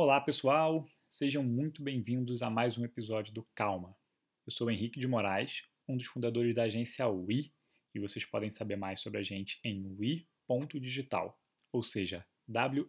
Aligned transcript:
Olá, 0.00 0.20
pessoal! 0.20 0.86
Sejam 1.10 1.42
muito 1.42 1.82
bem-vindos 1.82 2.40
a 2.40 2.48
mais 2.48 2.78
um 2.78 2.84
episódio 2.84 3.34
do 3.34 3.42
Calma. 3.52 3.96
Eu 4.46 4.52
sou 4.52 4.70
Henrique 4.70 5.00
de 5.00 5.08
Moraes, 5.08 5.64
um 5.88 5.96
dos 5.96 6.06
fundadores 6.06 6.54
da 6.54 6.62
agência 6.62 7.08
WE, 7.08 7.52
e 7.92 7.98
vocês 7.98 8.24
podem 8.24 8.48
saber 8.48 8.76
mais 8.76 9.00
sobre 9.00 9.18
a 9.18 9.24
gente 9.24 9.58
em 9.64 9.84
we.digital, 9.98 11.36
ou 11.72 11.82
seja, 11.82 12.24
W-E-E.digital. 12.46 12.88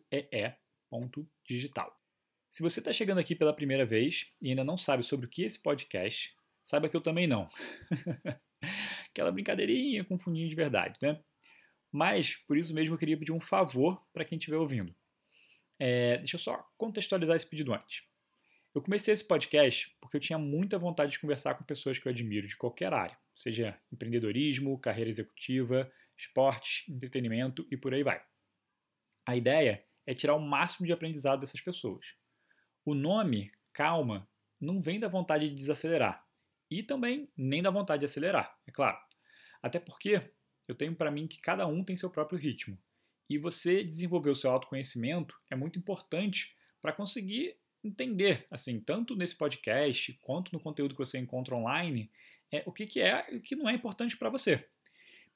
Se 2.47 2.61
você 2.61 2.79
está 2.79 2.93
chegando 2.93 3.17
aqui 3.17 3.33
pela 3.33 3.55
primeira 3.55 3.87
vez 3.87 4.31
e 4.39 4.49
ainda 4.49 4.63
não 4.63 4.77
sabe 4.77 5.01
sobre 5.01 5.25
o 5.25 5.29
que 5.29 5.41
é 5.41 5.47
esse 5.47 5.59
podcast, 5.63 6.35
saiba 6.63 6.87
que 6.87 6.95
eu 6.95 7.01
também 7.01 7.25
não. 7.25 7.49
Aquela 9.09 9.31
brincadeirinha 9.31 10.05
com 10.05 10.19
fundinho 10.19 10.47
de 10.47 10.55
verdade, 10.55 10.99
né? 11.01 11.19
Mas, 11.91 12.35
por 12.35 12.55
isso 12.55 12.71
mesmo, 12.71 12.93
eu 12.93 12.99
queria 12.99 13.17
pedir 13.17 13.31
um 13.31 13.39
favor 13.39 13.99
para 14.13 14.23
quem 14.23 14.37
estiver 14.37 14.57
ouvindo. 14.57 14.93
É, 15.79 16.17
deixa 16.17 16.35
eu 16.35 16.39
só 16.39 16.57
contextualizar 16.77 17.37
esse 17.37 17.47
pedido 17.47 17.73
antes. 17.73 18.03
Eu 18.75 18.81
comecei 18.81 19.13
esse 19.13 19.25
podcast 19.25 19.95
porque 19.99 20.17
eu 20.17 20.21
tinha 20.21 20.37
muita 20.37 20.77
vontade 20.77 21.11
de 21.11 21.19
conversar 21.19 21.55
com 21.55 21.63
pessoas 21.63 21.97
que 21.97 22.07
eu 22.07 22.11
admiro 22.11 22.47
de 22.47 22.57
qualquer 22.57 22.93
área, 22.93 23.17
seja 23.33 23.79
empreendedorismo, 23.91 24.77
carreira 24.77 25.09
executiva, 25.09 25.91
esportes, 26.17 26.87
entretenimento 26.87 27.65
e 27.71 27.77
por 27.77 27.93
aí 27.93 28.03
vai. 28.03 28.21
A 29.25 29.35
ideia 29.35 29.83
é 30.05 30.13
tirar 30.13 30.35
o 30.35 30.39
máximo 30.39 30.85
de 30.85 30.93
aprendizado 30.93 31.39
dessas 31.39 31.61
pessoas. 31.61 32.13
O 32.85 32.93
nome, 32.93 33.51
calma, 33.71 34.29
não 34.59 34.81
vem 34.81 34.99
da 34.99 35.07
vontade 35.07 35.49
de 35.49 35.55
desacelerar 35.55 36.23
e 36.69 36.83
também 36.83 37.31
nem 37.35 37.61
da 37.63 37.71
vontade 37.71 38.01
de 38.01 38.05
acelerar, 38.05 38.55
é 38.67 38.71
claro. 38.71 38.97
Até 39.61 39.79
porque 39.79 40.21
eu 40.67 40.75
tenho 40.75 40.95
para 40.95 41.09
mim 41.09 41.27
que 41.27 41.39
cada 41.39 41.65
um 41.65 41.83
tem 41.83 41.95
seu 41.95 42.09
próprio 42.09 42.37
ritmo 42.37 42.77
e 43.29 43.37
você 43.37 43.83
desenvolver 43.83 44.29
o 44.29 44.35
seu 44.35 44.51
autoconhecimento 44.51 45.39
é 45.49 45.55
muito 45.55 45.77
importante 45.77 46.55
para 46.81 46.91
conseguir 46.91 47.55
entender, 47.83 48.45
assim, 48.49 48.79
tanto 48.79 49.15
nesse 49.15 49.35
podcast 49.35 50.13
quanto 50.21 50.51
no 50.51 50.59
conteúdo 50.59 50.93
que 50.93 50.99
você 50.99 51.17
encontra 51.17 51.55
online, 51.55 52.11
é, 52.51 52.63
o 52.65 52.71
que, 52.71 52.85
que 52.85 52.99
é 52.99 53.31
e 53.31 53.37
o 53.37 53.41
que 53.41 53.55
não 53.55 53.69
é 53.69 53.73
importante 53.73 54.17
para 54.17 54.29
você. 54.29 54.65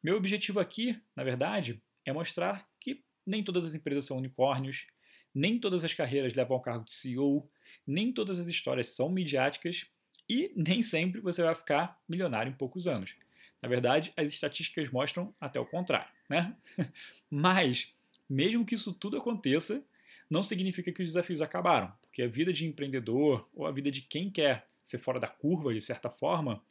Meu 0.02 0.18
objetivo 0.18 0.60
aqui, 0.60 1.00
na 1.16 1.24
verdade, 1.24 1.82
é 2.06 2.12
mostrar 2.12 2.68
que 2.80 3.04
nem 3.26 3.44
todas 3.44 3.66
as 3.66 3.76
empresas 3.76 4.06
são 4.06 4.18
unicórnios, 4.18 4.88
nem 5.34 5.60
todas 5.60 5.84
as 5.84 5.94
carreiras 5.94 6.34
levam 6.34 6.56
ao 6.56 6.62
cargo 6.62 6.86
de 6.86 6.94
CEO, 6.94 7.50
nem 7.88 8.12
todas 8.12 8.40
as 8.40 8.48
histórias 8.48 8.88
são 8.88 9.10
midiáticas 9.10 9.88
e 10.30 10.52
nem 10.56 10.82
sempre 10.82 11.22
você 11.22 11.42
vai 11.42 11.56
ficar 11.56 12.00
milionário 12.08 12.52
em 12.52 12.56
poucos 12.56 12.88
anos. 12.88 13.16
Na 13.62 13.70
verdade, 13.70 14.12
as 14.18 14.30
estatísticas 14.30 14.90
mostram 14.90 15.34
até 15.40 15.60
o 15.60 15.66
contrário, 15.66 16.12
né? 16.30 16.56
Mas, 17.30 17.94
mesmo 18.30 18.66
que 18.66 18.76
isso 18.76 18.94
tudo 18.94 19.18
aconteça, 19.18 19.84
não 20.30 20.44
significa 20.44 20.92
que 20.92 21.02
os 21.02 21.10
desafios 21.10 21.42
acabaram, 21.42 21.92
porque 22.02 22.22
a 22.22 22.28
vida 22.28 22.52
de 22.52 22.66
empreendedor 22.66 23.48
ou 23.54 23.68
a 23.68 23.72
vida 23.72 23.92
de 23.92 24.02
quem 24.02 24.30
quer 24.30 24.66
ser 24.84 24.98
fora 24.98 25.20
da 25.20 25.28
curva, 25.28 25.74
de 25.74 25.82
certa 25.82 26.10
forma, 26.10 26.62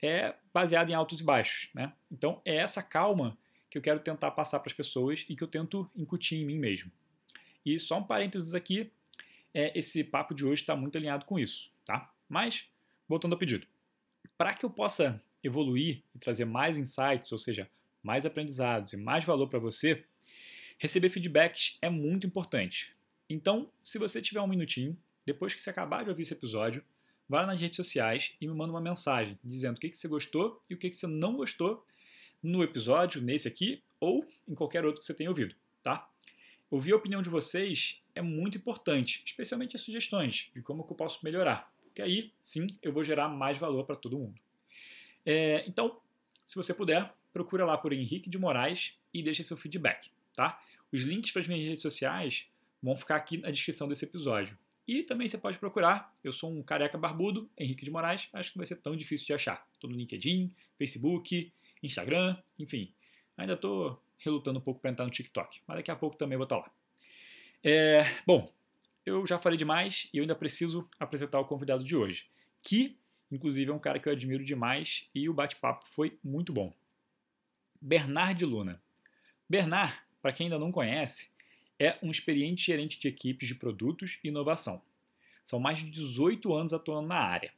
é 0.00 0.34
baseada 0.52 0.90
em 0.90 0.94
altos 0.94 1.20
e 1.20 1.24
baixos, 1.24 1.68
né? 1.74 1.92
Então, 2.10 2.40
é 2.44 2.56
essa 2.56 2.82
calma 2.82 3.36
que 3.68 3.76
eu 3.76 3.82
quero 3.82 4.00
tentar 4.00 4.30
passar 4.30 4.60
para 4.60 4.70
as 4.70 4.76
pessoas 4.76 5.26
e 5.28 5.36
que 5.36 5.42
eu 5.42 5.48
tento 5.48 5.90
incutir 5.94 6.40
em 6.40 6.44
mim 6.44 6.58
mesmo. 6.58 6.90
E 7.64 7.78
só 7.78 7.98
um 7.98 8.04
parênteses 8.04 8.54
aqui, 8.54 8.90
é, 9.52 9.76
esse 9.76 10.02
papo 10.04 10.34
de 10.34 10.46
hoje 10.46 10.62
está 10.62 10.76
muito 10.76 10.96
alinhado 10.96 11.24
com 11.24 11.38
isso, 11.38 11.70
tá? 11.84 12.10
Mas, 12.28 12.66
voltando 13.08 13.32
ao 13.32 13.38
pedido. 13.38 13.66
Para 14.36 14.54
que 14.54 14.64
eu 14.64 14.70
possa 14.70 15.22
evoluir 15.42 16.02
e 16.14 16.18
trazer 16.18 16.44
mais 16.44 16.78
insights, 16.78 17.32
ou 17.32 17.38
seja, 17.38 17.68
mais 18.02 18.24
aprendizados 18.24 18.92
e 18.92 18.96
mais 18.96 19.24
valor 19.24 19.48
para 19.48 19.58
você, 19.58 20.04
receber 20.78 21.08
feedbacks 21.08 21.76
é 21.82 21.90
muito 21.90 22.26
importante. 22.26 22.94
Então, 23.28 23.70
se 23.82 23.98
você 23.98 24.22
tiver 24.22 24.40
um 24.40 24.46
minutinho, 24.46 24.96
depois 25.26 25.54
que 25.54 25.60
você 25.60 25.70
acabar 25.70 26.04
de 26.04 26.10
ouvir 26.10 26.22
esse 26.22 26.32
episódio, 26.32 26.82
vá 27.28 27.46
nas 27.46 27.60
redes 27.60 27.76
sociais 27.76 28.32
e 28.40 28.46
me 28.46 28.54
manda 28.54 28.72
uma 28.72 28.80
mensagem 28.80 29.38
dizendo 29.44 29.76
o 29.76 29.80
que, 29.80 29.92
você 29.92 30.08
gostou 30.08 30.60
e 30.70 30.74
o 30.74 30.78
que, 30.78 30.92
você 30.92 31.06
não 31.06 31.36
gostou 31.36 31.84
no 32.42 32.62
episódio, 32.62 33.20
nesse 33.20 33.46
aqui, 33.46 33.82
ou 34.00 34.24
em 34.48 34.54
qualquer 34.54 34.84
outro 34.86 35.00
que 35.00 35.06
você 35.06 35.12
tenha 35.12 35.28
ouvido, 35.28 35.54
tá? 35.82 36.08
Ouvir 36.70 36.92
a 36.92 36.96
opinião 36.96 37.20
de 37.20 37.28
vocês 37.28 38.00
é 38.14 38.22
muito 38.22 38.56
importante, 38.56 39.22
especialmente 39.24 39.76
as 39.76 39.82
sugestões 39.82 40.50
de 40.54 40.62
como 40.62 40.86
eu 40.88 40.94
posso 40.94 41.22
melhorar, 41.24 41.70
porque 41.82 42.00
aí 42.00 42.32
sim 42.40 42.66
eu 42.80 42.92
vou 42.92 43.02
gerar 43.02 43.28
mais 43.28 43.58
valor 43.58 43.84
para 43.84 43.96
todo 43.96 44.18
mundo. 44.18 44.40
É, 45.26 45.64
então, 45.66 46.00
se 46.46 46.56
você 46.56 46.72
puder, 46.72 47.12
procura 47.32 47.64
lá 47.64 47.76
por 47.76 47.92
Henrique 47.92 48.28
de 48.28 48.38
Moraes 48.38 48.98
e 49.12 49.22
deixa 49.22 49.42
seu 49.42 49.56
feedback, 49.56 50.10
tá? 50.34 50.60
Os 50.92 51.02
links 51.02 51.30
para 51.30 51.42
as 51.42 51.48
minhas 51.48 51.64
redes 51.64 51.82
sociais 51.82 52.46
vão 52.82 52.96
ficar 52.96 53.16
aqui 53.16 53.38
na 53.38 53.50
descrição 53.50 53.88
desse 53.88 54.04
episódio. 54.04 54.56
E 54.86 55.02
também 55.02 55.28
você 55.28 55.36
pode 55.36 55.58
procurar, 55.58 56.16
eu 56.24 56.32
sou 56.32 56.50
um 56.50 56.62
careca 56.62 56.96
barbudo, 56.96 57.50
Henrique 57.58 57.84
de 57.84 57.90
Moraes, 57.90 58.28
acho 58.32 58.52
que 58.52 58.56
não 58.56 58.60
vai 58.60 58.66
ser 58.66 58.76
tão 58.76 58.96
difícil 58.96 59.26
de 59.26 59.34
achar. 59.34 59.66
Estou 59.72 59.90
no 59.90 59.96
LinkedIn, 59.96 60.52
Facebook, 60.78 61.52
Instagram, 61.82 62.36
enfim. 62.58 62.92
Ainda 63.36 63.52
estou 63.52 64.02
relutando 64.18 64.58
um 64.58 64.62
pouco 64.62 64.80
para 64.80 64.90
entrar 64.90 65.04
no 65.04 65.10
TikTok, 65.10 65.60
mas 65.66 65.76
daqui 65.76 65.90
a 65.90 65.96
pouco 65.96 66.16
também 66.16 66.38
vou 66.38 66.44
estar 66.44 66.56
lá. 66.56 66.70
É, 67.62 68.02
bom, 68.26 68.50
eu 69.04 69.26
já 69.26 69.38
falei 69.38 69.58
demais 69.58 70.08
e 70.12 70.18
eu 70.18 70.22
ainda 70.22 70.34
preciso 70.34 70.88
apresentar 70.98 71.38
o 71.38 71.44
convidado 71.44 71.84
de 71.84 71.94
hoje, 71.94 72.26
que 72.62 72.96
Inclusive 73.30 73.70
é 73.70 73.74
um 73.74 73.78
cara 73.78 73.98
que 73.98 74.08
eu 74.08 74.12
admiro 74.12 74.44
demais 74.44 75.08
e 75.14 75.28
o 75.28 75.34
bate-papo 75.34 75.86
foi 75.86 76.18
muito 76.24 76.52
bom. 76.52 76.72
Bernard 77.80 78.44
Luna. 78.44 78.82
Bernard, 79.48 79.94
para 80.20 80.32
quem 80.32 80.46
ainda 80.46 80.58
não 80.58 80.72
conhece, 80.72 81.28
é 81.78 81.96
um 82.02 82.10
experiente 82.10 82.66
gerente 82.66 82.98
de 82.98 83.08
equipes 83.08 83.48
de 83.48 83.54
produtos 83.54 84.18
e 84.22 84.28
inovação. 84.28 84.82
São 85.44 85.60
mais 85.60 85.78
de 85.78 85.90
18 85.90 86.52
anos 86.52 86.72
atuando 86.72 87.08
na 87.08 87.18
área. 87.18 87.52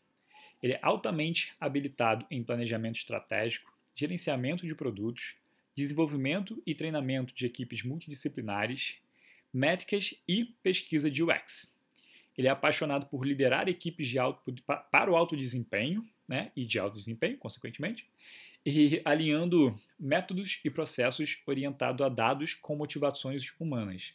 Ele 0.63 0.75
é 0.75 0.81
altamente 0.83 1.55
habilitado 1.59 2.27
em 2.31 2.45
planejamento 2.45 2.97
estratégico, 2.97 3.73
gerenciamento 3.95 4.67
de 4.67 4.75
produtos, 4.75 5.35
desenvolvimento 5.75 6.63
e 6.67 6.75
treinamento 6.75 7.35
de 7.35 7.47
equipes 7.47 7.83
multidisciplinares, 7.83 8.99
métricas 9.53 10.15
e 10.29 10.45
pesquisa 10.63 11.11
de 11.11 11.23
UX. 11.23 11.75
Ele 12.37 12.47
é 12.47 12.51
apaixonado 12.51 13.07
por 13.07 13.27
liderar 13.27 13.69
equipes 13.69 14.09
de 14.09 14.19
alto, 14.19 14.55
para 14.91 15.11
o 15.11 15.17
alto 15.17 15.37
desempenho, 15.37 16.07
né, 16.29 16.53
e 16.55 16.65
de 16.65 16.79
alto 16.79 16.95
desempenho, 16.95 17.37
consequentemente, 17.37 18.07
e 18.65 19.01
alinhando 19.05 19.75
métodos 19.99 20.61
e 20.65 20.71
processos 20.71 21.41
orientados 21.47 22.05
a 22.05 22.09
dados 22.09 22.55
com 22.55 22.77
motivações 22.77 23.55
humanas. 23.59 24.15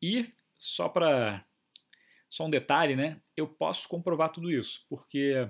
E 0.00 0.32
só 0.56 0.88
para 0.88 1.44
só 2.28 2.46
um 2.46 2.50
detalhe, 2.50 2.94
né? 2.94 3.20
Eu 3.36 3.48
posso 3.48 3.88
comprovar 3.88 4.30
tudo 4.30 4.50
isso, 4.50 4.86
porque 4.88 5.48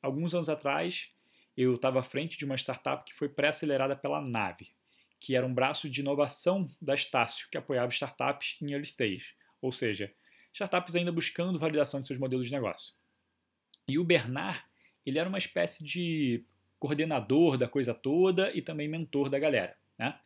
alguns 0.00 0.34
anos 0.34 0.48
atrás 0.48 1.12
eu 1.54 1.74
estava 1.74 2.00
à 2.00 2.02
frente 2.02 2.38
de 2.38 2.44
uma 2.46 2.56
startup 2.56 3.04
que 3.04 3.12
foi 3.12 3.28
pré-acelerada 3.28 3.94
pela 3.94 4.20
Nave, 4.20 4.70
que 5.20 5.36
era 5.36 5.46
um 5.46 5.52
braço 5.52 5.90
de 5.90 6.00
inovação 6.00 6.66
da 6.80 6.94
Estácio, 6.94 7.48
que 7.50 7.58
apoiava 7.58 7.92
startups 7.92 8.56
em 8.62 8.72
early 8.72 8.86
stage. 8.86 9.34
Ou 9.60 9.70
seja, 9.70 10.12
startups 10.54 10.96
ainda 10.96 11.12
buscando 11.12 11.58
validação 11.58 12.00
de 12.00 12.06
seus 12.06 12.18
modelos 12.18 12.46
de 12.46 12.52
negócio. 12.52 12.94
E 13.86 13.98
o 13.98 14.04
Bernard, 14.04 14.64
ele 15.04 15.18
era 15.18 15.28
uma 15.28 15.38
espécie 15.38 15.84
de 15.84 16.44
coordenador 16.82 17.56
da 17.56 17.68
coisa 17.68 17.94
toda 17.94 18.50
e 18.56 18.60
também 18.60 18.88
mentor 18.88 19.28
da 19.28 19.38
galera. 19.38 19.76
Né? 19.96 20.18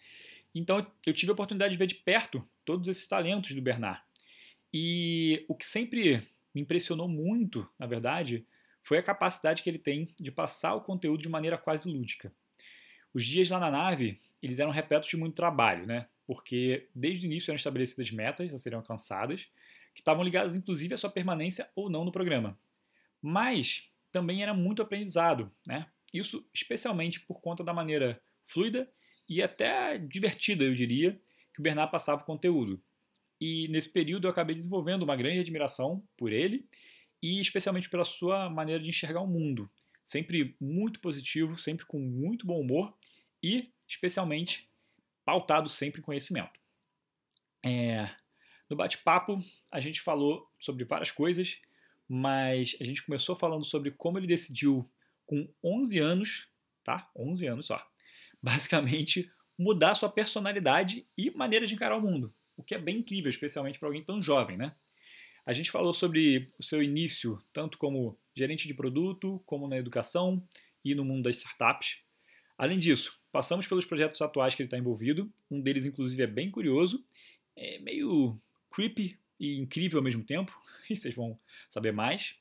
Então 0.54 0.90
eu 1.04 1.12
tive 1.12 1.30
a 1.30 1.34
oportunidade 1.34 1.72
de 1.72 1.78
ver 1.78 1.86
de 1.86 1.96
perto 1.96 2.42
todos 2.64 2.88
esses 2.88 3.06
talentos 3.06 3.52
do 3.52 3.60
Bernard. 3.60 4.00
E 4.72 5.44
o 5.48 5.54
que 5.54 5.66
sempre 5.66 6.26
me 6.54 6.62
impressionou 6.62 7.08
muito, 7.08 7.68
na 7.78 7.86
verdade, 7.86 8.46
foi 8.82 8.96
a 8.96 9.02
capacidade 9.02 9.62
que 9.62 9.68
ele 9.68 9.78
tem 9.78 10.08
de 10.18 10.32
passar 10.32 10.74
o 10.74 10.80
conteúdo 10.80 11.22
de 11.22 11.28
maneira 11.28 11.58
quase 11.58 11.90
lúdica. 11.90 12.32
Os 13.12 13.22
dias 13.22 13.50
lá 13.50 13.58
na 13.58 13.70
nave, 13.70 14.18
eles 14.42 14.58
eram 14.58 14.70
repletos 14.70 15.10
de 15.10 15.16
muito 15.18 15.34
trabalho, 15.34 15.86
né? 15.86 16.08
Porque 16.26 16.88
desde 16.94 17.26
o 17.26 17.28
início 17.28 17.50
eram 17.50 17.56
estabelecidas 17.56 18.10
metas 18.10 18.54
a 18.54 18.58
serem 18.58 18.78
alcançadas 18.78 19.46
que 19.92 20.00
estavam 20.00 20.24
ligadas 20.24 20.56
inclusive 20.56 20.94
à 20.94 20.96
sua 20.96 21.10
permanência 21.10 21.68
ou 21.76 21.90
não 21.90 22.02
no 22.02 22.12
programa. 22.12 22.58
Mas 23.20 23.90
também 24.10 24.42
era 24.42 24.54
muito 24.54 24.80
aprendizado, 24.80 25.52
né? 25.66 25.86
Isso 26.12 26.48
especialmente 26.54 27.20
por 27.20 27.40
conta 27.40 27.62
da 27.62 27.72
maneira 27.72 28.20
fluida 28.44 28.90
e 29.28 29.42
até 29.42 29.98
divertida, 29.98 30.64
eu 30.64 30.74
diria, 30.74 31.20
que 31.52 31.60
o 31.60 31.62
Bernard 31.62 31.90
passava 31.90 32.22
o 32.22 32.26
conteúdo. 32.26 32.82
E 33.40 33.68
nesse 33.68 33.90
período 33.90 34.26
eu 34.26 34.30
acabei 34.30 34.54
desenvolvendo 34.54 35.02
uma 35.02 35.16
grande 35.16 35.40
admiração 35.40 36.02
por 36.16 36.32
ele 36.32 36.66
e 37.22 37.40
especialmente 37.40 37.90
pela 37.90 38.04
sua 38.04 38.48
maneira 38.48 38.82
de 38.82 38.90
enxergar 38.90 39.20
o 39.20 39.26
mundo. 39.26 39.70
Sempre 40.04 40.56
muito 40.60 41.00
positivo, 41.00 41.58
sempre 41.58 41.84
com 41.84 41.98
muito 41.98 42.46
bom 42.46 42.60
humor 42.60 42.94
e, 43.42 43.72
especialmente, 43.88 44.68
pautado 45.24 45.68
sempre 45.68 46.00
em 46.00 46.04
conhecimento. 46.04 46.60
É, 47.64 48.08
no 48.70 48.76
bate-papo, 48.76 49.42
a 49.70 49.80
gente 49.80 50.00
falou 50.00 50.48
sobre 50.58 50.84
várias 50.84 51.10
coisas, 51.10 51.58
mas 52.08 52.76
a 52.80 52.84
gente 52.84 53.02
começou 53.02 53.34
falando 53.34 53.64
sobre 53.64 53.90
como 53.90 54.18
ele 54.18 54.26
decidiu, 54.26 54.88
com 55.26 55.48
11 55.62 55.98
anos, 55.98 56.48
tá? 56.84 57.10
11 57.16 57.46
anos 57.46 57.66
só, 57.66 57.84
basicamente 58.42 59.30
mudar 59.58 59.94
sua 59.94 60.08
personalidade 60.08 61.06
e 61.16 61.30
maneira 61.30 61.66
de 61.66 61.74
encarar 61.74 61.96
o 61.96 62.02
mundo, 62.02 62.34
o 62.56 62.62
que 62.62 62.74
é 62.74 62.78
bem 62.78 62.98
incrível, 62.98 63.28
especialmente 63.28 63.78
para 63.78 63.88
alguém 63.88 64.04
tão 64.04 64.20
jovem, 64.20 64.56
né? 64.56 64.74
A 65.46 65.52
gente 65.52 65.70
falou 65.70 65.92
sobre 65.92 66.46
o 66.58 66.62
seu 66.62 66.82
início, 66.82 67.40
tanto 67.52 67.78
como 67.78 68.18
gerente 68.34 68.66
de 68.66 68.74
produto, 68.74 69.40
como 69.46 69.68
na 69.68 69.76
educação 69.76 70.44
e 70.84 70.92
no 70.92 71.04
mundo 71.04 71.22
das 71.22 71.36
startups. 71.36 71.98
Além 72.58 72.78
disso, 72.78 73.16
passamos 73.30 73.68
pelos 73.68 73.84
projetos 73.84 74.20
atuais 74.20 74.56
que 74.56 74.62
ele 74.62 74.66
está 74.66 74.76
envolvido. 74.76 75.32
Um 75.48 75.60
deles, 75.60 75.86
inclusive, 75.86 76.20
é 76.20 76.26
bem 76.26 76.50
curioso, 76.50 77.04
é 77.54 77.78
meio 77.78 78.40
creepy 78.74 79.16
e 79.38 79.56
incrível 79.60 79.98
ao 79.98 80.04
mesmo 80.04 80.24
tempo, 80.24 80.58
e 80.90 80.96
vocês 80.96 81.14
vão 81.14 81.38
saber 81.68 81.92
mais. 81.92 82.34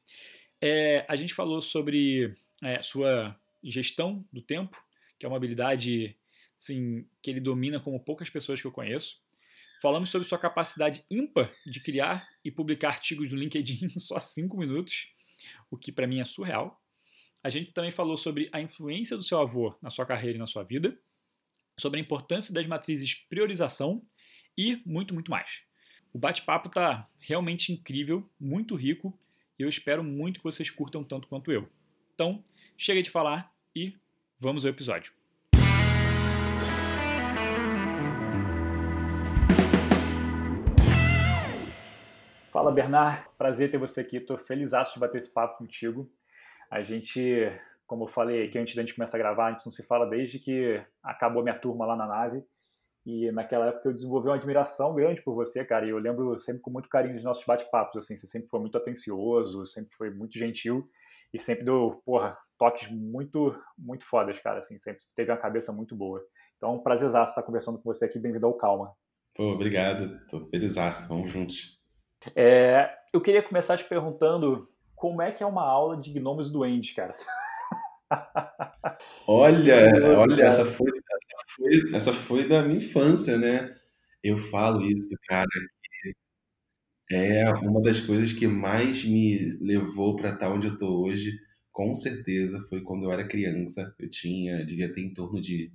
É, 0.59 1.05
a 1.07 1.15
gente 1.15 1.33
falou 1.33 1.61
sobre 1.61 2.35
é, 2.63 2.81
sua 2.81 3.39
gestão 3.63 4.25
do 4.31 4.41
tempo, 4.41 4.81
que 5.17 5.25
é 5.25 5.29
uma 5.29 5.37
habilidade 5.37 6.15
assim, 6.59 7.07
que 7.21 7.29
ele 7.29 7.39
domina 7.39 7.79
como 7.79 7.99
poucas 7.99 8.29
pessoas 8.29 8.61
que 8.61 8.67
eu 8.67 8.71
conheço. 8.71 9.19
Falamos 9.81 10.09
sobre 10.09 10.27
sua 10.27 10.39
capacidade 10.39 11.03
ímpar 11.09 11.51
de 11.65 11.79
criar 11.79 12.27
e 12.43 12.51
publicar 12.51 12.89
artigos 12.89 13.31
no 13.31 13.37
LinkedIn 13.37 13.85
em 13.95 13.99
só 13.99 14.19
5 14.19 14.57
minutos, 14.57 15.09
o 15.69 15.77
que 15.77 15.91
para 15.91 16.07
mim 16.07 16.19
é 16.19 16.23
surreal. 16.23 16.81
A 17.43 17.49
gente 17.49 17.71
também 17.71 17.91
falou 17.91 18.17
sobre 18.17 18.49
a 18.51 18.59
influência 18.59 19.15
do 19.15 19.23
seu 19.23 19.39
avô 19.39 19.77
na 19.81 19.89
sua 19.89 20.05
carreira 20.05 20.37
e 20.37 20.39
na 20.39 20.47
sua 20.47 20.63
vida, 20.63 20.97
sobre 21.77 21.99
a 21.99 22.01
importância 22.01 22.53
das 22.53 22.65
matrizes 22.65 23.13
priorização 23.13 24.01
e 24.57 24.81
muito, 24.85 25.13
muito 25.13 25.29
mais. 25.29 25.61
O 26.13 26.17
bate-papo 26.17 26.69
está 26.69 27.07
realmente 27.19 27.71
incrível, 27.71 28.27
muito 28.39 28.75
rico, 28.75 29.17
e 29.59 29.63
eu 29.63 29.69
espero 29.69 30.03
muito 30.03 30.39
que 30.39 30.43
vocês 30.43 30.69
curtam 30.69 31.03
tanto 31.03 31.27
quanto 31.27 31.51
eu. 31.51 31.69
Então, 32.15 32.41
chega 32.77 33.01
de 33.01 33.11
falar 33.11 33.51
e 33.75 33.93
vamos 34.39 34.63
ao 34.63 34.71
episódio. 34.71 35.11
Fala 42.53 42.71
Bernard, 42.71 43.21
prazer 43.37 43.69
ter 43.69 43.77
você 43.77 43.99
aqui. 43.99 44.15
Estou 44.15 44.37
feliz 44.37 44.71
de 44.71 44.97
bater 44.97 45.17
esse 45.17 45.29
papo 45.29 45.57
contigo. 45.57 46.09
A 46.71 46.81
gente, 46.81 47.21
como 47.85 48.05
eu 48.05 48.07
falei 48.07 48.47
aqui 48.47 48.57
antes 48.57 48.73
da 48.75 48.81
gente 48.81 48.95
começar 48.95 49.17
a 49.17 49.19
gravar, 49.19 49.47
a 49.47 49.51
gente 49.51 49.65
não 49.65 49.73
se 49.73 49.85
fala 49.85 50.05
desde 50.05 50.39
que 50.39 50.81
acabou 51.03 51.43
minha 51.43 51.59
turma 51.59 51.85
lá 51.85 51.97
na 51.97 52.07
nave. 52.07 52.45
E 53.05 53.29
naquela 53.33 53.67
época 53.67 53.89
eu 53.89 53.93
desenvolvi 53.93 54.29
uma 54.29 54.35
admiração 54.35 54.95
grande 54.95 55.21
por 55.21 55.35
você, 55.35 55.65
cara. 55.65 55.85
E 55.85 55.89
eu 55.89 55.97
lembro 55.97 56.39
sempre 56.39 56.61
com 56.61 56.71
muito 56.71 56.87
carinho 56.87 57.15
dos 57.15 57.25
nossos 57.25 57.43
bate-papos, 57.43 57.97
assim. 57.97 58.17
Você 58.17 58.25
sempre 58.25 58.47
foi 58.47 58.61
muito 58.61 58.77
atencioso, 58.77 59.65
sempre 59.65 59.93
foi 59.97 60.09
muito 60.11 60.39
gentil 60.39 60.89
e 61.35 61.39
sempre 61.39 61.65
deu, 61.65 62.01
porra, 62.05 62.37
toques 62.57 62.89
muito, 62.89 63.53
muito 63.77 64.05
fodas, 64.05 64.39
cara. 64.39 64.59
Assim, 64.59 64.79
sempre 64.79 65.01
teve 65.13 65.29
uma 65.29 65.37
cabeça 65.37 65.73
muito 65.73 65.93
boa. 65.93 66.23
Então, 66.55 66.75
um 66.75 66.79
prazerzaço 66.79 67.31
estar 67.31 67.43
conversando 67.43 67.77
com 67.77 67.93
você 67.93 68.05
aqui. 68.05 68.17
Bem-vindo 68.17 68.45
ao 68.45 68.53
Calma. 68.53 68.93
Pô, 69.35 69.51
obrigado. 69.51 70.17
Tô 70.29 70.45
felizaço. 70.45 71.09
Vamos 71.09 71.29
juntos. 71.29 71.77
É, 72.33 72.89
eu 73.11 73.19
queria 73.19 73.43
começar 73.43 73.75
te 73.75 73.83
perguntando 73.83 74.69
como 74.95 75.21
é 75.21 75.29
que 75.29 75.43
é 75.43 75.45
uma 75.45 75.63
aula 75.63 75.97
de 75.97 76.13
gnomos 76.13 76.49
duendes, 76.49 76.95
cara. 76.95 77.17
Olha, 79.27 79.91
olha, 80.19 80.43
essa 80.43 80.63
foi, 80.63 80.87
essa 80.87 81.45
foi, 81.49 81.95
essa 81.95 82.13
foi 82.13 82.47
da 82.47 82.61
minha 82.61 82.77
infância, 82.77 83.35
né? 83.35 83.75
Eu 84.23 84.37
falo 84.37 84.83
isso, 84.83 85.09
cara, 85.27 85.47
é 87.11 87.49
uma 87.53 87.81
das 87.81 87.99
coisas 87.99 88.33
que 88.33 88.47
mais 88.47 89.03
me 89.05 89.57
levou 89.61 90.15
para 90.15 90.31
estar 90.33 90.51
onde 90.53 90.67
eu 90.67 90.77
tô 90.77 91.03
hoje, 91.03 91.37
com 91.71 91.93
certeza, 91.93 92.61
foi 92.69 92.81
quando 92.81 93.03
eu 93.05 93.11
era 93.11 93.27
criança. 93.27 93.93
Eu 93.99 94.09
tinha, 94.09 94.65
devia 94.65 94.91
ter 94.93 95.01
em 95.01 95.13
torno 95.13 95.39
de 95.41 95.71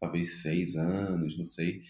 talvez 0.00 0.42
seis 0.42 0.76
anos, 0.76 1.36
não 1.38 1.44
sei 1.44 1.82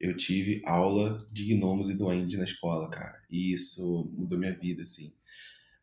eu 0.00 0.16
tive 0.16 0.62
aula 0.64 1.18
de 1.30 1.44
gnomos 1.54 1.90
e 1.90 1.94
duendes 1.94 2.36
na 2.38 2.44
escola, 2.44 2.88
cara. 2.88 3.20
E 3.30 3.52
isso 3.52 4.10
mudou 4.16 4.38
minha 4.38 4.56
vida, 4.56 4.82
assim. 4.82 5.12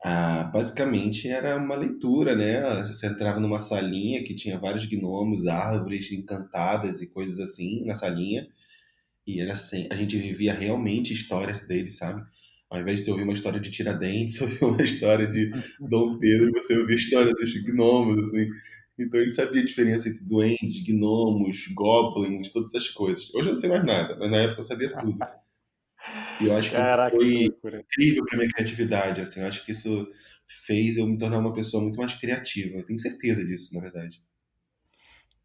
Ah, 0.03 0.45
basicamente 0.45 1.27
era 1.27 1.57
uma 1.57 1.75
leitura, 1.75 2.35
né? 2.35 2.83
Você 2.85 3.07
entrava 3.07 3.39
numa 3.39 3.59
salinha 3.59 4.23
que 4.23 4.35
tinha 4.35 4.59
vários 4.59 4.85
gnomos, 4.85 5.47
árvores 5.47 6.11
encantadas 6.11 7.01
e 7.01 7.11
coisas 7.11 7.39
assim 7.39 7.85
na 7.85 7.95
salinha. 7.95 8.47
E 9.27 9.41
era 9.41 9.53
assim, 9.53 9.87
a 9.91 9.95
gente 9.95 10.17
vivia 10.17 10.53
realmente 10.53 11.13
histórias 11.13 11.61
deles, 11.61 11.97
sabe? 11.97 12.23
Ao 12.69 12.79
invés 12.81 12.99
de 12.99 13.05
você 13.05 13.11
ouvir 13.11 13.23
uma 13.23 13.33
história 13.33 13.59
de 13.59 13.69
Tiradentes, 13.69 14.37
você 14.39 14.43
ouvia 14.63 14.67
uma 14.67 14.83
história 14.83 15.27
de 15.27 15.51
Dom 15.79 16.17
Pedro, 16.19 16.51
você 16.51 16.77
ouvia 16.77 16.95
a 16.95 16.99
história 16.99 17.33
dos 17.33 17.53
gnomos, 17.63 18.19
assim. 18.19 18.49
Então 18.99 19.19
ele 19.19 19.31
sabia 19.31 19.61
a 19.61 19.65
diferença 19.65 20.09
entre 20.09 20.23
duendes, 20.23 20.83
gnomos, 20.83 21.67
goblins, 21.67 22.51
todas 22.51 22.73
essas 22.73 22.89
coisas. 22.89 23.33
Hoje 23.33 23.49
eu 23.49 23.53
não 23.53 23.57
sei 23.57 23.69
mais 23.69 23.85
nada, 23.85 24.17
mas 24.17 24.31
na 24.31 24.37
época 24.37 24.59
eu 24.59 24.63
sabia 24.63 24.91
tudo. 24.97 25.17
E 26.41 26.45
eu 26.45 26.55
acho 26.55 26.71
que 26.71 26.75
Caraca, 26.75 27.15
foi 27.15 27.45
incrível 27.45 28.25
para 28.25 28.37
minha 28.37 28.49
criatividade. 28.49 29.21
Assim, 29.21 29.41
eu 29.41 29.47
acho 29.47 29.63
que 29.65 29.71
isso 29.71 30.07
fez 30.47 30.97
eu 30.97 31.05
me 31.05 31.17
tornar 31.17 31.39
uma 31.39 31.53
pessoa 31.53 31.81
muito 31.81 31.97
mais 31.97 32.13
criativa. 32.15 32.77
Eu 32.77 32.85
tenho 32.85 32.99
certeza 32.99 33.43
disso, 33.45 33.73
na 33.75 33.81
verdade. 33.81 34.21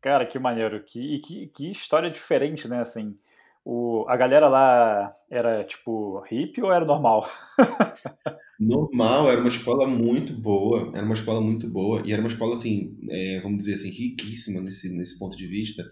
Cara, 0.00 0.26
que 0.26 0.38
maneiro. 0.38 0.82
Que, 0.82 1.18
que, 1.18 1.46
que 1.48 1.70
história 1.70 2.10
diferente, 2.10 2.66
né? 2.68 2.80
Assim, 2.80 3.18
o, 3.64 4.04
a 4.08 4.16
galera 4.16 4.48
lá 4.48 5.14
era 5.30 5.64
tipo 5.64 6.20
hippie 6.20 6.62
ou 6.62 6.72
era 6.72 6.84
normal? 6.84 7.28
normal, 8.58 9.30
era 9.30 9.40
uma 9.40 9.48
escola 9.48 9.86
muito 9.86 10.32
boa, 10.32 10.90
era 10.94 11.04
uma 11.04 11.14
escola 11.14 11.40
muito 11.40 11.68
boa, 11.68 12.02
e 12.04 12.12
era 12.12 12.20
uma 12.20 12.28
escola 12.28 12.54
assim, 12.54 12.98
é, 13.08 13.40
vamos 13.40 13.58
dizer 13.58 13.74
assim, 13.74 13.90
riquíssima 13.90 14.60
nesse, 14.60 14.92
nesse 14.96 15.18
ponto 15.18 15.36
de 15.36 15.46
vista, 15.46 15.84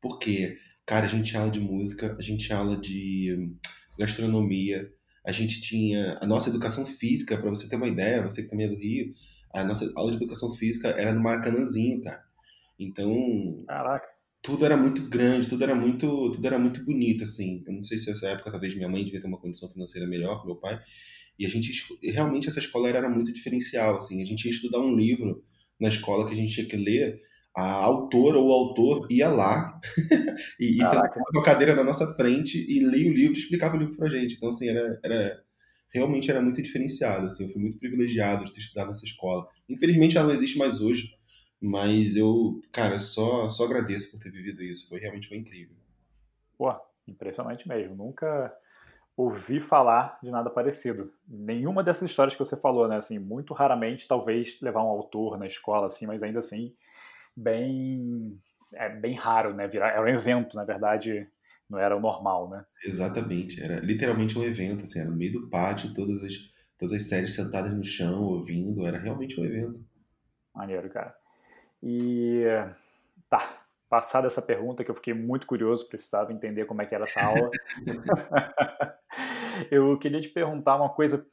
porque, 0.00 0.58
cara, 0.86 1.06
a 1.06 1.08
gente 1.08 1.30
tinha 1.30 1.40
aula 1.40 1.52
de 1.52 1.60
música, 1.60 2.14
a 2.18 2.22
gente 2.22 2.46
tinha 2.46 2.58
aula 2.58 2.76
de 2.76 3.50
gastronomia, 3.98 4.90
a 5.24 5.32
gente 5.32 5.60
tinha 5.62 6.18
a 6.20 6.26
nossa 6.26 6.50
educação 6.50 6.84
física, 6.84 7.38
para 7.38 7.48
você 7.48 7.68
ter 7.68 7.76
uma 7.76 7.88
ideia, 7.88 8.22
você 8.22 8.42
que 8.42 8.50
também 8.50 8.66
é 8.66 8.68
do 8.70 8.76
Rio, 8.76 9.14
a 9.54 9.64
nossa 9.64 9.90
aula 9.96 10.10
de 10.10 10.18
educação 10.18 10.50
física 10.52 10.88
era 10.88 11.14
no 11.14 11.22
Maracanãzinho, 11.22 12.02
cara. 12.02 12.22
Então, 12.78 13.64
Caraca 13.66 14.13
tudo 14.44 14.66
era 14.66 14.76
muito 14.76 15.08
grande, 15.08 15.48
tudo 15.48 15.64
era 15.64 15.74
muito, 15.74 16.30
tudo 16.32 16.46
era 16.46 16.58
muito 16.58 16.84
bonito, 16.84 17.24
assim. 17.24 17.64
Eu 17.66 17.72
não 17.72 17.82
sei 17.82 17.96
se 17.96 18.10
nessa 18.10 18.28
época 18.28 18.50
talvez 18.50 18.74
minha 18.74 18.88
mãe 18.88 19.02
devia 19.02 19.18
ter 19.18 19.26
uma 19.26 19.40
condição 19.40 19.70
financeira 19.72 20.06
melhor 20.06 20.38
que 20.40 20.46
meu 20.46 20.56
pai. 20.56 20.78
E 21.38 21.46
a 21.46 21.48
gente 21.48 21.72
realmente 22.02 22.46
essa 22.46 22.58
escola 22.58 22.86
era 22.86 23.08
muito 23.08 23.32
diferencial, 23.32 23.96
assim. 23.96 24.22
A 24.22 24.26
gente 24.26 24.44
ia 24.44 24.50
estudar 24.50 24.80
um 24.80 24.94
livro 24.94 25.42
na 25.80 25.88
escola 25.88 26.26
que 26.26 26.34
a 26.34 26.36
gente 26.36 26.52
tinha 26.52 26.68
que 26.68 26.76
ler, 26.76 27.22
a 27.56 27.72
autora 27.72 28.36
ou 28.36 28.48
o 28.48 28.52
autor 28.52 29.06
ia 29.10 29.30
lá 29.30 29.80
e, 30.60 30.74
e 30.74 30.84
sentava 30.84 31.14
uma 31.32 31.42
cadeira 31.42 31.74
na 31.74 31.82
nossa 31.82 32.06
frente 32.14 32.58
e 32.58 32.80
lia 32.80 33.10
o 33.10 33.14
livro 33.14 33.34
e 33.34 33.38
explicava 33.38 33.76
o 33.76 33.78
livro 33.78 33.96
pra 33.96 34.10
gente. 34.10 34.34
Então, 34.34 34.50
assim, 34.50 34.68
era, 34.68 35.00
era 35.02 35.40
realmente 35.88 36.30
era 36.30 36.42
muito 36.42 36.60
diferenciado, 36.60 37.24
assim. 37.24 37.44
Eu 37.44 37.50
fui 37.50 37.62
muito 37.62 37.78
privilegiado 37.78 38.44
de 38.44 38.52
ter 38.52 38.60
estudado 38.60 38.88
nessa 38.88 39.06
escola. 39.06 39.46
Infelizmente 39.70 40.18
ela 40.18 40.26
não 40.26 40.34
existe 40.34 40.58
mais 40.58 40.82
hoje, 40.82 41.13
mas 41.64 42.14
eu, 42.14 42.60
cara, 42.70 42.98
só, 42.98 43.48
só 43.48 43.64
agradeço 43.64 44.10
por 44.10 44.20
ter 44.20 44.30
vivido 44.30 44.62
isso. 44.62 44.86
Foi 44.86 45.00
realmente 45.00 45.28
foi 45.28 45.38
incrível. 45.38 45.74
Pô, 46.58 46.74
impressionante 47.08 47.66
mesmo. 47.66 47.94
Nunca 47.94 48.54
ouvi 49.16 49.60
falar 49.60 50.18
de 50.22 50.30
nada 50.30 50.50
parecido. 50.50 51.10
Nenhuma 51.26 51.82
dessas 51.82 52.10
histórias 52.10 52.34
que 52.34 52.44
você 52.44 52.54
falou, 52.54 52.86
né? 52.86 52.98
Assim, 52.98 53.18
muito 53.18 53.54
raramente, 53.54 54.06
talvez 54.06 54.60
levar 54.60 54.84
um 54.84 54.88
autor 54.88 55.38
na 55.38 55.46
escola, 55.46 55.86
assim, 55.86 56.06
mas 56.06 56.22
ainda 56.22 56.40
assim, 56.40 56.70
bem, 57.34 58.34
é 58.74 58.90
bem 58.90 59.14
raro, 59.14 59.54
né? 59.54 59.66
Virar, 59.66 59.88
era 59.92 60.02
um 60.02 60.08
evento, 60.08 60.56
na 60.56 60.64
verdade, 60.64 61.26
não 61.68 61.78
era 61.78 61.96
o 61.96 62.00
normal, 62.00 62.50
né? 62.50 62.62
Exatamente. 62.84 63.62
Era 63.62 63.80
literalmente 63.80 64.38
um 64.38 64.44
evento, 64.44 64.82
assim, 64.82 65.00
era 65.00 65.08
no 65.08 65.16
meio 65.16 65.32
do 65.32 65.48
pátio, 65.48 65.94
todas 65.94 66.22
as, 66.22 66.34
todas 66.78 66.94
as 66.94 67.08
séries 67.08 67.34
sentadas 67.34 67.74
no 67.74 67.82
chão, 67.84 68.22
ouvindo. 68.22 68.86
Era 68.86 68.98
realmente 68.98 69.40
um 69.40 69.46
evento. 69.46 69.82
Maneiro, 70.54 70.90
cara. 70.90 71.23
E 71.86 72.44
tá, 73.28 73.46
passada 73.90 74.26
essa 74.26 74.40
pergunta 74.40 74.82
que 74.82 74.90
eu 74.90 74.94
fiquei 74.94 75.12
muito 75.12 75.46
curioso, 75.46 75.86
precisava 75.86 76.32
entender 76.32 76.64
como 76.64 76.80
é 76.80 76.86
que 76.86 76.94
era 76.94 77.04
essa 77.04 77.20
aula. 77.20 77.50
eu 79.70 79.98
queria 79.98 80.20
te 80.20 80.30
perguntar 80.30 80.76
uma 80.76 80.88
coisa. 80.88 81.26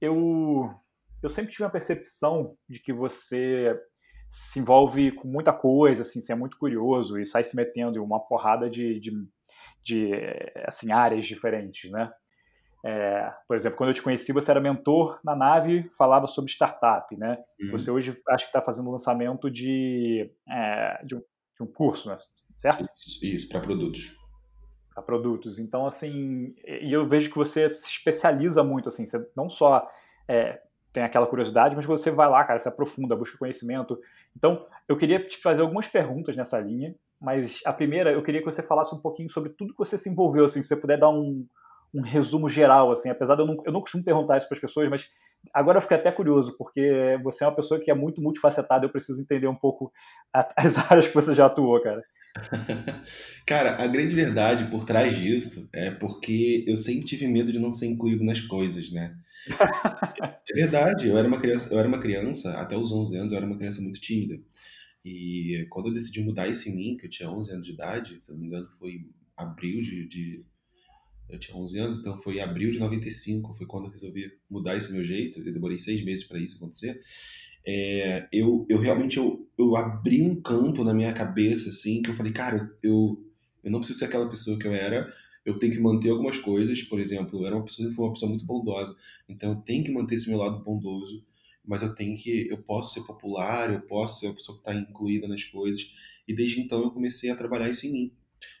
Eu 0.00 0.74
eu 1.22 1.28
sempre 1.28 1.50
tive 1.50 1.64
a 1.64 1.70
percepção 1.70 2.56
de 2.68 2.78
que 2.80 2.92
você 2.92 3.78
se 4.30 4.60
envolve 4.60 5.12
com 5.12 5.26
muita 5.26 5.52
coisa, 5.52 6.02
assim, 6.02 6.20
você 6.20 6.32
é 6.32 6.36
muito 6.36 6.56
curioso 6.56 7.18
e 7.18 7.26
sai 7.26 7.44
se 7.44 7.56
metendo 7.56 7.98
em 7.98 8.00
uma 8.00 8.22
porrada 8.22 8.70
de, 8.70 9.00
de, 9.00 9.10
de 9.82 10.12
assim, 10.66 10.92
áreas 10.92 11.26
diferentes, 11.26 11.90
né? 11.90 12.10
É, 12.84 13.32
por 13.46 13.56
exemplo, 13.56 13.76
quando 13.76 13.90
eu 13.90 13.94
te 13.94 14.02
conheci, 14.02 14.32
você 14.32 14.50
era 14.50 14.60
mentor 14.60 15.18
na 15.24 15.34
nave, 15.34 15.90
falava 15.98 16.26
sobre 16.26 16.50
startup, 16.50 17.16
né? 17.16 17.38
Uhum. 17.60 17.72
Você 17.72 17.90
hoje 17.90 18.16
acho 18.28 18.44
que 18.44 18.50
está 18.50 18.62
fazendo 18.62 18.88
o 18.88 18.92
lançamento 18.92 19.50
de, 19.50 20.30
é, 20.48 21.04
de, 21.04 21.16
um, 21.16 21.18
de, 21.18 21.62
um, 21.62 21.66
curso, 21.66 22.08
né? 22.08 22.16
certo? 22.56 22.88
Isso, 22.96 23.24
isso 23.24 23.48
para 23.48 23.60
produtos. 23.60 24.16
Para 24.94 25.02
produtos. 25.02 25.58
Então, 25.58 25.86
assim, 25.86 26.54
e 26.64 26.92
eu 26.92 27.08
vejo 27.08 27.30
que 27.30 27.36
você 27.36 27.68
se 27.68 27.88
especializa 27.88 28.62
muito, 28.62 28.88
assim, 28.88 29.04
você 29.04 29.26
não 29.36 29.48
só 29.48 29.88
é, 30.28 30.60
tem 30.92 31.02
aquela 31.02 31.26
curiosidade, 31.26 31.74
mas 31.74 31.84
você 31.84 32.12
vai 32.12 32.28
lá, 32.28 32.44
cara, 32.44 32.60
se 32.60 32.68
aprofunda, 32.68 33.16
busca 33.16 33.36
conhecimento. 33.36 33.98
Então, 34.36 34.66
eu 34.88 34.96
queria 34.96 35.18
te 35.18 35.38
fazer 35.38 35.62
algumas 35.62 35.88
perguntas 35.88 36.36
nessa 36.36 36.60
linha, 36.60 36.94
mas 37.20 37.60
a 37.64 37.72
primeira, 37.72 38.12
eu 38.12 38.22
queria 38.22 38.40
que 38.40 38.46
você 38.46 38.62
falasse 38.62 38.94
um 38.94 39.00
pouquinho 39.00 39.28
sobre 39.28 39.50
tudo 39.50 39.72
que 39.72 39.78
você 39.78 39.98
se 39.98 40.08
envolveu, 40.08 40.44
assim, 40.44 40.62
se 40.62 40.68
você 40.68 40.76
puder 40.76 40.98
dar 40.98 41.10
um 41.10 41.44
um 41.94 42.02
resumo 42.02 42.48
geral, 42.48 42.90
assim, 42.90 43.08
apesar 43.08 43.34
de 43.34 43.42
eu 43.42 43.46
não, 43.46 43.56
eu 43.64 43.72
não 43.72 43.80
costumo 43.80 44.04
perguntar 44.04 44.38
isso 44.38 44.48
para 44.48 44.56
as 44.56 44.60
pessoas, 44.60 44.88
mas 44.88 45.08
agora 45.54 45.78
eu 45.78 45.82
fiquei 45.82 45.96
até 45.96 46.12
curioso, 46.12 46.56
porque 46.58 47.18
você 47.22 47.44
é 47.44 47.46
uma 47.46 47.56
pessoa 47.56 47.80
que 47.80 47.90
é 47.90 47.94
muito 47.94 48.20
multifacetada, 48.20 48.84
eu 48.84 48.90
preciso 48.90 49.20
entender 49.20 49.46
um 49.46 49.54
pouco 49.54 49.92
as 50.56 50.76
áreas 50.90 51.08
que 51.08 51.14
você 51.14 51.34
já 51.34 51.46
atuou, 51.46 51.80
cara. 51.82 52.02
Cara, 53.46 53.82
a 53.82 53.86
grande 53.86 54.14
verdade 54.14 54.70
por 54.70 54.84
trás 54.84 55.16
disso 55.16 55.68
é 55.72 55.90
porque 55.90 56.64
eu 56.68 56.76
sempre 56.76 57.06
tive 57.06 57.26
medo 57.26 57.52
de 57.52 57.58
não 57.58 57.70
ser 57.70 57.86
incluído 57.86 58.22
nas 58.22 58.40
coisas, 58.40 58.92
né? 58.92 59.16
É 60.50 60.54
verdade, 60.54 61.08
eu 61.08 61.16
era 61.16 61.26
uma 61.26 61.40
criança, 61.40 61.72
eu 61.72 61.78
era 61.78 61.88
uma 61.88 61.98
criança, 61.98 62.52
até 62.60 62.76
os 62.76 62.92
11 62.92 63.16
anos, 63.16 63.32
eu 63.32 63.38
era 63.38 63.46
uma 63.46 63.56
criança 63.56 63.80
muito 63.80 63.98
tímida. 63.98 64.40
E 65.04 65.66
quando 65.70 65.88
eu 65.88 65.94
decidi 65.94 66.22
mudar 66.22 66.48
isso 66.48 66.68
em 66.68 66.76
mim, 66.76 66.96
que 66.96 67.06
eu 67.06 67.10
tinha 67.10 67.30
11 67.30 67.50
anos 67.50 67.66
de 67.66 67.72
idade, 67.72 68.22
se 68.22 68.30
eu 68.30 68.34
não 68.34 68.42
me 68.42 68.48
engano 68.48 68.68
foi 68.78 69.06
abril 69.36 69.80
de, 69.80 70.06
de 70.06 70.44
eu 71.28 71.38
tinha 71.38 71.56
11 71.56 71.78
anos, 71.78 71.98
então 71.98 72.16
foi 72.18 72.40
abril 72.40 72.70
de 72.70 72.78
95, 72.78 73.54
foi 73.54 73.66
quando 73.66 73.84
eu 73.84 73.90
resolvi 73.90 74.32
mudar 74.48 74.76
esse 74.76 74.92
meu 74.92 75.04
jeito. 75.04 75.40
Eu 75.40 75.52
demorei 75.52 75.78
seis 75.78 76.02
meses 76.04 76.24
para 76.24 76.38
isso 76.38 76.56
acontecer. 76.56 77.00
É, 77.66 78.26
eu, 78.32 78.66
eu 78.68 78.80
realmente 78.80 79.18
eu, 79.18 79.46
eu 79.58 79.76
abri 79.76 80.22
um 80.22 80.40
campo 80.40 80.82
na 80.82 80.94
minha 80.94 81.12
cabeça, 81.12 81.68
assim, 81.68 82.00
que 82.00 82.10
eu 82.10 82.14
falei, 82.14 82.32
cara, 82.32 82.74
eu, 82.82 83.22
eu 83.62 83.70
não 83.70 83.80
preciso 83.80 83.98
ser 83.98 84.06
aquela 84.06 84.28
pessoa 84.30 84.58
que 84.58 84.66
eu 84.66 84.72
era, 84.72 85.12
eu 85.44 85.58
tenho 85.58 85.74
que 85.74 85.80
manter 85.80 86.10
algumas 86.10 86.38
coisas. 86.38 86.82
Por 86.82 86.98
exemplo, 86.98 87.40
eu 87.40 87.46
era 87.46 87.56
uma 87.56 87.64
pessoa, 87.64 87.90
uma 87.90 88.12
pessoa 88.12 88.30
muito 88.30 88.46
bondosa, 88.46 88.96
então 89.28 89.50
eu 89.50 89.56
tenho 89.56 89.84
que 89.84 89.92
manter 89.92 90.14
esse 90.14 90.30
meu 90.30 90.38
lado 90.38 90.64
bondoso, 90.64 91.24
mas 91.64 91.82
eu 91.82 91.94
tenho 91.94 92.16
que, 92.16 92.48
eu 92.48 92.58
posso 92.58 92.94
ser 92.94 93.06
popular, 93.06 93.70
eu 93.70 93.82
posso 93.82 94.20
ser 94.20 94.28
a 94.28 94.32
pessoa 94.32 94.56
que 94.56 94.62
está 94.62 94.74
incluída 94.74 95.28
nas 95.28 95.44
coisas. 95.44 95.92
E 96.26 96.34
desde 96.34 96.60
então 96.60 96.82
eu 96.82 96.90
comecei 96.90 97.30
a 97.30 97.36
trabalhar 97.36 97.68
isso 97.68 97.86
em 97.86 97.92
mim. 97.92 98.12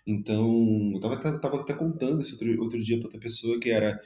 Então, 0.08 0.92
eu 0.94 1.00
tava, 1.00 1.38
tava 1.38 1.60
até 1.60 1.74
contando 1.74 2.22
isso 2.22 2.32
outro, 2.32 2.62
outro 2.62 2.80
dia 2.80 2.96
para 2.96 3.08
outra 3.08 3.20
pessoa, 3.20 3.60
que 3.60 3.70
era 3.70 4.00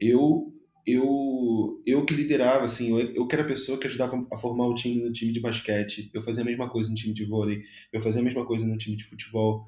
eu 0.00 0.52
eu 0.86 1.82
eu 1.86 2.04
que 2.06 2.14
liderava, 2.14 2.64
assim, 2.64 2.90
eu, 2.90 2.98
eu 3.14 3.26
que 3.28 3.34
era 3.36 3.44
a 3.44 3.48
pessoa 3.48 3.78
que 3.78 3.86
ajudava 3.86 4.26
a 4.32 4.36
formar 4.36 4.66
o 4.66 4.74
time 4.74 5.02
no 5.02 5.12
time 5.12 5.32
de 5.32 5.40
basquete, 5.40 6.10
eu 6.14 6.22
fazia 6.22 6.42
a 6.42 6.46
mesma 6.46 6.68
coisa 6.68 6.90
no 6.90 6.96
time 6.96 7.14
de 7.14 7.24
vôlei, 7.24 7.62
eu 7.92 8.00
fazia 8.00 8.20
a 8.20 8.24
mesma 8.24 8.44
coisa 8.46 8.66
no 8.66 8.76
time 8.76 8.96
de 8.96 9.04
futebol, 9.04 9.66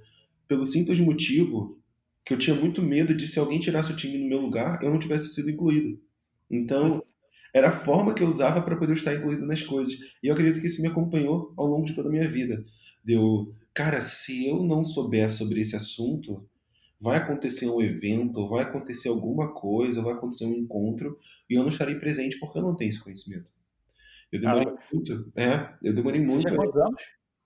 pelo 0.49 0.67
simples 0.67 1.01
motivo 1.01 1.81
que 2.27 2.35
eu 2.35 2.39
tinha 2.39 2.57
muito 2.57 2.83
medo 2.83 3.15
de 3.15 3.29
se 3.29 3.39
alguém 3.39 3.61
tirasse 3.61 3.93
o 3.93 3.97
time 3.97 4.19
no 4.19 4.29
meu 4.29 4.41
lugar, 4.41 4.83
eu 4.83 4.91
não 4.91 4.99
tivesse 4.99 5.29
sido 5.35 5.51
incluído. 5.51 6.01
Então, 6.51 7.03
era 7.55 7.69
a 7.69 7.73
forma 7.73 8.15
que 8.15 8.23
eu 8.23 8.29
usava 8.29 8.61
para 8.63 8.77
poder 8.77 8.95
estar 8.95 9.15
incluído 9.15 9.47
nas 9.47 9.63
coisas. 9.63 9.95
E 10.23 10.29
eu 10.29 10.35
acredito 10.35 10.61
que 10.61 10.67
isso 10.67 10.83
me 10.83 10.89
acompanhou 10.89 11.55
ao 11.57 11.67
longo 11.67 11.87
de 11.87 11.95
toda 11.95 12.09
a 12.09 12.13
minha 12.13 12.29
vida. 12.29 12.65
Deu, 13.05 13.55
cara, 13.79 14.01
se 14.01 14.49
eu 14.49 14.65
não 14.65 14.85
souber 14.85 15.31
sobre 15.31 15.61
esse 15.61 15.77
assunto, 15.77 16.45
vai 17.01 17.17
acontecer 17.17 17.71
um 17.71 17.81
evento, 17.81 18.49
vai 18.49 18.65
acontecer 18.65 19.09
alguma 19.09 19.55
coisa, 19.55 20.03
vai 20.03 20.15
acontecer 20.15 20.47
um 20.47 20.53
encontro 20.53 21.17
e 21.49 21.55
eu 21.55 21.63
não 21.63 21.69
estarei 21.69 21.95
presente 21.95 22.41
porque 22.41 22.59
eu 22.59 22.63
não 22.63 22.75
tenho 22.75 22.89
esse 22.89 23.01
conhecimento. 23.01 23.47
Eu 24.33 24.41
demorei 24.41 24.67
ah, 24.67 24.79
muito. 24.93 25.33
É, 25.37 25.75
eu 25.81 25.95
demorei 25.95 26.21
muito. 26.21 26.43
Você 26.43 26.49
tinha 26.49 26.57
quantos 26.57 26.77
anos? 26.77 27.03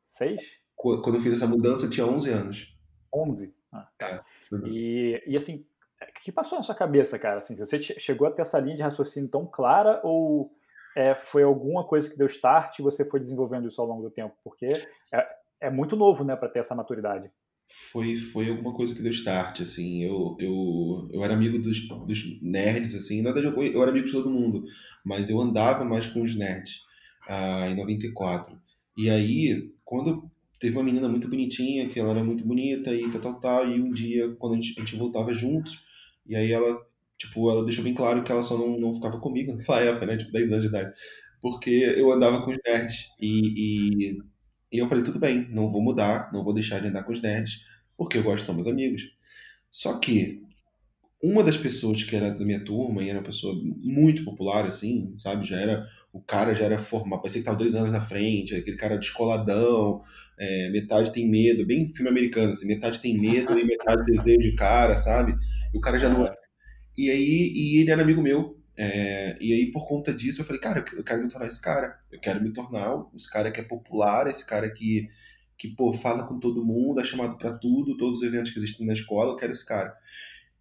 Seis? 0.07 0.41
Quando 0.75 1.17
eu 1.17 1.21
fiz 1.21 1.35
essa 1.35 1.47
mudança, 1.47 1.85
eu 1.85 1.91
tinha 1.91 2.07
11 2.07 2.31
anos. 2.31 2.79
11? 3.15 3.55
Ah, 3.71 3.89
tá. 3.99 4.09
É, 4.09 4.69
e, 4.69 5.23
e 5.27 5.37
assim, 5.37 5.67
o 6.01 6.23
que 6.25 6.33
passou 6.33 6.57
na 6.57 6.65
sua 6.65 6.75
cabeça, 6.75 7.19
cara? 7.19 7.41
Assim, 7.41 7.55
você 7.55 7.81
chegou 7.83 8.27
a 8.27 8.31
ter 8.31 8.41
essa 8.41 8.59
linha 8.59 8.77
de 8.77 8.83
raciocínio 8.83 9.29
tão 9.29 9.45
clara 9.45 10.01
ou 10.03 10.51
é, 10.97 11.15
foi 11.15 11.43
alguma 11.43 11.87
coisa 11.87 12.09
que 12.09 12.17
deu 12.17 12.27
start 12.27 12.79
e 12.79 12.83
você 12.83 13.05
foi 13.05 13.21
desenvolvendo 13.21 13.69
isso 13.69 13.83
ao 13.83 13.87
longo 13.87 14.03
do 14.03 14.11
tempo? 14.11 14.35
Porque 14.43 14.67
é, 15.13 15.42
é 15.63 15.71
muito 15.71 15.97
novo, 15.97 16.25
né, 16.25 16.37
para 16.37 16.49
ter 16.49 16.59
essa 16.59 16.75
maturidade. 16.75 17.31
Foi, 17.91 18.17
foi 18.17 18.51
alguma 18.51 18.75
coisa 18.75 18.95
que 18.95 19.01
deu 19.01 19.11
start, 19.13 19.61
assim. 19.61 20.03
Eu, 20.03 20.37
eu, 20.39 21.09
eu 21.11 21.25
era 21.25 21.33
amigo 21.33 21.59
dos, 21.59 21.89
dos 22.07 22.43
nerds, 22.43 22.95
assim. 22.95 23.23
Na 23.23 23.33
verdade, 23.33 23.55
eu, 23.57 23.63
eu 23.63 23.81
era 23.83 23.91
amigo 23.91 24.07
de 24.07 24.13
todo 24.13 24.29
mundo, 24.31 24.65
mas 25.05 25.31
eu 25.31 25.41
andava 25.41 25.85
mais 25.85 26.07
com 26.07 26.23
os 26.23 26.35
nerds 26.35 26.83
ah, 27.27 27.69
em 27.71 27.77
94. 27.77 28.61
E 28.97 29.09
aí, 29.09 29.71
quando 29.85 30.31
teve 30.59 30.77
uma 30.77 30.85
menina 30.85 31.09
muito 31.09 31.29
bonitinha, 31.29 31.89
que 31.89 31.99
ela 31.99 32.11
era 32.11 32.25
muito 32.25 32.45
bonita 32.45 32.95
e 32.95 33.11
tal, 33.11 33.21
tal, 33.21 33.41
tal, 33.41 33.69
e 33.69 33.81
um 33.81 33.91
dia, 33.91 34.35
quando 34.39 34.53
a 34.53 34.57
gente, 34.57 34.75
a 34.77 34.81
gente 34.81 34.97
voltava 34.97 35.33
juntos, 35.33 35.83
e 36.27 36.37
aí 36.37 36.53
ela, 36.53 36.79
tipo, 37.19 37.51
ela 37.51 37.65
deixou 37.65 37.83
bem 37.83 37.95
claro 37.95 38.23
que 38.23 38.31
ela 38.31 38.43
só 38.43 38.57
não, 38.57 38.79
não 38.79 38.95
ficava 38.95 39.19
comigo 39.19 39.53
naquela 39.57 39.81
época, 39.81 40.07
né, 40.07 40.17
tipo, 40.17 40.31
10 40.31 40.53
anos 40.53 40.63
de 40.63 40.69
idade, 40.69 40.95
porque 41.41 41.71
eu 41.71 42.13
andava 42.13 42.45
com 42.45 42.53
os 42.53 42.59
nerds, 42.65 43.09
e, 43.21 44.11
e 44.11 44.23
e 44.73 44.79
eu 44.79 44.89
falei, 44.89 45.05
tudo 45.05 45.19
bem, 45.19 45.47
não 45.51 45.71
vou 45.71 45.83
mudar, 45.83 46.31
não 46.33 46.43
vou 46.43 46.55
deixar 46.55 46.81
de 46.81 46.89
andar 46.89 47.03
com 47.03 47.13
os 47.13 47.21
nerds, 47.21 47.61
porque 47.97 48.17
eu 48.19 48.23
gosto 48.23 48.47
de 48.47 48.53
meus 48.55 48.67
amigos. 48.67 49.03
Só 49.71 49.99
que 49.99 50.43
uma 51.23 51.45
das 51.45 51.57
pessoas 51.57 52.03
que 52.03 52.17
era 52.17 52.31
da 52.31 52.45
minha 52.45 52.65
turma, 52.65 53.03
e 53.03 53.09
era 53.09 53.19
uma 53.19 53.25
pessoa 53.25 53.55
muito 53.55 54.25
popular, 54.25 54.67
assim, 54.67 55.15
sabe? 55.17 55.47
Já 55.47 55.57
era. 55.57 55.87
O 56.13 56.21
cara 56.21 56.55
já 56.55 56.65
era 56.65 56.79
formado, 56.79 57.21
parecia 57.21 57.39
que 57.39 57.43
estava 57.43 57.57
dois 57.57 57.75
anos 57.75 57.91
na 57.91 58.01
frente, 58.01 58.55
aquele 58.55 58.77
cara 58.77 58.99
descoladão, 58.99 60.03
é, 60.39 60.69
metade 60.71 61.11
tem 61.11 61.27
medo, 61.27 61.65
bem 61.65 61.91
filme 61.95 62.11
americano, 62.11 62.51
assim, 62.51 62.67
metade 62.67 63.01
tem 63.01 63.19
medo 63.19 63.59
e 63.59 63.65
metade 63.65 64.05
desejo 64.11 64.39
de 64.39 64.55
cara, 64.55 64.97
sabe? 64.99 65.35
E 65.73 65.79
o 65.79 65.81
cara 65.81 65.99
já 65.99 66.11
não. 66.11 66.27
É. 66.27 66.35
E 66.99 67.11
aí, 67.11 67.53
e 67.55 67.81
ele 67.81 67.91
era 67.91 68.03
amigo 68.03 68.21
meu, 68.21 68.62
é, 68.77 69.37
e 69.41 69.53
aí, 69.53 69.71
por 69.71 69.87
conta 69.87 70.13
disso, 70.13 70.41
eu 70.41 70.45
falei, 70.45 70.61
cara, 70.61 70.85
eu 70.95 71.05
quero 71.05 71.23
me 71.23 71.29
tornar 71.29 71.47
esse 71.47 71.61
cara. 71.61 71.99
Eu 72.11 72.21
quero 72.21 72.43
me 72.43 72.53
tornar 72.53 73.05
esse 73.15 73.31
cara 73.31 73.51
que 73.51 73.61
é 73.61 73.65
popular, 73.65 74.27
esse 74.27 74.47
cara 74.47 74.71
que, 74.71 75.09
que 75.59 75.69
pô, 75.69 75.93
fala 75.93 76.27
com 76.27 76.39
todo 76.39 76.65
mundo, 76.65 77.01
é 77.01 77.05
chamado 77.05 77.37
para 77.37 77.57
tudo, 77.57 77.97
todos 77.97 78.21
os 78.21 78.27
eventos 78.27 78.51
que 78.51 78.59
existem 78.59 78.87
na 78.87 78.93
escola, 78.93 79.33
eu 79.33 79.37
quero 79.37 79.53
esse 79.53 79.67
cara. 79.67 79.95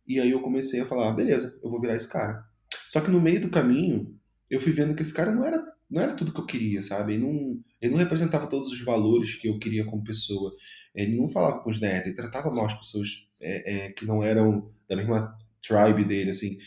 E 0.07 0.19
aí 0.19 0.31
eu 0.31 0.41
comecei 0.41 0.81
a 0.81 0.85
falar, 0.85 1.09
ah, 1.09 1.13
beleza, 1.13 1.57
eu 1.63 1.69
vou 1.69 1.79
virar 1.79 1.95
esse 1.95 2.09
cara. 2.09 2.43
Só 2.89 2.99
que 2.99 3.09
no 3.09 3.21
meio 3.21 3.41
do 3.41 3.49
caminho, 3.49 4.13
eu 4.49 4.59
fui 4.59 4.73
vendo 4.73 4.93
que 4.93 5.01
esse 5.01 5.13
cara 5.13 5.31
não 5.31 5.45
era, 5.45 5.63
não 5.89 6.01
era 6.01 6.13
tudo 6.13 6.33
que 6.33 6.39
eu 6.39 6.45
queria, 6.45 6.81
sabe? 6.81 7.13
Ele 7.13 7.23
não, 7.23 7.59
ele 7.81 7.91
não 7.91 7.99
representava 7.99 8.47
todos 8.47 8.71
os 8.71 8.81
valores 8.83 9.35
que 9.35 9.47
eu 9.47 9.57
queria 9.57 9.85
como 9.85 10.03
pessoa. 10.03 10.53
Ele 10.93 11.17
não 11.17 11.29
falava 11.29 11.61
com 11.61 11.69
os 11.69 11.79
nerds, 11.79 12.07
ele 12.07 12.15
tratava 12.15 12.51
mal 12.51 12.65
as 12.65 12.73
pessoas 12.73 13.25
é, 13.39 13.85
é, 13.85 13.91
que 13.91 14.05
não 14.05 14.21
eram 14.21 14.69
da 14.89 14.97
mesma 14.97 15.33
tribe 15.65 16.03
dele, 16.03 16.31
assim. 16.31 16.57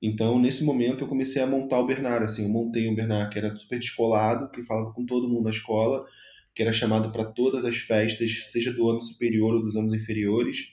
Então, 0.00 0.38
nesse 0.38 0.62
momento, 0.64 1.02
eu 1.04 1.08
comecei 1.08 1.42
a 1.42 1.46
montar 1.46 1.80
o 1.80 1.86
Bernard. 1.86 2.24
Assim, 2.24 2.44
eu 2.44 2.48
montei 2.48 2.88
um 2.88 2.94
Bernard 2.94 3.32
que 3.32 3.38
era 3.38 3.54
super 3.56 3.78
descolado, 3.78 4.50
que 4.50 4.62
falava 4.62 4.92
com 4.92 5.04
todo 5.04 5.28
mundo 5.28 5.44
na 5.44 5.50
escola, 5.50 6.06
que 6.54 6.62
era 6.62 6.72
chamado 6.72 7.10
para 7.12 7.24
todas 7.24 7.64
as 7.64 7.76
festas, 7.76 8.50
seja 8.50 8.72
do 8.72 8.88
ano 8.88 9.00
superior 9.00 9.54
ou 9.54 9.62
dos 9.62 9.76
anos 9.76 9.92
inferiores, 9.92 10.68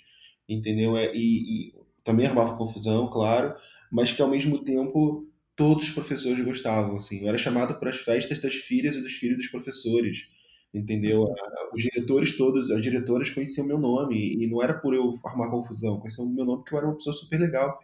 entendeu? 0.48 0.96
É, 0.98 1.12
e, 1.16 1.70
e 1.70 1.74
também 2.04 2.26
armava 2.28 2.58
confusão, 2.58 3.10
claro, 3.10 3.56
mas 3.92 4.12
que 4.12 4.22
ao 4.22 4.28
mesmo 4.30 4.64
tempo 4.64 5.28
todos 5.56 5.86
os 5.86 5.90
professores 5.92 6.44
gostavam. 6.44 6.98
Assim, 6.98 7.22
eu 7.22 7.28
era 7.30 7.38
chamado 7.38 7.80
para 7.80 7.90
as 7.90 7.98
festas 7.98 8.40
das 8.40 8.54
filhas 8.54 8.96
e 8.96 9.02
dos 9.02 9.14
filhos 9.14 9.38
dos 9.38 9.48
professores, 9.48 10.30
entendeu? 10.74 11.26
Os 11.74 11.82
diretores 11.82 12.38
todos, 12.38 12.70
as 12.72 12.82
diretoras 12.82 13.30
conheciam 13.30 13.66
meu 13.66 13.80
nome 13.80 14.36
e 14.44 14.48
não 14.48 14.62
era 14.62 14.74
por 14.74 14.94
eu 14.94 15.12
armar 15.26 15.50
confusão, 15.50 16.00
conheciam 16.00 16.26
o 16.28 16.34
meu 16.34 16.46
nome 16.46 16.60
porque 16.60 16.74
eu 16.76 16.80
era 16.80 16.88
uma 16.88 16.96
pessoa 16.96 17.14
super 17.14 17.40
legal. 17.40 17.80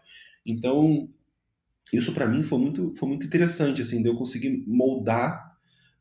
Então, 0.45 1.09
isso 1.91 2.13
para 2.13 2.27
mim 2.27 2.43
foi 2.43 2.59
muito, 2.59 2.93
foi 2.95 3.09
muito 3.09 3.25
interessante, 3.25 3.81
assim, 3.81 4.01
de 4.01 4.09
eu 4.09 4.15
conseguir 4.15 4.63
moldar 4.67 5.55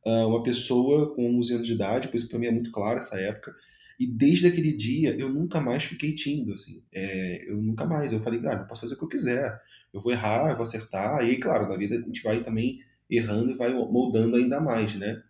uh, 0.05 0.29
uma 0.29 0.43
pessoa 0.43 1.15
com 1.15 1.39
11 1.39 1.55
anos 1.55 1.67
de 1.67 1.73
idade, 1.75 2.09
por 2.09 2.17
isso 2.17 2.29
para 2.29 2.39
mim 2.39 2.47
é 2.47 2.53
muito 2.53 2.71
claro 2.71 2.99
essa 2.99 3.21
época, 3.21 3.55
e 3.99 4.07
desde 4.07 4.47
aquele 4.47 4.73
dia 4.73 5.15
eu 5.19 5.29
nunca 5.29 5.61
mais 5.61 5.85
fiquei 5.85 6.15
tímido, 6.15 6.53
assim, 6.53 6.83
é, 6.93 7.51
eu 7.51 7.57
nunca 7.57 7.85
mais, 7.85 8.13
eu 8.13 8.21
falei, 8.21 8.41
cara, 8.41 8.63
eu 8.63 8.67
posso 8.67 8.81
fazer 8.83 8.95
o 8.95 8.99
que 8.99 9.05
eu 9.05 9.09
quiser, 9.09 9.61
eu 9.93 10.01
vou 10.01 10.13
errar, 10.13 10.51
eu 10.51 10.55
vou 10.55 10.63
acertar, 10.63 11.23
e 11.23 11.31
aí, 11.31 11.37
claro, 11.39 11.69
na 11.69 11.77
vida 11.77 11.97
a 11.97 12.01
gente 12.01 12.23
vai 12.23 12.41
também 12.41 12.81
errando 13.11 13.51
e 13.51 13.55
vai 13.55 13.73
moldando 13.73 14.37
ainda 14.37 14.61
mais, 14.61 14.95
né? 14.95 15.23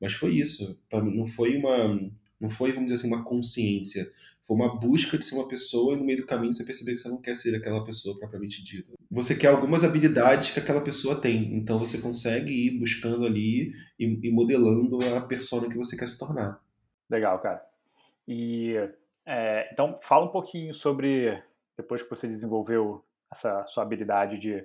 Mas 0.00 0.12
foi 0.12 0.34
isso, 0.36 0.78
não 0.92 1.26
foi 1.26 1.56
uma, 1.56 1.98
não 2.40 2.50
foi, 2.50 2.72
vamos 2.72 2.90
dizer 2.90 3.00
assim, 3.00 3.14
uma 3.14 3.24
consciência, 3.24 4.10
foi 4.42 4.56
uma 4.56 4.78
busca 4.78 5.16
de 5.16 5.24
ser 5.24 5.34
uma 5.34 5.48
pessoa 5.48 5.94
e 5.94 5.96
no 5.96 6.04
meio 6.04 6.18
do 6.18 6.26
caminho 6.26 6.52
você 6.52 6.64
perceber 6.64 6.94
que 6.94 7.00
você 7.00 7.08
não 7.08 7.20
quer 7.20 7.34
ser 7.34 7.54
aquela 7.54 7.82
pessoa 7.84 8.18
propriamente 8.18 8.62
dita. 8.62 8.92
Você 9.10 9.36
quer 9.36 9.48
algumas 9.48 9.84
habilidades 9.84 10.50
que 10.50 10.58
aquela 10.58 10.82
pessoa 10.82 11.20
tem, 11.20 11.54
então 11.56 11.78
você 11.78 11.98
consegue 11.98 12.52
ir 12.52 12.78
buscando 12.78 13.24
ali 13.24 13.72
e, 13.98 14.04
e 14.22 14.30
modelando 14.30 14.98
a 15.16 15.20
persona 15.20 15.68
que 15.68 15.76
você 15.76 15.96
quer 15.96 16.08
se 16.08 16.18
tornar. 16.18 16.60
Legal, 17.08 17.38
cara. 17.40 17.64
E 18.26 18.74
é, 19.26 19.70
então 19.72 19.98
fala 20.02 20.26
um 20.26 20.32
pouquinho 20.32 20.74
sobre 20.74 21.42
depois 21.76 22.02
que 22.02 22.10
você 22.10 22.26
desenvolveu 22.28 23.04
essa 23.32 23.64
sua 23.66 23.82
habilidade 23.82 24.38
de 24.38 24.64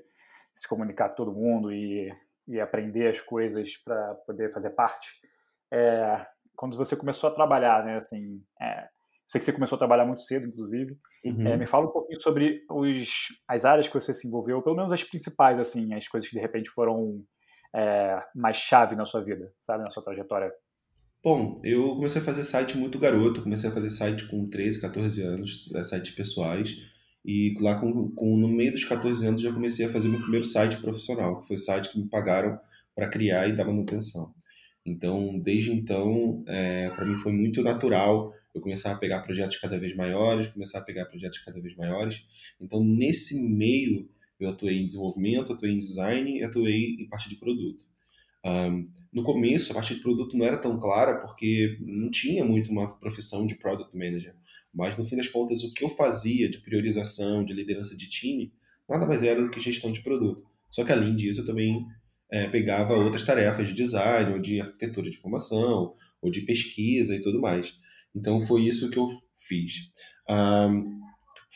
se 0.55 0.67
comunicar 0.67 1.09
com 1.09 1.15
todo 1.15 1.33
mundo 1.33 1.71
e, 1.71 2.13
e 2.47 2.59
aprender 2.59 3.07
as 3.07 3.21
coisas 3.21 3.77
para 3.77 4.15
poder 4.25 4.51
fazer 4.53 4.71
parte. 4.71 5.21
É, 5.71 6.25
quando 6.59 6.75
você 6.75 6.95
começou 6.95 7.29
a 7.29 7.33
trabalhar, 7.33 7.85
né, 7.85 7.97
assim, 7.97 8.41
é, 8.61 8.87
Sei 9.29 9.37
que 9.37 9.45
você 9.45 9.53
começou 9.53 9.75
a 9.75 9.79
trabalhar 9.79 10.05
muito 10.05 10.23
cedo, 10.23 10.47
inclusive. 10.47 10.97
Uhum. 11.23 11.47
É, 11.47 11.55
me 11.55 11.67
fala 11.67 11.85
um 11.85 11.91
pouquinho 11.91 12.19
sobre 12.19 12.63
os, 12.67 13.27
as 13.47 13.63
áreas 13.63 13.87
que 13.87 13.93
você 13.93 14.11
se 14.11 14.27
envolveu, 14.27 14.59
pelo 14.63 14.75
menos 14.75 14.91
as 14.91 15.03
principais, 15.03 15.59
assim, 15.59 15.93
as 15.93 16.07
coisas 16.07 16.27
que 16.27 16.35
de 16.35 16.41
repente 16.41 16.67
foram 16.71 17.21
é, 17.75 18.19
mais 18.33 18.57
chave 18.57 18.95
na 18.95 19.05
sua 19.05 19.23
vida, 19.23 19.53
sabe, 19.61 19.83
na 19.83 19.91
sua 19.91 20.03
trajetória. 20.03 20.51
Bom, 21.23 21.61
eu 21.63 21.89
comecei 21.89 22.19
a 22.19 22.25
fazer 22.25 22.41
site 22.41 22.75
muito 22.75 22.97
garoto, 22.97 23.43
comecei 23.43 23.69
a 23.69 23.73
fazer 23.73 23.91
site 23.91 24.27
com 24.27 24.49
13, 24.49 24.81
14 24.81 25.21
anos, 25.21 25.71
é, 25.75 25.83
sites 25.83 26.15
pessoais, 26.15 26.75
E 27.23 27.55
lá 27.61 27.79
com, 27.79 28.09
com, 28.15 28.35
no 28.35 28.47
meio 28.47 28.71
dos 28.71 28.83
14 28.83 29.27
anos 29.27 29.41
já 29.41 29.53
comecei 29.53 29.85
a 29.85 29.89
fazer 29.89 30.07
meu 30.07 30.21
primeiro 30.21 30.45
site 30.45 30.81
profissional, 30.81 31.41
que 31.41 31.47
foi 31.49 31.55
o 31.55 31.59
site 31.59 31.91
que 31.91 31.99
me 31.99 32.09
pagaram 32.09 32.59
para 32.95 33.07
criar 33.07 33.47
e 33.47 33.55
dar 33.55 33.65
manutenção. 33.65 34.33
Então, 34.89 35.39
desde 35.39 35.71
então, 35.71 36.43
é, 36.47 36.89
para 36.89 37.05
mim 37.05 37.17
foi 37.17 37.31
muito 37.31 37.61
natural 37.61 38.33
eu 38.53 38.61
começar 38.61 38.91
a 38.91 38.97
pegar 38.97 39.21
projetos 39.21 39.57
cada 39.57 39.77
vez 39.77 39.95
maiores, 39.95 40.47
começar 40.47 40.79
a 40.79 40.83
pegar 40.83 41.05
projetos 41.05 41.39
cada 41.39 41.59
vez 41.61 41.75
maiores. 41.75 42.23
Então, 42.59 42.83
nesse 42.83 43.39
meio, 43.39 44.09
eu 44.39 44.49
atuei 44.49 44.79
em 44.79 44.87
desenvolvimento, 44.87 45.53
atuei 45.53 45.73
em 45.73 45.79
design 45.79 46.39
e 46.39 46.43
atuei 46.43 46.95
em 46.99 47.07
parte 47.07 47.29
de 47.29 47.35
produto. 47.35 47.87
Um, 48.43 48.89
no 49.13 49.23
começo, 49.23 49.71
a 49.71 49.75
parte 49.75 49.93
de 49.93 50.01
produto 50.01 50.37
não 50.37 50.45
era 50.45 50.57
tão 50.57 50.79
clara 50.79 51.19
porque 51.19 51.77
não 51.81 52.09
tinha 52.09 52.43
muito 52.43 52.71
uma 52.71 52.97
profissão 52.99 53.45
de 53.45 53.55
product 53.55 53.95
manager. 53.95 54.35
Mas, 54.73 54.97
no 54.97 55.05
fim 55.05 55.15
das 55.15 55.27
contas, 55.27 55.63
o 55.63 55.73
que 55.73 55.83
eu 55.83 55.89
fazia 55.89 56.49
de 56.49 56.59
priorização, 56.59 57.43
de 57.43 57.53
liderança 57.53 57.95
de 57.95 58.07
time, 58.07 58.53
nada 58.87 59.05
mais 59.05 59.23
era 59.23 59.41
do 59.41 59.49
que 59.49 59.59
gestão 59.59 59.91
de 59.91 60.01
produto. 60.01 60.43
Só 60.69 60.83
que, 60.83 60.91
além 60.91 61.15
disso, 61.15 61.41
eu 61.41 61.45
também 61.45 61.85
é, 62.31 62.47
pegava 62.47 62.93
outras 62.93 63.23
tarefas 63.23 63.67
de 63.67 63.73
design, 63.73 64.33
ou 64.33 64.39
de 64.39 64.61
arquitetura 64.61 65.09
de 65.09 65.17
formação, 65.17 65.93
ou 66.21 66.31
de 66.31 66.41
pesquisa 66.41 67.15
e 67.15 67.21
tudo 67.21 67.41
mais. 67.41 67.73
Então, 68.15 68.41
foi 68.41 68.63
isso 68.63 68.89
que 68.89 68.97
eu 68.97 69.07
fiz. 69.35 69.89
Um, 70.29 70.99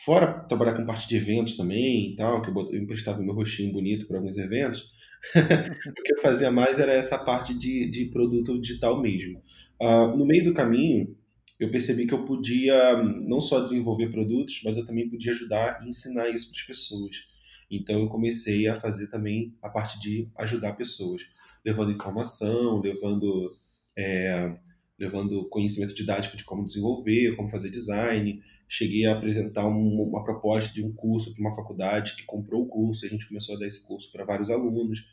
fora 0.06 0.46
trabalhar 0.48 0.74
com 0.74 0.86
parte 0.86 1.08
de 1.08 1.16
eventos 1.16 1.56
também 1.56 2.12
e 2.12 2.16
tal, 2.16 2.42
que 2.42 2.50
eu, 2.50 2.82
emprestava 2.82 3.22
meu 3.22 3.34
rostinho 3.34 3.72
bonito 3.72 4.08
para 4.08 4.18
alguns 4.18 4.38
eventos, 4.38 4.92
o 5.36 6.04
que 6.04 6.14
eu 6.14 6.22
fazia 6.22 6.52
mais 6.52 6.80
era 6.80 6.92
essa 6.92 7.18
parte 7.18 7.54
de, 7.54 7.90
de 7.90 8.06
produto 8.06 8.60
digital 8.60 9.02
mesmo. 9.02 9.42
Uh, 9.82 10.16
no 10.18 10.26
meio 10.26 10.44
do 10.44 10.54
caminho, 10.54 11.16
eu 11.60 11.70
percebi 11.72 12.06
que 12.06 12.14
eu 12.14 12.26
podia 12.26 13.02
não 13.04 13.40
só 13.40 13.60
desenvolver 13.60 14.10
produtos, 14.10 14.62
mas 14.64 14.76
eu 14.76 14.86
também 14.86 15.10
podia 15.10 15.32
ajudar 15.32 15.82
e 15.84 15.90
ensinar 15.90 16.30
isso 16.30 16.50
para 16.50 16.60
as 16.60 16.66
pessoas. 16.66 17.33
Então 17.76 18.00
eu 18.02 18.08
comecei 18.08 18.68
a 18.68 18.76
fazer 18.76 19.08
também 19.08 19.56
a 19.62 19.70
parte 19.70 20.00
de 20.00 20.30
ajudar 20.38 20.74
pessoas, 20.74 21.24
levando 21.66 21.92
informação, 21.92 22.80
levando 22.80 23.50
é, 23.98 24.56
levando 25.00 25.48
conhecimento 25.50 25.94
didático 25.94 26.38
de 26.38 26.44
como 26.44 26.66
desenvolver, 26.66 27.36
como 27.36 27.50
fazer 27.50 27.70
design. 27.70 28.42
Cheguei 28.68 29.06
a 29.06 29.14
apresentar 29.14 29.68
um, 29.68 30.04
uma 30.04 30.24
proposta 30.24 30.74
de 30.74 30.84
um 30.84 30.94
curso 30.94 31.34
para 31.34 31.42
uma 31.42 31.56
faculdade 31.56 32.16
que 32.16 32.24
comprou 32.24 32.64
o 32.64 32.68
curso, 32.68 33.06
a 33.06 33.10
gente 33.10 33.28
começou 33.28 33.56
a 33.56 33.60
dar 33.60 33.68
esse 33.68 33.86
curso 33.86 34.12
para 34.12 34.24
vários 34.24 34.50
alunos. 34.50 35.04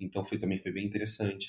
Então 0.00 0.24
foi 0.24 0.38
também 0.38 0.58
foi 0.58 0.72
bem 0.72 0.86
interessante. 0.86 1.48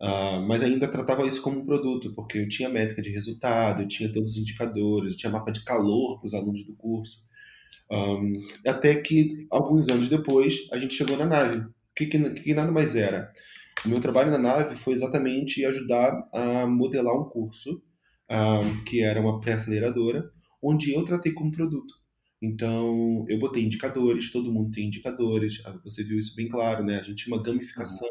Uh, 0.00 0.40
mas 0.46 0.62
ainda 0.62 0.88
tratava 0.88 1.26
isso 1.26 1.40
como 1.40 1.60
um 1.60 1.64
produto, 1.64 2.12
porque 2.14 2.38
eu 2.38 2.48
tinha 2.48 2.68
métrica 2.68 3.00
de 3.00 3.10
resultado, 3.10 3.82
eu 3.82 3.88
tinha 3.88 4.12
todos 4.12 4.32
os 4.32 4.36
indicadores, 4.36 5.12
eu 5.12 5.18
tinha 5.18 5.32
mapa 5.32 5.50
de 5.50 5.64
calor 5.64 6.18
para 6.18 6.26
os 6.26 6.34
alunos 6.34 6.64
do 6.64 6.74
curso. 6.74 7.24
Um, 7.90 8.46
até 8.66 8.96
que, 8.96 9.46
alguns 9.50 9.88
anos 9.88 10.08
depois, 10.08 10.68
a 10.72 10.78
gente 10.78 10.94
chegou 10.94 11.16
na 11.16 11.26
nave. 11.26 11.64
Que, 11.94 12.06
que, 12.06 12.18
que 12.18 12.54
nada 12.54 12.70
mais 12.70 12.96
era? 12.96 13.30
O 13.84 13.88
meu 13.88 14.00
trabalho 14.00 14.30
na 14.30 14.38
nave 14.38 14.74
foi 14.76 14.94
exatamente 14.94 15.64
ajudar 15.64 16.28
a 16.32 16.66
modelar 16.66 17.14
um 17.14 17.28
curso, 17.28 17.82
um, 18.30 18.84
que 18.84 19.02
era 19.02 19.20
uma 19.20 19.40
pré-aceleradora, 19.40 20.30
onde 20.62 20.92
eu 20.92 21.04
tratei 21.04 21.32
como 21.32 21.52
produto. 21.52 21.94
Então, 22.42 23.24
eu 23.28 23.38
botei 23.38 23.64
indicadores, 23.64 24.30
todo 24.30 24.52
mundo 24.52 24.70
tem 24.70 24.86
indicadores, 24.86 25.62
você 25.82 26.02
viu 26.02 26.18
isso 26.18 26.34
bem 26.36 26.48
claro, 26.48 26.84
né? 26.84 26.98
A 26.98 27.02
gente 27.02 27.24
tinha 27.24 27.34
uma 27.34 27.42
gamificação 27.42 28.08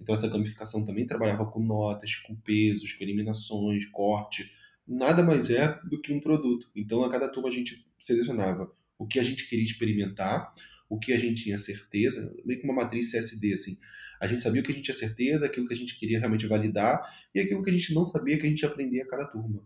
então 0.00 0.14
essa 0.14 0.28
gamificação 0.28 0.84
também 0.84 1.06
trabalhava 1.06 1.46
com 1.46 1.60
notas, 1.60 2.16
com 2.16 2.34
pesos, 2.36 2.92
com 2.92 3.04
eliminações, 3.04 3.86
corte. 3.86 4.50
Nada 4.86 5.22
mais 5.22 5.50
é 5.50 5.78
do 5.84 6.00
que 6.00 6.12
um 6.12 6.20
produto. 6.20 6.68
Então 6.74 7.02
a 7.02 7.10
cada 7.10 7.28
turma 7.28 7.48
a 7.48 7.52
gente 7.52 7.86
selecionava 7.98 8.70
o 8.98 9.06
que 9.06 9.18
a 9.18 9.22
gente 9.22 9.48
queria 9.48 9.64
experimentar, 9.64 10.52
o 10.88 10.98
que 10.98 11.12
a 11.12 11.18
gente 11.18 11.44
tinha 11.44 11.58
certeza, 11.58 12.34
meio 12.44 12.60
que 12.60 12.64
uma 12.64 12.74
matriz 12.74 13.10
CSD 13.10 13.54
assim. 13.54 13.76
A 14.20 14.26
gente 14.26 14.42
sabia 14.42 14.60
o 14.60 14.64
que 14.64 14.72
a 14.72 14.74
gente 14.74 14.84
tinha 14.84 14.94
certeza, 14.94 15.46
aquilo 15.46 15.66
que 15.66 15.74
a 15.74 15.76
gente 15.76 15.98
queria 15.98 16.18
realmente 16.18 16.46
validar 16.46 17.02
e 17.34 17.40
aquilo 17.40 17.62
que 17.62 17.70
a 17.70 17.72
gente 17.72 17.92
não 17.92 18.04
sabia 18.04 18.38
que 18.38 18.46
a 18.46 18.48
gente 18.48 18.62
ia 18.62 18.68
aprender 18.68 19.02
a 19.02 19.06
cada 19.08 19.26
turma. 19.26 19.62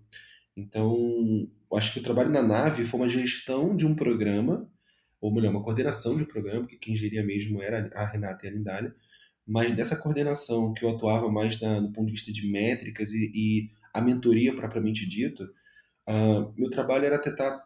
Então, 0.57 1.49
acho 1.75 1.93
que 1.93 2.01
o 2.01 2.03
trabalho 2.03 2.31
na 2.31 2.43
nave 2.43 2.85
foi 2.85 2.99
uma 2.99 3.09
gestão 3.09 3.77
de 3.77 3.87
um 3.87 3.95
programa, 3.95 4.69
ou 5.21 5.33
melhor, 5.33 5.51
uma 5.51 5.63
coordenação 5.63 6.17
de 6.17 6.25
um 6.25 6.27
programa, 6.27 6.63
porque 6.63 6.77
quem 6.77 6.97
geria 6.97 7.23
mesmo 7.23 7.63
era 7.63 7.89
a 7.95 8.07
Renata 8.07 8.45
e 8.45 8.49
a 8.49 8.53
Lindália, 8.53 8.95
mas 9.47 9.73
dessa 9.75 9.97
coordenação 9.97 10.75
que 10.75 10.85
eu 10.85 10.91
atuava 10.91 11.31
mais 11.31 11.61
na, 11.61 11.81
no 11.81 11.93
ponto 11.93 12.07
de 12.07 12.13
vista 12.13 12.33
de 12.33 12.51
métricas 12.51 13.13
e, 13.13 13.31
e 13.35 13.71
a 13.95 14.01
mentoria 14.01 14.55
propriamente 14.55 15.09
dito, 15.09 15.45
uh, 16.09 16.53
meu 16.57 16.71
trabalho 16.71 17.05
era 17.05 17.19
tentar 17.19 17.59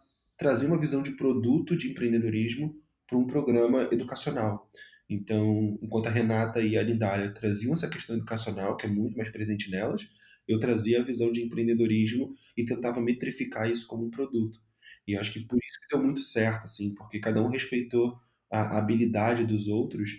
trazer 0.43 0.67
uma 0.67 0.79
visão 0.79 1.05
de 1.05 1.13
produto 1.13 1.77
de 1.77 1.89
empreendedorismo 1.89 2.75
para 3.07 3.17
um 3.17 3.29
programa 3.29 3.89
educacional. 3.93 4.67
Então, 5.09 5.79
enquanto 5.81 6.09
a 6.09 6.11
Renata 6.11 6.61
e 6.61 6.77
a 6.77 6.83
Lindália 6.83 7.33
traziam 7.33 7.73
essa 7.73 7.89
questão 7.89 8.17
educacional, 8.17 8.77
que 8.77 8.87
é 8.87 8.89
muito 8.89 9.17
mais 9.17 9.31
presente 9.31 9.71
nelas, 9.71 10.03
eu 10.49 10.59
trazia 10.59 11.01
a 11.01 11.05
visão 11.05 11.31
de 11.31 11.41
empreendedorismo 11.41 12.35
e 12.57 12.65
tentava 12.65 13.01
metrificar 13.01 13.71
isso 13.71 13.87
como 13.87 14.07
um 14.07 14.11
produto. 14.11 14.59
E 15.07 15.17
acho 15.17 15.33
que 15.33 15.47
por 15.47 15.59
isso 15.59 15.79
que 15.81 15.95
deu 15.95 16.05
muito 16.05 16.23
certo, 16.23 16.65
assim, 16.65 16.93
porque 16.97 17.21
cada 17.21 17.41
um 17.41 17.49
respeitou 17.49 18.13
a 18.51 18.79
habilidade 18.79 19.47
dos 19.47 19.69
outros 19.69 20.11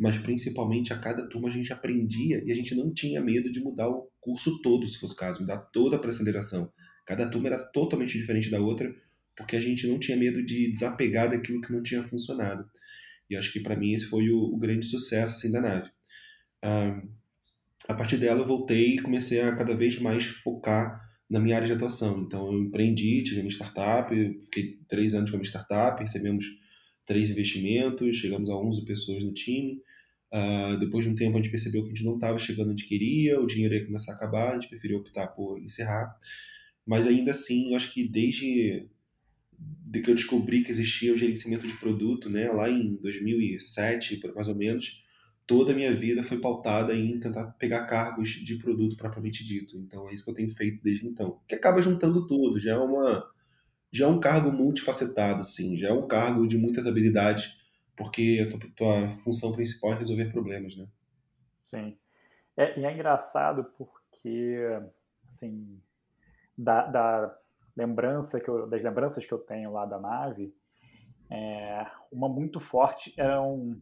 mas 0.00 0.16
principalmente 0.16 0.94
a 0.94 0.98
cada 0.98 1.28
turma 1.28 1.48
a 1.48 1.52
gente 1.52 1.74
aprendia 1.74 2.40
e 2.42 2.50
a 2.50 2.54
gente 2.54 2.74
não 2.74 2.90
tinha 2.90 3.20
medo 3.20 3.52
de 3.52 3.60
mudar 3.60 3.86
o 3.86 4.08
curso 4.18 4.62
todo, 4.62 4.88
se 4.88 4.98
fosse 4.98 5.12
o 5.12 5.16
caso, 5.16 5.42
mudar 5.42 5.58
toda 5.58 5.98
a 5.98 6.08
aceleração. 6.08 6.72
Cada 7.06 7.28
turma 7.28 7.48
era 7.48 7.58
totalmente 7.58 8.16
diferente 8.16 8.50
da 8.50 8.58
outra, 8.58 8.90
porque 9.40 9.56
a 9.56 9.60
gente 9.60 9.86
não 9.86 9.98
tinha 9.98 10.16
medo 10.16 10.44
de 10.44 10.70
desapegar 10.70 11.30
daquilo 11.30 11.62
que 11.62 11.72
não 11.72 11.82
tinha 11.82 12.06
funcionado. 12.06 12.64
E 13.28 13.36
acho 13.36 13.50
que 13.50 13.60
para 13.60 13.76
mim 13.76 13.92
esse 13.92 14.04
foi 14.04 14.28
o, 14.28 14.54
o, 14.54 14.58
grande 14.58 14.84
sucesso 14.84 15.32
assim 15.32 15.50
da 15.50 15.60
nave. 15.60 15.90
Ah, 16.62 17.00
a 17.88 17.94
partir 17.94 18.18
dela 18.18 18.40
eu 18.40 18.46
voltei 18.46 18.96
e 18.96 19.02
comecei 19.02 19.40
a 19.40 19.56
cada 19.56 19.74
vez 19.74 19.98
mais 19.98 20.26
focar 20.26 21.00
na 21.30 21.40
minha 21.40 21.56
área 21.56 21.66
de 21.66 21.72
atuação. 21.72 22.20
Então 22.20 22.52
eu 22.52 22.60
empreendi, 22.60 23.22
tive 23.22 23.40
uma 23.40 23.50
startup, 23.50 24.14
fiquei 24.44 24.78
três 24.86 25.14
anos 25.14 25.30
com 25.30 25.36
a 25.36 25.38
minha 25.38 25.48
startup, 25.48 26.00
recebemos 26.00 26.44
três 27.06 27.30
investimentos, 27.30 28.18
chegamos 28.18 28.50
a 28.50 28.56
11 28.56 28.84
pessoas 28.84 29.24
no 29.24 29.32
time. 29.32 29.80
Uh, 30.32 30.78
depois 30.78 31.04
de 31.04 31.10
um 31.10 31.14
tempo, 31.14 31.32
a 31.32 31.42
gente 31.42 31.50
percebeu 31.50 31.82
que 31.82 31.88
a 31.88 31.94
gente 31.94 32.04
não 32.04 32.14
estava 32.14 32.38
chegando 32.38 32.70
onde 32.70 32.86
queria, 32.86 33.40
o 33.40 33.46
dinheiro 33.46 33.74
ia 33.74 33.84
começar 33.86 34.12
a 34.12 34.16
acabar, 34.16 34.50
a 34.50 34.54
gente 34.54 34.68
preferiu 34.68 34.98
optar 34.98 35.28
por 35.28 35.58
encerrar. 35.60 36.14
Mas 36.86 37.06
ainda 37.06 37.30
assim, 37.30 37.70
eu 37.70 37.76
acho 37.76 37.92
que 37.92 38.06
desde 38.08 38.88
de 39.60 40.00
que 40.00 40.10
eu 40.10 40.14
descobri 40.14 40.62
que 40.62 40.70
existia 40.70 41.12
o 41.12 41.16
gerenciamento 41.16 41.66
de 41.66 41.74
produto, 41.74 42.30
né, 42.30 42.48
lá 42.50 42.70
em 42.70 42.96
2007, 42.96 44.20
mais 44.34 44.48
ou 44.48 44.54
menos, 44.54 45.04
toda 45.46 45.72
a 45.72 45.74
minha 45.74 45.94
vida 45.94 46.22
foi 46.22 46.38
pautada 46.40 46.94
em 46.94 47.18
tentar 47.18 47.46
pegar 47.58 47.86
cargos 47.86 48.30
de 48.30 48.56
produto 48.56 48.96
propriamente 48.96 49.44
dito. 49.44 49.76
Então 49.78 50.08
é 50.08 50.14
isso 50.14 50.24
que 50.24 50.30
eu 50.30 50.34
tenho 50.34 50.48
feito 50.48 50.82
desde 50.82 51.06
então. 51.06 51.40
Que 51.48 51.54
acaba 51.54 51.82
juntando 51.82 52.26
tudo, 52.26 52.58
já 52.58 52.72
é 52.74 52.78
uma 52.78 53.28
já 53.92 54.04
é 54.04 54.08
um 54.08 54.20
cargo 54.20 54.52
multifacetado, 54.52 55.42
sim, 55.42 55.76
já 55.76 55.88
é 55.88 55.92
um 55.92 56.06
cargo 56.06 56.46
de 56.46 56.56
muitas 56.56 56.86
habilidades 56.86 57.58
porque 58.00 58.42
a 58.42 58.50
tua, 58.50 58.70
tua 58.74 59.10
função 59.18 59.52
principal 59.52 59.92
é 59.92 59.96
resolver 59.96 60.32
problemas, 60.32 60.74
né? 60.74 60.86
Sim. 61.62 61.98
É, 62.56 62.80
e 62.80 62.84
é 62.86 62.94
engraçado 62.94 63.64
porque, 63.76 64.56
assim, 65.26 65.78
da, 66.56 66.86
da 66.86 67.38
lembrança 67.76 68.40
que 68.40 68.48
eu, 68.48 68.66
das 68.66 68.82
lembranças 68.82 69.24
que 69.24 69.32
eu 69.32 69.38
tenho 69.38 69.72
lá 69.72 69.86
da 69.86 69.98
nave, 69.98 70.52
é, 71.30 71.86
uma 72.10 72.28
muito 72.28 72.58
forte 72.60 73.14
eram 73.16 73.76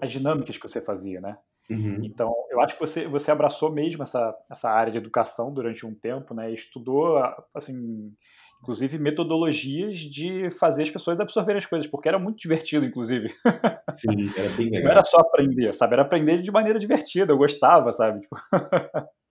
as 0.00 0.12
dinâmicas 0.12 0.56
que 0.56 0.68
você 0.68 0.80
fazia, 0.80 1.20
né? 1.20 1.36
Uhum. 1.70 2.00
Então, 2.02 2.32
eu 2.50 2.60
acho 2.60 2.74
que 2.74 2.80
você, 2.80 3.06
você 3.06 3.30
abraçou 3.30 3.72
mesmo 3.72 4.02
essa, 4.02 4.36
essa 4.50 4.68
área 4.68 4.92
de 4.92 4.98
educação 4.98 5.52
durante 5.52 5.86
um 5.86 5.94
tempo, 5.94 6.34
né? 6.34 6.52
Estudou, 6.52 7.18
assim, 7.54 8.12
inclusive 8.60 8.98
metodologias 8.98 9.98
de 9.98 10.50
fazer 10.50 10.84
as 10.84 10.90
pessoas 10.90 11.18
absorverem 11.18 11.58
as 11.58 11.66
coisas, 11.66 11.90
porque 11.90 12.08
era 12.08 12.18
muito 12.18 12.38
divertido, 12.38 12.86
inclusive. 12.86 13.28
Sim, 13.92 14.30
era 14.36 14.48
bem 14.50 14.66
legal. 14.66 14.84
Não 14.84 14.90
era 14.90 15.04
só 15.04 15.18
aprender, 15.18 15.74
sabe? 15.74 15.94
Era 15.94 16.02
aprender 16.02 16.42
de 16.42 16.50
maneira 16.50 16.78
divertida, 16.78 17.32
eu 17.32 17.38
gostava, 17.38 17.92
sabe? 17.92 18.20
Tipo... 18.20 18.36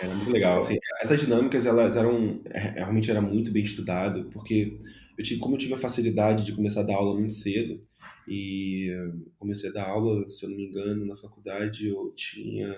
Era 0.00 0.14
muito 0.14 0.30
legal. 0.30 0.58
Assim, 0.58 0.78
essas 1.00 1.20
dinâmicas, 1.20 1.66
elas 1.66 1.96
eram, 1.96 2.40
é, 2.46 2.58
realmente 2.58 3.10
era 3.10 3.20
muito 3.20 3.50
bem 3.50 3.64
estudado, 3.64 4.28
porque 4.32 4.76
eu 5.16 5.24
tive, 5.24 5.40
como 5.40 5.54
eu 5.54 5.58
tive 5.58 5.74
a 5.74 5.78
facilidade 5.78 6.44
de 6.44 6.52
começar 6.52 6.80
a 6.80 6.84
dar 6.84 6.96
aula 6.96 7.18
muito 7.18 7.34
cedo, 7.34 7.80
e 8.28 8.90
comecei 9.38 9.70
a 9.70 9.72
dar 9.72 9.88
aula, 9.88 10.28
se 10.28 10.44
eu 10.44 10.50
não 10.50 10.56
me 10.56 10.66
engano, 10.66 11.06
na 11.06 11.16
faculdade 11.16 11.88
eu 11.88 12.12
tinha 12.14 12.74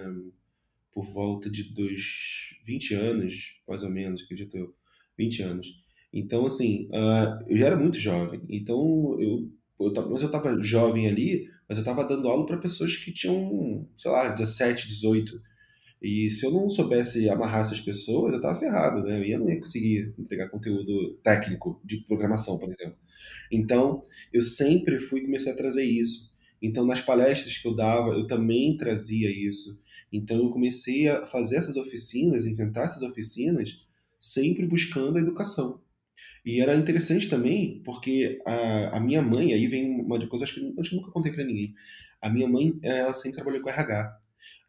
por 0.93 1.05
volta 1.05 1.51
de 1.51 1.65
dos 1.65 2.57
20 2.65 2.95
anos, 2.95 3.61
mais 3.67 3.83
ou 3.83 3.91
menos, 3.91 4.23
acredito 4.23 4.57
eu. 4.57 4.75
20 5.19 5.43
anos. 5.43 5.69
Então, 6.13 6.47
assim, 6.47 6.89
uh, 6.89 7.45
eu 7.49 7.59
já 7.59 7.67
era 7.67 7.77
muito 7.77 7.99
jovem. 7.99 8.41
Então, 8.49 9.17
eu, 9.21 9.51
eu 9.79 9.93
mas 10.11 10.23
eu 10.23 10.27
estava 10.27 10.59
jovem 10.61 11.09
ali, 11.09 11.49
mas 11.69 11.79
eu 11.79 11.83
estava 11.83 12.05
dando 12.05 12.29
aula 12.29 12.47
para 12.47 12.59
pessoas 12.59 12.97
que 12.97 13.13
tinham, 13.13 13.89
sei 13.97 14.11
lá, 14.11 14.29
17, 14.29 14.87
18. 14.87 15.41
E 16.03 16.31
se 16.31 16.47
eu 16.47 16.51
não 16.51 16.69
soubesse 16.69 17.29
amarrar 17.29 17.61
essas 17.61 17.81
pessoas, 17.81 18.33
eu 18.33 18.39
estava 18.39 18.59
ferrado, 18.59 19.03
né? 19.03 19.19
Eu 19.19 19.25
ia, 19.25 19.39
não 19.39 19.51
ia 19.51 19.59
conseguir 19.59 20.15
entregar 20.19 20.49
conteúdo 20.49 21.19
técnico 21.23 21.81
de 21.85 21.99
programação, 22.07 22.59
por 22.59 22.71
exemplo. 22.71 22.97
Então, 23.53 24.05
eu 24.33 24.43
sempre 24.43 24.99
fui 24.99 25.21
comecei 25.23 25.53
a 25.53 25.57
trazer 25.57 25.85
isso. 25.85 26.31
Então, 26.63 26.87
nas 26.87 27.01
palestras 27.01 27.57
que 27.59 27.67
eu 27.69 27.75
dava, 27.75 28.11
eu 28.11 28.27
também 28.27 28.77
trazia 28.77 29.31
isso. 29.31 29.79
Então, 30.13 30.39
eu 30.39 30.51
comecei 30.51 31.09
a 31.09 31.27
fazer 31.27 31.57
essas 31.57 31.77
oficinas, 31.77 32.47
inventar 32.47 32.85
essas 32.85 33.03
oficinas, 33.03 33.79
sempre 34.19 34.67
buscando 34.67 35.19
a 35.19 35.21
educação. 35.21 35.81
E 36.45 36.61
era 36.61 36.75
interessante 36.75 37.29
também, 37.29 37.83
porque 37.85 38.41
a, 38.47 38.97
a 38.97 39.01
minha 39.01 39.21
mãe, 39.23 39.53
aí 39.53 39.67
vem 39.67 40.01
uma 40.01 40.27
coisa 40.29 40.45
acho 40.45 40.55
que 40.55 40.61
eu 40.61 40.99
nunca 40.99 41.11
contei 41.11 41.33
para 41.33 41.45
ninguém. 41.45 41.75
A 42.21 42.31
minha 42.31 42.49
mãe, 42.49 42.79
ela 42.83 43.13
sempre 43.15 43.37
trabalhou 43.37 43.63
com 43.63 43.69
RH. 43.69 44.19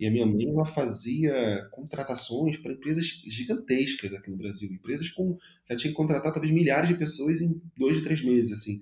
E 0.02 0.08
a 0.08 0.10
minha 0.10 0.26
mãe, 0.26 0.50
ela 0.50 0.66
fazia 0.66 1.70
contratações 1.70 2.58
para 2.58 2.74
empresas 2.74 3.06
gigantescas 3.28 4.12
aqui 4.12 4.32
no 4.32 4.38
Brasil. 4.38 4.68
Empresas 4.74 5.08
com, 5.10 5.36
que 5.36 5.72
ela 5.72 5.78
tinha 5.80 5.92
que 5.92 5.96
contratar 5.96 6.34
talvez 6.34 6.52
milhares 6.52 6.90
de 6.90 6.96
pessoas 6.96 7.40
em 7.40 7.62
dois, 7.78 8.02
três 8.02 8.20
meses, 8.24 8.52
assim. 8.52 8.82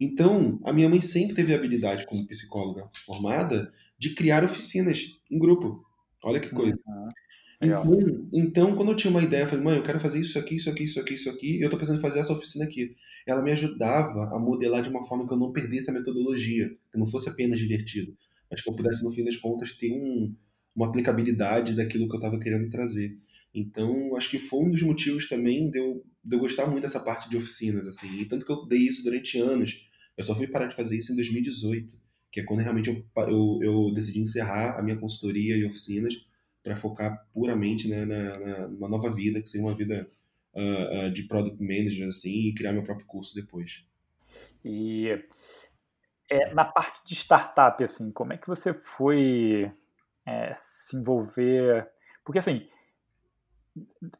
Então, 0.00 0.58
a 0.64 0.72
minha 0.72 0.88
mãe 0.88 1.02
sempre 1.02 1.36
teve 1.36 1.52
a 1.52 1.56
habilidade, 1.56 2.06
como 2.06 2.26
psicóloga 2.26 2.88
formada, 3.04 3.70
de 3.98 4.14
criar 4.14 4.42
oficinas 4.42 5.20
em 5.30 5.38
grupo. 5.38 5.84
Olha 6.24 6.40
que 6.40 6.48
coisa. 6.48 6.78
Uhum. 6.86 7.08
Então, 7.60 8.28
então, 8.32 8.74
quando 8.74 8.92
eu 8.92 8.96
tinha 8.96 9.10
uma 9.10 9.22
ideia, 9.22 9.42
eu 9.42 9.48
falei, 9.48 9.62
mãe, 9.62 9.76
eu 9.76 9.82
quero 9.82 10.00
fazer 10.00 10.18
isso 10.18 10.38
aqui, 10.38 10.56
isso 10.56 10.70
aqui, 10.70 10.84
isso 10.84 10.98
aqui, 10.98 11.12
isso 11.12 11.28
aqui, 11.28 11.58
e 11.58 11.60
eu 11.60 11.68
tô 11.68 11.76
pensando 11.76 11.98
em 11.98 12.02
fazer 12.02 12.20
essa 12.20 12.32
oficina 12.32 12.64
aqui. 12.64 12.96
Ela 13.26 13.42
me 13.42 13.50
ajudava 13.50 14.34
a 14.34 14.38
modelar 14.38 14.82
de 14.82 14.88
uma 14.88 15.04
forma 15.04 15.28
que 15.28 15.34
eu 15.34 15.38
não 15.38 15.52
perdesse 15.52 15.90
a 15.90 15.92
metodologia, 15.92 16.70
que 16.90 16.98
não 16.98 17.06
fosse 17.06 17.28
apenas 17.28 17.58
divertido, 17.58 18.16
mas 18.50 18.60
que 18.60 18.68
eu 18.68 18.74
pudesse, 18.74 19.04
no 19.04 19.10
fim 19.10 19.24
das 19.24 19.36
contas, 19.36 19.72
ter 19.72 19.92
um, 19.92 20.34
uma 20.74 20.88
aplicabilidade 20.88 21.74
daquilo 21.74 22.08
que 22.08 22.14
eu 22.14 22.18
estava 22.18 22.38
querendo 22.38 22.70
trazer. 22.70 23.16
Então, 23.54 24.14
acho 24.16 24.30
que 24.30 24.38
foi 24.38 24.64
um 24.64 24.70
dos 24.70 24.82
motivos 24.82 25.28
também 25.28 25.70
de 25.70 25.78
eu, 25.78 26.04
de 26.24 26.36
eu 26.36 26.40
gostar 26.40 26.66
muito 26.66 26.82
dessa 26.82 27.00
parte 27.00 27.28
de 27.28 27.36
oficinas, 27.36 27.86
assim. 27.86 28.20
E 28.20 28.24
tanto 28.26 28.44
que 28.44 28.52
eu 28.52 28.66
dei 28.66 28.80
isso 28.80 29.02
durante 29.02 29.38
anos. 29.38 29.84
Eu 30.16 30.24
só 30.24 30.34
fui 30.34 30.46
parar 30.46 30.66
de 30.66 30.76
fazer 30.76 30.96
isso 30.96 31.12
em 31.12 31.16
2018, 31.16 31.94
que 32.30 32.40
é 32.40 32.44
quando 32.44 32.60
realmente 32.60 32.88
eu, 32.88 33.04
eu, 33.28 33.58
eu 33.62 33.94
decidi 33.94 34.20
encerrar 34.20 34.78
a 34.78 34.82
minha 34.82 34.96
consultoria 34.96 35.56
e 35.56 35.64
oficinas 35.64 36.14
para 36.62 36.76
focar 36.76 37.26
puramente 37.32 37.88
né, 37.88 38.04
na, 38.04 38.38
na, 38.38 38.68
numa 38.68 38.88
nova 38.88 39.14
vida, 39.14 39.40
que 39.40 39.48
seria 39.48 39.66
uma 39.66 39.76
vida 39.76 40.08
uh, 40.54 41.06
uh, 41.06 41.12
de 41.12 41.22
product 41.24 41.60
manager 41.60 42.08
assim, 42.08 42.48
e 42.48 42.54
criar 42.54 42.72
meu 42.72 42.82
próprio 42.82 43.06
curso 43.06 43.34
depois. 43.34 43.84
E 44.64 45.08
é, 46.28 46.52
na 46.54 46.64
parte 46.64 47.00
de 47.04 47.14
startup, 47.14 47.82
assim, 47.82 48.12
como 48.12 48.32
é 48.32 48.36
que 48.36 48.46
você 48.46 48.74
foi 48.74 49.72
é, 50.26 50.54
se 50.58 50.96
envolver? 50.96 51.90
Porque 52.24 52.38
assim, 52.38 52.66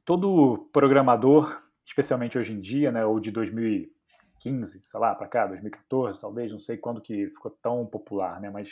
todo 0.05 0.69
programador, 0.73 1.63
especialmente 1.85 2.39
hoje 2.39 2.53
em 2.53 2.61
dia, 2.61 2.91
né, 2.91 3.05
ou 3.05 3.21
de 3.21 3.31
2015, 3.31 4.81
sei 4.83 5.01
lá, 5.01 5.15
para 5.15 5.29
cá, 5.29 5.47
2014, 5.47 6.21
talvez, 6.21 6.51
não 6.51 6.59
sei 6.59 6.77
quando 6.77 7.01
que 7.01 7.27
ficou 7.29 7.51
tão 7.63 7.87
popular, 7.87 8.41
né, 8.41 8.51
mas 8.51 8.71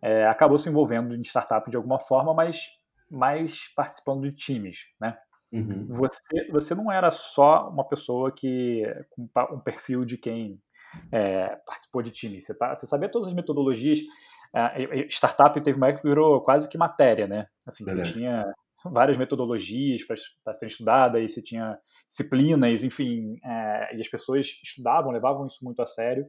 é, 0.00 0.26
acabou 0.26 0.58
se 0.58 0.68
envolvendo 0.68 1.14
em 1.14 1.22
startup 1.22 1.68
de 1.68 1.76
alguma 1.76 1.98
forma, 1.98 2.32
mas 2.32 2.60
mais 3.10 3.66
participando 3.74 4.22
de 4.22 4.32
times, 4.32 4.86
né? 5.00 5.18
Uhum. 5.50 5.86
Você, 5.96 6.50
você 6.50 6.74
não 6.74 6.92
era 6.92 7.10
só 7.10 7.70
uma 7.70 7.84
pessoa 7.84 8.30
que 8.30 8.84
com 9.10 9.28
um 9.50 9.60
perfil 9.60 10.04
de 10.04 10.18
quem 10.18 10.60
é, 11.12 11.56
participou 11.66 12.02
de 12.02 12.10
time. 12.10 12.40
Você, 12.40 12.54
tá, 12.54 12.74
você 12.74 12.86
sabia 12.86 13.08
todas 13.08 13.28
as 13.28 13.34
metodologias. 13.34 14.00
É, 14.54 15.06
startup 15.08 15.60
teve 15.60 15.76
uma 15.76 15.88
época 15.88 16.02
que 16.02 16.08
virou 16.08 16.40
quase 16.40 16.68
que 16.68 16.78
matéria, 16.78 17.26
né? 17.26 17.46
Assim, 17.66 17.84
você 17.84 18.02
tinha 18.04 18.46
várias 18.84 19.16
metodologias 19.16 20.02
para 20.04 20.54
ser 20.54 20.66
estudada 20.66 21.20
e 21.20 21.28
você 21.28 21.42
tinha 21.42 21.78
disciplinas, 22.08 22.82
enfim, 22.82 23.38
é, 23.44 23.96
e 23.96 24.00
as 24.00 24.08
pessoas 24.08 24.46
estudavam, 24.62 25.12
levavam 25.12 25.46
isso 25.46 25.62
muito 25.62 25.82
a 25.82 25.86
sério. 25.86 26.26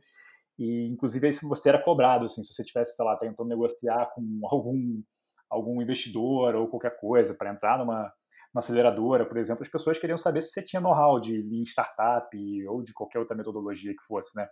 E, 0.58 0.88
inclusive, 0.91 1.32
se 1.32 1.48
você 1.48 1.69
era 1.69 1.82
cobrado, 1.82 2.26
assim, 2.26 2.43
se 2.43 2.54
você 2.54 2.65
tivesse, 2.65 2.95
sei 2.95 3.06
lá, 3.06 3.15
tentando 3.15 3.48
negociar 3.48 4.12
com 4.13 4.41
algum 4.43 5.02
algum 5.50 5.82
investidor 5.82 6.54
ou 6.54 6.67
qualquer 6.67 7.00
coisa 7.00 7.34
para 7.34 7.52
entrar 7.52 7.80
numa, 7.80 8.13
numa 8.53 8.59
aceleradora, 8.59 9.25
por 9.25 9.38
exemplo, 9.38 9.63
as 9.63 9.69
pessoas 9.69 9.99
queriam 9.99 10.17
saber 10.17 10.41
se 10.41 10.51
você 10.51 10.63
tinha 10.63 10.81
know-how 10.81 11.19
de 11.19 11.41
Lean 11.41 11.63
Startup 11.63 12.29
ou 12.67 12.83
de 12.83 12.93
qualquer 12.93 13.19
outra 13.19 13.38
metodologia 13.38 13.91
que 13.91 14.03
fosse, 14.07 14.35
né? 14.35 14.47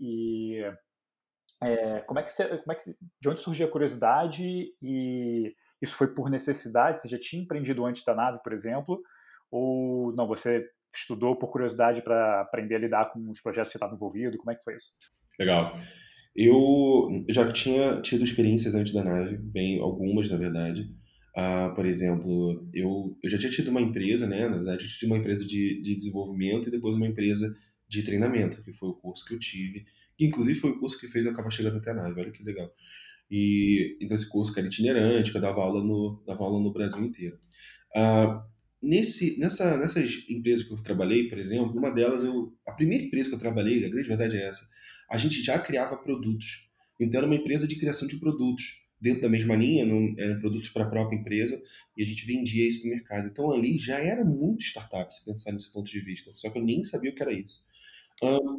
E 0.00 0.62
é, 1.62 2.00
como 2.00 2.20
é 2.20 2.22
que 2.22 2.32
você, 2.32 2.58
como 2.58 2.72
é 2.72 2.74
que, 2.74 2.94
de 3.20 3.28
onde 3.28 3.40
surgiu 3.40 3.66
a 3.66 3.70
curiosidade 3.70 4.72
e 4.82 5.54
isso 5.82 5.94
foi 5.94 6.08
por 6.14 6.30
necessidade? 6.30 6.98
Você 6.98 7.08
já 7.08 7.18
tinha 7.18 7.42
empreendido 7.42 7.84
antes 7.84 8.04
da 8.04 8.14
nave, 8.14 8.38
por 8.42 8.52
exemplo, 8.52 9.00
ou 9.50 10.12
não? 10.14 10.26
Você 10.28 10.66
estudou 10.94 11.36
por 11.36 11.50
curiosidade 11.50 12.02
para 12.02 12.40
aprender 12.40 12.76
a 12.76 12.78
lidar 12.78 13.12
com 13.12 13.30
os 13.30 13.40
projetos 13.40 13.68
que 13.68 13.72
você 13.72 13.78
estava 13.78 13.94
envolvido? 13.94 14.38
Como 14.38 14.50
é 14.50 14.54
que 14.54 14.64
foi 14.64 14.76
isso? 14.76 14.92
Legal. 15.38 15.72
Eu 16.34 17.24
já 17.28 17.52
tinha 17.52 18.00
tido 18.00 18.24
experiências 18.24 18.74
antes 18.74 18.92
da 18.92 19.02
nave, 19.02 19.36
bem 19.36 19.80
algumas 19.80 20.28
na 20.30 20.36
verdade. 20.36 20.88
Uh, 21.38 21.72
por 21.72 21.86
exemplo, 21.86 22.68
eu, 22.74 23.16
eu 23.22 23.30
já 23.30 23.38
tinha 23.38 23.52
tido 23.52 23.68
uma 23.68 23.80
empresa, 23.80 24.26
né? 24.26 24.48
Na 24.48 24.56
verdade, 24.56 24.84
eu 24.84 24.90
tive 24.90 25.06
uma 25.06 25.18
empresa 25.18 25.44
de, 25.44 25.80
de 25.80 25.94
desenvolvimento 25.94 26.66
e 26.66 26.70
depois 26.70 26.96
uma 26.96 27.06
empresa 27.06 27.56
de 27.86 28.02
treinamento, 28.02 28.60
que 28.64 28.72
foi 28.72 28.88
o 28.88 28.94
curso 28.94 29.24
que 29.24 29.34
eu 29.34 29.38
tive. 29.38 29.86
Que, 30.16 30.26
inclusive, 30.26 30.58
foi 30.58 30.70
o 30.70 30.80
curso 30.80 30.98
que 30.98 31.06
fez 31.06 31.24
eu 31.24 31.30
acabar 31.30 31.50
chegando 31.50 31.76
até 31.76 31.92
a 31.92 31.94
nave, 31.94 32.20
olha 32.20 32.32
que 32.32 32.42
legal. 32.42 32.68
E, 33.30 33.96
então, 34.00 34.16
esse 34.16 34.28
curso 34.28 34.52
que 34.52 34.58
era 34.58 34.66
itinerante, 34.66 35.30
que 35.30 35.36
eu 35.36 35.40
dava 35.40 35.60
aula 35.60 35.84
no, 35.84 36.20
dava 36.26 36.42
aula 36.42 36.60
no 36.60 36.72
Brasil 36.72 37.04
inteiro. 37.04 37.38
Uh, 37.94 38.42
nesse, 38.82 39.38
nessa, 39.38 39.76
nessas 39.76 40.24
empresas 40.28 40.66
que 40.66 40.72
eu 40.72 40.82
trabalhei, 40.82 41.28
por 41.28 41.38
exemplo, 41.38 41.78
uma 41.78 41.90
delas, 41.90 42.24
eu, 42.24 42.52
a 42.66 42.72
primeira 42.72 43.04
empresa 43.04 43.28
que 43.28 43.36
eu 43.36 43.38
trabalhei, 43.38 43.84
a 43.84 43.88
grande 43.88 44.08
verdade 44.08 44.36
é 44.36 44.48
essa, 44.48 44.68
a 45.08 45.16
gente 45.16 45.40
já 45.40 45.56
criava 45.56 45.96
produtos. 45.96 46.68
Então 46.98 47.18
era 47.18 47.26
uma 47.26 47.36
empresa 47.36 47.68
de 47.68 47.76
criação 47.76 48.08
de 48.08 48.16
produtos. 48.16 48.87
Dentro 49.00 49.22
da 49.22 49.28
mesma 49.28 49.54
linha, 49.54 49.86
não, 49.86 50.12
eram 50.18 50.40
produtos 50.40 50.70
para 50.70 50.84
a 50.84 50.88
própria 50.88 51.16
empresa 51.16 51.62
e 51.96 52.02
a 52.02 52.06
gente 52.06 52.26
vendia 52.26 52.66
isso 52.66 52.80
para 52.80 52.88
o 52.88 52.90
mercado. 52.90 53.28
Então 53.28 53.52
ali 53.52 53.78
já 53.78 53.98
era 53.98 54.24
muito 54.24 54.62
startup, 54.62 55.14
se 55.14 55.24
pensar 55.24 55.52
nesse 55.52 55.72
ponto 55.72 55.90
de 55.90 56.00
vista. 56.00 56.32
Só 56.34 56.50
que 56.50 56.58
eu 56.58 56.64
nem 56.64 56.82
sabia 56.82 57.10
o 57.10 57.14
que 57.14 57.22
era 57.22 57.32
isso. 57.32 57.64
Um, 58.22 58.58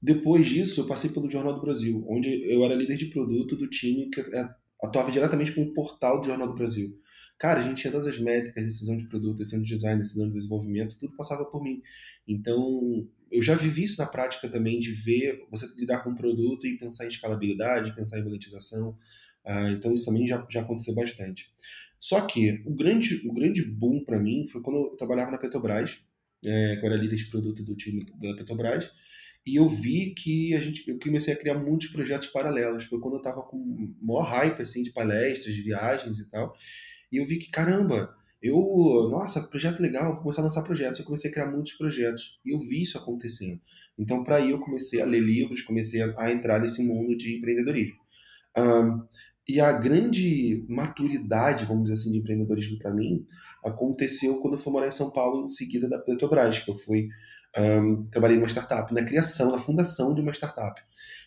depois 0.00 0.48
disso, 0.48 0.80
eu 0.80 0.86
passei 0.86 1.10
pelo 1.10 1.28
Jornal 1.28 1.54
do 1.54 1.60
Brasil, 1.60 2.04
onde 2.08 2.48
eu 2.50 2.64
era 2.64 2.74
líder 2.74 2.96
de 2.96 3.06
produto 3.06 3.56
do 3.56 3.68
time 3.68 4.08
que 4.08 4.20
é, 4.20 4.48
atuava 4.82 5.12
diretamente 5.12 5.52
com 5.52 5.62
o 5.62 5.74
portal 5.74 6.20
do 6.20 6.26
Jornal 6.26 6.48
do 6.48 6.54
Brasil. 6.54 6.98
Cara, 7.38 7.60
a 7.60 7.62
gente 7.62 7.80
tinha 7.80 7.90
todas 7.90 8.06
as 8.06 8.18
métricas, 8.18 8.64
decisão 8.64 8.96
de 8.96 9.06
produto, 9.06 9.38
decisão 9.38 9.62
de 9.62 9.68
design, 9.68 9.98
decisão 9.98 10.28
de 10.28 10.34
desenvolvimento, 10.34 10.98
tudo 10.98 11.16
passava 11.16 11.44
por 11.44 11.62
mim. 11.62 11.82
Então, 12.28 13.08
eu 13.30 13.42
já 13.42 13.54
vivi 13.54 13.84
isso 13.84 13.98
na 13.98 14.06
prática 14.06 14.48
também, 14.48 14.78
de 14.78 14.92
ver 14.92 15.46
você 15.50 15.66
lidar 15.76 16.02
com 16.02 16.10
um 16.10 16.14
produto 16.14 16.66
e 16.66 16.76
pensar 16.76 17.04
em 17.04 17.08
escalabilidade, 17.08 17.94
pensar 17.94 18.18
em 18.18 18.24
monetização. 18.24 18.96
Uh, 19.44 19.70
então, 19.72 19.92
isso 19.92 20.06
também 20.06 20.26
já, 20.26 20.46
já 20.50 20.60
aconteceu 20.60 20.94
bastante. 20.94 21.50
Só 21.98 22.22
que 22.22 22.62
o 22.64 22.74
grande, 22.74 23.26
o 23.28 23.32
grande 23.32 23.62
boom 23.62 24.04
para 24.04 24.18
mim 24.18 24.46
foi 24.48 24.62
quando 24.62 24.76
eu 24.76 24.96
trabalhava 24.96 25.30
na 25.30 25.38
Petrobras, 25.38 25.98
é, 26.42 26.76
que 26.76 26.86
eu 26.86 26.90
era 26.90 27.00
líder 27.00 27.16
de 27.16 27.26
produto 27.26 27.62
do 27.62 27.76
time 27.76 28.06
da 28.18 28.34
Petrobras, 28.34 28.90
e 29.46 29.56
eu 29.56 29.68
vi 29.68 30.14
que 30.14 30.54
a 30.54 30.60
gente, 30.60 30.88
eu 30.88 30.98
comecei 30.98 31.34
a 31.34 31.36
criar 31.36 31.54
muitos 31.54 31.88
projetos 31.88 32.28
paralelos. 32.28 32.84
Foi 32.84 33.00
quando 33.00 33.14
eu 33.14 33.18
estava 33.18 33.42
com 33.42 33.94
maior 34.00 34.22
hype 34.22 34.60
assim, 34.62 34.82
de 34.82 34.92
palestras, 34.92 35.54
de 35.54 35.62
viagens 35.62 36.18
e 36.18 36.28
tal. 36.30 36.54
E 37.10 37.16
eu 37.16 37.24
vi 37.24 37.38
que, 37.38 37.50
caramba, 37.50 38.14
eu, 38.42 38.56
nossa, 39.10 39.42
projeto 39.42 39.80
legal, 39.80 40.12
vou 40.12 40.22
começar 40.22 40.40
a 40.40 40.44
lançar 40.44 40.62
projetos. 40.62 41.00
Eu 41.00 41.06
comecei 41.06 41.30
a 41.30 41.32
criar 41.32 41.50
muitos 41.50 41.72
projetos 41.72 42.38
e 42.44 42.54
eu 42.54 42.58
vi 42.58 42.82
isso 42.82 42.98
acontecendo. 42.98 43.60
Então, 43.98 44.22
para 44.24 44.36
aí, 44.36 44.50
eu 44.50 44.60
comecei 44.60 45.00
a 45.00 45.04
ler 45.04 45.20
livros, 45.20 45.62
comecei 45.62 46.02
a, 46.02 46.14
a 46.18 46.32
entrar 46.32 46.60
nesse 46.60 46.82
mundo 46.82 47.16
de 47.16 47.36
empreendedorismo. 47.36 47.98
Um, 48.56 49.06
e 49.48 49.60
a 49.60 49.72
grande 49.72 50.64
maturidade, 50.68 51.64
vamos 51.64 51.84
dizer 51.84 51.94
assim, 51.94 52.12
de 52.12 52.18
empreendedorismo 52.18 52.78
para 52.78 52.92
mim 52.92 53.24
aconteceu 53.64 54.40
quando 54.40 54.54
eu 54.54 54.60
fui 54.60 54.72
morar 54.72 54.88
em 54.88 54.92
São 54.92 55.10
Paulo, 55.10 55.44
em 55.44 55.48
seguida 55.48 55.88
da 55.88 55.98
Petrobras, 55.98 56.58
que 56.58 56.70
eu 56.70 56.76
fui 56.76 57.08
um, 57.58 58.06
trabalhei 58.10 58.36
numa 58.36 58.48
startup, 58.48 58.92
na 58.94 59.04
criação, 59.04 59.52
na 59.52 59.58
fundação 59.58 60.14
de 60.14 60.20
uma 60.20 60.32
startup. 60.32 60.80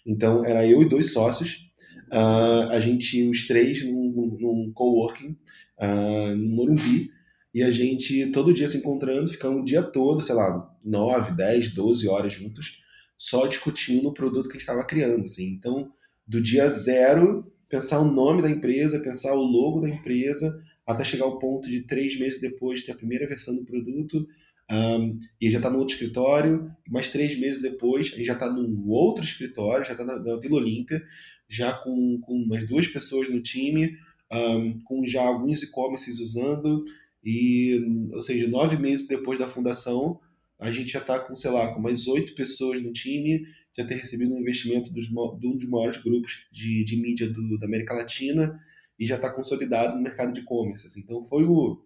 Então, 0.06 0.44
era 0.44 0.66
eu 0.66 0.82
e 0.82 0.90
dois 0.90 1.12
sócios, 1.12 1.70
uh, 2.12 2.70
a 2.72 2.80
gente, 2.80 3.28
os 3.30 3.46
três, 3.48 3.84
num, 3.84 4.38
num 4.40 4.72
coworking, 4.74 5.38
uh, 5.80 6.36
no 6.36 6.50
Morumbi, 6.56 7.12
e 7.54 7.62
a 7.62 7.72
gente 7.72 8.32
todo 8.32 8.54
dia 8.54 8.68
se 8.68 8.78
encontrando, 8.78 9.30
ficando 9.30 9.60
o 9.60 9.66
dia 9.66 9.84
todo, 9.84 10.22
sei 10.22 10.36
lá, 10.36 10.70
9, 10.84 11.34
10, 11.34 11.74
12 11.74 12.08
horas 12.08 12.34
juntos, 12.34 12.82
só 13.18 13.46
discutindo 13.46 14.10
o 14.10 14.14
produto 14.14 14.46
que 14.46 14.52
a 14.52 14.54
gente 14.54 14.62
estava 14.62 14.86
criando. 14.86 15.26
Assim. 15.26 15.50
Então, 15.50 15.92
do 16.28 16.42
dia 16.42 16.68
zero, 16.68 17.53
pensar 17.74 18.00
o 18.00 18.06
nome 18.06 18.44
da 18.44 18.52
empresa, 18.52 19.00
pensar 19.00 19.34
o 19.34 19.42
logo 19.42 19.82
da 19.82 19.90
empresa, 19.90 20.64
até 20.86 21.04
chegar 21.04 21.26
ao 21.26 21.40
ponto 21.40 21.68
de 21.68 21.82
três 21.82 22.20
meses 22.20 22.40
depois 22.40 22.84
ter 22.84 22.92
a 22.92 22.96
primeira 22.96 23.28
versão 23.28 23.56
do 23.56 23.66
produto, 23.66 24.28
um, 24.72 25.20
e 25.42 25.50
já 25.50 25.58
está 25.58 25.72
no 25.72 25.80
outro 25.80 25.96
escritório, 25.96 26.72
mais 26.88 27.10
três 27.10 27.36
meses 27.36 27.64
depois, 27.64 28.10
gente 28.10 28.26
já 28.26 28.34
está 28.34 28.48
num 28.48 28.88
outro 28.88 29.24
escritório, 29.24 29.84
já 29.84 29.94
está 29.94 30.06
na, 30.06 30.20
na, 30.20 30.38
Vila 30.38 30.58
Olímpia, 30.58 31.02
já 31.50 31.74
com, 31.74 32.20
com 32.22 32.46
mais 32.46 32.68
duas 32.68 32.88
pessoas 32.88 33.28
no 33.28 33.42
time, 33.42 33.98
um, 34.32 34.80
com 34.84 35.04
já 35.04 35.24
alguns 35.24 35.64
e-commerces 35.64 36.20
usando, 36.20 36.86
e, 37.24 38.10
ou 38.14 38.22
seja, 38.22 38.48
nove 38.48 38.78
meses 38.78 39.08
depois 39.08 39.40
da 39.40 39.48
fundação, 39.48 40.20
a 40.60 40.70
gente 40.70 40.92
já 40.92 41.00
está 41.00 41.18
com, 41.18 41.36
sei 41.36 41.50
lá, 41.50 41.74
com 41.74 41.82
mais 41.82 42.06
oito 42.06 42.36
pessoas 42.36 42.80
no 42.84 42.94
time, 42.94 43.42
já 43.78 43.86
ter 43.86 43.96
recebido 43.96 44.34
um 44.34 44.40
investimento 44.40 44.92
dos, 44.92 45.08
de 45.08 45.48
um 45.48 45.58
dos 45.58 45.68
maiores 45.68 45.98
grupos 45.98 46.46
de, 46.52 46.84
de 46.84 46.96
mídia 46.96 47.28
do, 47.28 47.58
da 47.58 47.66
América 47.66 47.94
Latina 47.94 48.60
e 49.00 49.06
já 49.06 49.16
está 49.16 49.32
consolidado 49.32 49.96
no 49.96 50.02
mercado 50.02 50.34
de 50.34 50.42
e-commerce. 50.42 50.86
Assim. 50.88 51.02
Então 51.02 51.24
foi 51.26 51.44
o. 51.44 51.82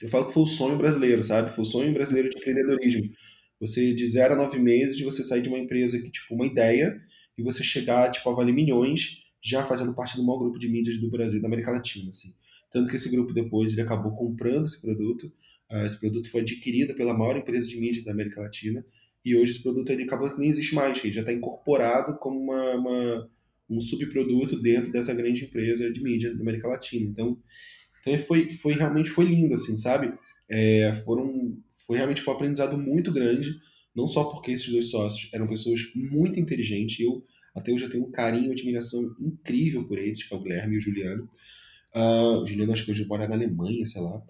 Eu 0.00 0.08
falo 0.08 0.26
que 0.26 0.32
foi 0.32 0.42
o 0.42 0.46
sonho 0.46 0.76
brasileiro, 0.76 1.22
sabe? 1.22 1.54
Foi 1.54 1.62
o 1.62 1.66
sonho 1.66 1.92
brasileiro 1.92 2.28
de 2.28 2.38
empreendedorismo. 2.38 3.10
Você, 3.60 3.94
de 3.94 4.06
zero 4.08 4.34
a 4.34 4.36
nove 4.36 4.58
meses, 4.58 4.96
de 4.96 5.04
você 5.04 5.22
sair 5.22 5.40
de 5.40 5.48
uma 5.48 5.58
empresa 5.58 5.96
que, 5.96 6.10
tipo, 6.10 6.34
uma 6.34 6.44
ideia, 6.44 7.00
e 7.38 7.42
você 7.42 7.62
chegar, 7.62 8.10
tipo, 8.10 8.28
a 8.28 8.34
valer 8.34 8.52
milhões, 8.52 9.18
já 9.40 9.64
fazendo 9.64 9.94
parte 9.94 10.16
do 10.16 10.24
maior 10.24 10.38
grupo 10.38 10.58
de 10.58 10.68
mídias 10.68 10.98
do 10.98 11.08
Brasil 11.08 11.38
e 11.38 11.42
da 11.42 11.46
América 11.46 11.70
Latina, 11.70 12.08
assim. 12.08 12.34
Tanto 12.72 12.88
que 12.88 12.96
esse 12.96 13.10
grupo 13.10 13.32
depois, 13.32 13.72
ele 13.72 13.82
acabou 13.82 14.12
comprando 14.16 14.64
esse 14.64 14.80
produto, 14.80 15.32
uh, 15.70 15.84
esse 15.84 15.98
produto 15.98 16.30
foi 16.30 16.40
adquirido 16.40 16.94
pela 16.94 17.16
maior 17.16 17.36
empresa 17.36 17.68
de 17.68 17.78
mídia 17.78 18.02
da 18.02 18.12
América 18.12 18.40
Latina, 18.40 18.84
e 19.24 19.36
hoje 19.36 19.52
esse 19.52 19.62
produto 19.62 19.90
ele 19.90 20.04
acabou 20.04 20.30
que 20.30 20.38
nem 20.38 20.48
existe 20.48 20.74
mais, 20.74 21.02
ele 21.02 21.12
já 21.12 21.20
está 21.20 21.32
incorporado 21.32 22.18
como 22.18 22.38
uma, 22.38 22.74
uma, 22.74 23.30
um 23.70 23.80
subproduto 23.80 24.60
dentro 24.60 24.90
dessa 24.90 25.14
grande 25.14 25.44
empresa 25.44 25.90
de 25.90 26.02
mídia 26.02 26.34
da 26.34 26.40
América 26.40 26.68
Latina. 26.68 27.08
Então, 27.08 27.38
então 28.00 28.18
foi, 28.18 28.50
foi 28.52 28.74
realmente 28.74 29.10
foi 29.10 29.26
lindo, 29.26 29.54
assim, 29.54 29.76
sabe? 29.76 30.12
É, 30.50 31.00
foram, 31.04 31.56
foi 31.86 31.96
realmente 31.96 32.20
foi 32.20 32.34
um 32.34 32.36
aprendizado 32.36 32.76
muito 32.76 33.12
grande, 33.12 33.54
não 33.94 34.08
só 34.08 34.24
porque 34.24 34.50
esses 34.50 34.70
dois 34.70 34.90
sócios 34.90 35.32
eram 35.32 35.46
pessoas 35.46 35.80
muito 35.94 36.40
inteligentes, 36.40 36.98
eu 36.98 37.24
até 37.54 37.70
hoje 37.70 37.84
eu 37.84 37.90
tenho 37.90 38.06
um 38.06 38.10
carinho 38.10 38.48
e 38.48 38.52
admiração 38.52 39.14
incrível 39.20 39.86
por 39.86 39.98
eles, 39.98 40.22
que 40.22 40.34
é 40.34 40.36
o 40.36 40.42
Guilherme 40.42 40.74
e 40.74 40.78
o 40.78 40.80
Juliano. 40.80 41.28
Uh, 41.94 42.42
o 42.42 42.46
Juliano 42.46 42.72
acho 42.72 42.84
que 42.84 42.90
hoje 42.90 43.04
mora 43.04 43.28
na 43.28 43.34
Alemanha, 43.34 43.84
sei 43.84 44.00
lá. 44.00 44.22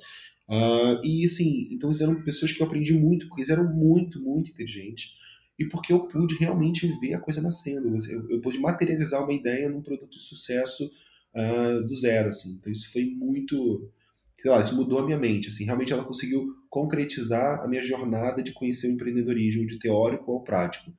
Uh, 0.53 1.01
e 1.03 1.25
assim, 1.25 1.67
então 1.71 1.91
eram 1.99 2.23
pessoas 2.23 2.53
que 2.53 2.63
eu 2.63 2.67
aprendi 2.67 2.93
muito, 2.93 3.27
porque 3.27 3.41
eles 3.41 3.49
eram 3.49 3.73
muito, 3.73 4.21
muito 4.21 4.51
inteligentes. 4.51 5.15
E 5.59 5.65
porque 5.65 5.91
eu 5.91 6.07
pude 6.09 6.35
realmente 6.35 6.87
ver 7.01 7.15
a 7.15 7.19
coisa 7.19 7.41
nascendo. 7.41 7.89
Eu, 8.11 8.31
eu 8.31 8.41
pude 8.43 8.59
materializar 8.59 9.25
uma 9.25 9.33
ideia 9.33 9.71
num 9.71 9.81
produto 9.81 10.11
de 10.11 10.21
sucesso 10.21 10.91
uh, 11.35 11.87
do 11.87 11.95
zero, 11.95 12.29
assim. 12.29 12.53
Então 12.53 12.71
isso 12.71 12.93
foi 12.93 13.07
muito, 13.07 13.91
sei 14.39 14.51
lá, 14.51 14.61
isso 14.61 14.77
mudou 14.77 14.99
a 14.99 15.07
minha 15.07 15.19
mente, 15.19 15.49
assim. 15.49 15.65
Realmente 15.65 15.91
ela 15.91 16.05
conseguiu 16.05 16.55
concretizar 16.69 17.63
a 17.63 17.67
minha 17.67 17.83
jornada 17.83 18.43
de 18.43 18.53
conhecer 18.53 18.89
o 18.89 18.93
empreendedorismo 18.93 19.67
de 19.67 19.79
teórico 19.79 20.33
ao 20.33 20.45
prático. 20.45 20.93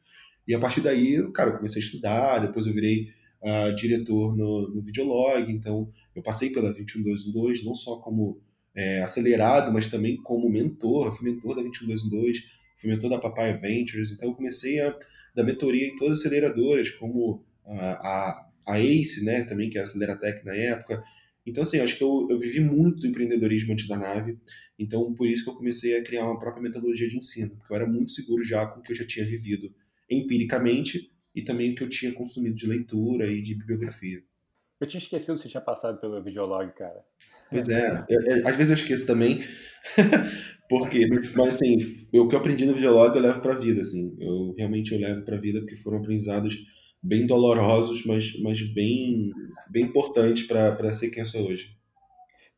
E 0.48 0.56
a 0.56 0.60
partir 0.60 0.82
daí, 0.82 1.32
cara, 1.32 1.52
eu 1.52 1.58
comecei 1.58 1.80
a 1.80 1.86
estudar, 1.86 2.40
depois 2.40 2.66
eu 2.66 2.74
virei 2.74 3.10
uh, 3.44 3.76
diretor 3.76 4.36
no, 4.36 4.74
no 4.74 4.82
Videolog, 4.82 5.52
então 5.52 5.92
eu 6.16 6.24
passei 6.24 6.50
pela 6.50 6.74
21212, 6.74 7.64
não 7.64 7.76
só 7.76 7.98
como 7.98 8.42
é, 8.76 9.02
acelerado, 9.02 9.72
mas 9.72 9.88
também 9.88 10.18
como 10.18 10.50
mentor, 10.50 11.16
fui 11.16 11.32
mentor 11.32 11.56
da 11.56 11.62
21212, 11.62 12.44
fui 12.76 12.90
mentor 12.90 13.10
da 13.10 13.20
Papai 13.20 13.54
Ventures, 13.54 14.12
então 14.12 14.30
eu 14.30 14.36
comecei 14.36 14.80
a 14.82 14.98
dar 15.36 15.44
mentoria 15.44 15.88
em 15.88 15.96
todas 15.96 16.20
as 16.20 16.26
aceleradoras, 16.26 16.90
como 16.92 17.46
a, 17.66 17.92
a, 17.92 18.50
a 18.68 18.80
ACE, 18.80 19.24
né, 19.24 19.44
também, 19.44 19.70
que 19.70 19.78
era 19.78 19.86
a 19.86 19.90
Aceleratec 19.90 20.46
na 20.46 20.56
época. 20.56 21.04
Então, 21.46 21.62
assim, 21.62 21.80
acho 21.80 21.98
que 21.98 22.04
eu, 22.04 22.28
eu 22.30 22.40
vivi 22.40 22.60
muito 22.60 23.02
do 23.02 23.08
empreendedorismo 23.08 23.74
antes 23.74 23.88
da 23.88 23.98
nave, 23.98 24.38
então 24.78 25.14
por 25.14 25.28
isso 25.28 25.44
que 25.44 25.50
eu 25.50 25.56
comecei 25.56 25.98
a 25.98 26.04
criar 26.04 26.26
uma 26.26 26.40
própria 26.40 26.64
metodologia 26.64 27.08
de 27.08 27.18
ensino, 27.18 27.56
porque 27.58 27.72
eu 27.72 27.76
era 27.76 27.88
muito 27.88 28.12
seguro 28.12 28.44
já 28.44 28.66
com 28.66 28.80
o 28.80 28.84
que 28.84 28.92
eu 28.92 28.96
já 28.96 29.06
tinha 29.06 29.26
vivido 29.26 29.74
empiricamente 30.10 31.12
e 31.36 31.42
também 31.42 31.72
o 31.72 31.76
que 31.76 31.84
eu 31.84 31.90
tinha 31.90 32.14
consumido 32.14 32.56
de 32.56 32.68
leitura 32.68 33.32
e 33.32 33.42
de 33.42 33.56
bibliografia. 33.56 34.24
Eu 34.80 34.88
tinha 34.88 35.00
esquecido 35.00 35.36
que 35.36 35.44
você 35.44 35.50
tinha 35.50 35.62
passado 35.62 36.00
pelo 36.00 36.22
videolog, 36.24 36.72
cara. 36.74 37.04
Pois 37.50 37.68
é, 37.70 38.06
eu, 38.10 38.22
eu, 38.22 38.48
às 38.48 38.56
vezes 38.56 38.70
eu 38.70 38.76
esqueço 38.76 39.06
também, 39.06 39.44
porque, 40.70 41.08
mas 41.36 41.56
assim, 41.56 41.78
o 42.14 42.28
que 42.28 42.36
eu 42.36 42.40
aprendi 42.40 42.66
no 42.66 42.74
videolog 42.74 43.16
eu 43.16 43.22
levo 43.22 43.42
para 43.42 43.54
a 43.54 43.60
vida, 43.60 43.82
assim, 43.82 44.16
eu 44.20 44.54
realmente 44.58 44.92
eu 44.92 45.00
levo 45.00 45.24
para 45.24 45.38
a 45.38 45.40
vida 45.40 45.60
porque 45.60 45.76
foram 45.76 45.98
aprendizados 45.98 46.56
bem 47.04 47.28
dolorosos, 47.28 48.06
mas, 48.06 48.40
mas 48.40 48.62
bem, 48.74 49.32
bem 49.70 49.84
importantes 49.84 50.48
para 50.48 50.94
ser 50.94 51.10
quem 51.10 51.20
eu 51.20 51.28
sou 51.28 51.48
hoje. 51.48 51.76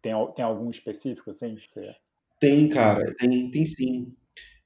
Tem, 0.02 0.14
tem 0.36 0.46
algum 0.46 0.70
específico, 0.70 1.32
assim? 1.32 1.58
Você... 1.58 1.96
Tem, 2.40 2.70
cara, 2.70 3.04
tem, 3.18 3.50
tem 3.50 3.66
sim. 3.66 4.14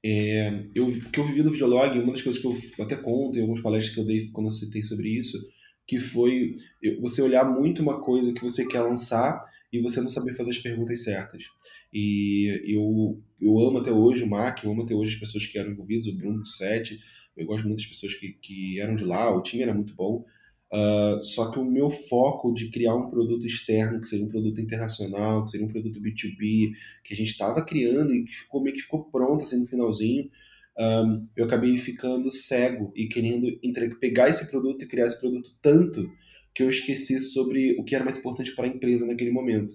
É, 0.04 0.66
eu, 0.74 0.92
que 1.10 1.18
eu 1.18 1.26
vivi 1.26 1.42
no 1.42 1.50
videolog, 1.50 1.98
uma 1.98 2.12
das 2.12 2.22
coisas 2.22 2.40
que 2.40 2.46
eu 2.46 2.84
até 2.84 2.96
conto 2.96 3.38
em 3.38 3.40
algumas 3.40 3.62
palestras 3.62 3.94
que 3.94 4.00
eu 4.00 4.06
dei 4.06 4.30
quando 4.30 4.48
eu 4.48 4.52
citei 4.52 4.82
sobre 4.82 5.08
isso, 5.08 5.38
que 5.86 5.98
foi 5.98 6.52
você 7.00 7.22
olhar 7.22 7.44
muito 7.44 7.82
uma 7.82 8.00
coisa 8.00 8.32
que 8.32 8.42
você 8.42 8.66
quer 8.66 8.82
lançar 8.82 9.38
e 9.72 9.80
você 9.80 10.00
não 10.00 10.08
saber 10.08 10.32
fazer 10.32 10.50
as 10.50 10.58
perguntas 10.58 11.02
certas. 11.02 11.44
E 11.92 12.74
eu, 12.74 13.22
eu 13.40 13.58
amo 13.58 13.78
até 13.78 13.92
hoje 13.92 14.22
o 14.24 14.28
Mac, 14.28 14.62
eu 14.62 14.70
amo 14.70 14.82
até 14.82 14.94
hoje 14.94 15.14
as 15.14 15.20
pessoas 15.20 15.46
que 15.46 15.58
eram 15.58 15.72
envolvidas, 15.72 16.06
o 16.06 16.16
Bruno 16.16 16.40
do 16.40 16.46
Sete, 16.46 16.98
eu 17.36 17.46
gosto 17.46 17.66
muito 17.66 17.78
das 17.78 17.86
pessoas 17.86 18.14
que, 18.14 18.32
que 18.42 18.80
eram 18.80 18.94
de 18.94 19.04
lá, 19.04 19.34
o 19.34 19.42
time 19.42 19.62
era 19.62 19.74
muito 19.74 19.94
bom, 19.94 20.24
Uh, 20.72 21.20
só 21.20 21.50
que 21.50 21.58
o 21.58 21.64
meu 21.64 21.90
foco 21.90 22.54
de 22.54 22.70
criar 22.70 22.94
um 22.94 23.10
produto 23.10 23.44
externo, 23.44 24.00
que 24.00 24.08
seria 24.08 24.24
um 24.24 24.28
produto 24.28 24.60
internacional, 24.60 25.44
que 25.44 25.50
seria 25.50 25.66
um 25.66 25.70
produto 25.70 26.00
B2B, 26.00 26.70
que 27.02 27.12
a 27.12 27.16
gente 27.16 27.30
estava 27.30 27.64
criando 27.64 28.14
e 28.14 28.24
que 28.24 28.32
ficou 28.32 28.62
meio 28.62 28.76
que 28.76 28.82
ficou 28.82 29.02
pronto 29.10 29.42
assim 29.42 29.58
no 29.58 29.66
finalzinho, 29.66 30.30
um, 30.78 31.26
eu 31.36 31.44
acabei 31.44 31.76
ficando 31.76 32.30
cego 32.30 32.92
e 32.94 33.08
querendo 33.08 33.58
pegar 33.98 34.28
esse 34.28 34.48
produto 34.48 34.84
e 34.84 34.88
criar 34.88 35.06
esse 35.06 35.18
produto 35.18 35.50
tanto 35.60 36.08
que 36.54 36.62
eu 36.62 36.68
esqueci 36.68 37.20
sobre 37.20 37.76
o 37.78 37.84
que 37.84 37.94
era 37.94 38.04
mais 38.04 38.16
importante 38.16 38.54
para 38.54 38.64
a 38.64 38.68
empresa 38.68 39.06
naquele 39.06 39.30
momento. 39.30 39.74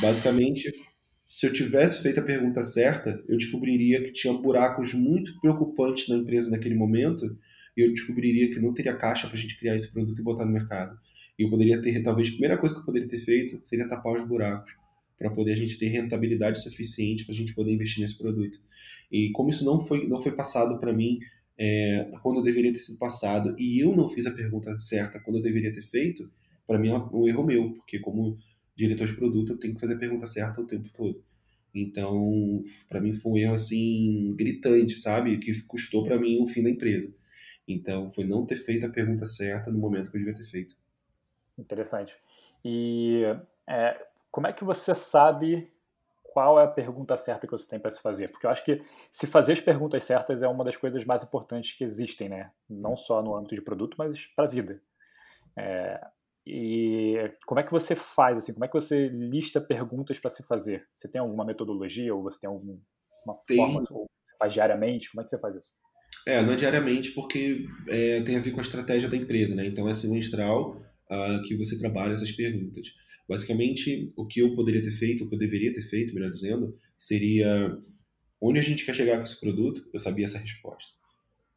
Basicamente, 0.00 0.72
se 1.26 1.46
eu 1.46 1.52
tivesse 1.52 2.02
feito 2.02 2.20
a 2.20 2.22
pergunta 2.22 2.62
certa, 2.62 3.22
eu 3.28 3.36
descobriria 3.36 4.02
que 4.02 4.12
tinha 4.12 4.32
buracos 4.32 4.94
muito 4.94 5.38
preocupantes 5.40 6.08
na 6.08 6.16
empresa 6.16 6.50
naquele 6.50 6.74
momento 6.74 7.36
e 7.76 7.82
eu 7.82 7.92
descobriria 7.92 8.48
que 8.52 8.58
não 8.58 8.72
teria 8.72 8.96
caixa 8.96 9.26
para 9.26 9.36
a 9.36 9.40
gente 9.40 9.58
criar 9.58 9.76
esse 9.76 9.92
produto 9.92 10.18
e 10.18 10.24
botar 10.24 10.44
no 10.44 10.52
mercado. 10.52 10.98
E 11.38 11.44
eu 11.44 11.48
poderia 11.48 11.80
ter, 11.80 12.02
talvez, 12.02 12.28
a 12.28 12.32
primeira 12.32 12.58
coisa 12.58 12.74
que 12.74 12.80
eu 12.80 12.84
poderia 12.84 13.08
ter 13.08 13.18
feito 13.18 13.60
seria 13.62 13.88
tapar 13.88 14.14
os 14.14 14.22
buracos, 14.26 14.72
para 15.18 15.30
poder 15.30 15.52
a 15.52 15.56
gente 15.56 15.78
ter 15.78 15.88
rentabilidade 15.88 16.62
suficiente 16.62 17.24
para 17.24 17.34
a 17.34 17.36
gente 17.36 17.54
poder 17.54 17.72
investir 17.72 18.02
nesse 18.02 18.16
produto. 18.16 18.58
E 19.10 19.30
como 19.32 19.50
isso 19.50 19.64
não 19.64 19.80
foi, 19.80 20.06
não 20.06 20.20
foi 20.20 20.32
passado 20.32 20.78
para 20.80 20.92
mim 20.92 21.18
é, 21.58 22.10
quando 22.22 22.38
eu 22.38 22.42
deveria 22.42 22.72
ter 22.72 22.78
sido 22.78 22.98
passado, 22.98 23.54
e 23.58 23.82
eu 23.82 23.94
não 23.96 24.08
fiz 24.08 24.26
a 24.26 24.30
pergunta 24.30 24.78
certa 24.78 25.18
quando 25.20 25.36
eu 25.36 25.42
deveria 25.42 25.72
ter 25.72 25.82
feito, 25.82 26.30
para 26.66 26.78
mim 26.78 26.88
é 26.88 26.98
um 26.98 27.26
erro 27.26 27.44
meu, 27.44 27.72
porque 27.72 27.98
como 27.98 28.38
diretor 28.76 29.06
de 29.06 29.14
produto 29.14 29.52
eu 29.52 29.58
tenho 29.58 29.74
que 29.74 29.80
fazer 29.80 29.94
a 29.94 29.98
pergunta 29.98 30.26
certa 30.26 30.60
o 30.60 30.66
tempo 30.66 30.88
todo. 30.94 31.24
Então, 31.74 32.62
para 32.88 33.00
mim 33.00 33.14
foi 33.14 33.32
um 33.32 33.36
erro 33.36 33.54
assim 33.54 34.34
gritante, 34.36 34.96
sabe? 34.98 35.38
Que 35.38 35.60
custou 35.62 36.04
para 36.04 36.18
mim 36.18 36.40
o 36.40 36.46
fim 36.46 36.62
da 36.62 36.70
empresa. 36.70 37.12
Então, 37.66 38.10
foi 38.10 38.24
não 38.24 38.46
ter 38.46 38.56
feito 38.56 38.86
a 38.86 38.88
pergunta 38.88 39.26
certa 39.26 39.70
no 39.70 39.78
momento 39.78 40.10
que 40.10 40.16
eu 40.16 40.20
devia 40.20 40.34
ter 40.34 40.44
feito. 40.44 40.76
Interessante. 41.58 42.14
E 42.64 43.22
é, 43.66 44.06
como 44.30 44.46
é 44.46 44.52
que 44.52 44.64
você 44.64 44.94
sabe 44.94 45.70
qual 46.32 46.60
é 46.60 46.64
a 46.64 46.68
pergunta 46.68 47.16
certa 47.16 47.46
que 47.46 47.52
você 47.52 47.68
tem 47.68 47.80
para 47.80 47.90
se 47.90 48.00
fazer? 48.00 48.30
Porque 48.30 48.46
eu 48.46 48.50
acho 48.50 48.64
que 48.64 48.82
se 49.10 49.26
fazer 49.26 49.52
as 49.52 49.60
perguntas 49.60 50.04
certas 50.04 50.42
é 50.42 50.48
uma 50.48 50.64
das 50.64 50.76
coisas 50.76 51.04
mais 51.04 51.22
importantes 51.22 51.76
que 51.76 51.84
existem, 51.84 52.28
né? 52.28 52.50
Não 52.68 52.96
só 52.96 53.22
no 53.22 53.34
âmbito 53.34 53.54
de 53.54 53.62
produto, 53.62 53.96
mas 53.98 54.26
para 54.26 54.44
a 54.44 54.48
vida. 54.48 54.80
É, 55.56 56.00
e 56.46 57.30
como 57.46 57.60
é 57.60 57.62
que 57.62 57.70
você 57.70 57.94
faz, 57.94 58.38
assim, 58.38 58.52
como 58.52 58.64
é 58.64 58.68
que 58.68 58.74
você 58.74 59.08
lista 59.08 59.60
perguntas 59.60 60.18
para 60.18 60.30
se 60.30 60.42
fazer? 60.42 60.86
Você 60.94 61.06
tem 61.06 61.20
alguma 61.20 61.44
metodologia 61.44 62.14
ou 62.14 62.22
você 62.22 62.38
tem 62.40 62.48
alguma 62.48 62.78
tem. 63.46 63.56
forma, 63.56 63.82
ou 63.90 64.06
faz 64.38 64.52
diariamente? 64.52 65.10
Como 65.10 65.20
é 65.20 65.24
que 65.24 65.30
você 65.30 65.38
faz 65.38 65.56
isso? 65.56 65.72
É, 66.26 66.42
não 66.42 66.52
é 66.52 66.56
diariamente 66.56 67.10
porque 67.10 67.66
é, 67.88 68.20
tem 68.22 68.36
a 68.36 68.40
ver 68.40 68.52
com 68.52 68.58
a 68.58 68.62
estratégia 68.62 69.08
da 69.08 69.16
empresa, 69.16 69.54
né? 69.54 69.66
Então 69.66 69.88
é 69.88 69.94
semestral 69.94 70.76
uh, 71.10 71.42
que 71.46 71.56
você 71.56 71.78
trabalha 71.78 72.12
essas 72.12 72.30
perguntas. 72.32 72.88
Basicamente, 73.28 74.12
o 74.16 74.26
que 74.26 74.40
eu 74.40 74.54
poderia 74.54 74.80
ter 74.80 74.90
feito, 74.90 75.24
o 75.24 75.28
que 75.28 75.34
eu 75.34 75.38
deveria 75.38 75.72
ter 75.72 75.82
feito, 75.82 76.14
melhor 76.14 76.30
dizendo, 76.30 76.74
seria 76.96 77.76
onde 78.40 78.58
a 78.58 78.62
gente 78.62 78.84
quer 78.84 78.94
chegar 78.94 79.18
com 79.18 79.24
esse 79.24 79.38
produto, 79.38 79.88
eu 79.92 79.98
sabia 79.98 80.24
essa 80.24 80.38
resposta. 80.38 80.94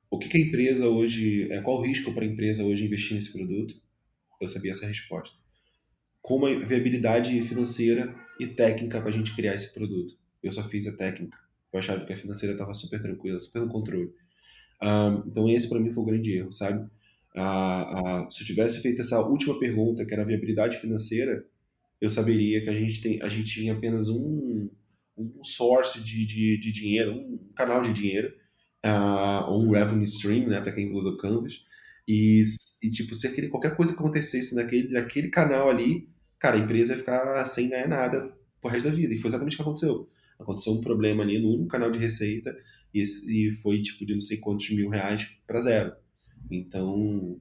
O 0.09 0.19
que, 0.19 0.27
que 0.27 0.37
a 0.37 0.41
empresa 0.41 0.89
hoje, 0.89 1.49
é, 1.49 1.61
qual 1.61 1.77
o 1.77 1.81
risco 1.81 2.13
para 2.13 2.25
a 2.25 2.27
empresa 2.27 2.65
hoje 2.65 2.85
investir 2.85 3.15
nesse 3.15 3.31
produto? 3.31 3.75
Eu 4.41 4.47
sabia 4.49 4.71
essa 4.71 4.85
resposta. 4.85 5.37
Como 6.21 6.45
a 6.45 6.59
viabilidade 6.59 7.41
financeira 7.43 8.13
e 8.39 8.47
técnica 8.47 8.99
para 8.99 9.09
a 9.09 9.13
gente 9.13 9.33
criar 9.33 9.55
esse 9.55 9.73
produto? 9.73 10.15
Eu 10.43 10.51
só 10.51 10.63
fiz 10.63 10.85
a 10.87 10.97
técnica. 10.97 11.37
Eu 11.71 11.79
achava 11.79 12.05
que 12.05 12.11
a 12.11 12.17
financeira 12.17 12.53
estava 12.53 12.73
super 12.73 13.01
tranquila, 13.01 13.39
super 13.39 13.61
no 13.61 13.69
controle. 13.69 14.11
Um, 14.83 15.29
então 15.29 15.49
esse 15.49 15.69
para 15.69 15.79
mim 15.79 15.91
foi 15.91 16.03
o 16.03 16.07
grande 16.07 16.37
erro, 16.37 16.51
sabe? 16.51 16.83
Uh, 17.35 18.25
uh, 18.25 18.31
se 18.31 18.41
eu 18.41 18.47
tivesse 18.47 18.81
feito 18.81 18.99
essa 18.99 19.21
última 19.21 19.57
pergunta, 19.57 20.05
que 20.05 20.13
era 20.13 20.23
a 20.23 20.25
viabilidade 20.25 20.77
financeira, 20.77 21.45
eu 22.01 22.09
saberia 22.09 22.61
que 22.61 22.69
a 22.69 22.73
gente, 22.73 22.99
tem, 23.01 23.21
a 23.21 23.29
gente 23.29 23.47
tinha 23.47 23.73
apenas 23.73 24.09
um, 24.09 24.69
um 25.17 25.43
source 25.43 26.03
de, 26.03 26.25
de, 26.25 26.57
de 26.57 26.71
dinheiro, 26.71 27.13
um 27.13 27.51
canal 27.55 27.81
de 27.81 27.93
dinheiro, 27.93 28.33
uh, 28.83 29.55
um 29.55 29.69
revenue 29.69 30.03
stream, 30.03 30.47
né, 30.47 30.59
para 30.59 30.73
quem 30.73 30.91
usa 30.91 31.09
o 31.09 31.17
Canvas, 31.17 31.63
e, 32.07 32.41
e, 32.83 32.89
tipo, 32.89 33.13
se 33.13 33.27
aquele, 33.27 33.47
qualquer 33.47 33.75
coisa 33.77 33.93
que 33.93 33.99
acontecesse 33.99 34.55
naquele, 34.55 34.89
naquele 34.89 35.29
canal 35.29 35.69
ali, 35.69 36.09
cara, 36.39 36.57
a 36.57 36.59
empresa 36.59 36.93
ia 36.93 36.99
ficar 36.99 37.45
sem 37.45 37.69
ganhar 37.69 37.87
nada 37.87 38.35
pro 38.59 38.71
resto 38.71 38.89
da 38.89 38.95
vida, 38.95 39.13
e 39.13 39.17
foi 39.17 39.29
exatamente 39.29 39.53
o 39.53 39.57
que 39.57 39.61
aconteceu. 39.61 40.09
Aconteceu 40.39 40.73
um 40.73 40.81
problema 40.81 41.23
ali 41.23 41.39
no 41.39 41.67
canal 41.67 41.91
de 41.91 41.99
receita, 41.99 42.55
e, 42.93 43.03
e 43.03 43.51
foi 43.61 43.81
tipo 43.81 44.05
de 44.05 44.13
não 44.13 44.19
sei 44.19 44.37
quantos 44.37 44.69
mil 44.71 44.89
reais 44.89 45.27
para 45.45 45.59
zero. 45.59 45.93
Então, 46.49 47.39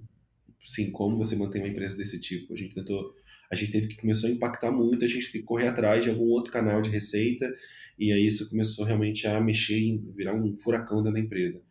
sim, 0.62 0.90
como 0.90 1.16
você 1.16 1.34
mantém 1.34 1.62
uma 1.62 1.68
empresa 1.68 1.96
desse 1.96 2.20
tipo? 2.20 2.52
A 2.52 2.56
gente 2.56 2.74
tentou, 2.74 3.14
a 3.50 3.54
gente 3.54 3.72
teve 3.72 3.88
que 3.88 3.96
começou 3.96 4.28
a 4.28 4.32
impactar 4.32 4.70
muito, 4.70 5.04
a 5.04 5.08
gente 5.08 5.26
teve 5.26 5.40
que 5.40 5.44
correr 5.44 5.68
atrás 5.68 6.04
de 6.04 6.10
algum 6.10 6.26
outro 6.26 6.52
canal 6.52 6.80
de 6.80 6.90
receita 6.90 7.52
e 7.98 8.12
aí 8.12 8.26
isso 8.26 8.48
começou 8.48 8.84
realmente 8.84 9.26
a 9.26 9.40
mexer 9.40 9.98
virar 10.14 10.34
um 10.34 10.56
furacão 10.56 10.98
dentro 11.02 11.14
da 11.14 11.20
empresa. 11.20 11.62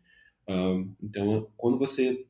Então, 1.02 1.50
quando 1.56 1.78
você 1.78 2.26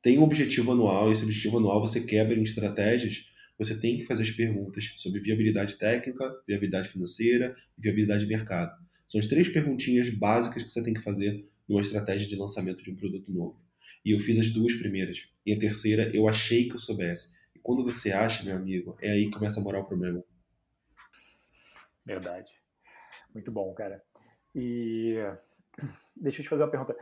tem 0.00 0.18
um 0.18 0.22
objetivo 0.22 0.72
anual, 0.72 1.10
esse 1.10 1.22
objetivo 1.22 1.58
anual 1.58 1.80
você 1.80 2.00
quebra 2.00 2.38
em 2.38 2.42
estratégias, 2.42 3.26
você 3.58 3.78
tem 3.78 3.96
que 3.96 4.04
fazer 4.04 4.22
as 4.22 4.30
perguntas 4.30 4.92
sobre 4.96 5.20
viabilidade 5.20 5.76
técnica, 5.76 6.30
viabilidade 6.46 6.88
financeira 6.88 7.54
e 7.78 7.82
viabilidade 7.82 8.24
de 8.24 8.28
mercado. 8.28 8.72
São 9.06 9.18
as 9.18 9.26
três 9.26 9.48
perguntinhas 9.48 10.08
básicas 10.08 10.62
que 10.62 10.72
você 10.72 10.82
tem 10.82 10.94
que 10.94 11.00
fazer 11.00 11.46
numa 11.68 11.80
estratégia 11.80 12.26
de 12.26 12.36
lançamento 12.36 12.82
de 12.82 12.90
um 12.90 12.96
produto 12.96 13.32
novo. 13.32 13.60
E 14.04 14.10
eu 14.10 14.18
fiz 14.18 14.38
as 14.38 14.50
duas 14.50 14.74
primeiras. 14.74 15.28
E 15.46 15.52
a 15.52 15.58
terceira 15.58 16.10
eu 16.14 16.28
achei 16.28 16.68
que 16.68 16.74
eu 16.74 16.78
soubesse. 16.78 17.34
Quando 17.64 17.82
você 17.82 18.12
acha, 18.12 18.44
meu 18.44 18.54
amigo, 18.54 18.94
é 19.00 19.10
aí 19.10 19.24
que 19.24 19.30
começa 19.30 19.58
a 19.58 19.62
morar 19.62 19.80
o 19.80 19.86
problema. 19.86 20.22
Verdade. 22.04 22.52
Muito 23.32 23.50
bom, 23.50 23.72
cara. 23.72 24.04
E 24.54 25.16
deixa 26.14 26.40
eu 26.40 26.44
te 26.44 26.48
fazer 26.50 26.62
uma 26.62 26.70
pergunta 26.70 26.94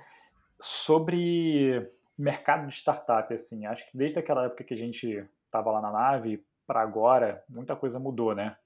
sobre 0.61 1.91
mercado 2.17 2.69
de 2.69 2.77
startup, 2.77 3.35
assim. 3.35 3.67
Acho 3.67 3.91
que 3.91 3.99
desde 3.99 4.21
aquela 4.21 4.45
época 4.45 4.63
que 4.63 4.73
a 4.73 4.77
gente 4.77 5.29
estava 5.47 5.73
lá 5.73 5.81
na 5.81 5.91
nave 5.91 6.47
para 6.65 6.81
agora, 6.81 7.43
muita 7.49 7.75
coisa 7.75 7.99
mudou, 7.99 8.33
né? 8.33 8.57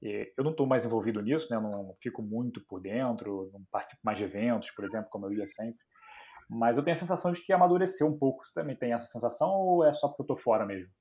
Eu 0.00 0.44
não 0.44 0.52
estou 0.52 0.68
mais 0.68 0.84
envolvido 0.84 1.20
nisso, 1.20 1.48
né? 1.50 1.56
Eu 1.56 1.62
não 1.62 1.96
fico 2.00 2.22
muito 2.22 2.64
por 2.64 2.80
dentro, 2.80 3.50
não 3.52 3.64
participo 3.72 4.02
mais 4.04 4.16
de 4.16 4.22
eventos, 4.22 4.70
por 4.70 4.84
exemplo, 4.84 5.10
como 5.10 5.26
eu 5.26 5.32
ia 5.32 5.48
sempre. 5.48 5.80
Mas 6.48 6.76
eu 6.76 6.84
tenho 6.84 6.96
a 6.96 7.00
sensação 7.00 7.32
de 7.32 7.42
que 7.42 7.52
amadureceu 7.52 8.06
um 8.06 8.16
pouco. 8.16 8.46
Você 8.46 8.54
também 8.54 8.76
tem 8.76 8.92
essa 8.92 9.06
sensação 9.06 9.50
ou 9.50 9.84
é 9.84 9.92
só 9.92 10.06
porque 10.06 10.22
eu 10.22 10.24
estou 10.24 10.36
fora 10.36 10.64
mesmo? 10.64 10.92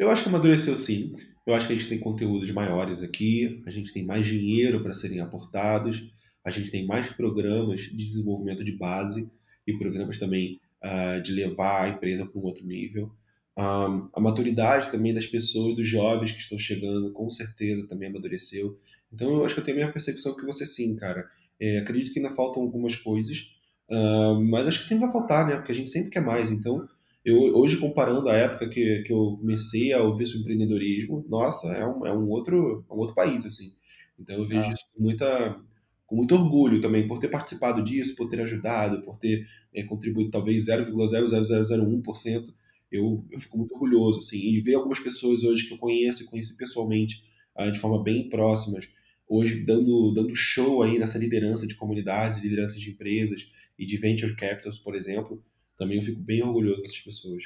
Eu 0.00 0.10
acho 0.10 0.22
que 0.22 0.30
amadureceu 0.30 0.74
sim. 0.76 1.12
Eu 1.46 1.52
acho 1.52 1.66
que 1.66 1.74
a 1.74 1.76
gente 1.76 1.90
tem 1.90 1.98
conteúdos 1.98 2.50
maiores 2.50 3.02
aqui, 3.02 3.62
a 3.66 3.70
gente 3.70 3.92
tem 3.92 4.02
mais 4.02 4.24
dinheiro 4.24 4.82
para 4.82 4.94
serem 4.94 5.20
aportados, 5.20 6.10
a 6.42 6.48
gente 6.48 6.70
tem 6.70 6.86
mais 6.86 7.10
programas 7.10 7.82
de 7.82 8.06
desenvolvimento 8.06 8.64
de 8.64 8.72
base 8.72 9.30
e 9.66 9.76
programas 9.76 10.16
também 10.16 10.58
uh, 10.82 11.20
de 11.20 11.32
levar 11.32 11.84
a 11.84 11.88
empresa 11.90 12.24
para 12.24 12.40
um 12.40 12.44
outro 12.44 12.64
nível. 12.64 13.12
Um, 13.58 14.02
a 14.14 14.20
maturidade 14.20 14.90
também 14.90 15.12
das 15.12 15.26
pessoas, 15.26 15.76
dos 15.76 15.86
jovens 15.86 16.32
que 16.32 16.40
estão 16.40 16.56
chegando, 16.56 17.12
com 17.12 17.28
certeza 17.28 17.86
também 17.86 18.08
amadureceu. 18.08 18.78
Então 19.12 19.30
eu 19.34 19.44
acho 19.44 19.54
que 19.54 19.60
eu 19.60 19.64
tenho 19.64 19.76
a 19.76 19.80
mesma 19.80 19.92
percepção 19.92 20.34
que 20.34 20.46
você 20.46 20.64
sim, 20.64 20.96
cara. 20.96 21.28
É, 21.60 21.76
acredito 21.76 22.14
que 22.14 22.20
ainda 22.20 22.34
faltam 22.34 22.62
algumas 22.62 22.96
coisas, 22.96 23.50
uh, 23.90 24.40
mas 24.48 24.66
acho 24.66 24.78
que 24.78 24.86
sempre 24.86 25.04
vai 25.04 25.12
faltar, 25.12 25.46
né? 25.46 25.56
Porque 25.56 25.72
a 25.72 25.74
gente 25.74 25.90
sempre 25.90 26.08
quer 26.08 26.20
mais. 26.20 26.50
Então, 26.50 26.88
eu, 27.24 27.36
hoje 27.56 27.76
comparando 27.76 28.28
a 28.28 28.34
época 28.34 28.68
que, 28.68 29.02
que 29.02 29.12
eu 29.12 29.36
comecei 29.38 29.92
a 29.92 30.02
ouvir 30.02 30.26
sobre 30.26 30.40
empreendedorismo, 30.40 31.24
nossa, 31.28 31.68
é 31.72 31.86
um, 31.86 32.06
é 32.06 32.12
um, 32.12 32.28
outro, 32.28 32.84
é 32.88 32.92
um 32.92 32.98
outro 32.98 33.14
país, 33.14 33.44
assim. 33.44 33.74
Então 34.18 34.36
eu 34.36 34.46
vejo 34.46 34.62
ah. 34.62 34.72
isso 34.72 34.84
com 34.94 35.02
muita, 35.02 35.60
com 36.06 36.16
muito 36.16 36.34
orgulho 36.34 36.80
também 36.80 37.06
por 37.06 37.18
ter 37.18 37.28
participado 37.28 37.82
disso, 37.82 38.16
por 38.16 38.28
ter 38.28 38.40
ajudado, 38.40 39.02
por 39.02 39.18
ter 39.18 39.46
é, 39.74 39.82
contribuído 39.82 40.30
talvez 40.30 40.66
0,00001%. 40.66 42.54
Eu, 42.90 43.24
eu 43.30 43.38
fico 43.38 43.56
muito 43.56 43.72
orgulhoso, 43.74 44.18
assim, 44.18 44.38
e 44.38 44.60
ver 44.60 44.74
algumas 44.74 44.98
pessoas 44.98 45.44
hoje 45.44 45.68
que 45.68 45.74
eu 45.74 45.78
conheço 45.78 46.22
e 46.22 46.26
conheci 46.26 46.56
pessoalmente, 46.56 47.22
ah, 47.54 47.70
de 47.70 47.78
forma 47.78 48.02
bem 48.02 48.28
próximas, 48.28 48.88
hoje 49.28 49.62
dando, 49.64 50.12
dando 50.12 50.34
show 50.34 50.82
aí 50.82 50.98
nessa 50.98 51.18
liderança 51.18 51.66
de 51.66 51.76
comunidades, 51.76 52.42
liderança 52.42 52.80
de 52.80 52.90
empresas 52.90 53.46
e 53.78 53.86
de 53.86 53.96
venture 53.96 54.34
capitals, 54.34 54.78
por 54.78 54.96
exemplo, 54.96 55.40
também 55.80 55.96
eu 55.96 56.04
fico 56.04 56.20
bem 56.20 56.42
orgulhoso 56.42 56.82
dessas 56.82 57.00
pessoas. 57.00 57.42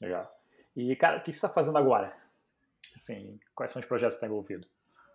Legal. 0.00 0.30
E, 0.76 0.94
cara, 0.94 1.18
o 1.18 1.22
que 1.22 1.32
você 1.32 1.38
está 1.38 1.48
fazendo 1.48 1.76
agora? 1.76 2.14
Assim, 2.94 3.40
quais 3.52 3.72
são 3.72 3.80
os 3.80 3.86
projetos 3.86 4.14
que 4.14 4.18
está 4.18 4.28
envolvido? 4.28 4.64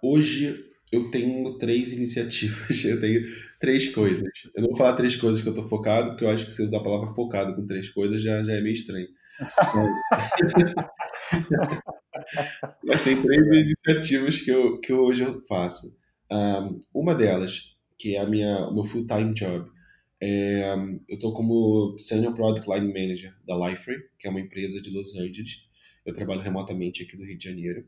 Hoje, 0.04 0.70
eu 0.92 1.10
tenho 1.10 1.58
três 1.58 1.94
iniciativas, 1.94 2.70
eu 2.84 3.00
tenho 3.00 3.22
três 3.62 3.96
coisas. 3.96 4.30
Eu 4.54 4.62
não 4.62 4.70
vou 4.70 4.78
falar 4.78 4.98
três 4.98 5.16
coisas 5.16 5.42
que 5.42 5.48
eu 5.48 5.54
estou 5.54 5.70
focado, 5.70 6.10
porque 6.10 6.26
eu 6.26 6.30
acho 6.30 6.46
que 6.46 6.52
se 6.52 6.62
usar 6.62 6.80
a 6.80 6.84
palavra 6.84 7.14
focado 7.14 7.56
com 7.56 7.66
três 7.66 7.88
coisas 7.88 8.22
já, 8.22 8.44
já 8.44 8.54
é 8.54 8.62
meio 8.62 8.74
estranho. 8.74 9.08
Mas 12.84 13.04
tem 13.06 13.22
três 13.22 13.48
iniciativas 13.48 14.42
que, 14.42 14.52
eu, 14.52 14.82
que 14.82 14.92
hoje 14.92 15.24
eu 15.24 15.42
faço. 15.48 15.98
Um, 16.30 16.82
uma 16.94 17.16
delas, 17.16 17.74
que 17.98 18.18
é 18.18 18.20
a 18.20 18.28
minha, 18.28 18.68
o 18.68 18.74
meu 18.74 18.84
full-time 18.84 19.34
job, 19.34 19.72
é, 20.20 20.74
eu 21.08 21.16
estou 21.16 21.34
como 21.34 21.98
Senior 21.98 22.34
Product 22.34 22.68
Line 22.70 22.88
Manager 22.88 23.36
da 23.46 23.56
Liferay, 23.56 24.00
que 24.20 24.28
é 24.28 24.30
uma 24.30 24.42
empresa 24.42 24.82
de 24.82 24.90
Los 24.90 25.16
Angeles. 25.16 25.60
Eu 26.06 26.14
trabalho 26.14 26.42
remotamente 26.42 27.04
aqui 27.04 27.16
do 27.16 27.24
Rio 27.24 27.38
de 27.38 27.44
Janeiro. 27.44 27.86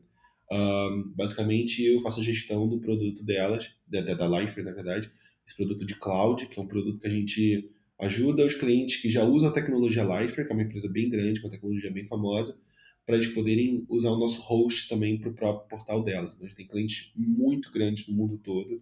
Um, 0.52 1.12
basicamente, 1.14 1.82
eu 1.84 2.00
faço 2.00 2.20
a 2.20 2.24
gestão 2.24 2.68
do 2.68 2.78
produto 2.78 3.24
delas, 3.24 3.72
da, 3.86 4.00
da, 4.00 4.14
da 4.14 4.40
Lifer, 4.40 4.64
na 4.64 4.72
verdade, 4.72 5.10
esse 5.46 5.56
produto 5.56 5.84
de 5.84 5.94
cloud, 5.94 6.46
que 6.46 6.58
é 6.58 6.62
um 6.62 6.66
produto 6.66 7.00
que 7.00 7.06
a 7.06 7.10
gente 7.10 7.70
ajuda 7.98 8.46
os 8.46 8.54
clientes 8.54 8.96
que 8.96 9.10
já 9.10 9.24
usam 9.24 9.48
a 9.48 9.52
tecnologia 9.52 10.02
Lifer, 10.02 10.46
que 10.46 10.52
é 10.52 10.54
uma 10.54 10.62
empresa 10.62 10.88
bem 10.88 11.08
grande, 11.08 11.40
com 11.40 11.48
uma 11.48 11.52
tecnologia 11.52 11.90
bem 11.90 12.04
famosa, 12.04 12.60
para 13.04 13.16
eles 13.16 13.28
poderem 13.28 13.84
usar 13.88 14.10
o 14.10 14.18
nosso 14.18 14.40
host 14.40 14.88
também 14.88 15.18
para 15.18 15.30
o 15.30 15.34
próprio 15.34 15.68
portal 15.68 16.02
delas. 16.02 16.34
Então, 16.34 16.46
a 16.46 16.48
gente 16.48 16.56
tem 16.56 16.66
clientes 16.66 17.12
muito 17.16 17.72
grandes 17.72 18.06
no 18.06 18.14
mundo 18.14 18.38
todo 18.38 18.80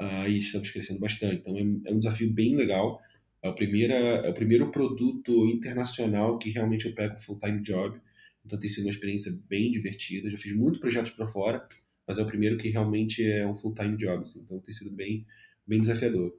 uh, 0.00 0.28
e 0.28 0.38
estamos 0.38 0.70
crescendo 0.70 1.00
bastante. 1.00 1.36
Então, 1.36 1.56
é, 1.56 1.90
é 1.90 1.92
um 1.92 1.98
desafio 1.98 2.32
bem 2.32 2.54
legal. 2.56 3.00
É 3.42 3.48
o, 3.48 3.54
primeiro, 3.54 3.92
é 3.92 4.28
o 4.28 4.34
primeiro 4.34 4.70
produto 4.70 5.46
internacional 5.46 6.38
que 6.38 6.50
realmente 6.50 6.86
eu 6.86 6.94
pego 6.94 7.18
full-time 7.18 7.60
job 7.60 8.00
então 8.44 8.58
tem 8.58 8.68
sido 8.68 8.84
uma 8.84 8.90
experiência 8.92 9.32
bem 9.48 9.70
divertida. 9.70 10.30
Já 10.30 10.36
fiz 10.36 10.54
muitos 10.54 10.80
projetos 10.80 11.12
para 11.12 11.26
fora, 11.26 11.66
mas 12.06 12.18
é 12.18 12.22
o 12.22 12.26
primeiro 12.26 12.56
que 12.56 12.68
realmente 12.68 13.24
é 13.24 13.46
um 13.46 13.54
full-time 13.54 13.96
job. 13.96 14.22
Assim, 14.22 14.40
então 14.40 14.60
tem 14.60 14.74
sido 14.74 14.90
bem, 14.90 15.26
bem 15.66 15.80
desafiador. 15.80 16.34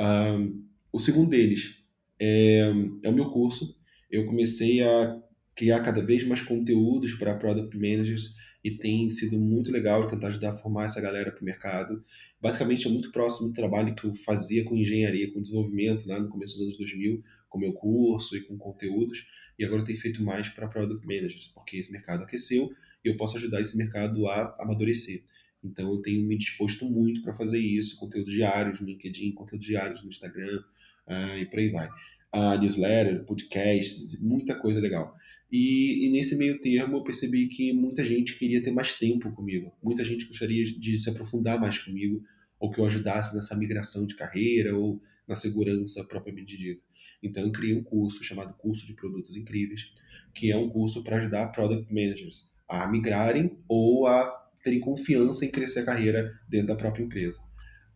Um, 0.00 0.66
o 0.92 0.98
segundo 0.98 1.30
deles 1.30 1.82
é, 2.20 2.72
é 3.02 3.08
o 3.08 3.12
meu 3.12 3.30
curso. 3.30 3.78
Eu 4.10 4.26
comecei 4.26 4.82
a 4.82 5.20
criar 5.54 5.82
cada 5.82 6.04
vez 6.04 6.26
mais 6.26 6.40
conteúdos 6.40 7.14
para 7.14 7.36
product 7.36 7.76
managers 7.76 8.34
e 8.64 8.70
tem 8.70 9.08
sido 9.10 9.38
muito 9.38 9.70
legal 9.70 10.08
tentar 10.08 10.28
ajudar 10.28 10.50
a 10.50 10.54
formar 10.54 10.84
essa 10.84 11.00
galera 11.00 11.30
para 11.30 11.42
o 11.42 11.44
mercado. 11.44 12.02
Basicamente, 12.40 12.88
é 12.88 12.90
muito 12.90 13.12
próximo 13.12 13.48
do 13.48 13.54
trabalho 13.54 13.94
que 13.94 14.06
eu 14.06 14.14
fazia 14.14 14.64
com 14.64 14.74
engenharia, 14.74 15.30
com 15.32 15.42
desenvolvimento, 15.42 16.08
lá 16.08 16.18
no 16.18 16.28
começo 16.28 16.54
dos 16.54 16.62
anos 16.62 16.78
2000, 16.78 17.22
com 17.48 17.58
meu 17.58 17.72
curso 17.74 18.36
e 18.36 18.40
com 18.40 18.56
conteúdos 18.56 19.24
e 19.58 19.64
agora 19.64 19.82
eu 19.82 19.84
tenho 19.84 19.98
feito 19.98 20.22
mais 20.22 20.48
para 20.48 20.68
product 20.68 21.06
managers, 21.06 21.46
porque 21.48 21.76
esse 21.76 21.92
mercado 21.92 22.24
aqueceu 22.24 22.70
e 23.04 23.08
eu 23.08 23.16
posso 23.16 23.36
ajudar 23.36 23.60
esse 23.60 23.76
mercado 23.76 24.26
a 24.28 24.56
amadurecer. 24.60 25.24
Então 25.62 25.90
eu 25.92 26.02
tenho 26.02 26.26
me 26.26 26.36
disposto 26.36 26.84
muito 26.84 27.22
para 27.22 27.32
fazer 27.32 27.58
isso, 27.58 27.98
conteúdo 27.98 28.30
diários 28.30 28.80
no 28.80 28.86
LinkedIn, 28.86 29.32
conteúdo 29.32 29.62
diários 29.62 30.02
no 30.02 30.08
Instagram 30.08 30.62
uh, 31.06 31.38
e 31.38 31.46
por 31.46 31.58
aí 31.58 31.70
vai. 31.70 31.88
Uh, 32.34 32.58
newsletter, 32.60 33.24
podcasts, 33.24 34.20
muita 34.20 34.56
coisa 34.56 34.80
legal. 34.80 35.14
E, 35.56 36.04
e, 36.04 36.10
nesse 36.10 36.36
meio 36.36 36.60
termo 36.60 36.96
eu 36.96 37.04
percebi 37.04 37.46
que 37.46 37.72
muita 37.72 38.04
gente 38.04 38.36
queria 38.36 38.60
ter 38.60 38.72
mais 38.72 38.94
tempo 38.94 39.30
comigo, 39.30 39.72
muita 39.80 40.02
gente 40.04 40.26
gostaria 40.26 40.64
de 40.64 40.98
se 40.98 41.08
aprofundar 41.08 41.60
mais 41.60 41.78
comigo, 41.78 42.20
ou 42.58 42.72
que 42.72 42.80
eu 42.80 42.84
ajudasse 42.84 43.32
nessa 43.36 43.56
migração 43.56 44.04
de 44.04 44.16
carreira 44.16 44.76
ou 44.76 45.00
na 45.28 45.36
segurança 45.36 46.02
propriamente 46.08 46.56
dita. 46.56 46.82
Então 47.22 47.44
eu 47.44 47.52
criei 47.52 47.72
um 47.72 47.84
curso 47.84 48.24
chamado 48.24 48.52
Curso 48.54 48.84
de 48.84 48.94
Produtos 48.94 49.36
Incríveis, 49.36 49.92
que 50.34 50.50
é 50.50 50.56
um 50.56 50.68
curso 50.68 51.04
para 51.04 51.18
ajudar 51.18 51.52
product 51.52 51.86
managers 51.94 52.52
a 52.68 52.90
migrarem 52.90 53.56
ou 53.68 54.08
a 54.08 54.28
terem 54.64 54.80
confiança 54.80 55.44
em 55.44 55.52
crescer 55.52 55.80
a 55.80 55.84
carreira 55.84 56.36
dentro 56.48 56.66
da 56.66 56.74
própria 56.74 57.04
empresa. 57.04 57.38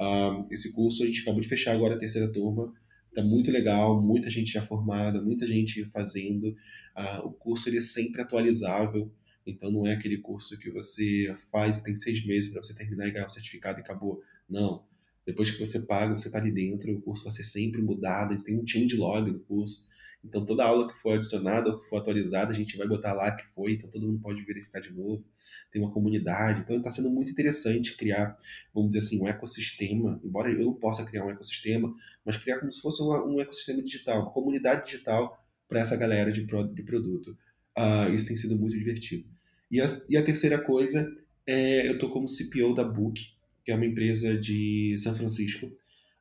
Um, 0.00 0.46
esse 0.48 0.72
curso 0.72 1.02
a 1.02 1.06
gente 1.06 1.22
acabou 1.22 1.40
de 1.40 1.48
fechar 1.48 1.74
agora 1.74 1.96
a 1.96 1.98
terceira 1.98 2.32
turma, 2.32 2.72
está 3.18 3.22
muito 3.28 3.50
legal, 3.50 4.00
muita 4.00 4.30
gente 4.30 4.52
já 4.52 4.62
formada, 4.62 5.20
muita 5.20 5.46
gente 5.46 5.84
fazendo. 5.86 6.48
Uh, 6.96 7.26
o 7.26 7.32
curso 7.32 7.68
ele 7.68 7.78
é 7.78 7.80
sempre 7.80 8.22
atualizável, 8.22 9.12
então 9.46 9.70
não 9.70 9.86
é 9.86 9.92
aquele 9.92 10.18
curso 10.18 10.58
que 10.58 10.70
você 10.70 11.34
faz 11.50 11.78
e 11.78 11.84
tem 11.84 11.96
seis 11.96 12.24
meses 12.24 12.50
para 12.50 12.62
você 12.62 12.74
terminar 12.74 13.08
e 13.08 13.10
ganhar 13.10 13.26
o 13.26 13.30
certificado 13.30 13.80
e 13.80 13.82
acabou. 13.82 14.22
Não, 14.48 14.84
depois 15.26 15.50
que 15.50 15.58
você 15.58 15.80
paga, 15.80 16.16
você 16.16 16.28
está 16.28 16.38
ali 16.38 16.52
dentro, 16.52 16.96
o 16.96 17.00
curso 17.00 17.24
vai 17.24 17.32
ser 17.32 17.44
sempre 17.44 17.82
mudado, 17.82 18.36
tem 18.42 18.58
um 18.58 18.66
change 18.66 18.96
log 18.96 19.30
do 19.30 19.40
curso. 19.40 19.86
Então, 20.24 20.44
toda 20.44 20.64
aula 20.64 20.88
que 20.88 20.98
for 21.00 21.14
adicionada 21.14 21.70
ou 21.70 21.80
que 21.80 21.88
for 21.88 21.98
atualizada, 21.98 22.50
a 22.50 22.54
gente 22.54 22.76
vai 22.76 22.86
botar 22.86 23.12
lá 23.12 23.34
que 23.36 23.46
foi, 23.54 23.74
então 23.74 23.88
todo 23.88 24.06
mundo 24.06 24.20
pode 24.20 24.42
verificar 24.44 24.80
de 24.80 24.92
novo. 24.92 25.24
Tem 25.72 25.80
uma 25.80 25.92
comunidade. 25.92 26.60
Então, 26.60 26.76
está 26.76 26.90
sendo 26.90 27.10
muito 27.10 27.30
interessante 27.30 27.96
criar, 27.96 28.36
vamos 28.74 28.90
dizer 28.90 29.06
assim, 29.06 29.22
um 29.22 29.28
ecossistema. 29.28 30.20
Embora 30.24 30.50
eu 30.50 30.64
não 30.64 30.74
possa 30.74 31.04
criar 31.04 31.24
um 31.24 31.30
ecossistema, 31.30 31.94
mas 32.24 32.36
criar 32.36 32.58
como 32.58 32.70
se 32.70 32.80
fosse 32.80 33.02
uma, 33.02 33.24
um 33.24 33.40
ecossistema 33.40 33.82
digital, 33.82 34.22
uma 34.22 34.30
comunidade 34.30 34.84
digital 34.84 35.42
para 35.68 35.80
essa 35.80 35.96
galera 35.96 36.32
de, 36.32 36.42
pro, 36.42 36.66
de 36.66 36.82
produto. 36.82 37.36
Uh, 37.76 38.12
isso 38.14 38.26
tem 38.26 38.36
sido 38.36 38.56
muito 38.56 38.76
divertido. 38.76 39.24
E 39.70 39.80
a, 39.80 39.86
e 40.08 40.16
a 40.16 40.22
terceira 40.22 40.58
coisa 40.58 41.10
é 41.46 41.88
eu 41.88 41.94
estou 41.94 42.10
como 42.10 42.26
CPO 42.26 42.74
da 42.74 42.84
Book, 42.84 43.22
que 43.64 43.70
é 43.70 43.74
uma 43.74 43.86
empresa 43.86 44.36
de 44.36 44.94
São 44.98 45.14
Francisco. 45.14 45.66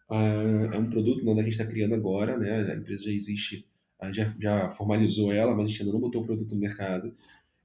Uh, 0.09 0.71
é 0.71 0.77
um 0.77 0.89
produto 0.89 1.23
né, 1.23 1.33
que 1.33 1.39
a 1.39 1.43
gente 1.43 1.51
está 1.53 1.65
criando 1.65 1.95
agora, 1.95 2.37
né? 2.37 2.71
A 2.71 2.75
empresa 2.75 3.03
já 3.03 3.11
existe, 3.11 3.65
já, 4.11 4.33
já 4.39 4.69
formalizou 4.69 5.31
ela, 5.31 5.55
mas 5.55 5.67
a 5.67 5.69
gente 5.69 5.81
ainda 5.81 5.93
não 5.93 5.99
botou 5.99 6.21
o 6.21 6.25
produto 6.25 6.53
no 6.53 6.61
mercado, 6.61 7.15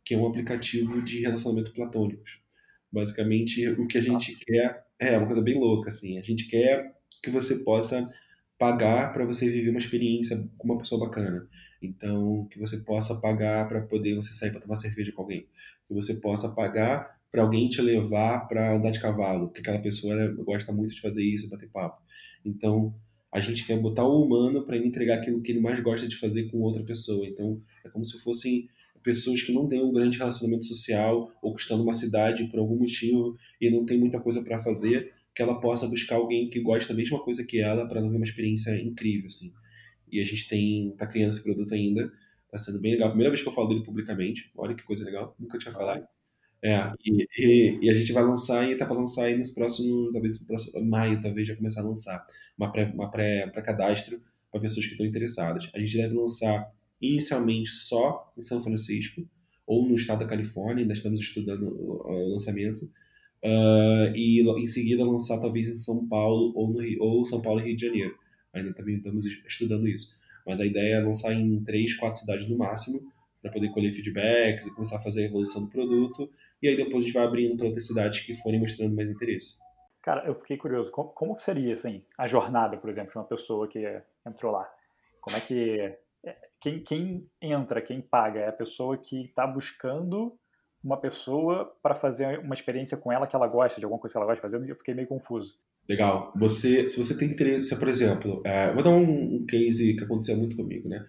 que 0.04 0.14
é 0.14 0.18
um 0.18 0.26
aplicativo 0.26 1.02
de 1.02 1.20
relacionamento 1.20 1.72
platônicos. 1.72 2.40
Basicamente, 2.90 3.66
o 3.68 3.86
que 3.86 3.98
a 3.98 4.02
gente 4.02 4.36
quer 4.36 4.84
é 4.98 5.16
uma 5.16 5.26
coisa 5.26 5.42
bem 5.42 5.58
louca, 5.58 5.88
assim. 5.88 6.18
A 6.18 6.22
gente 6.22 6.48
quer 6.48 6.94
que 7.22 7.30
você 7.30 7.56
possa 7.64 8.10
pagar 8.58 9.12
para 9.12 9.24
você 9.24 9.48
viver 9.50 9.70
uma 9.70 9.78
experiência 9.78 10.48
com 10.58 10.68
uma 10.68 10.78
pessoa 10.78 11.06
bacana. 11.06 11.48
Então, 11.82 12.46
que 12.50 12.58
você 12.58 12.78
possa 12.78 13.20
pagar 13.20 13.68
para 13.68 13.80
poder 13.82 14.14
você 14.14 14.32
sair 14.32 14.50
para 14.50 14.60
tomar 14.60 14.76
cerveja 14.76 15.12
com 15.12 15.22
alguém. 15.22 15.48
Que 15.88 15.94
você 15.94 16.14
possa 16.14 16.54
pagar 16.54 17.18
para 17.30 17.42
alguém 17.42 17.68
te 17.68 17.80
levar 17.80 18.46
para 18.46 18.76
andar 18.76 18.90
de 18.90 19.00
cavalo, 19.00 19.48
porque 19.48 19.60
aquela 19.60 19.80
pessoa 19.80 20.14
gosta 20.44 20.70
muito 20.70 20.94
de 20.94 21.00
fazer 21.00 21.24
isso, 21.24 21.48
bater 21.48 21.68
papo. 21.70 22.00
Então, 22.44 22.94
a 23.32 23.40
gente 23.40 23.64
quer 23.66 23.80
botar 23.80 24.06
o 24.06 24.22
humano 24.22 24.62
para 24.62 24.76
ele 24.76 24.86
entregar 24.86 25.16
aquilo 25.16 25.40
que 25.40 25.50
ele 25.50 25.60
mais 25.60 25.80
gosta 25.80 26.06
de 26.06 26.16
fazer 26.16 26.50
com 26.50 26.58
outra 26.58 26.84
pessoa. 26.84 27.26
Então, 27.26 27.62
é 27.82 27.88
como 27.88 28.04
se 28.04 28.20
fossem 28.20 28.68
pessoas 29.02 29.42
que 29.42 29.52
não 29.52 29.66
têm 29.66 29.82
um 29.82 29.90
grande 29.90 30.18
relacionamento 30.18 30.66
social 30.66 31.32
ou 31.42 31.54
que 31.54 31.62
estão 31.62 31.78
numa 31.78 31.94
cidade 31.94 32.44
por 32.44 32.60
algum 32.60 32.76
motivo 32.76 33.36
e 33.58 33.70
não 33.70 33.86
tem 33.86 33.98
muita 33.98 34.20
coisa 34.20 34.42
para 34.42 34.60
fazer, 34.60 35.14
que 35.34 35.40
ela 35.40 35.58
possa 35.58 35.88
buscar 35.88 36.16
alguém 36.16 36.50
que 36.50 36.60
gosta 36.60 36.92
da 36.92 36.96
mesma 36.96 37.18
coisa 37.24 37.42
que 37.42 37.58
ela 37.58 37.88
para 37.88 38.02
ter 38.02 38.06
uma 38.06 38.24
experiência 38.24 38.78
incrível, 38.78 39.28
assim. 39.28 39.50
E 40.10 40.20
a 40.20 40.24
gente 40.24 40.46
tem 40.46 40.94
tá 40.98 41.06
criando 41.06 41.30
esse 41.30 41.42
produto 41.42 41.72
ainda, 41.72 42.12
tá 42.50 42.58
sendo 42.58 42.80
bem 42.80 42.92
legal. 42.92 43.08
Primeira 43.08 43.30
vez 43.30 43.42
que 43.42 43.48
eu 43.48 43.52
falo 43.52 43.68
dele 43.68 43.82
publicamente, 43.82 44.52
olha 44.54 44.74
que 44.74 44.82
coisa 44.82 45.04
legal, 45.04 45.34
nunca 45.40 45.56
tinha 45.56 45.72
falado. 45.72 46.06
É, 46.62 46.92
e, 47.04 47.26
e, 47.38 47.78
e, 47.82 47.90
a 47.90 47.94
gente 47.94 48.12
vai 48.12 48.22
lançar 48.22 48.70
e 48.70 48.76
tá 48.76 48.86
para 48.86 48.94
lançar 48.94 49.24
aí 49.24 49.36
nos 49.36 49.50
próximos, 49.50 50.12
talvez 50.12 50.38
no 50.38 50.46
próximo 50.46 50.84
maio, 50.84 51.20
talvez 51.20 51.48
já 51.48 51.56
começar 51.56 51.80
a 51.80 51.84
lançar 51.84 52.24
uma 52.56 52.70
pré, 52.70 52.90
uma 52.94 53.10
pré, 53.10 53.46
pré 53.46 53.62
cadastro 53.62 54.20
para 54.50 54.60
pessoas 54.60 54.86
que 54.86 54.92
estão 54.92 55.06
interessadas. 55.06 55.70
A 55.74 55.78
gente 55.78 55.96
deve 55.96 56.14
lançar 56.14 56.70
inicialmente 57.00 57.70
só 57.70 58.32
em 58.36 58.42
São 58.42 58.62
Francisco 58.62 59.26
ou 59.66 59.88
no 59.88 59.94
estado 59.94 60.20
da 60.20 60.26
Califórnia, 60.26 60.82
ainda 60.82 60.92
estamos 60.92 61.20
estudando 61.20 61.66
o 61.66 62.32
lançamento, 62.32 62.84
uh, 63.42 64.14
e 64.14 64.40
em 64.40 64.66
seguida 64.66 65.04
lançar 65.04 65.40
talvez 65.40 65.68
em 65.68 65.78
São 65.78 66.06
Paulo 66.06 66.52
ou, 66.54 66.72
no 66.72 66.80
Rio, 66.80 67.02
ou 67.02 67.24
São 67.24 67.40
Paulo 67.40 67.60
e 67.60 67.64
Rio 67.64 67.76
de 67.76 67.86
Janeiro. 67.86 68.14
Ainda 68.52 68.72
também 68.74 68.96
estamos 68.96 69.24
estudando 69.24 69.88
isso. 69.88 70.14
Mas 70.46 70.60
a 70.60 70.66
ideia 70.66 70.96
é 70.96 71.00
lançar 71.00 71.32
em 71.32 71.62
três, 71.64 71.94
quatro 71.94 72.20
cidades 72.20 72.48
no 72.48 72.58
máximo, 72.58 73.00
para 73.40 73.50
poder 73.50 73.70
colher 73.70 73.90
feedbacks 73.90 74.66
e 74.66 74.70
começar 74.70 74.96
a 74.96 75.00
fazer 75.00 75.22
a 75.22 75.26
evolução 75.26 75.64
do 75.64 75.70
produto. 75.70 76.30
E 76.62 76.68
aí 76.68 76.76
depois 76.76 76.98
a 76.98 77.06
gente 77.06 77.14
vai 77.14 77.24
abrindo 77.24 77.56
para 77.56 77.66
outras 77.66 77.86
cidades 77.86 78.20
que 78.20 78.34
forem 78.34 78.60
mostrando 78.60 78.94
mais 78.94 79.10
interesse. 79.10 79.56
Cara, 80.02 80.26
eu 80.26 80.34
fiquei 80.34 80.56
curioso. 80.56 80.90
Como, 80.90 81.10
como 81.10 81.38
seria 81.38 81.74
assim, 81.74 82.04
a 82.18 82.26
jornada, 82.26 82.76
por 82.76 82.90
exemplo, 82.90 83.12
de 83.12 83.18
uma 83.18 83.24
pessoa 83.24 83.68
que 83.68 84.02
entrou 84.26 84.52
lá? 84.52 84.68
Como 85.20 85.36
é 85.36 85.40
que 85.40 85.96
quem, 86.60 86.80
quem 86.80 87.28
entra, 87.40 87.82
quem 87.82 88.00
paga, 88.00 88.40
é 88.40 88.48
a 88.48 88.52
pessoa 88.52 88.96
que 88.96 89.24
está 89.24 89.46
buscando 89.46 90.36
uma 90.82 90.96
pessoa 90.96 91.72
para 91.82 91.94
fazer 91.94 92.40
uma 92.40 92.54
experiência 92.54 92.96
com 92.96 93.12
ela 93.12 93.26
que 93.26 93.36
ela 93.36 93.46
gosta, 93.46 93.78
de 93.78 93.84
alguma 93.84 94.00
coisa 94.00 94.12
que 94.12 94.18
ela 94.18 94.26
gosta 94.26 94.48
de 94.48 94.54
fazer, 94.54 94.70
eu 94.70 94.76
fiquei 94.76 94.94
meio 94.94 95.08
confuso. 95.08 95.56
Legal. 95.88 96.32
Você, 96.36 96.88
se 96.88 96.96
você 96.96 97.16
tem 97.16 97.28
interesse, 97.28 97.76
por 97.76 97.88
exemplo, 97.88 98.40
é, 98.44 98.72
vou 98.72 98.82
dar 98.82 98.90
um, 98.90 99.36
um, 99.36 99.46
case 99.46 99.94
que 99.96 100.04
aconteceu 100.04 100.36
muito 100.36 100.56
comigo, 100.56 100.88
né? 100.88 101.04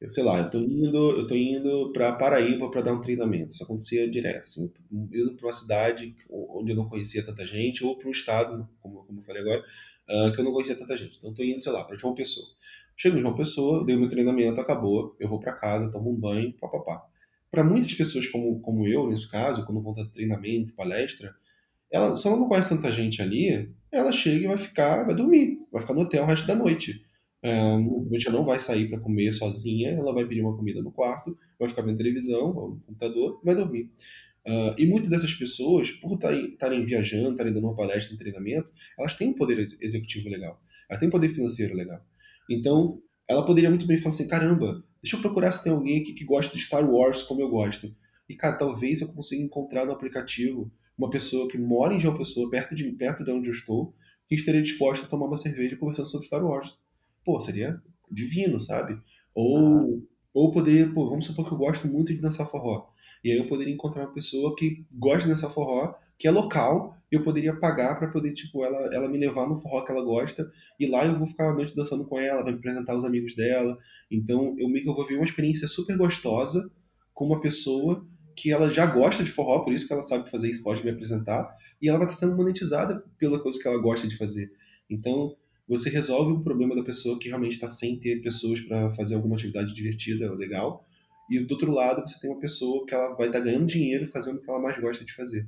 Eu 0.00 0.08
sei 0.08 0.22
lá, 0.22 0.38
eu 0.38 0.50
tô 0.50 0.58
indo, 0.60 1.10
eu 1.18 1.26
tô 1.26 1.34
indo 1.34 1.92
para 1.92 2.12
Paraíba 2.12 2.70
para 2.70 2.82
dar 2.82 2.92
um 2.92 3.00
treinamento. 3.00 3.52
Isso 3.52 3.64
acontecia 3.64 4.08
direto, 4.08 4.44
assim, 4.44 4.72
indo 4.92 5.34
para 5.34 5.46
uma 5.46 5.52
cidade 5.52 6.14
onde 6.30 6.70
eu 6.70 6.76
não 6.76 6.88
conhecia 6.88 7.24
tanta 7.24 7.44
gente 7.44 7.84
ou 7.84 7.98
para 7.98 8.06
um 8.08 8.12
estado, 8.12 8.68
como, 8.80 9.04
como 9.04 9.20
eu 9.20 9.24
falei 9.24 9.42
agora, 9.42 9.60
uh, 9.60 10.32
que 10.32 10.40
eu 10.40 10.44
não 10.44 10.52
conhecia 10.52 10.76
tanta 10.76 10.96
gente. 10.96 11.18
Então, 11.18 11.30
eu 11.30 11.34
tô 11.34 11.42
indo, 11.42 11.60
sei 11.60 11.72
lá, 11.72 11.82
para 11.82 11.96
João 11.96 12.14
Pessoa. 12.14 12.46
Chego 12.96 13.18
em 13.18 13.22
João 13.22 13.34
Pessoa, 13.34 13.84
dei 13.84 13.96
meu 13.96 14.08
treinamento, 14.08 14.60
acabou, 14.60 15.16
eu 15.18 15.28
vou 15.28 15.40
para 15.40 15.52
casa, 15.52 15.90
tomo 15.90 16.10
um 16.10 16.16
banho, 16.16 16.52
papapá. 16.52 17.04
Para 17.50 17.64
muitas 17.64 17.92
pessoas 17.94 18.26
como, 18.28 18.60
como 18.60 18.86
eu, 18.86 19.08
nesse 19.08 19.28
caso, 19.28 19.66
quando 19.66 19.80
vão 19.80 19.94
dar 19.94 20.04
treinamento, 20.06 20.74
palestra, 20.74 21.34
ela, 21.90 22.14
se 22.14 22.26
ela 22.26 22.36
não 22.36 22.48
conhece 22.48 22.68
tanta 22.68 22.92
gente 22.92 23.20
ali, 23.22 23.72
ela 23.90 24.12
chega 24.12 24.44
e 24.44 24.48
vai 24.48 24.58
ficar, 24.58 25.04
vai 25.04 25.14
dormir, 25.14 25.58
vai 25.72 25.80
ficar 25.80 25.94
no 25.94 26.02
hotel 26.02 26.24
o 26.24 26.26
resto 26.26 26.46
da 26.46 26.54
noite. 26.54 27.04
É, 27.42 27.56
ela 27.56 28.32
não 28.32 28.44
vai 28.44 28.58
sair 28.58 28.88
para 28.88 28.98
comer 28.98 29.32
sozinha, 29.32 29.90
ela 29.90 30.12
vai 30.12 30.26
pedir 30.26 30.40
uma 30.40 30.56
comida 30.56 30.82
no 30.82 30.90
quarto, 30.90 31.36
vai 31.58 31.68
ficar 31.68 31.82
vendo 31.82 31.96
televisão, 31.96 32.48
no 32.48 32.82
computador, 32.86 33.40
vai 33.44 33.54
dormir. 33.54 33.90
Uh, 34.46 34.74
e 34.78 34.86
muitas 34.86 35.10
dessas 35.10 35.34
pessoas, 35.34 35.90
por 35.90 36.14
estarem 36.14 36.84
viajando, 36.84 37.32
estarem 37.32 37.52
dando 37.52 37.66
uma 37.66 37.76
palestra, 37.76 38.14
um 38.14 38.18
treinamento, 38.18 38.68
elas 38.98 39.14
têm 39.14 39.28
um 39.28 39.34
poder 39.34 39.66
executivo 39.80 40.28
legal, 40.28 40.60
elas 40.88 40.98
têm 40.98 41.08
um 41.08 41.12
poder 41.12 41.28
financeiro 41.28 41.76
legal. 41.76 42.00
Então, 42.50 43.00
ela 43.28 43.44
poderia 43.44 43.68
muito 43.68 43.86
bem 43.86 43.98
falar 43.98 44.14
assim: 44.14 44.26
caramba, 44.26 44.82
deixa 45.02 45.16
eu 45.16 45.20
procurar 45.20 45.52
se 45.52 45.62
tem 45.62 45.72
alguém 45.72 46.00
aqui 46.00 46.14
que 46.14 46.24
gosta 46.24 46.56
de 46.56 46.62
Star 46.62 46.88
Wars 46.88 47.22
como 47.22 47.42
eu 47.42 47.50
gosto. 47.50 47.94
E, 48.28 48.34
cara, 48.34 48.56
talvez 48.56 49.00
eu 49.00 49.08
consiga 49.08 49.42
encontrar 49.42 49.84
no 49.84 49.92
aplicativo 49.92 50.72
uma 50.96 51.10
pessoa 51.10 51.48
que 51.48 51.58
mora 51.58 51.94
em 51.94 52.00
João 52.00 52.16
Pessoa, 52.16 52.50
perto 52.50 52.74
de, 52.74 52.90
perto 52.92 53.24
de 53.24 53.30
onde 53.30 53.48
eu 53.48 53.54
estou, 53.54 53.94
que 54.26 54.34
estaria 54.34 54.62
disposta 54.62 55.06
a 55.06 55.08
tomar 55.08 55.26
uma 55.26 55.36
cerveja 55.36 55.76
conversando 55.76 56.08
sobre 56.08 56.26
Star 56.26 56.44
Wars. 56.44 56.78
Pô, 57.28 57.38
seria 57.38 57.78
divino, 58.10 58.58
sabe? 58.58 58.98
Ou, 59.34 60.02
ou 60.32 60.50
poder, 60.50 60.94
pô, 60.94 61.10
vamos 61.10 61.26
supor 61.26 61.46
que 61.46 61.52
eu 61.52 61.58
gosto 61.58 61.86
muito 61.86 62.14
de 62.14 62.22
dançar 62.22 62.46
forró. 62.46 62.88
E 63.22 63.30
aí 63.30 63.36
eu 63.36 63.46
poderia 63.46 63.74
encontrar 63.74 64.04
uma 64.04 64.14
pessoa 64.14 64.56
que 64.56 64.86
gosta 64.90 65.24
de 65.24 65.34
dançar 65.34 65.50
forró, 65.50 65.92
que 66.18 66.26
é 66.26 66.30
local, 66.30 66.96
eu 67.12 67.22
poderia 67.22 67.54
pagar 67.54 67.98
para 67.98 68.08
poder, 68.08 68.32
tipo, 68.32 68.64
ela, 68.64 68.78
ela 68.94 69.10
me 69.10 69.18
levar 69.18 69.46
no 69.46 69.58
forró 69.58 69.84
que 69.84 69.92
ela 69.92 70.02
gosta, 70.02 70.50
e 70.80 70.86
lá 70.86 71.04
eu 71.04 71.18
vou 71.18 71.26
ficar 71.26 71.50
a 71.50 71.54
noite 71.54 71.76
dançando 71.76 72.06
com 72.06 72.18
ela, 72.18 72.42
vai 72.42 72.52
me 72.52 72.60
apresentar 72.60 72.96
os 72.96 73.04
amigos 73.04 73.36
dela. 73.36 73.76
Então, 74.10 74.56
eu 74.58 74.66
meio 74.66 74.82
que 74.82 74.88
eu 74.88 74.94
vou 74.94 75.04
ver 75.04 75.16
uma 75.16 75.26
experiência 75.26 75.68
super 75.68 75.98
gostosa 75.98 76.72
com 77.12 77.26
uma 77.26 77.42
pessoa 77.42 78.06
que 78.34 78.50
ela 78.50 78.70
já 78.70 78.86
gosta 78.86 79.22
de 79.22 79.30
forró, 79.30 79.58
por 79.58 79.74
isso 79.74 79.86
que 79.86 79.92
ela 79.92 80.00
sabe 80.00 80.30
fazer 80.30 80.48
isso, 80.50 80.62
pode 80.62 80.82
me 80.82 80.90
apresentar, 80.90 81.54
e 81.82 81.90
ela 81.90 81.98
vai 81.98 82.08
estar 82.08 82.20
sendo 82.24 82.38
monetizada 82.38 83.04
pela 83.18 83.38
coisa 83.38 83.60
que 83.60 83.68
ela 83.68 83.76
gosta 83.76 84.08
de 84.08 84.16
fazer. 84.16 84.50
Então, 84.88 85.36
você 85.68 85.90
resolve 85.90 86.32
o 86.32 86.40
problema 86.40 86.74
da 86.74 86.82
pessoa 86.82 87.18
que 87.18 87.28
realmente 87.28 87.52
está 87.52 87.66
sem 87.66 87.98
ter 87.98 88.22
pessoas 88.22 88.60
para 88.60 88.92
fazer 88.94 89.14
alguma 89.14 89.36
atividade 89.36 89.74
divertida 89.74 90.30
ou 90.30 90.36
legal, 90.36 90.86
e 91.30 91.38
do 91.40 91.52
outro 91.52 91.70
lado 91.70 92.00
você 92.00 92.18
tem 92.18 92.30
uma 92.30 92.40
pessoa 92.40 92.86
que 92.86 92.94
ela 92.94 93.14
vai 93.14 93.26
estar 93.26 93.40
ganhando 93.40 93.66
dinheiro 93.66 94.06
fazendo 94.06 94.38
o 94.38 94.42
que 94.42 94.48
ela 94.48 94.60
mais 94.60 94.78
gosta 94.78 95.04
de 95.04 95.12
fazer. 95.12 95.46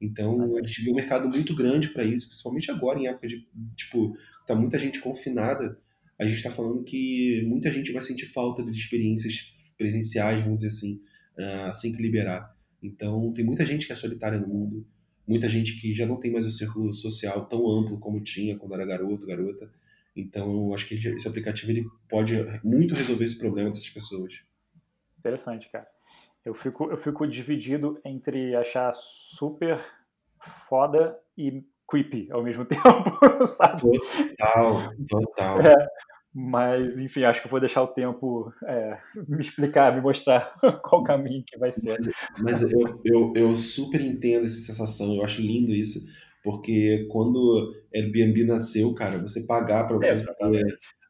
Então, 0.00 0.56
a 0.56 0.62
gente 0.62 0.82
vê 0.82 0.90
um 0.90 0.94
mercado 0.94 1.28
muito 1.28 1.54
grande 1.54 1.90
para 1.90 2.02
isso, 2.04 2.26
principalmente 2.26 2.70
agora, 2.70 2.98
em 2.98 3.06
época 3.06 3.28
de, 3.28 3.46
tipo, 3.76 4.16
tá 4.46 4.54
muita 4.54 4.78
gente 4.78 4.98
confinada. 4.98 5.78
A 6.18 6.24
gente 6.24 6.38
está 6.38 6.50
falando 6.50 6.82
que 6.82 7.42
muita 7.46 7.70
gente 7.70 7.92
vai 7.92 8.00
sentir 8.00 8.24
falta 8.24 8.64
de 8.64 8.70
experiências 8.70 9.46
presenciais, 9.76 10.42
vamos 10.42 10.62
dizer 10.62 10.68
assim, 10.68 11.02
assim 11.68 11.94
que 11.94 12.02
liberar. 12.02 12.56
Então, 12.82 13.30
tem 13.34 13.44
muita 13.44 13.66
gente 13.66 13.86
que 13.86 13.92
é 13.92 13.94
solitária 13.94 14.38
no 14.38 14.48
mundo, 14.48 14.86
muita 15.30 15.48
gente 15.48 15.80
que 15.80 15.94
já 15.94 16.04
não 16.04 16.16
tem 16.16 16.32
mais 16.32 16.44
o 16.44 16.50
círculo 16.50 16.92
social 16.92 17.46
tão 17.46 17.70
amplo 17.70 18.00
como 18.00 18.20
tinha 18.20 18.58
quando 18.58 18.74
era 18.74 18.84
garoto, 18.84 19.24
garota. 19.24 19.70
Então, 20.16 20.74
acho 20.74 20.88
que 20.88 20.94
esse 20.94 21.28
aplicativo 21.28 21.70
ele 21.70 21.86
pode 22.08 22.34
muito 22.64 22.96
resolver 22.96 23.24
esse 23.24 23.38
problema 23.38 23.70
dessas 23.70 23.88
pessoas. 23.88 24.40
Interessante, 25.20 25.70
cara. 25.70 25.86
Eu 26.44 26.52
fico, 26.52 26.90
eu 26.90 26.96
fico 26.96 27.28
dividido 27.28 28.00
entre 28.04 28.56
achar 28.56 28.92
super 28.92 29.80
foda 30.68 31.16
e 31.38 31.62
creepy 31.88 32.28
ao 32.32 32.42
mesmo 32.42 32.64
tempo, 32.66 33.46
sabe? 33.46 33.82
Total, 33.82 34.92
total. 35.08 35.60
É, 35.60 35.86
mas, 36.32 36.96
enfim, 36.98 37.24
acho 37.24 37.42
que 37.42 37.48
vou 37.48 37.58
deixar 37.58 37.82
o 37.82 37.88
tempo 37.88 38.52
é, 38.64 38.98
me 39.28 39.40
explicar, 39.40 39.94
me 39.94 40.00
mostrar 40.00 40.54
qual 40.82 41.02
caminho 41.02 41.42
que 41.44 41.58
vai 41.58 41.72
ser. 41.72 41.96
Mas, 42.38 42.62
mas 42.62 42.72
eu, 42.72 43.00
eu, 43.04 43.32
eu, 43.34 43.56
super 43.56 44.00
entendo 44.00 44.44
essa 44.44 44.58
sensação, 44.58 45.14
eu 45.14 45.24
acho 45.24 45.40
lindo 45.40 45.72
isso, 45.72 46.06
porque 46.42 47.08
quando 47.10 47.74
Airbnb 47.94 48.44
nasceu, 48.44 48.94
cara, 48.94 49.18
você 49.18 49.42
pagar 49.42 49.86
para 49.86 50.06
é, 50.06 50.14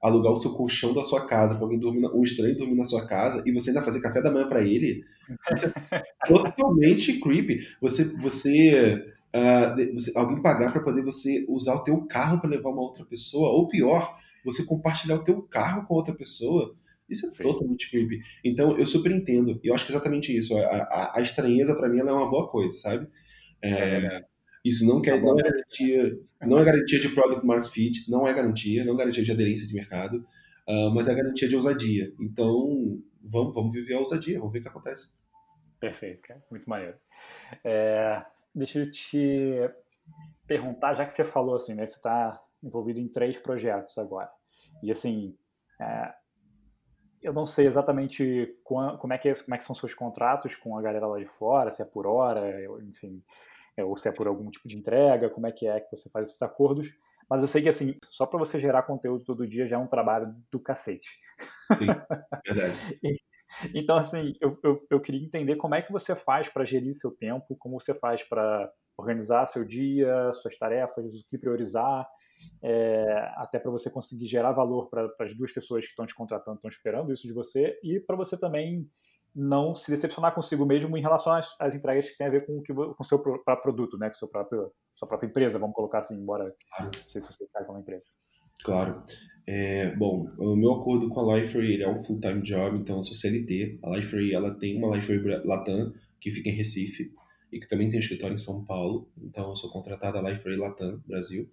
alugar 0.02 0.32
o 0.32 0.36
seu 0.36 0.54
colchão 0.54 0.94
da 0.94 1.02
sua 1.02 1.26
casa 1.26 1.54
para 1.54 1.64
alguém 1.64 1.78
dormir, 1.78 2.06
um 2.14 2.22
estranho 2.22 2.56
dormir 2.56 2.76
na 2.76 2.84
sua 2.84 3.06
casa 3.06 3.42
e 3.44 3.52
você 3.52 3.70
ainda 3.70 3.82
fazer 3.82 4.00
café 4.00 4.22
da 4.22 4.30
manhã 4.30 4.48
para 4.48 4.62
ele, 4.62 5.04
é 5.28 5.54
totalmente 6.26 7.20
creepy. 7.20 7.60
Você, 7.80 8.04
você, 8.16 9.04
uh, 9.34 9.92
você 9.94 10.18
alguém 10.18 10.40
pagar 10.40 10.72
para 10.72 10.82
poder 10.82 11.02
você 11.02 11.44
usar 11.46 11.74
o 11.74 11.84
teu 11.84 12.00
carro 12.06 12.40
para 12.40 12.48
levar 12.48 12.70
uma 12.70 12.82
outra 12.82 13.04
pessoa, 13.04 13.50
ou 13.50 13.68
pior, 13.68 14.18
você 14.45 14.64
compartilhar 14.64 15.16
o 15.16 15.24
teu 15.24 15.43
carro 15.43 15.86
com 15.86 15.95
outra 15.95 16.14
pessoa. 16.14 16.74
Isso 17.09 17.26
é 17.26 17.30
Sim. 17.30 17.43
totalmente 17.43 17.91
creepy. 17.91 18.20
Então, 18.45 18.78
eu 18.78 18.86
super 18.86 19.11
entendo. 19.11 19.61
E 19.64 19.68
eu 19.68 19.74
acho 19.74 19.84
que 19.84 19.93
é 19.93 19.95
exatamente 19.95 20.36
isso. 20.36 20.57
A, 20.57 20.62
a, 20.62 21.18
a 21.18 21.20
estranheza, 21.20 21.74
para 21.74 21.88
mim, 21.88 21.99
ela 21.99 22.11
é 22.11 22.14
uma 22.14 22.30
boa 22.30 22.49
coisa, 22.49 22.76
sabe? 22.76 23.09
É, 23.61 23.70
é 23.70 24.24
isso 24.64 24.86
não, 24.86 25.01
quer, 25.01 25.18
tá 25.18 25.22
não, 25.22 25.38
é 25.38 25.43
garantia, 25.43 26.18
não 26.43 26.59
é 26.59 26.64
garantia 26.64 27.01
de 27.01 27.09
product 27.09 27.47
market 27.47 27.72
fit, 27.72 28.11
não 28.11 28.26
é 28.26 28.34
garantia, 28.34 28.84
não 28.84 28.95
é 28.95 28.97
garantia 28.97 29.24
de 29.24 29.32
aderência 29.32 29.66
de 29.66 29.74
mercado, 29.74 30.18
uh, 30.68 30.91
mas 30.95 31.09
é 31.09 31.14
garantia 31.14 31.49
de 31.49 31.57
ousadia. 31.57 32.12
Então, 32.20 33.01
vamos, 33.22 33.55
vamos 33.55 33.72
viver 33.72 33.95
a 33.95 34.01
ousadia, 34.01 34.38
vamos 34.38 34.53
ver 34.53 34.59
o 34.59 34.62
que 34.62 34.68
acontece. 34.68 35.18
Perfeito, 35.78 36.20
cara. 36.20 36.43
muito 36.51 36.68
maneiro. 36.68 36.97
É, 37.64 38.22
deixa 38.55 38.80
eu 38.80 38.91
te 38.91 39.70
perguntar, 40.47 40.95
já 40.95 41.07
que 41.07 41.14
você 41.14 41.24
falou 41.24 41.55
assim, 41.55 41.74
né, 41.74 41.86
você 41.86 41.97
está 41.97 42.38
envolvido 42.62 43.00
em 43.00 43.08
três 43.08 43.36
projetos 43.38 43.96
agora. 43.98 44.30
E 44.82 44.90
assim, 44.90 45.36
é, 45.80 46.14
eu 47.22 47.32
não 47.32 47.44
sei 47.44 47.66
exatamente 47.66 48.56
como 48.64 49.12
é, 49.12 49.18
que 49.18 49.28
é, 49.28 49.34
como 49.34 49.54
é 49.54 49.58
que 49.58 49.64
são 49.64 49.74
seus 49.74 49.94
contratos 49.94 50.56
com 50.56 50.76
a 50.76 50.82
galera 50.82 51.06
lá 51.06 51.18
de 51.18 51.26
fora, 51.26 51.70
se 51.70 51.82
é 51.82 51.84
por 51.84 52.06
hora, 52.06 52.64
enfim, 52.82 53.22
é, 53.76 53.84
ou 53.84 53.96
se 53.96 54.08
é 54.08 54.12
por 54.12 54.26
algum 54.26 54.50
tipo 54.50 54.68
de 54.68 54.78
entrega, 54.78 55.28
como 55.28 55.46
é 55.46 55.52
que 55.52 55.66
é 55.66 55.80
que 55.80 55.90
você 55.90 56.08
faz 56.11 56.28
esses 56.28 56.42
acordos. 56.42 56.90
Mas 57.28 57.42
eu 57.42 57.48
sei 57.48 57.62
que, 57.62 57.68
assim, 57.68 57.94
só 58.04 58.26
para 58.26 58.38
você 58.38 58.58
gerar 58.58 58.82
conteúdo 58.82 59.24
todo 59.24 59.46
dia 59.46 59.66
já 59.66 59.76
é 59.76 59.78
um 59.78 59.86
trabalho 59.86 60.34
do 60.50 60.58
cacete. 60.58 61.08
Sim, 61.78 61.86
verdade. 62.44 62.74
então, 63.72 63.96
assim, 63.96 64.32
eu, 64.40 64.58
eu, 64.64 64.78
eu, 64.90 65.00
queria 65.00 65.24
entender 65.24 65.54
como 65.54 65.76
é 65.76 65.82
que 65.82 65.92
você 65.92 66.16
faz 66.16 66.48
para 66.48 66.64
gerir 66.64 66.92
seu 66.94 67.12
tempo, 67.12 67.56
como 67.56 67.78
você 67.78 67.94
faz 67.94 68.24
para 68.24 68.68
organizar 68.98 69.46
seu 69.46 69.64
dia, 69.64 70.32
suas 70.32 70.58
tarefas, 70.58 71.04
o 71.04 71.26
que 71.28 71.38
priorizar, 71.38 72.04
é, 72.62 73.32
até 73.36 73.59
para 73.59 73.70
você 73.70 73.91
conseguir 73.91 74.26
gerar 74.26 74.53
valor 74.53 74.88
para 74.88 75.11
as 75.20 75.34
duas 75.36 75.53
pessoas 75.53 75.84
que 75.84 75.91
estão 75.91 76.07
te 76.07 76.14
contratando, 76.14 76.57
estão 76.57 76.68
esperando 76.68 77.12
isso 77.12 77.26
de 77.26 77.32
você, 77.32 77.78
e 77.82 78.01
para 78.01 78.16
você 78.16 78.36
também 78.36 78.88
não 79.34 79.74
se 79.74 79.91
decepcionar 79.91 80.34
consigo 80.34 80.66
mesmo 80.66 80.97
em 80.97 81.01
relação 81.01 81.32
às, 81.32 81.55
às 81.61 81.74
entregas 81.74 82.11
que 82.11 82.18
tem 82.18 82.26
a 82.26 82.30
ver 82.30 82.45
com 82.47 82.62
o 82.99 83.05
seu 83.05 83.18
próprio 83.18 83.61
produto, 83.61 83.97
né, 83.97 84.09
com 84.09 84.14
seu 84.14 84.28
próprio, 84.28 84.72
sua 84.95 85.07
própria 85.07 85.28
empresa, 85.28 85.59
vamos 85.59 85.74
colocar 85.74 85.99
assim, 85.99 86.20
embora 86.20 86.55
claro. 86.76 86.91
não 86.97 87.09
sei 87.09 87.20
se 87.20 87.32
você 87.32 87.45
está 87.45 87.64
com 87.64 87.72
uma 87.72 87.80
empresa. 87.80 88.07
Claro. 88.62 89.03
É, 89.47 89.95
bom, 89.97 90.30
o 90.38 90.55
meu 90.55 90.72
acordo 90.74 91.09
com 91.09 91.20
a 91.20 91.36
Liferay 91.36 91.82
é 91.82 91.88
um 91.88 92.03
full-time 92.03 92.43
job, 92.43 92.76
então 92.78 92.99
eu 92.99 93.05
sou 93.05 93.14
CLT. 93.14 93.78
A 93.82 93.97
Liferay, 93.97 94.34
ela 94.34 94.55
tem 94.55 94.76
uma 94.76 94.95
Liferay 94.95 95.43
Latam, 95.45 95.93
que 96.20 96.30
fica 96.30 96.51
em 96.51 96.55
Recife, 96.55 97.12
e 97.53 97.59
que 97.59 97.66
também 97.66 97.88
tem 97.88 97.99
um 97.99 98.01
escritório 98.03 98.34
em 98.34 98.38
São 98.38 98.64
Paulo, 98.64 99.09
então 99.20 99.49
eu 99.51 99.57
sou 99.57 99.70
contratado 99.70 100.20
da 100.20 100.30
Liferay 100.30 100.57
Latam, 100.59 101.01
Brasil. 101.07 101.49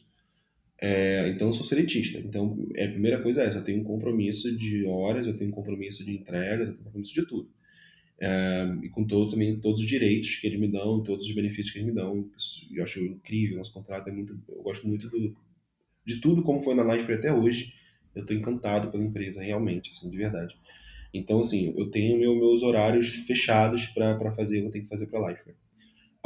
É, 0.79 1.29
então 1.29 1.47
eu 1.47 1.53
sou 1.53 1.65
seletista. 1.65 2.19
Então 2.19 2.67
é, 2.75 2.85
a 2.85 2.91
primeira 2.91 3.21
coisa 3.21 3.41
é 3.41 3.47
essa: 3.47 3.59
eu 3.59 3.63
tenho 3.63 3.81
um 3.81 3.83
compromisso 3.83 4.55
de 4.55 4.85
horas, 4.85 5.27
eu 5.27 5.37
tenho 5.37 5.49
um 5.49 5.53
compromisso 5.53 6.05
de 6.05 6.11
entrega, 6.11 6.63
eu 6.63 6.67
tenho 6.67 6.79
um 6.79 6.83
compromisso 6.83 7.13
de 7.13 7.25
tudo. 7.25 7.49
É, 8.19 8.77
e 8.81 8.89
com 8.89 9.05
todo, 9.05 9.31
também 9.31 9.59
todos 9.59 9.81
os 9.81 9.87
direitos 9.87 10.35
que 10.37 10.47
eles 10.47 10.59
me 10.59 10.67
dão, 10.67 11.03
todos 11.03 11.27
os 11.27 11.35
benefícios 11.35 11.71
que 11.71 11.79
eles 11.79 11.87
me 11.87 11.95
dão. 11.95 12.29
Eu 12.71 12.83
acho 12.83 12.99
incrível, 13.05 13.57
nosso 13.57 13.73
contrato 13.73 14.09
é 14.09 14.11
muito. 14.11 14.39
Eu 14.49 14.63
gosto 14.63 14.87
muito 14.87 15.09
do, 15.09 15.35
de 16.05 16.21
tudo 16.21 16.43
como 16.43 16.61
foi 16.61 16.75
na 16.75 16.95
Life 16.95 17.11
até 17.11 17.33
hoje. 17.33 17.73
Eu 18.15 18.21
estou 18.21 18.35
encantado 18.35 18.89
pela 18.89 19.03
empresa, 19.03 19.43
realmente, 19.43 19.91
assim, 19.91 20.09
de 20.09 20.17
verdade. 20.17 20.55
Então, 21.13 21.39
assim, 21.39 21.73
eu 21.77 21.89
tenho 21.91 22.17
meu, 22.17 22.35
meus 22.35 22.63
horários 22.63 23.13
fechados 23.13 23.85
para 23.87 24.31
fazer 24.31 24.59
eu 24.59 24.71
tenho 24.71 24.83
que 24.83 24.89
fazer 24.89 25.07
para 25.07 25.19
a 25.19 25.29
Life. 25.29 25.51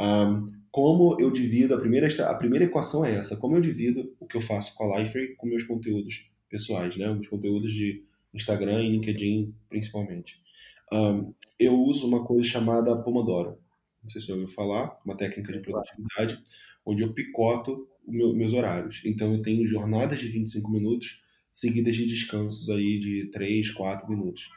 Um, 0.00 0.61
como 0.72 1.20
eu 1.20 1.30
divido, 1.30 1.74
a 1.74 1.78
primeira, 1.78 2.08
a 2.30 2.34
primeira 2.34 2.64
equação 2.64 3.04
é 3.04 3.14
essa, 3.14 3.36
como 3.36 3.56
eu 3.56 3.60
divido 3.60 4.16
o 4.18 4.26
que 4.26 4.38
eu 4.38 4.40
faço 4.40 4.74
com 4.74 4.84
a 4.84 4.98
Liferay 4.98 5.36
com 5.36 5.46
meus 5.46 5.62
conteúdos 5.64 6.26
pessoais, 6.48 6.96
né? 6.96 7.12
Meus 7.12 7.28
conteúdos 7.28 7.70
de 7.70 8.02
Instagram 8.32 8.82
e 8.82 8.88
LinkedIn, 8.88 9.54
principalmente. 9.68 10.40
Um, 10.90 11.34
eu 11.58 11.78
uso 11.78 12.08
uma 12.08 12.24
coisa 12.24 12.42
chamada 12.42 12.96
Pomodoro. 12.96 13.58
Não 14.02 14.08
sei 14.08 14.20
se 14.20 14.28
você 14.28 14.32
ouviu 14.32 14.48
falar, 14.48 14.98
uma 15.04 15.14
técnica 15.14 15.52
de 15.52 15.60
produtividade, 15.60 16.42
onde 16.86 17.02
eu 17.02 17.12
picoto 17.12 17.86
meu, 18.08 18.32
meus 18.34 18.54
horários. 18.54 19.02
Então 19.04 19.34
eu 19.34 19.42
tenho 19.42 19.68
jornadas 19.68 20.20
de 20.20 20.28
25 20.28 20.70
minutos 20.70 21.22
seguidas 21.52 21.94
de 21.96 22.06
descansos 22.06 22.70
aí 22.70 22.98
de 22.98 23.30
3, 23.30 23.70
4 23.72 24.08
minutos. 24.08 24.48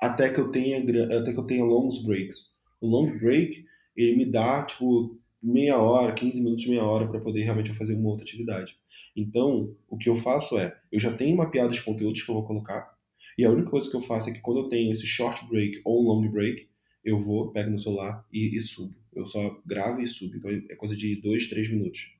Até 0.00 0.30
que 0.30 0.40
eu 0.40 0.50
tenha 0.50 0.78
até 1.16 1.32
que 1.32 1.38
eu 1.38 1.46
tenha 1.46 1.64
longos 1.64 2.04
breaks. 2.04 2.58
O 2.80 2.88
long 2.88 3.16
break, 3.18 3.64
ele 3.96 4.16
me 4.16 4.26
dá 4.26 4.64
tipo 4.64 5.16
meia 5.42 5.78
hora, 5.78 6.12
15 6.12 6.42
minutos, 6.42 6.66
meia 6.66 6.84
hora 6.84 7.08
para 7.08 7.20
poder 7.20 7.42
realmente 7.42 7.72
fazer 7.74 7.94
uma 7.94 8.08
outra 8.10 8.24
atividade. 8.24 8.76
Então, 9.16 9.74
o 9.88 9.96
que 9.96 10.08
eu 10.08 10.16
faço 10.16 10.58
é, 10.58 10.76
eu 10.90 11.00
já 11.00 11.12
tenho 11.12 11.36
mapeado 11.36 11.70
os 11.70 11.80
conteúdos 11.80 12.22
que 12.22 12.30
eu 12.30 12.34
vou 12.34 12.44
colocar, 12.44 12.94
e 13.36 13.44
a 13.44 13.50
única 13.50 13.70
coisa 13.70 13.88
que 13.88 13.96
eu 13.96 14.00
faço 14.00 14.28
é 14.28 14.32
que 14.32 14.40
quando 14.40 14.60
eu 14.60 14.68
tenho 14.68 14.92
esse 14.92 15.06
short 15.06 15.46
break 15.48 15.80
ou 15.84 16.02
long 16.02 16.28
break, 16.30 16.68
eu 17.04 17.18
vou, 17.18 17.50
pego 17.50 17.70
no 17.70 17.78
celular 17.78 18.24
e, 18.30 18.54
e 18.54 18.60
subo. 18.60 18.94
Eu 19.14 19.24
só 19.24 19.58
gravo 19.64 20.00
e 20.00 20.08
subo. 20.08 20.36
Então 20.36 20.50
é 20.50 20.74
coisa 20.76 20.94
de 20.94 21.16
dois, 21.16 21.48
três 21.48 21.70
minutos. 21.70 22.14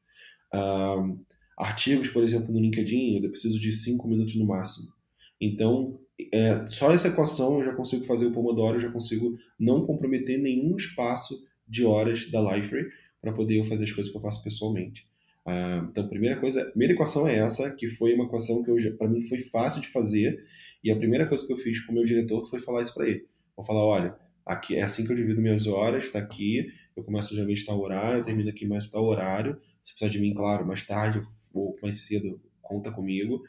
Artigos, 1.58 2.08
por 2.08 2.22
exemplo, 2.22 2.52
no 2.52 2.60
LinkedIn, 2.60 3.22
eu 3.22 3.30
preciso 3.30 3.60
de 3.60 3.70
cinco 3.70 4.08
minutos 4.08 4.34
no 4.34 4.46
máximo. 4.46 4.92
Então, 5.38 6.00
é, 6.32 6.66
só 6.68 6.92
essa 6.92 7.08
equação 7.08 7.58
eu 7.58 7.66
já 7.66 7.74
consigo 7.74 8.04
fazer 8.04 8.26
o 8.26 8.32
Pomodoro, 8.32 8.76
eu 8.76 8.80
já 8.80 8.90
consigo 8.90 9.38
não 9.58 9.84
comprometer 9.84 10.38
nenhum 10.38 10.76
espaço 10.76 11.46
de 11.68 11.84
horas 11.84 12.30
da 12.30 12.40
Liferay 12.40 12.86
para 13.20 13.32
poder 13.32 13.58
eu 13.58 13.64
fazer 13.64 13.84
as 13.84 13.92
coisas 13.92 14.10
que 14.10 14.16
eu 14.16 14.22
faço 14.22 14.42
pessoalmente. 14.42 15.06
Uh, 15.46 15.88
então, 15.88 16.04
a 16.04 16.08
primeira 16.08 16.38
coisa, 16.38 16.62
a 16.62 16.66
primeira 16.66 16.94
equação 16.94 17.26
é 17.26 17.36
essa, 17.36 17.74
que 17.74 17.88
foi 17.88 18.14
uma 18.14 18.24
equação 18.24 18.62
que 18.62 18.90
para 18.92 19.08
mim 19.08 19.22
foi 19.22 19.38
fácil 19.38 19.80
de 19.80 19.88
fazer 19.88 20.44
e 20.82 20.90
a 20.90 20.96
primeira 20.96 21.26
coisa 21.26 21.46
que 21.46 21.52
eu 21.52 21.56
fiz 21.56 21.80
com 21.84 21.92
o 21.92 21.94
meu 21.94 22.04
diretor 22.04 22.46
foi 22.48 22.58
falar 22.58 22.82
isso 22.82 22.94
para 22.94 23.08
ele. 23.08 23.26
Vou 23.56 23.64
falar, 23.64 23.84
olha, 23.84 24.16
aqui 24.44 24.76
é 24.76 24.82
assim 24.82 25.04
que 25.04 25.12
eu 25.12 25.16
divido 25.16 25.40
minhas 25.40 25.66
horas, 25.66 26.04
está 26.04 26.18
aqui, 26.18 26.72
eu 26.96 27.04
começo 27.04 27.34
geralmente 27.34 27.64
tal 27.64 27.80
horário, 27.80 28.24
termino 28.24 28.48
aqui 28.48 28.66
mais 28.66 28.86
tal 28.86 29.04
horário. 29.04 29.60
Se 29.82 29.92
precisar 29.92 30.10
de 30.10 30.18
mim, 30.18 30.34
claro, 30.34 30.66
mais 30.66 30.82
tarde 30.82 31.22
ou 31.52 31.76
mais 31.82 32.00
cedo, 32.00 32.40
conta 32.60 32.90
comigo. 32.90 33.42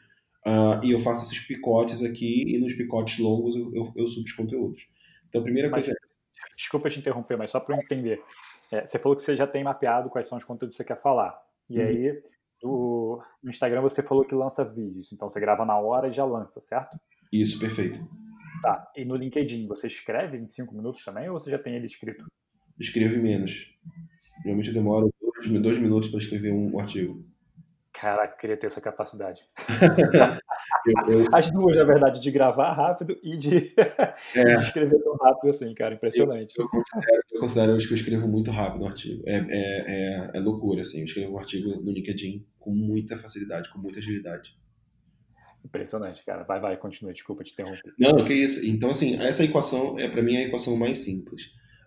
Uh, 0.46 0.84
e 0.84 0.90
eu 0.90 0.98
faço 0.98 1.22
esses 1.22 1.38
picotes 1.38 2.02
aqui 2.02 2.44
e 2.54 2.58
nos 2.58 2.74
picotes 2.74 3.18
longos 3.18 3.54
eu, 3.54 3.72
eu, 3.74 3.92
eu 3.94 4.08
subo 4.08 4.26
os 4.26 4.32
conteúdos. 4.32 4.88
Então, 5.28 5.40
a 5.40 5.44
primeira 5.44 5.70
mas, 5.70 5.84
coisa 5.84 5.96
é... 5.98 6.12
Desculpa 6.56 6.90
te 6.90 6.98
interromper, 6.98 7.36
mas 7.36 7.50
só 7.50 7.60
para 7.60 7.74
eu 7.74 7.80
entender. 7.80 8.20
É, 8.72 8.86
você 8.86 8.98
falou 8.98 9.14
que 9.14 9.22
você 9.22 9.36
já 9.36 9.46
tem 9.46 9.62
mapeado 9.62 10.08
quais 10.08 10.26
são 10.26 10.38
os 10.38 10.44
conteúdos 10.44 10.74
que 10.74 10.82
você 10.82 10.88
quer 10.88 11.00
falar. 11.00 11.38
E 11.68 11.78
uhum. 11.78 11.86
aí, 11.86 12.22
do, 12.60 13.22
no 13.42 13.50
Instagram 13.50 13.82
você 13.82 14.02
falou 14.02 14.24
que 14.24 14.34
lança 14.34 14.64
vídeos. 14.64 15.12
Então, 15.12 15.28
você 15.28 15.38
grava 15.38 15.66
na 15.66 15.78
hora 15.78 16.08
e 16.08 16.12
já 16.12 16.24
lança, 16.24 16.60
certo? 16.60 16.98
Isso, 17.30 17.58
perfeito. 17.58 18.00
Tá. 18.62 18.90
E 18.96 19.04
no 19.04 19.14
LinkedIn, 19.14 19.66
você 19.66 19.88
escreve 19.88 20.38
em 20.38 20.48
5 20.48 20.74
minutos 20.74 21.04
também 21.04 21.28
ou 21.28 21.38
você 21.38 21.50
já 21.50 21.58
tem 21.58 21.74
ele 21.74 21.86
escrito? 21.86 22.24
Escreve 22.80 23.18
menos. 23.18 23.52
Geralmente 24.42 24.68
eu 24.68 24.74
demoro 24.74 25.12
dois, 25.20 25.62
dois 25.62 25.78
minutos 25.78 26.08
para 26.08 26.20
escrever 26.20 26.52
um 26.52 26.80
artigo. 26.80 27.22
Caraca, 27.92 28.36
queria 28.38 28.56
ter 28.56 28.68
essa 28.68 28.80
capacidade. 28.80 29.42
eu, 30.86 31.20
eu... 31.20 31.26
As 31.32 31.50
duas, 31.50 31.76
na 31.76 31.84
verdade, 31.84 32.20
de 32.20 32.30
gravar 32.30 32.72
rápido 32.72 33.18
e 33.22 33.36
de, 33.36 33.72
é. 34.34 34.54
de 34.56 34.62
escrever 34.62 35.02
tão 35.02 35.16
rápido 35.16 35.50
assim, 35.50 35.74
cara. 35.74 35.94
Impressionante. 35.94 36.54
Eu, 36.58 36.64
eu, 36.64 36.70
considero, 36.70 37.22
eu 37.32 37.40
considero 37.40 37.78
que 37.78 37.92
eu 37.92 37.96
escrevo 37.96 38.28
muito 38.28 38.50
rápido 38.50 38.80
no 38.80 38.86
artigo. 38.86 39.22
É, 39.26 39.36
é, 39.36 39.44
é, 39.50 40.30
é 40.34 40.40
loucura, 40.40 40.82
assim. 40.82 41.00
Eu 41.00 41.04
escrevo 41.04 41.32
um 41.32 41.38
artigo 41.38 41.80
no 41.80 41.92
LinkedIn 41.92 42.44
com 42.58 42.70
muita 42.70 43.16
facilidade, 43.16 43.70
com 43.70 43.78
muita 43.78 43.98
agilidade. 43.98 44.56
Impressionante, 45.64 46.24
cara. 46.24 46.42
Vai, 46.42 46.60
vai, 46.60 46.76
continua. 46.76 47.12
Desculpa 47.12 47.44
te 47.44 47.52
interromper. 47.52 47.94
Não, 47.98 48.24
que 48.24 48.34
isso. 48.34 48.66
Então, 48.66 48.90
assim, 48.90 49.16
essa 49.20 49.44
equação 49.44 49.98
é 49.98 50.08
para 50.08 50.22
mim 50.22 50.36
a 50.36 50.42
equação 50.42 50.76
mais 50.76 50.98
simples. 50.98 51.44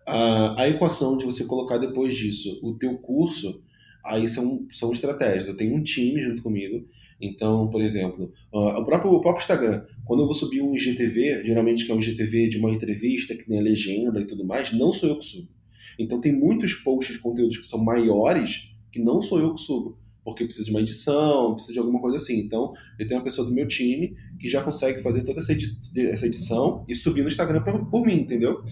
Uh, 0.07 0.53
a 0.57 0.69
equação 0.69 1.17
de 1.17 1.25
você 1.25 1.45
colocar 1.45 1.77
depois 1.77 2.15
disso 2.15 2.59
o 2.63 2.77
teu 2.77 2.97
curso, 2.97 3.63
aí 4.03 4.29
são, 4.29 4.67
são 4.71 4.91
estratégias. 4.91 5.47
Eu 5.47 5.57
tenho 5.57 5.75
um 5.75 5.83
time 5.83 6.21
junto 6.21 6.41
comigo. 6.41 6.87
Então, 7.19 7.69
por 7.69 7.81
exemplo, 7.81 8.31
o, 8.51 8.85
próprio, 8.85 9.11
o 9.11 9.21
próprio 9.21 9.41
Instagram, 9.41 9.85
quando 10.03 10.21
eu 10.21 10.25
vou 10.25 10.33
subir 10.33 10.61
um 10.61 10.75
IGTV, 10.75 11.43
geralmente 11.45 11.85
que 11.85 11.91
é 11.91 11.95
um 11.95 11.99
IGTV 11.99 12.49
de 12.49 12.57
uma 12.57 12.71
entrevista, 12.71 13.35
que 13.35 13.45
tem 13.45 13.57
a 13.57 13.61
legenda 13.61 14.19
e 14.19 14.27
tudo 14.27 14.45
mais, 14.45 14.73
não 14.73 14.91
sou 14.91 15.09
eu 15.09 15.17
que 15.17 15.25
subo. 15.25 15.49
Então, 15.97 16.19
tem 16.19 16.33
muitos 16.33 16.73
posts 16.73 17.15
de 17.15 17.21
conteúdos 17.21 17.57
que 17.57 17.65
são 17.65 17.83
maiores 17.83 18.69
que 18.91 18.99
não 18.99 19.21
sou 19.21 19.39
eu 19.39 19.53
que 19.53 19.61
subo 19.61 19.97
porque 20.25 20.43
precisa 20.43 20.65
de 20.65 20.71
uma 20.71 20.81
edição, 20.81 21.53
precisa 21.53 21.73
de 21.73 21.79
alguma 21.79 22.01
coisa 22.01 22.15
assim. 22.15 22.39
Então, 22.39 22.73
eu 22.97 23.07
tenho 23.07 23.19
uma 23.19 23.23
pessoa 23.23 23.47
do 23.47 23.53
meu 23.53 23.67
time 23.67 24.17
que 24.39 24.49
já 24.49 24.63
consegue 24.63 24.99
fazer 24.99 25.23
toda 25.23 25.39
essa, 25.39 26.25
edição 26.25 26.83
e 26.89 26.95
subir 26.95 27.21
no 27.21 27.27
Instagram 27.27 27.61
por, 27.61 27.85
por 27.85 28.05
mim, 28.05 28.21
entendeu? 28.21 28.63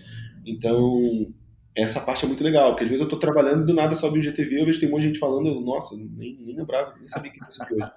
Então, 0.43 1.31
essa 1.75 2.01
parte 2.01 2.25
é 2.25 2.27
muito 2.27 2.43
legal, 2.43 2.71
porque 2.71 2.85
às 2.85 2.89
vezes 2.89 3.01
eu 3.01 3.07
estou 3.07 3.19
trabalhando 3.19 3.67
do 3.67 3.73
nada 3.73 3.93
sobe 3.93 4.17
o 4.17 4.23
GTV, 4.23 4.61
eu 4.61 4.65
vejo 4.65 4.79
tem 4.79 4.89
um 4.89 4.93
monte 4.93 5.01
de 5.01 5.07
gente 5.09 5.19
falando, 5.19 5.61
nossa, 5.61 5.95
nem, 5.95 6.35
nem 6.41 6.55
lembrava, 6.55 6.95
nem 6.97 7.07
sabia 7.07 7.31
que 7.31 7.39
isso 7.47 7.63
hoje. 7.71 7.91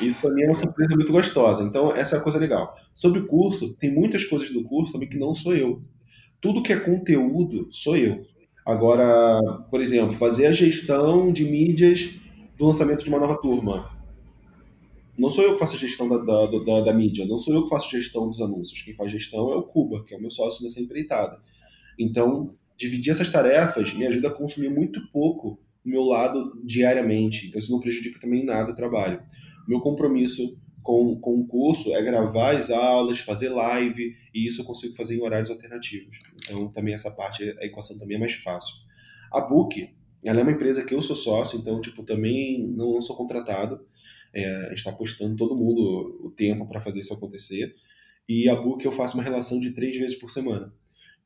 Isso 0.00 0.18
para 0.20 0.30
mim 0.30 0.42
é 0.42 0.46
uma 0.46 0.54
surpresa 0.54 0.94
muito 0.94 1.12
gostosa. 1.12 1.62
Então, 1.62 1.92
essa 1.92 2.16
é 2.16 2.18
a 2.18 2.22
coisa 2.22 2.38
legal. 2.38 2.74
Sobre 2.94 3.20
o 3.20 3.26
curso, 3.26 3.74
tem 3.74 3.92
muitas 3.92 4.24
coisas 4.24 4.50
do 4.50 4.62
curso 4.64 4.92
também 4.92 5.08
que 5.08 5.18
não 5.18 5.34
sou 5.34 5.54
eu. 5.54 5.82
Tudo 6.40 6.62
que 6.62 6.72
é 6.72 6.78
conteúdo, 6.78 7.68
sou 7.70 7.96
eu. 7.96 8.22
Agora, 8.64 9.40
por 9.70 9.80
exemplo, 9.80 10.14
fazer 10.14 10.46
a 10.46 10.52
gestão 10.52 11.32
de 11.32 11.44
mídias 11.44 12.10
do 12.56 12.66
lançamento 12.66 13.02
de 13.02 13.08
uma 13.08 13.18
nova 13.18 13.40
turma. 13.40 13.98
Não 15.16 15.30
sou 15.30 15.42
eu 15.42 15.54
que 15.54 15.58
faço 15.58 15.74
a 15.74 15.78
gestão 15.78 16.08
da, 16.08 16.18
da, 16.18 16.46
da, 16.46 16.80
da 16.82 16.92
mídia, 16.92 17.26
não 17.26 17.38
sou 17.38 17.52
eu 17.52 17.64
que 17.64 17.70
faço 17.70 17.90
gestão 17.90 18.28
dos 18.28 18.40
anúncios. 18.40 18.82
Quem 18.82 18.94
faz 18.94 19.10
gestão 19.10 19.52
é 19.52 19.56
o 19.56 19.62
Cuba, 19.62 20.04
que 20.04 20.14
é 20.14 20.16
o 20.16 20.20
meu 20.20 20.30
sócio 20.30 20.62
nessa 20.62 20.80
empreitada. 20.80 21.40
Então, 21.98 22.54
dividir 22.76 23.10
essas 23.10 23.28
tarefas 23.28 23.92
me 23.94 24.06
ajuda 24.06 24.28
a 24.28 24.34
consumir 24.34 24.68
muito 24.68 25.00
pouco 25.10 25.58
o 25.84 25.88
meu 25.88 26.02
lado 26.02 26.52
diariamente. 26.64 27.48
Então, 27.48 27.58
isso 27.58 27.72
não 27.72 27.80
prejudica 27.80 28.20
também 28.20 28.44
nada 28.44 28.70
o 28.70 28.76
trabalho. 28.76 29.20
Meu 29.68 29.80
compromisso 29.80 30.58
com, 30.82 31.20
com 31.20 31.40
o 31.40 31.46
curso 31.46 31.94
é 31.94 32.02
gravar 32.02 32.56
as 32.56 32.70
aulas, 32.70 33.18
fazer 33.18 33.50
live, 33.50 34.16
e 34.34 34.46
isso 34.46 34.62
eu 34.62 34.64
consigo 34.64 34.94
fazer 34.94 35.16
em 35.16 35.20
horários 35.20 35.50
alternativos. 35.50 36.18
Então, 36.36 36.68
também 36.68 36.94
essa 36.94 37.10
parte, 37.10 37.42
a 37.60 37.66
equação 37.66 37.98
também 37.98 38.16
é 38.16 38.20
mais 38.20 38.32
fácil. 38.32 38.74
A 39.30 39.42
Book, 39.42 39.94
ela 40.24 40.40
é 40.40 40.42
uma 40.42 40.52
empresa 40.52 40.82
que 40.82 40.94
eu 40.94 41.02
sou 41.02 41.14
sócio, 41.14 41.58
então, 41.58 41.82
tipo, 41.82 42.02
também 42.02 42.66
não 42.66 42.98
sou 43.02 43.14
contratado. 43.14 43.86
É, 44.32 44.46
a 44.46 44.68
gente 44.70 44.78
está 44.78 44.90
apostando 44.90 45.36
todo 45.36 45.54
mundo 45.54 46.18
o 46.24 46.30
tempo 46.30 46.66
para 46.66 46.80
fazer 46.80 47.00
isso 47.00 47.12
acontecer. 47.12 47.74
E 48.26 48.48
a 48.48 48.56
Book 48.56 48.82
eu 48.82 48.90
faço 48.90 49.14
uma 49.14 49.22
relação 49.22 49.60
de 49.60 49.72
três 49.72 49.94
vezes 49.98 50.18
por 50.18 50.30
semana. 50.30 50.72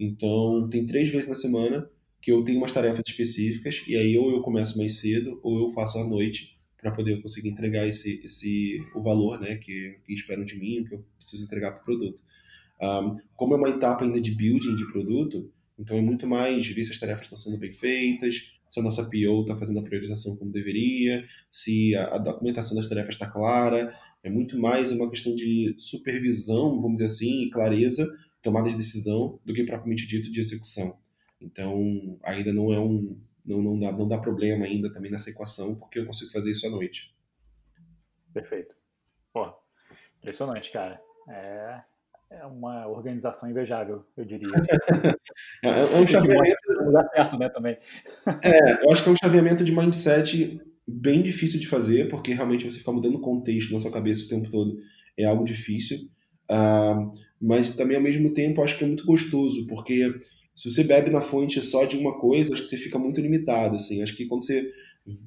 Então, 0.00 0.68
tem 0.68 0.84
três 0.84 1.08
vezes 1.08 1.28
na 1.28 1.36
semana 1.36 1.88
que 2.20 2.32
eu 2.32 2.42
tenho 2.42 2.58
umas 2.58 2.72
tarefas 2.72 3.02
específicas 3.06 3.84
e 3.86 3.96
aí 3.96 4.18
ou 4.18 4.32
eu 4.32 4.42
começo 4.42 4.76
mais 4.76 4.98
cedo 4.98 5.38
ou 5.42 5.60
eu 5.60 5.72
faço 5.72 5.98
à 5.98 6.04
noite 6.04 6.56
para 6.82 6.90
poder 6.90 7.22
conseguir 7.22 7.48
entregar 7.48 7.86
esse, 7.86 8.20
esse 8.24 8.82
o 8.94 9.00
valor 9.00 9.40
né, 9.40 9.56
que, 9.56 9.98
que 10.04 10.12
esperam 10.12 10.44
de 10.44 10.58
mim, 10.58 10.84
que 10.84 10.94
eu 10.94 11.04
preciso 11.16 11.44
entregar 11.44 11.70
para 11.70 11.80
o 11.80 11.84
produto. 11.84 12.20
Um, 12.82 13.16
como 13.36 13.54
é 13.54 13.56
uma 13.56 13.68
etapa 13.68 14.04
ainda 14.04 14.20
de 14.20 14.34
building 14.34 14.74
de 14.74 14.90
produto, 14.90 15.48
então 15.78 15.96
é 15.96 16.00
muito 16.02 16.26
mais 16.26 16.66
ver 16.66 16.82
se 16.82 16.90
as 16.90 16.98
tarefas 16.98 17.22
estão 17.22 17.38
sendo 17.38 17.56
bem 17.56 17.72
feitas, 17.72 18.50
se 18.68 18.80
a 18.80 18.82
nossa 18.82 19.04
PO 19.04 19.42
está 19.42 19.54
fazendo 19.54 19.78
a 19.78 19.82
priorização 19.82 20.34
como 20.36 20.50
deveria, 20.50 21.24
se 21.48 21.94
a, 21.94 22.16
a 22.16 22.18
documentação 22.18 22.76
das 22.76 22.88
tarefas 22.88 23.14
está 23.14 23.30
clara. 23.30 23.94
É 24.24 24.30
muito 24.30 24.58
mais 24.58 24.90
uma 24.90 25.08
questão 25.08 25.34
de 25.34 25.74
supervisão, 25.78 26.80
vamos 26.80 26.94
dizer 26.94 27.04
assim, 27.04 27.42
e 27.42 27.50
clareza, 27.50 28.08
tomada 28.42 28.68
de 28.68 28.76
decisão, 28.76 29.38
do 29.44 29.54
que 29.54 29.64
propriamente 29.64 30.06
dito 30.06 30.30
de 30.30 30.40
execução. 30.40 30.96
Então, 31.40 32.18
ainda 32.24 32.52
não 32.52 32.72
é 32.72 32.80
um. 32.80 33.16
Não, 33.44 33.60
não, 33.60 33.78
dá, 33.78 33.92
não 33.92 34.08
dá 34.08 34.18
problema 34.18 34.64
ainda 34.64 34.92
também 34.92 35.10
nessa 35.10 35.30
equação, 35.30 35.74
porque 35.74 35.98
eu 35.98 36.06
consigo 36.06 36.30
fazer 36.30 36.50
isso 36.52 36.66
à 36.66 36.70
noite. 36.70 37.14
Perfeito. 38.32 38.76
Pô, 39.32 39.52
impressionante, 40.18 40.70
cara. 40.70 41.00
É, 41.28 41.80
é 42.30 42.46
uma 42.46 42.86
organização 42.86 43.50
invejável, 43.50 44.04
eu 44.16 44.24
diria. 44.24 44.48
é, 45.64 45.68
é 45.68 46.00
um 46.00 46.06
chaveamento. 46.06 46.56
Dá 46.92 47.08
certo, 47.08 47.38
né, 47.38 47.48
também. 47.48 47.76
é, 48.42 48.84
eu 48.84 48.90
acho 48.92 49.02
que 49.02 49.08
é 49.08 49.12
um 49.12 49.16
chaveamento 49.16 49.64
de 49.64 49.74
mindset 49.74 50.60
bem 50.86 51.22
difícil 51.22 51.60
de 51.60 51.66
fazer, 51.66 52.08
porque 52.08 52.32
realmente 52.32 52.64
você 52.64 52.78
ficar 52.78 52.92
mudando 52.92 53.20
contexto 53.20 53.72
na 53.72 53.80
sua 53.80 53.92
cabeça 53.92 54.24
o 54.24 54.28
tempo 54.28 54.50
todo 54.50 54.78
é 55.16 55.24
algo 55.24 55.44
difícil. 55.44 55.98
Uh, 56.50 57.12
mas 57.40 57.74
também, 57.74 57.96
ao 57.96 58.02
mesmo 58.02 58.32
tempo, 58.32 58.62
acho 58.62 58.78
que 58.78 58.84
é 58.84 58.86
muito 58.86 59.04
gostoso, 59.04 59.66
porque 59.66 60.14
se 60.54 60.70
você 60.70 60.84
bebe 60.84 61.10
na 61.10 61.20
fonte 61.20 61.60
só 61.62 61.84
de 61.84 61.96
uma 61.96 62.18
coisa, 62.18 62.52
acho 62.52 62.62
que 62.62 62.68
você 62.68 62.76
fica 62.76 62.98
muito 62.98 63.20
limitado. 63.20 63.76
Assim. 63.76 64.02
Acho 64.02 64.16
que 64.16 64.26
quando 64.26 64.44
você 64.44 64.70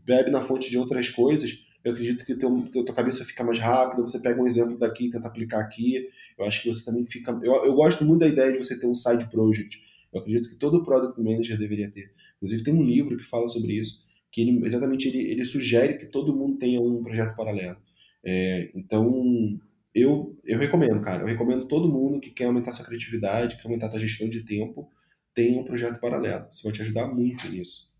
bebe 0.05 0.31
na 0.31 0.41
fonte 0.41 0.69
de 0.69 0.77
outras 0.77 1.09
coisas, 1.09 1.57
eu 1.83 1.91
acredito 1.91 2.25
que 2.25 2.35
teu, 2.35 2.61
teu, 2.71 2.85
tua 2.85 2.95
cabeça 2.95 3.23
fica 3.23 3.43
mais 3.43 3.59
rápida, 3.59 4.01
você 4.01 4.19
pega 4.19 4.41
um 4.41 4.47
exemplo 4.47 4.77
daqui 4.77 5.05
e 5.05 5.11
tenta 5.11 5.27
aplicar 5.27 5.59
aqui. 5.59 6.07
Eu 6.37 6.45
acho 6.45 6.61
que 6.61 6.71
você 6.71 6.83
também 6.83 7.05
fica. 7.05 7.31
Eu, 7.43 7.65
eu 7.65 7.73
gosto 7.73 8.03
muito 8.03 8.21
da 8.21 8.27
ideia 8.27 8.51
de 8.51 8.57
você 8.57 8.79
ter 8.79 8.87
um 8.87 8.95
side 8.95 9.29
project. 9.29 9.83
Eu 10.13 10.21
acredito 10.21 10.49
que 10.49 10.55
todo 10.55 10.83
product 10.83 11.21
manager 11.21 11.57
deveria 11.57 11.91
ter. 11.91 12.11
Inclusive, 12.37 12.63
tem 12.63 12.73
um 12.73 12.83
livro 12.83 13.17
que 13.17 13.23
fala 13.23 13.47
sobre 13.47 13.73
isso, 13.73 14.03
que 14.31 14.41
ele, 14.41 14.65
exatamente 14.65 15.07
ele, 15.07 15.29
ele 15.31 15.45
sugere 15.45 15.97
que 15.97 16.05
todo 16.05 16.35
mundo 16.35 16.57
tenha 16.57 16.81
um 16.81 17.03
projeto 17.03 17.35
paralelo. 17.35 17.77
É, 18.23 18.71
então, 18.75 19.59
eu, 19.93 20.37
eu 20.43 20.57
recomendo, 20.57 21.01
cara. 21.01 21.23
Eu 21.23 21.27
recomendo 21.27 21.67
todo 21.67 21.87
mundo 21.87 22.19
que 22.19 22.31
quer 22.31 22.45
aumentar 22.45 22.71
sua 22.71 22.85
criatividade, 22.85 23.57
quer 23.57 23.67
aumentar 23.67 23.89
sua 23.89 23.99
gestão 23.99 24.27
de 24.27 24.43
tempo, 24.43 24.89
tenha 25.35 25.59
um 25.59 25.65
projeto 25.65 25.99
paralelo. 25.99 26.47
Isso 26.49 26.63
vai 26.63 26.71
te 26.71 26.81
ajudar 26.81 27.07
muito 27.07 27.47
nisso. 27.49 27.93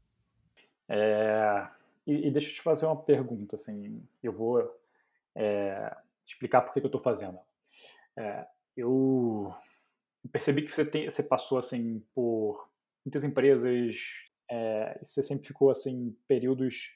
É, 0.87 1.67
e, 2.07 2.27
e, 2.27 2.31
deixa 2.31 2.49
eu 2.49 2.53
te 2.53 2.61
fazer 2.61 2.85
uma 2.85 3.03
pergunta, 3.03 3.55
assim, 3.55 4.01
eu 4.23 4.31
vou 4.31 4.63
é, 5.35 5.95
explicar 6.25 6.61
por 6.61 6.73
que, 6.73 6.79
que 6.79 6.85
eu 6.85 6.89
estou 6.89 7.01
fazendo. 7.01 7.37
É, 8.17 8.47
eu 8.77 9.53
percebi 10.31 10.63
que 10.63 10.71
você, 10.71 10.85
tem, 10.85 11.09
você 11.09 11.21
passou, 11.21 11.57
assim, 11.57 12.03
por 12.13 12.69
muitas 13.05 13.23
empresas, 13.23 13.95
é, 14.49 14.97
você 15.03 15.21
sempre 15.21 15.45
ficou, 15.45 15.69
assim, 15.69 16.15
períodos 16.27 16.91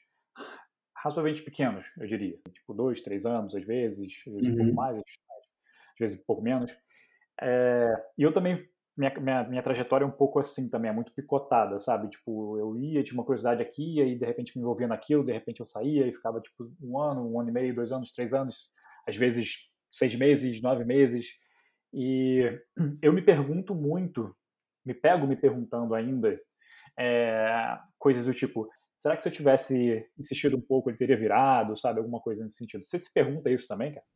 razoavelmente 0.94 1.42
pequenos, 1.42 1.86
eu 1.98 2.06
diria. 2.06 2.38
Tipo, 2.52 2.74
dois, 2.74 3.00
três 3.00 3.26
anos, 3.26 3.54
às 3.54 3.64
vezes, 3.64 4.22
às 4.26 4.32
vezes 4.32 4.48
uhum. 4.48 4.52
um 4.52 4.56
pouco 4.56 4.70
uhum. 4.70 4.74
mais, 4.74 4.98
às 4.98 5.98
vezes 5.98 6.20
um 6.20 6.24
pouco 6.24 6.42
menos. 6.42 6.74
É, 7.40 7.92
e 8.18 8.22
eu 8.22 8.32
também 8.32 8.56
minha, 9.00 9.14
minha, 9.18 9.44
minha 9.44 9.62
trajetória 9.62 10.04
é 10.04 10.06
um 10.06 10.10
pouco 10.10 10.38
assim 10.38 10.68
também, 10.68 10.90
é 10.90 10.94
muito 10.94 11.10
picotada, 11.12 11.78
sabe? 11.78 12.10
Tipo, 12.10 12.58
eu 12.58 12.76
ia, 12.76 13.02
tinha 13.02 13.14
uma 13.14 13.24
curiosidade 13.24 13.62
aqui, 13.62 13.94
e 13.94 14.02
aí 14.02 14.14
de 14.14 14.26
repente 14.26 14.54
me 14.54 14.62
envolvia 14.62 14.86
naquilo, 14.86 15.24
de 15.24 15.32
repente 15.32 15.60
eu 15.60 15.66
saía 15.66 16.06
e 16.06 16.12
ficava 16.12 16.38
tipo 16.38 16.70
um 16.82 17.00
ano, 17.00 17.32
um 17.32 17.40
ano 17.40 17.48
e 17.48 17.52
meio, 17.52 17.74
dois 17.74 17.92
anos, 17.92 18.12
três 18.12 18.34
anos, 18.34 18.70
às 19.08 19.16
vezes 19.16 19.70
seis 19.90 20.14
meses, 20.14 20.60
nove 20.60 20.84
meses. 20.84 21.28
E 21.94 22.60
eu 23.00 23.10
me 23.10 23.22
pergunto 23.22 23.74
muito, 23.74 24.36
me 24.84 24.92
pego 24.92 25.26
me 25.26 25.36
perguntando 25.36 25.94
ainda, 25.94 26.38
é, 26.98 27.78
coisas 27.98 28.26
do 28.26 28.34
tipo, 28.34 28.68
será 28.98 29.16
que 29.16 29.22
se 29.22 29.28
eu 29.30 29.32
tivesse 29.32 30.06
insistido 30.18 30.58
um 30.58 30.60
pouco 30.60 30.90
ele 30.90 30.98
teria 30.98 31.16
virado, 31.16 31.74
sabe? 31.74 32.00
Alguma 32.00 32.20
coisa 32.20 32.44
nesse 32.44 32.58
sentido. 32.58 32.84
Você 32.84 32.98
se 32.98 33.10
pergunta 33.10 33.50
isso 33.50 33.66
também, 33.66 33.94
cara? 33.94 34.06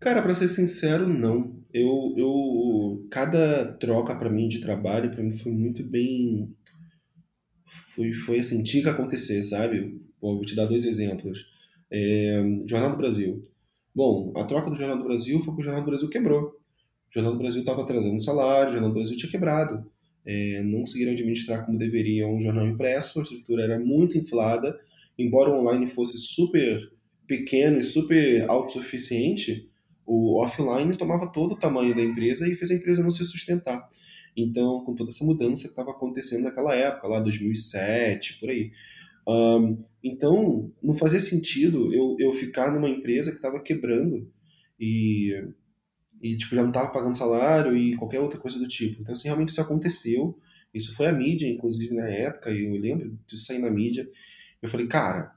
Cara, 0.00 0.22
para 0.22 0.34
ser 0.34 0.48
sincero, 0.48 1.08
não. 1.08 1.56
Eu, 1.72 2.14
eu 2.16 3.06
cada 3.10 3.72
troca 3.74 4.14
para 4.14 4.30
mim 4.30 4.48
de 4.48 4.60
trabalho 4.60 5.10
para 5.10 5.22
mim 5.22 5.36
foi 5.36 5.52
muito 5.52 5.82
bem 5.82 6.54
foi 7.94 8.12
foi 8.14 8.38
assim, 8.38 8.62
tinha 8.62 8.82
que 8.82 8.88
acontecer, 8.88 9.42
sabe? 9.42 10.00
vou 10.20 10.44
te 10.44 10.54
dar 10.54 10.66
dois 10.66 10.84
exemplos. 10.84 11.38
É, 11.90 12.42
Jornal 12.66 12.92
do 12.92 12.96
Brasil. 12.96 13.48
Bom, 13.94 14.32
a 14.36 14.44
troca 14.44 14.70
do 14.70 14.76
Jornal 14.76 14.98
do 14.98 15.04
Brasil 15.04 15.38
foi 15.38 15.46
porque 15.46 15.62
o 15.62 15.64
Jornal 15.64 15.82
do 15.82 15.90
Brasil 15.90 16.08
quebrou. 16.08 16.56
O 17.10 17.14
Jornal 17.14 17.32
do 17.32 17.38
Brasil 17.38 17.60
estava 17.60 17.82
atrasando 17.82 18.22
salário, 18.22 18.68
o 18.68 18.72
Jornal 18.72 18.90
do 18.90 18.94
Brasil 18.94 19.16
tinha 19.16 19.30
quebrado. 19.30 19.84
É, 20.24 20.62
não 20.62 20.80
conseguiram 20.80 21.12
administrar 21.12 21.64
como 21.64 21.78
deveriam 21.78 22.34
um 22.34 22.40
jornal 22.40 22.66
impresso, 22.66 23.18
a 23.18 23.22
estrutura 23.22 23.64
era 23.64 23.78
muito 23.78 24.18
inflada, 24.18 24.78
embora 25.18 25.50
o 25.50 25.58
online 25.58 25.86
fosse 25.86 26.18
super 26.18 26.92
pequeno 27.26 27.80
e 27.80 27.84
super 27.84 28.48
autossuficiente, 28.48 29.68
o 30.08 30.42
offline 30.42 30.96
tomava 30.96 31.30
todo 31.30 31.52
o 31.52 31.58
tamanho 31.58 31.94
da 31.94 32.02
empresa 32.02 32.48
e 32.48 32.54
fez 32.54 32.70
a 32.70 32.74
empresa 32.74 33.02
não 33.02 33.10
se 33.10 33.22
sustentar. 33.26 33.86
Então, 34.34 34.82
com 34.82 34.94
toda 34.94 35.10
essa 35.10 35.22
mudança 35.22 35.64
que 35.64 35.68
estava 35.68 35.90
acontecendo 35.90 36.44
naquela 36.44 36.74
época, 36.74 37.08
lá 37.08 37.20
2007, 37.20 38.40
por 38.40 38.48
aí. 38.48 38.72
Um, 39.28 39.84
então, 40.02 40.72
não 40.82 40.94
fazia 40.94 41.20
sentido 41.20 41.92
eu, 41.92 42.16
eu 42.18 42.32
ficar 42.32 42.72
numa 42.72 42.88
empresa 42.88 43.30
que 43.30 43.36
estava 43.36 43.60
quebrando 43.60 44.26
e, 44.80 45.44
e 46.22 46.36
tipo, 46.38 46.56
já 46.56 46.62
não 46.62 46.70
estava 46.70 46.88
pagando 46.88 47.16
salário 47.16 47.76
e 47.76 47.94
qualquer 47.96 48.20
outra 48.20 48.38
coisa 48.38 48.58
do 48.58 48.66
tipo. 48.66 49.02
Então, 49.02 49.12
assim, 49.12 49.28
realmente 49.28 49.50
isso 49.50 49.60
aconteceu. 49.60 50.38
Isso 50.72 50.96
foi 50.96 51.06
a 51.06 51.12
mídia, 51.12 51.46
inclusive, 51.46 51.94
na 51.94 52.08
época, 52.08 52.50
e 52.50 52.64
eu 52.64 52.80
lembro 52.80 53.18
disso 53.26 53.44
sair 53.44 53.58
na 53.58 53.70
mídia. 53.70 54.08
Eu 54.62 54.70
falei, 54.70 54.86
cara, 54.86 55.32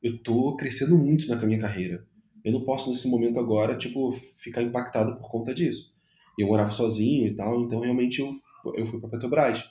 eu 0.00 0.16
tô 0.22 0.54
crescendo 0.54 0.96
muito 0.96 1.26
na 1.26 1.44
minha 1.44 1.58
carreira 1.58 2.06
eu 2.44 2.52
não 2.52 2.64
posso 2.64 2.88
nesse 2.88 3.08
momento 3.08 3.38
agora, 3.38 3.76
tipo, 3.76 4.12
ficar 4.12 4.62
impactado 4.62 5.16
por 5.16 5.30
conta 5.30 5.54
disso. 5.54 5.92
Eu 6.38 6.48
morava 6.48 6.70
sozinho 6.70 7.26
e 7.26 7.34
tal, 7.34 7.62
então 7.62 7.80
realmente 7.80 8.20
eu, 8.20 8.30
eu 8.74 8.84
fui 8.86 8.98
para 9.00 9.10
Petrobras, 9.10 9.64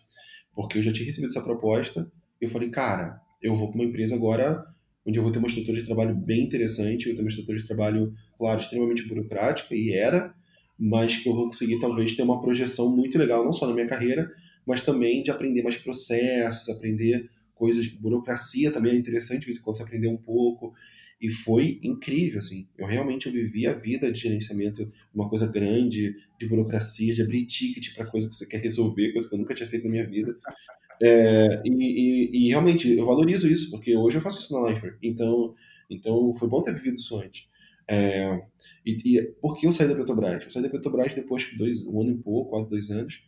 porque 0.53 0.77
eu 0.77 0.83
já 0.83 0.93
tinha 0.93 1.05
recebido 1.05 1.29
essa 1.29 1.41
proposta. 1.41 2.09
Eu 2.39 2.49
falei, 2.49 2.69
cara, 2.69 3.19
eu 3.41 3.55
vou 3.55 3.69
para 3.69 3.75
uma 3.75 3.85
empresa 3.87 4.15
agora 4.15 4.65
onde 5.05 5.17
eu 5.17 5.23
vou 5.23 5.31
ter 5.31 5.39
uma 5.39 5.47
estrutura 5.47 5.77
de 5.77 5.85
trabalho 5.85 6.15
bem 6.15 6.43
interessante, 6.43 7.05
eu 7.05 7.11
vou 7.11 7.15
ter 7.15 7.21
uma 7.23 7.29
estrutura 7.29 7.57
de 7.57 7.65
trabalho, 7.65 8.13
claro, 8.37 8.59
extremamente 8.59 9.07
burocrática, 9.07 9.73
e 9.73 9.93
era, 9.93 10.33
mas 10.77 11.17
que 11.17 11.27
eu 11.27 11.33
vou 11.33 11.45
conseguir 11.45 11.79
talvez 11.79 12.15
ter 12.15 12.21
uma 12.21 12.41
projeção 12.41 12.95
muito 12.95 13.17
legal, 13.17 13.43
não 13.43 13.51
só 13.51 13.67
na 13.67 13.73
minha 13.73 13.87
carreira, 13.87 14.31
mas 14.65 14.81
também 14.81 15.23
de 15.23 15.31
aprender 15.31 15.63
mais 15.63 15.77
processos, 15.77 16.69
aprender 16.69 17.29
coisas, 17.55 17.87
burocracia 17.87 18.71
também 18.71 18.93
é 18.93 18.95
interessante, 18.95 19.41
de 19.41 19.45
vez 19.45 19.57
em 19.57 19.61
quando 19.61 19.77
você 19.77 19.83
aprender 19.83 20.07
um 20.07 20.17
pouco, 20.17 20.73
e 21.21 21.29
foi 21.29 21.79
incrível, 21.83 22.39
assim. 22.39 22.67
Eu 22.75 22.87
realmente 22.87 23.27
eu 23.27 23.33
vivi 23.33 23.67
a 23.67 23.73
vida 23.73 24.11
de 24.11 24.19
gerenciamento, 24.19 24.91
uma 25.13 25.29
coisa 25.29 25.45
grande, 25.45 26.15
de 26.39 26.47
burocracia, 26.47 27.13
de 27.13 27.21
abrir 27.21 27.45
ticket 27.45 27.93
para 27.93 28.07
coisa 28.07 28.27
que 28.27 28.35
você 28.35 28.47
quer 28.47 28.59
resolver, 28.59 29.11
coisa 29.11 29.29
que 29.29 29.35
eu 29.35 29.39
nunca 29.39 29.53
tinha 29.53 29.69
feito 29.69 29.83
na 29.83 29.91
minha 29.91 30.07
vida. 30.07 30.35
É, 31.03 31.63
e, 31.65 31.71
e, 31.71 32.29
e, 32.31 32.49
realmente 32.49 32.87
eu 32.87 33.07
valorizo 33.07 33.47
isso, 33.51 33.71
porque 33.71 33.97
hoje 33.97 34.17
eu 34.17 34.21
faço 34.21 34.37
isso 34.37 34.53
na 34.53 34.69
Lifer. 34.69 34.99
Então, 35.01 35.55
então 35.89 36.35
foi 36.35 36.47
bom 36.47 36.61
ter 36.61 36.75
vivido 36.75 36.93
isso 36.93 37.19
antes. 37.19 37.47
É, 37.87 38.39
e, 38.85 39.17
e 39.17 39.21
por 39.41 39.59
que 39.59 39.65
eu 39.65 39.73
saí 39.73 39.87
da 39.87 39.95
Petrobras? 39.95 40.43
Eu 40.43 40.51
saí 40.51 40.61
da 40.61 40.69
Petrobras 40.69 41.15
depois 41.15 41.41
de 41.41 41.57
dois, 41.57 41.87
um 41.87 42.01
ano 42.01 42.11
e 42.11 42.17
pouco, 42.17 42.51
quase 42.51 42.69
dois 42.69 42.91
anos, 42.91 43.19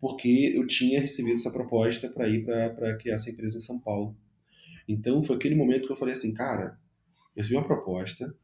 porque 0.00 0.54
eu 0.56 0.66
tinha 0.66 0.98
recebido 0.98 1.34
essa 1.34 1.50
proposta 1.50 2.08
para 2.08 2.26
ir 2.26 2.42
para 2.46 2.96
criar 2.96 3.16
essa 3.16 3.30
empresa 3.30 3.58
em 3.58 3.60
São 3.60 3.78
Paulo. 3.78 4.16
Então 4.88 5.22
foi 5.22 5.36
aquele 5.36 5.54
momento 5.54 5.86
que 5.86 5.92
eu 5.92 5.96
falei 5.96 6.14
assim, 6.14 6.32
cara, 6.32 6.78
recebi 7.36 7.56
uma 7.56 7.66
proposta, 7.66 8.34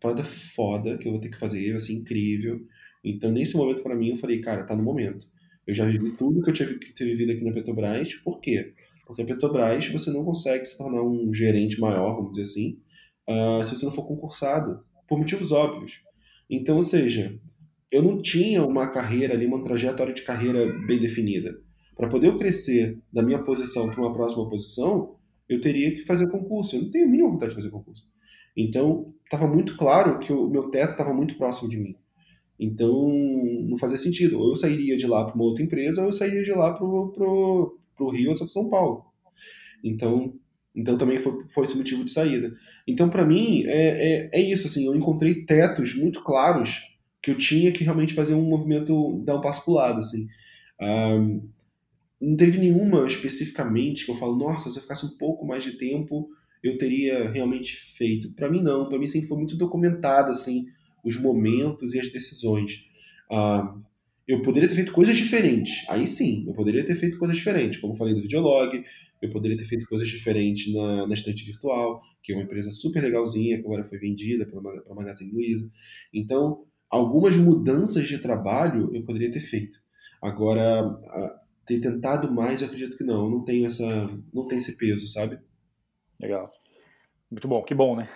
parada 0.00 0.22
foda, 0.22 0.98
que 0.98 1.08
eu 1.08 1.12
vou 1.12 1.20
ter 1.20 1.30
que 1.30 1.38
fazer, 1.38 1.70
vai 1.70 1.78
ser 1.78 1.94
incrível. 1.94 2.60
Então, 3.02 3.30
nesse 3.30 3.56
momento, 3.56 3.82
para 3.82 3.96
mim, 3.96 4.10
eu 4.10 4.16
falei, 4.16 4.40
cara, 4.40 4.64
tá 4.64 4.76
no 4.76 4.82
momento. 4.82 5.26
Eu 5.66 5.74
já 5.74 5.86
vivi 5.86 6.10
tudo 6.12 6.42
que 6.42 6.50
eu 6.50 6.54
tinha 6.54 6.68
que 6.68 6.92
ter 6.92 7.04
vivido 7.04 7.32
aqui 7.32 7.44
na 7.44 7.52
Petrobras. 7.52 8.14
Por 8.16 8.40
quê? 8.40 8.74
Porque 9.06 9.22
a 9.22 9.24
Petrobras, 9.24 9.88
você 9.88 10.10
não 10.10 10.24
consegue 10.24 10.64
se 10.64 10.76
tornar 10.76 11.02
um 11.02 11.32
gerente 11.32 11.80
maior, 11.80 12.16
vamos 12.16 12.32
dizer 12.32 12.42
assim, 12.42 12.78
uh, 13.28 13.64
se 13.64 13.76
você 13.76 13.84
não 13.84 13.92
for 13.92 14.06
concursado, 14.06 14.80
por 15.08 15.18
motivos 15.18 15.52
óbvios. 15.52 15.92
Então, 16.48 16.76
ou 16.76 16.82
seja, 16.82 17.38
eu 17.90 18.02
não 18.02 18.20
tinha 18.20 18.64
uma 18.64 18.90
carreira 18.90 19.34
ali, 19.34 19.46
uma 19.46 19.62
trajetória 19.62 20.12
de 20.12 20.22
carreira 20.22 20.66
bem 20.86 21.00
definida. 21.00 21.54
Para 21.96 22.08
poder 22.08 22.28
eu 22.28 22.38
crescer 22.38 22.98
da 23.12 23.22
minha 23.22 23.42
posição 23.42 23.88
para 23.88 24.00
uma 24.00 24.12
próxima 24.12 24.48
posição, 24.48 25.16
eu 25.48 25.60
teria 25.60 25.94
que 25.94 26.02
fazer 26.02 26.28
concurso. 26.28 26.76
Eu 26.76 26.82
não 26.82 26.90
tenho 26.90 27.06
a 27.06 27.08
mínima 27.08 27.30
vontade 27.30 27.50
de 27.50 27.56
fazer 27.56 27.70
concurso. 27.70 28.04
Então, 28.56 29.12
estava 29.24 29.46
muito 29.46 29.76
claro 29.76 30.18
que 30.18 30.32
o 30.32 30.48
meu 30.48 30.70
teto 30.70 30.92
estava 30.92 31.12
muito 31.12 31.36
próximo 31.36 31.68
de 31.68 31.78
mim. 31.78 31.96
Então, 32.58 33.08
não 33.68 33.76
fazia 33.76 33.98
sentido. 33.98 34.38
Ou 34.38 34.50
eu 34.50 34.56
sairia 34.56 34.96
de 34.96 35.06
lá 35.06 35.24
para 35.24 35.34
uma 35.34 35.44
outra 35.44 35.62
empresa, 35.62 36.00
ou 36.00 36.08
eu 36.08 36.12
sairia 36.12 36.42
de 36.42 36.52
lá 36.52 36.72
para 36.72 36.84
o 36.84 38.10
Rio 38.10 38.30
ou 38.30 38.36
para 38.36 38.48
São 38.48 38.68
Paulo. 38.68 39.04
Então, 39.82 40.34
então 40.74 40.96
também 40.96 41.18
foi, 41.18 41.44
foi 41.52 41.66
esse 41.66 41.76
motivo 41.76 42.04
de 42.04 42.10
saída. 42.10 42.54
Então, 42.86 43.08
para 43.08 43.24
mim, 43.24 43.64
é, 43.66 44.28
é, 44.28 44.30
é, 44.32 44.40
isso. 44.40 44.66
Assim, 44.66 44.86
eu 44.86 44.94
encontrei 44.94 45.44
tetos 45.44 45.94
muito 45.94 46.22
claros 46.22 46.82
que 47.22 47.30
eu 47.30 47.38
tinha 47.38 47.72
que 47.72 47.84
realmente 47.84 48.14
fazer 48.14 48.34
um 48.34 48.42
movimento, 48.42 49.22
dar 49.24 49.36
um 49.36 49.40
passo 49.40 49.64
para 49.64 49.72
o 49.72 49.74
lado. 49.74 49.98
Assim. 49.98 50.26
Um, 50.80 51.48
não 52.20 52.36
teve 52.36 52.58
nenhuma 52.58 53.06
especificamente 53.06 54.04
que 54.04 54.10
eu 54.10 54.14
falo, 54.14 54.36
nossa, 54.36 54.70
se 54.70 54.76
eu 54.76 54.82
ficasse 54.82 55.04
um 55.04 55.16
pouco 55.18 55.46
mais 55.46 55.62
de 55.62 55.72
tempo, 55.72 56.28
eu 56.64 56.78
teria 56.78 57.30
realmente 57.30 57.76
feito. 57.76 58.32
Para 58.32 58.50
mim, 58.50 58.62
não. 58.62 58.88
Para 58.88 58.98
mim, 58.98 59.06
sempre 59.06 59.28
foi 59.28 59.36
muito 59.36 59.54
documentado, 59.54 60.30
assim, 60.30 60.66
os 61.04 61.20
momentos 61.20 61.92
e 61.92 62.00
as 62.00 62.08
decisões. 62.08 62.82
Ah, 63.30 63.76
eu 64.26 64.40
poderia 64.40 64.66
ter 64.66 64.74
feito 64.74 64.92
coisas 64.92 65.14
diferentes. 65.14 65.84
Aí 65.90 66.06
sim, 66.06 66.44
eu 66.48 66.54
poderia 66.54 66.82
ter 66.82 66.94
feito 66.94 67.18
coisas 67.18 67.36
diferentes, 67.36 67.78
como 67.78 67.92
eu 67.92 67.98
falei 67.98 68.14
do 68.14 68.22
Videolog, 68.22 68.82
eu 69.20 69.30
poderia 69.30 69.56
ter 69.56 69.64
feito 69.64 69.86
coisas 69.86 70.08
diferentes 70.08 70.72
na, 70.72 71.06
na 71.06 71.14
estante 71.14 71.44
virtual, 71.44 72.00
que 72.22 72.32
é 72.32 72.36
uma 72.36 72.44
empresa 72.44 72.70
super 72.70 73.02
legalzinha, 73.02 73.58
que 73.58 73.66
agora 73.66 73.84
foi 73.84 73.98
vendida 73.98 74.46
pela, 74.46 74.62
pela 74.62 74.94
Magazine 74.94 75.30
Luiza. 75.32 75.70
Então, 76.12 76.64
algumas 76.88 77.36
mudanças 77.36 78.08
de 78.08 78.18
trabalho 78.18 78.90
eu 78.94 79.02
poderia 79.02 79.30
ter 79.30 79.40
feito. 79.40 79.78
Agora, 80.22 80.98
ter 81.66 81.80
tentado 81.80 82.32
mais, 82.32 82.62
eu 82.62 82.66
acredito 82.66 82.96
que 82.96 83.04
não. 83.04 83.24
Eu 83.24 83.30
não 83.30 83.44
tenho 83.44 83.66
essa, 83.66 84.10
não 84.32 84.46
tem 84.46 84.56
esse 84.56 84.76
peso, 84.78 85.06
sabe? 85.08 85.38
Legal. 86.24 86.50
Muito 87.30 87.46
bom, 87.46 87.62
que 87.62 87.74
bom, 87.74 87.96
né? 87.96 88.08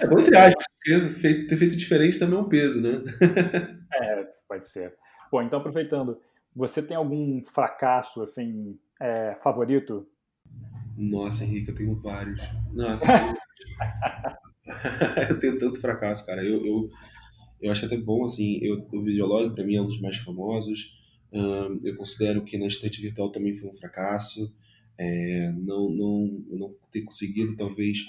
é 0.00 0.06
bom 0.06 0.18
entre 0.18 0.34
aspas, 0.38 0.64
porque 0.74 1.46
ter 1.46 1.56
feito 1.58 1.76
diferente 1.76 2.18
também 2.18 2.38
é 2.38 2.40
um 2.40 2.48
peso, 2.48 2.80
né? 2.80 3.02
é, 3.92 4.24
pode 4.48 4.66
ser. 4.66 4.94
Bom, 5.30 5.42
então 5.42 5.58
aproveitando, 5.58 6.18
você 6.54 6.82
tem 6.82 6.96
algum 6.96 7.44
fracasso, 7.44 8.22
assim, 8.22 8.78
é, 8.98 9.36
favorito? 9.42 10.08
Nossa, 10.96 11.44
Henrique, 11.44 11.68
eu 11.68 11.74
tenho 11.74 11.94
vários. 11.96 12.40
Nossa, 12.72 13.04
eu 15.28 15.38
tenho 15.38 15.58
tanto 15.58 15.78
fracasso, 15.78 16.24
cara. 16.24 16.42
Eu, 16.42 16.64
eu, 16.64 16.88
eu 17.60 17.70
acho 17.70 17.84
até 17.84 17.98
bom, 17.98 18.24
assim, 18.24 18.60
eu, 18.62 18.88
o 18.92 19.02
Videolog, 19.02 19.54
para 19.54 19.64
mim, 19.64 19.76
é 19.76 19.82
um 19.82 19.86
dos 19.86 20.00
mais 20.00 20.16
famosos. 20.16 20.90
eu 21.84 21.94
considero 21.96 22.42
que 22.44 22.56
na 22.56 22.66
estante 22.66 23.02
virtual 23.02 23.30
também 23.30 23.54
foi 23.54 23.68
um 23.68 23.74
fracasso 23.74 24.56
é, 24.98 25.52
não, 25.52 25.90
não, 25.90 26.44
não 26.48 26.74
ter 26.90 27.02
conseguido 27.02 27.56
talvez 27.56 28.04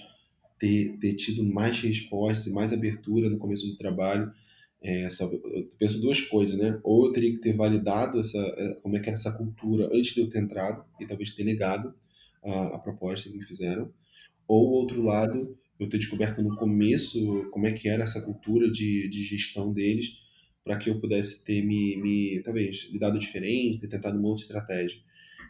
ter, 0.59 0.97
ter 0.99 1.13
tido 1.13 1.43
mais 1.43 1.79
respostas, 1.79 2.51
mais 2.51 2.73
abertura 2.73 3.29
no 3.29 3.37
começo 3.37 3.67
do 3.67 3.77
trabalho. 3.77 4.31
É, 4.81 5.09
só, 5.09 5.25
eu 5.25 5.71
penso 5.77 5.99
duas 5.99 6.21
coisas, 6.21 6.57
né? 6.57 6.79
Ou 6.83 7.07
eu 7.07 7.11
teria 7.11 7.31
que 7.31 7.39
ter 7.39 7.53
validado 7.53 8.19
essa, 8.19 8.37
é, 8.37 8.73
como 8.75 8.95
é 8.95 8.99
que 8.99 9.07
era 9.09 9.15
essa 9.15 9.35
cultura 9.35 9.89
antes 9.93 10.13
de 10.13 10.21
eu 10.21 10.29
ter 10.29 10.39
entrado 10.39 10.85
e 10.99 11.05
talvez 11.05 11.31
ter 11.31 11.43
negado 11.43 11.93
a, 12.43 12.75
a 12.75 12.79
proposta 12.79 13.29
que 13.29 13.37
me 13.37 13.45
fizeram. 13.45 13.91
Ou, 14.47 14.69
outro 14.69 15.01
lado, 15.01 15.57
eu 15.79 15.89
ter 15.89 15.97
descoberto 15.97 16.41
no 16.41 16.55
começo 16.55 17.47
como 17.51 17.67
é 17.67 17.71
que 17.71 17.89
era 17.89 18.03
essa 18.03 18.21
cultura 18.21 18.69
de, 18.69 19.07
de 19.09 19.23
gestão 19.25 19.73
deles 19.73 20.13
para 20.63 20.77
que 20.77 20.89
eu 20.89 20.99
pudesse 20.99 21.43
ter 21.43 21.61
me, 21.63 21.95
me 21.97 22.41
talvez 22.43 22.89
lidado 22.91 23.17
diferente, 23.17 23.79
ter 23.79 23.87
tentado 23.87 24.17
uma 24.17 24.27
outra 24.27 24.43
estratégia. 24.43 24.99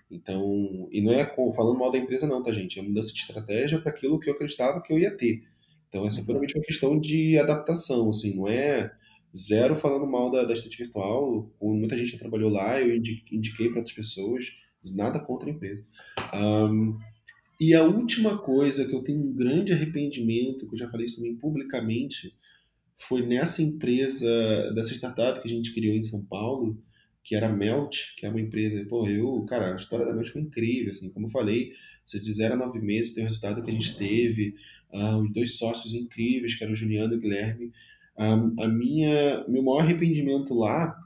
Então, 0.09 0.87
e 0.91 1.01
não 1.01 1.11
é 1.11 1.25
falando 1.55 1.77
mal 1.77 1.91
da 1.91 1.97
empresa 1.97 2.27
não, 2.27 2.41
tá 2.41 2.53
gente? 2.53 2.79
É 2.79 2.81
mudança 2.81 3.13
de 3.13 3.19
estratégia 3.19 3.79
para 3.79 3.91
aquilo 3.91 4.19
que 4.19 4.29
eu 4.29 4.33
acreditava 4.33 4.81
que 4.81 4.91
eu 4.91 4.99
ia 4.99 5.15
ter. 5.15 5.43
Então, 5.89 6.05
é 6.05 6.23
puramente 6.25 6.57
uma 6.57 6.63
questão 6.63 6.99
de 6.99 7.37
adaptação, 7.37 8.09
assim, 8.09 8.35
não 8.35 8.47
é 8.47 8.91
zero 9.35 9.75
falando 9.75 10.09
mal 10.09 10.31
da, 10.31 10.43
da 10.43 10.53
estante 10.53 10.77
virtual. 10.77 11.49
Muita 11.61 11.97
gente 11.97 12.17
trabalhou 12.17 12.49
lá, 12.49 12.81
eu 12.81 12.95
indiquei 12.95 13.69
para 13.69 13.79
outras 13.79 13.95
pessoas, 13.95 14.45
nada 14.95 15.19
contra 15.19 15.49
a 15.49 15.51
empresa. 15.51 15.83
Um, 16.33 16.97
e 17.59 17.73
a 17.73 17.83
última 17.83 18.37
coisa 18.37 18.85
que 18.87 18.93
eu 18.93 19.03
tenho 19.03 19.19
um 19.19 19.33
grande 19.33 19.73
arrependimento, 19.73 20.67
que 20.67 20.75
eu 20.75 20.79
já 20.79 20.89
falei 20.89 21.07
isso 21.07 21.17
também 21.17 21.35
publicamente, 21.35 22.35
foi 22.97 23.25
nessa 23.25 23.61
empresa, 23.61 24.71
dessa 24.73 24.93
startup 24.93 25.41
que 25.41 25.47
a 25.47 25.51
gente 25.51 25.73
criou 25.73 25.95
em 25.95 26.03
São 26.03 26.23
Paulo, 26.23 26.81
que 27.27 27.35
era 27.35 27.53
Melt, 27.53 28.15
que 28.15 28.25
é 28.25 28.29
uma 28.29 28.39
empresa. 28.39 28.83
Pô, 28.85 29.05
eu, 29.05 29.45
cara, 29.49 29.73
a 29.73 29.75
história 29.75 30.05
da 30.05 30.13
Melt 30.13 30.29
foi 30.29 30.41
incrível, 30.41 30.91
assim, 30.91 31.09
como 31.09 31.27
eu 31.27 31.29
falei, 31.29 31.73
você 32.03 32.21
de 32.21 32.31
zero 32.31 32.53
a 32.53 32.57
nove 32.57 32.79
meses 32.79 33.11
tem 33.13 33.25
o 33.25 33.27
resultado 33.27 33.61
que 33.61 33.69
a 33.69 33.73
gente 33.73 33.97
teve, 33.97 34.55
uh, 34.93 35.17
os 35.17 35.33
dois 35.33 35.57
sócios 35.57 35.93
incríveis, 35.93 36.55
que 36.55 36.63
eram 36.63 36.71
o 36.71 36.75
Juliano 36.75 37.13
e 37.13 37.17
o 37.17 37.19
Guilherme. 37.19 37.73
A 38.15 38.67
minha, 38.67 39.45
meu 39.47 39.61
maior 39.61 39.81
arrependimento 39.81 40.53
lá 40.53 40.97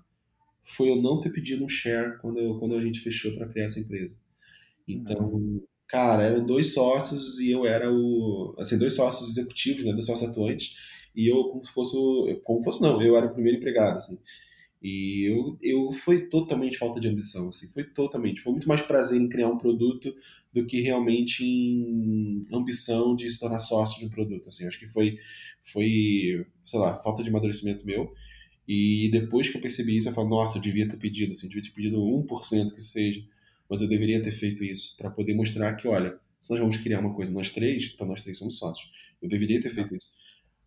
foi 0.63 0.89
eu 0.89 1.01
não 1.01 1.19
ter 1.19 1.31
pedido 1.31 1.65
um 1.65 1.67
share 1.67 2.17
quando, 2.19 2.39
eu, 2.39 2.57
quando 2.57 2.75
a 2.75 2.81
gente 2.81 3.01
fechou 3.01 3.35
para 3.35 3.49
criar 3.49 3.65
essa 3.65 3.79
empresa. 3.81 4.15
Então, 4.87 5.33
uhum. 5.33 5.61
cara, 5.87 6.23
eram 6.23 6.45
dois 6.45 6.73
sócios 6.73 7.39
e 7.39 7.51
eu 7.51 7.65
era 7.65 7.91
o, 7.91 8.55
assim, 8.59 8.77
dois 8.77 8.93
sócios 8.93 9.29
executivos, 9.31 9.83
né, 9.83 9.91
dois 9.91 10.05
sócios 10.05 10.29
atuantes, 10.29 10.75
e 11.13 11.27
eu 11.27 11.43
como 11.45 11.65
se 11.65 11.73
fosse, 11.73 11.95
como 12.43 12.63
fosse 12.63 12.81
não, 12.81 13.01
eu 13.01 13.17
era 13.17 13.25
o 13.25 13.33
primeiro 13.33 13.57
empregado, 13.57 13.97
assim. 13.97 14.17
E 14.81 15.25
eu, 15.29 15.57
eu 15.61 15.91
foi 15.91 16.27
totalmente 16.27 16.77
falta 16.77 16.99
de 16.99 17.07
ambição, 17.07 17.49
assim, 17.49 17.67
foi 17.71 17.83
totalmente. 17.83 18.41
Foi 18.41 18.51
muito 18.51 18.67
mais 18.67 18.81
prazer 18.81 19.21
em 19.21 19.29
criar 19.29 19.47
um 19.49 19.57
produto 19.57 20.13
do 20.51 20.65
que 20.65 20.81
realmente 20.81 21.43
em 21.45 22.45
ambição 22.51 23.15
de 23.15 23.29
se 23.29 23.39
tornar 23.39 23.59
sócio 23.59 23.99
de 23.99 24.05
um 24.05 24.09
produto, 24.09 24.47
assim. 24.47 24.65
Acho 24.67 24.79
que 24.79 24.87
foi, 24.87 25.17
foi, 25.61 26.45
sei 26.65 26.79
lá, 26.79 26.95
falta 26.95 27.21
de 27.23 27.29
amadurecimento 27.29 27.85
meu. 27.85 28.11
E 28.67 29.09
depois 29.11 29.49
que 29.49 29.57
eu 29.57 29.61
percebi 29.61 29.97
isso, 29.97 30.09
eu 30.09 30.13
falo, 30.13 30.29
nossa, 30.29 30.57
eu 30.57 30.61
devia 30.61 30.87
ter 30.87 30.97
pedido, 30.97 31.31
assim, 31.31 31.47
devia 31.47 31.63
ter 31.63 31.71
pedido 31.71 31.97
1% 31.97 32.73
que 32.73 32.81
seja, 32.81 33.23
mas 33.69 33.81
eu 33.81 33.87
deveria 33.87 34.21
ter 34.21 34.31
feito 34.31 34.63
isso 34.63 34.95
para 34.97 35.09
poder 35.09 35.33
mostrar 35.33 35.75
que, 35.75 35.87
olha, 35.87 36.17
se 36.39 36.49
nós 36.49 36.59
vamos 36.59 36.77
criar 36.77 36.99
uma 36.99 37.13
coisa 37.13 37.31
nós 37.31 37.51
três, 37.51 37.91
então 37.93 38.07
nós 38.07 38.21
três 38.21 38.37
somos 38.37 38.57
sócios. 38.57 38.89
Eu 39.21 39.29
deveria 39.29 39.61
ter 39.61 39.69
feito 39.69 39.95
isso. 39.95 40.07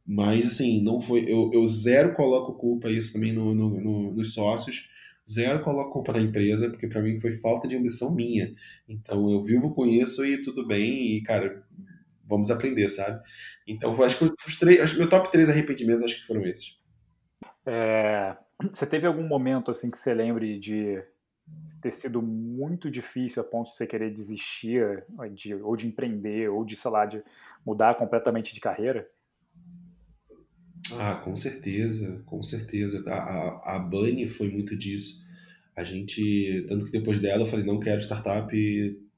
Mas, 0.07 0.47
assim, 0.47 0.83
não 0.83 1.01
foi. 1.01 1.25
Eu, 1.31 1.51
eu 1.53 1.67
zero 1.67 2.15
coloco 2.15 2.55
culpa 2.55 2.91
isso 2.91 3.13
também 3.13 3.33
no, 3.33 3.55
no, 3.55 3.81
no, 3.81 4.13
nos 4.13 4.35
sócios, 4.35 4.89
zero 5.29 5.63
coloco 5.63 5.93
culpa 5.93 6.13
na 6.13 6.21
empresa, 6.21 6.69
porque 6.69 6.87
para 6.87 7.01
mim 7.01 7.19
foi 7.19 7.33
falta 7.33 7.67
de 7.67 7.77
ambição 7.77 8.15
minha. 8.15 8.55
Então 8.89 9.31
eu 9.31 9.43
vivo 9.43 9.75
com 9.75 9.87
isso 9.87 10.25
e 10.25 10.43
tudo 10.43 10.67
bem, 10.67 11.17
e, 11.17 11.23
cara, 11.23 11.65
vamos 12.27 12.51
aprender, 12.51 12.89
sabe? 12.89 13.23
Então, 13.67 14.01
acho 14.03 14.19
que 14.19 14.25
os 14.25 14.57
três, 14.57 14.81
acho 14.81 14.93
que 14.93 15.01
meu 15.01 15.09
top 15.09 15.31
3 15.31 15.49
arrependimentos 15.49 16.05
acho 16.05 16.21
que 16.21 16.27
foram 16.27 16.45
esses. 16.45 16.79
É, 17.65 18.37
você 18.71 18.87
teve 18.87 19.07
algum 19.07 19.27
momento 19.27 19.71
assim 19.71 19.91
que 19.91 19.99
você 19.99 20.13
lembre 20.13 20.59
de 20.59 21.03
ter 21.81 21.93
sido 21.93 22.23
muito 22.23 22.91
difícil 22.91 23.43
a 23.43 23.45
ponto 23.45 23.69
de 23.69 23.75
você 23.75 23.87
querer 23.87 24.11
desistir 24.11 25.03
de, 25.33 25.55
ou 25.55 25.77
de 25.77 25.87
empreender 25.87 26.49
ou 26.49 26.65
de, 26.65 26.77
sei 26.77 26.91
lá, 26.91 27.07
de 27.07 27.23
mudar 27.65 27.95
completamente 27.95 28.53
de 28.55 28.61
carreira? 28.61 29.07
Ah, 30.97 31.14
com 31.16 31.34
certeza, 31.34 32.22
com 32.26 32.42
certeza. 32.42 33.03
A, 33.09 33.14
a, 33.14 33.76
a 33.76 33.78
Bunny 33.78 34.28
foi 34.28 34.49
muito 34.51 34.76
disso. 34.76 35.24
A 35.76 35.82
gente, 35.82 36.64
tanto 36.68 36.84
que 36.86 36.92
depois 36.92 37.18
dela 37.18 37.42
eu 37.42 37.47
falei, 37.47 37.64
não 37.66 37.80
quero 37.80 38.01
startup, 38.03 38.55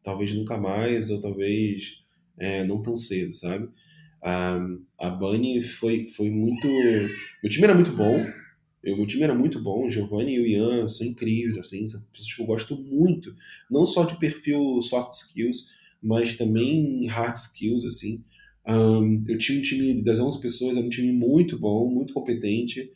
talvez 0.03 0.33
nunca 0.35 0.57
mais, 0.59 1.11
ou 1.11 1.21
talvez 1.21 2.03
é, 2.39 2.65
não 2.65 2.81
tão 2.83 2.97
cedo, 2.97 3.35
sabe? 3.35 3.69
A, 4.23 4.59
a 4.99 5.11
Bunny 5.11 5.63
foi, 5.63 6.07
foi 6.09 6.31
muito. 6.31 6.67
Meu 7.43 7.51
time 7.51 7.65
era 7.65 7.75
muito 7.75 7.93
bom, 7.95 8.27
eu, 8.83 8.97
meu 8.97 9.07
time 9.07 9.23
era 9.25 9.35
muito 9.35 9.63
bom, 9.63 9.85
o 9.85 9.89
Giovanni 9.91 10.35
e 10.37 10.41
o 10.41 10.47
Ian 10.47 10.89
são 10.89 11.07
incríveis, 11.07 11.59
assim, 11.59 11.87
são 11.87 12.01
pessoas 12.13 12.35
que 12.35 12.43
eu 12.43 12.47
gosto 12.47 12.77
muito, 12.77 13.35
não 13.71 13.85
só 13.85 14.05
de 14.05 14.19
perfil 14.19 14.81
soft 14.81 15.13
skills, 15.15 15.71
mas 16.03 16.35
também 16.37 17.07
hard 17.07 17.35
skills, 17.37 17.85
assim. 17.85 18.25
Um, 18.67 19.25
eu 19.29 19.39
tinha 19.39 19.59
um 19.59 19.63
time 19.63 20.03
das 20.03 20.19
11 20.19 20.41
pessoas, 20.41 20.77
era 20.77 20.85
um 20.85 20.91
time 20.91 21.13
muito 21.13 21.59
bom, 21.59 21.89
muito 21.89 22.13
competente, 22.13 22.91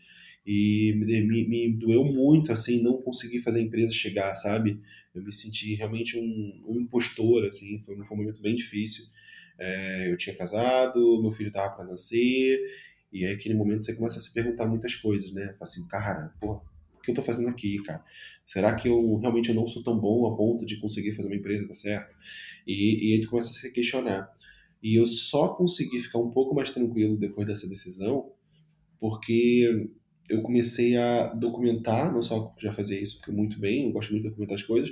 e 0.44 0.92
me, 0.96 1.46
me, 1.46 1.72
doeu 1.74 2.04
muito, 2.04 2.50
assim, 2.52 2.82
não 2.82 3.00
conseguir 3.00 3.38
fazer 3.40 3.60
a 3.60 3.62
empresa 3.62 3.92
chegar, 3.92 4.34
sabe? 4.34 4.80
Eu 5.14 5.22
me 5.22 5.32
senti 5.32 5.74
realmente 5.74 6.18
um, 6.18 6.62
um 6.66 6.80
impostor, 6.80 7.44
assim, 7.44 7.80
foi, 7.84 7.94
um 7.94 8.16
momento 8.16 8.42
bem 8.42 8.56
difícil. 8.56 9.04
É, 9.58 10.10
eu 10.10 10.16
tinha 10.16 10.34
casado, 10.34 11.20
meu 11.20 11.30
filho 11.30 11.48
estava 11.48 11.74
para 11.74 11.84
nascer, 11.84 12.58
e 13.12 13.24
aí 13.24 13.32
aquele 13.32 13.54
momento 13.54 13.84
você 13.84 13.94
começa 13.94 14.16
a 14.16 14.20
se 14.20 14.32
perguntar 14.32 14.66
muitas 14.66 14.94
coisas, 14.94 15.32
né? 15.32 15.54
Assim, 15.60 15.86
cara, 15.86 16.32
o 16.42 16.60
que 17.02 17.10
eu 17.10 17.14
tô 17.14 17.22
fazendo 17.22 17.48
aqui, 17.48 17.80
cara? 17.82 18.02
Será 18.46 18.74
que 18.74 18.88
eu 18.88 19.16
realmente 19.18 19.50
eu 19.50 19.54
não 19.54 19.66
sou 19.68 19.82
tão 19.82 19.98
bom 19.98 20.26
a 20.26 20.36
ponto 20.36 20.64
de 20.64 20.76
conseguir 20.78 21.12
fazer 21.12 21.28
uma 21.28 21.36
empresa 21.36 21.68
dar 21.68 21.74
certo? 21.74 22.16
E, 22.66 23.10
e 23.10 23.14
aí 23.14 23.20
tu 23.20 23.28
começa 23.28 23.50
a 23.50 23.52
se 23.52 23.70
questionar. 23.72 24.28
E 24.82 24.98
eu 24.98 25.06
só 25.06 25.48
consegui 25.48 26.00
ficar 26.00 26.18
um 26.18 26.30
pouco 26.30 26.54
mais 26.54 26.70
tranquilo 26.70 27.16
depois 27.16 27.46
dessa 27.46 27.68
decisão, 27.68 28.32
porque 28.98 29.88
eu 30.28 30.42
comecei 30.42 30.96
a 30.96 31.28
documentar, 31.34 32.12
não 32.12 32.22
só 32.22 32.54
já 32.58 32.72
fazia 32.72 33.00
isso 33.00 33.20
muito 33.28 33.58
bem, 33.58 33.86
eu 33.86 33.92
gosto 33.92 34.10
muito 34.10 34.22
de 34.22 34.28
documentar 34.30 34.56
as 34.56 34.62
coisas, 34.62 34.90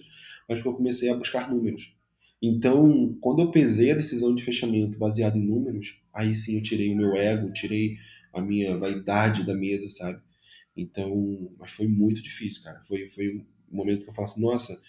mas 0.48 0.58
porque 0.58 0.68
eu 0.68 0.74
comecei 0.74 1.10
a 1.10 1.16
buscar 1.16 1.50
números. 1.50 1.94
Então, 2.40 3.16
quando 3.20 3.42
eu 3.42 3.50
pesei 3.50 3.90
a 3.90 3.96
decisão 3.96 4.34
de 4.34 4.44
fechamento 4.44 4.98
baseado 4.98 5.36
em 5.36 5.46
números, 5.46 6.00
aí 6.12 6.34
sim 6.34 6.56
eu 6.56 6.62
tirei 6.62 6.92
o 6.92 6.96
meu 6.96 7.16
ego, 7.16 7.52
tirei 7.52 7.96
a 8.32 8.40
minha 8.40 8.76
vaidade 8.76 9.44
da 9.44 9.54
mesa, 9.54 9.88
sabe? 9.88 10.20
Então, 10.76 11.50
mas 11.58 11.72
foi 11.72 11.88
muito 11.88 12.22
difícil, 12.22 12.62
cara. 12.62 12.80
Foi, 12.84 13.08
foi 13.08 13.36
um 13.36 13.76
momento 13.76 14.04
que 14.04 14.10
eu 14.10 14.14
falo 14.14 14.28
assim, 14.28 14.40
nossa, 14.40 14.80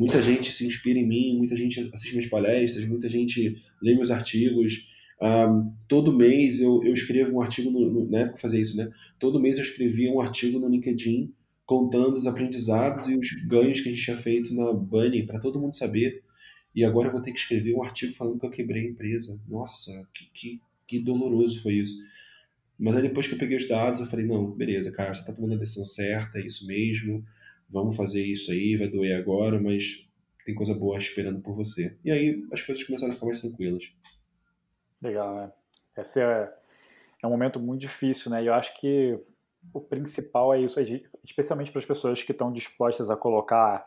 muita 0.00 0.22
gente 0.22 0.50
se 0.50 0.66
inspira 0.66 0.98
em 0.98 1.06
mim, 1.06 1.36
muita 1.36 1.54
gente 1.54 1.78
assiste 1.92 2.14
minhas 2.14 2.30
palestras, 2.30 2.86
muita 2.86 3.06
gente 3.10 3.62
lê 3.82 3.94
meus 3.94 4.10
artigos. 4.10 4.88
Um, 5.20 5.74
todo 5.86 6.16
mês 6.16 6.58
eu, 6.58 6.82
eu 6.82 6.94
escrevo 6.94 7.36
um 7.36 7.42
artigo, 7.42 7.70
no, 7.70 7.90
no, 7.90 8.10
na 8.10 8.20
época 8.20 8.36
eu 8.36 8.40
fazia 8.40 8.58
isso, 8.58 8.78
né? 8.78 8.90
Todo 9.18 9.38
mês 9.38 9.58
eu 9.58 9.62
escrevia 9.62 10.10
um 10.10 10.18
artigo 10.18 10.58
no 10.58 10.70
LinkedIn 10.70 11.34
contando 11.66 12.16
os 12.16 12.26
aprendizados 12.26 13.08
e 13.08 13.18
os 13.18 13.30
ganhos 13.46 13.82
que 13.82 13.90
a 13.90 13.92
gente 13.92 14.02
tinha 14.02 14.16
feito 14.16 14.54
na 14.54 14.72
Bunny, 14.72 15.26
para 15.26 15.38
todo 15.38 15.60
mundo 15.60 15.76
saber. 15.76 16.22
E 16.74 16.82
agora 16.82 17.08
eu 17.08 17.12
vou 17.12 17.20
ter 17.20 17.32
que 17.32 17.38
escrever 17.38 17.74
um 17.74 17.82
artigo 17.82 18.14
falando 18.14 18.40
que 18.40 18.46
eu 18.46 18.50
quebrei 18.50 18.86
a 18.86 18.88
empresa. 18.88 19.38
Nossa, 19.46 19.92
que, 20.14 20.30
que, 20.32 20.60
que 20.88 20.98
doloroso 20.98 21.62
foi 21.62 21.74
isso. 21.74 22.02
Mas 22.78 22.96
aí 22.96 23.02
depois 23.02 23.26
que 23.26 23.34
eu 23.34 23.38
peguei 23.38 23.58
os 23.58 23.68
dados, 23.68 24.00
eu 24.00 24.06
falei, 24.06 24.24
não, 24.24 24.50
beleza, 24.50 24.90
cara, 24.90 25.12
você 25.12 25.22
tá 25.22 25.30
tomando 25.34 25.56
a 25.56 25.58
decisão 25.58 25.84
certa, 25.84 26.38
é 26.38 26.46
isso 26.46 26.66
mesmo, 26.66 27.22
vamos 27.70 27.96
fazer 27.96 28.22
isso 28.22 28.50
aí, 28.50 28.76
vai 28.76 28.88
doer 28.88 29.16
agora, 29.16 29.60
mas 29.60 30.06
tem 30.44 30.54
coisa 30.54 30.74
boa 30.74 30.98
esperando 30.98 31.40
por 31.40 31.54
você. 31.54 31.96
E 32.04 32.10
aí 32.10 32.44
as 32.52 32.62
coisas 32.62 32.84
começaram 32.84 33.10
a 33.10 33.14
ficar 33.14 33.26
mais 33.26 33.40
tranquilas. 33.40 33.92
Legal, 35.02 35.34
né? 35.34 35.52
Esse 35.96 36.20
é, 36.20 36.52
é 37.22 37.26
um 37.26 37.30
momento 37.30 37.60
muito 37.60 37.80
difícil, 37.80 38.30
né? 38.30 38.42
E 38.42 38.46
eu 38.46 38.54
acho 38.54 38.78
que 38.78 39.18
o 39.72 39.80
principal 39.80 40.54
é 40.54 40.60
isso, 40.60 40.80
especialmente 41.24 41.70
para 41.70 41.80
as 41.80 41.84
pessoas 41.84 42.22
que 42.22 42.32
estão 42.32 42.52
dispostas 42.52 43.10
a 43.10 43.16
colocar 43.16 43.86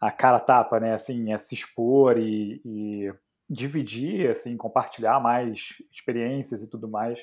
a 0.00 0.10
cara 0.10 0.38
tapa, 0.38 0.78
né? 0.78 0.94
Assim, 0.94 1.32
a 1.32 1.38
se 1.38 1.54
expor 1.54 2.18
e, 2.18 2.60
e 2.64 3.12
dividir, 3.48 4.30
assim, 4.30 4.56
compartilhar 4.56 5.20
mais 5.20 5.74
experiências 5.92 6.62
e 6.62 6.68
tudo 6.68 6.88
mais 6.88 7.18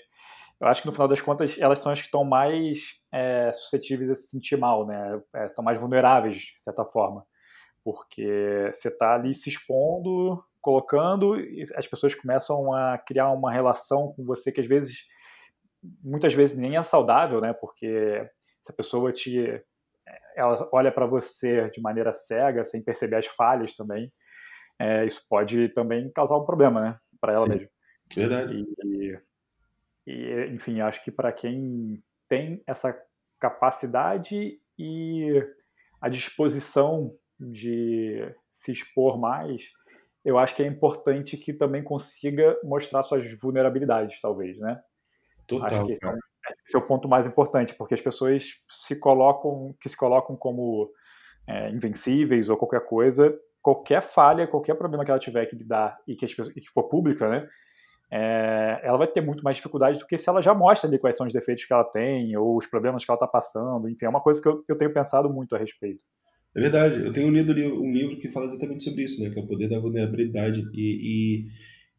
eu 0.61 0.67
acho 0.67 0.81
que 0.81 0.87
no 0.87 0.93
final 0.93 1.07
das 1.07 1.19
contas 1.19 1.57
elas 1.57 1.79
são 1.79 1.91
as 1.91 1.99
que 1.99 2.05
estão 2.05 2.23
mais 2.23 2.99
é, 3.11 3.51
suscetíveis 3.51 4.11
a 4.11 4.15
se 4.15 4.27
sentir 4.27 4.57
mal, 4.57 4.85
né? 4.85 5.19
É, 5.35 5.45
estão 5.47 5.65
mais 5.65 5.79
vulneráveis, 5.79 6.37
de 6.37 6.61
certa 6.61 6.85
forma. 6.85 7.25
Porque 7.83 8.69
você 8.71 8.89
está 8.89 9.15
ali 9.15 9.33
se 9.33 9.49
expondo, 9.49 10.39
colocando, 10.61 11.39
e 11.39 11.63
as 11.75 11.87
pessoas 11.87 12.13
começam 12.13 12.71
a 12.71 12.95
criar 12.99 13.31
uma 13.31 13.51
relação 13.51 14.13
com 14.13 14.23
você 14.23 14.51
que 14.51 14.61
às 14.61 14.67
vezes, 14.67 14.99
muitas 16.03 16.35
vezes 16.35 16.55
nem 16.55 16.77
é 16.77 16.83
saudável, 16.83 17.41
né? 17.41 17.53
Porque 17.53 18.23
se 18.61 18.71
a 18.71 18.75
pessoa 18.75 19.11
te. 19.11 19.59
Ela 20.35 20.69
olha 20.71 20.91
para 20.91 21.07
você 21.07 21.71
de 21.71 21.81
maneira 21.81 22.13
cega, 22.13 22.63
sem 22.65 22.83
perceber 22.83 23.15
as 23.15 23.25
falhas 23.25 23.73
também, 23.75 24.07
é, 24.79 25.05
isso 25.05 25.25
pode 25.27 25.69
também 25.69 26.11
causar 26.11 26.37
um 26.37 26.45
problema, 26.45 26.81
né? 26.81 26.99
Para 27.19 27.33
ela 27.33 27.45
Sim, 27.45 27.49
mesma. 27.49 27.69
Verdade. 28.15 28.65
E, 28.85 29.19
e, 30.05 30.47
enfim, 30.51 30.81
acho 30.81 31.03
que 31.03 31.11
para 31.11 31.31
quem 31.31 32.01
tem 32.27 32.63
essa 32.65 32.97
capacidade 33.39 34.59
e 34.77 35.43
a 35.99 36.09
disposição 36.09 37.15
de 37.39 38.33
se 38.49 38.71
expor 38.71 39.19
mais, 39.19 39.63
eu 40.23 40.37
acho 40.37 40.55
que 40.55 40.63
é 40.63 40.67
importante 40.67 41.37
que 41.37 41.53
também 41.53 41.83
consiga 41.83 42.57
mostrar 42.63 43.03
suas 43.03 43.27
vulnerabilidades, 43.39 44.19
talvez, 44.21 44.57
né? 44.59 44.79
Total. 45.47 45.67
Acho 45.67 45.85
que 45.85 45.91
esse 45.93 46.05
é, 46.05 46.13
esse 46.65 46.75
é, 46.75 46.79
o 46.79 46.85
ponto 46.85 47.07
mais 47.07 47.25
importante, 47.25 47.73
porque 47.73 47.93
as 47.93 48.01
pessoas 48.01 48.59
se 48.69 48.99
colocam, 48.99 49.75
que 49.79 49.89
se 49.89 49.97
colocam 49.97 50.35
como 50.35 50.91
é, 51.47 51.69
invencíveis 51.71 52.49
ou 52.49 52.57
qualquer 52.57 52.85
coisa, 52.85 53.37
qualquer 53.61 54.01
falha, 54.01 54.47
qualquer 54.47 54.75
problema 54.75 55.03
que 55.03 55.11
ela 55.11 55.19
tiver 55.19 55.45
que 55.47 55.55
lidar 55.55 55.97
e 56.07 56.15
que, 56.15 56.27
pessoas, 56.27 56.49
e 56.55 56.61
que 56.61 56.69
for 56.69 56.83
pública, 56.83 57.27
né? 57.27 57.47
É, 58.13 58.81
ela 58.83 58.97
vai 58.97 59.07
ter 59.07 59.21
muito 59.21 59.41
mais 59.41 59.55
dificuldade 59.55 59.97
do 59.97 60.05
que 60.05 60.17
se 60.17 60.27
ela 60.27 60.41
já 60.41 60.53
mostra 60.53 60.89
ali 60.89 60.99
quais 60.99 61.15
são 61.15 61.25
os 61.25 61.31
defeitos 61.31 61.63
que 61.63 61.71
ela 61.71 61.85
tem 61.85 62.35
ou 62.35 62.57
os 62.57 62.67
problemas 62.67 63.05
que 63.05 63.09
ela 63.09 63.15
está 63.15 63.27
passando. 63.27 63.87
Enfim, 63.87 64.05
é 64.05 64.09
uma 64.09 64.19
coisa 64.19 64.41
que 64.41 64.47
eu, 64.49 64.65
eu, 64.67 64.77
tenho 64.77 64.93
pensado 64.93 65.29
muito 65.29 65.55
a 65.55 65.57
respeito. 65.57 66.03
É 66.53 66.59
verdade. 66.59 66.99
Eu 66.99 67.13
tenho 67.13 67.29
lido 67.29 67.53
um 67.53 67.93
livro 67.93 68.19
que 68.19 68.27
fala 68.27 68.45
exatamente 68.47 68.83
sobre 68.83 69.03
isso, 69.03 69.23
né? 69.23 69.29
Que 69.29 69.39
é 69.39 69.41
o 69.41 69.47
poder 69.47 69.69
da 69.69 69.79
vulnerabilidade. 69.79 70.61
E, 70.73 70.81
e, 70.81 71.47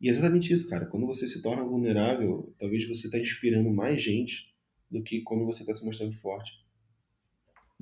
e 0.03 0.09
é 0.09 0.11
exatamente 0.11 0.53
isso, 0.53 0.69
cara. 0.69 0.85
Quando 0.85 1.07
você 1.07 1.27
se 1.27 1.41
torna 1.41 1.65
vulnerável, 1.65 2.55
talvez 2.59 2.87
você 2.87 3.07
está 3.07 3.19
inspirando 3.19 3.71
mais 3.71 4.03
gente 4.03 4.53
do 4.91 5.03
que 5.03 5.23
quando 5.23 5.47
você 5.47 5.63
está 5.63 5.73
se 5.73 5.83
mostrando 5.83 6.13
forte. 6.13 6.53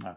É. 0.07 0.16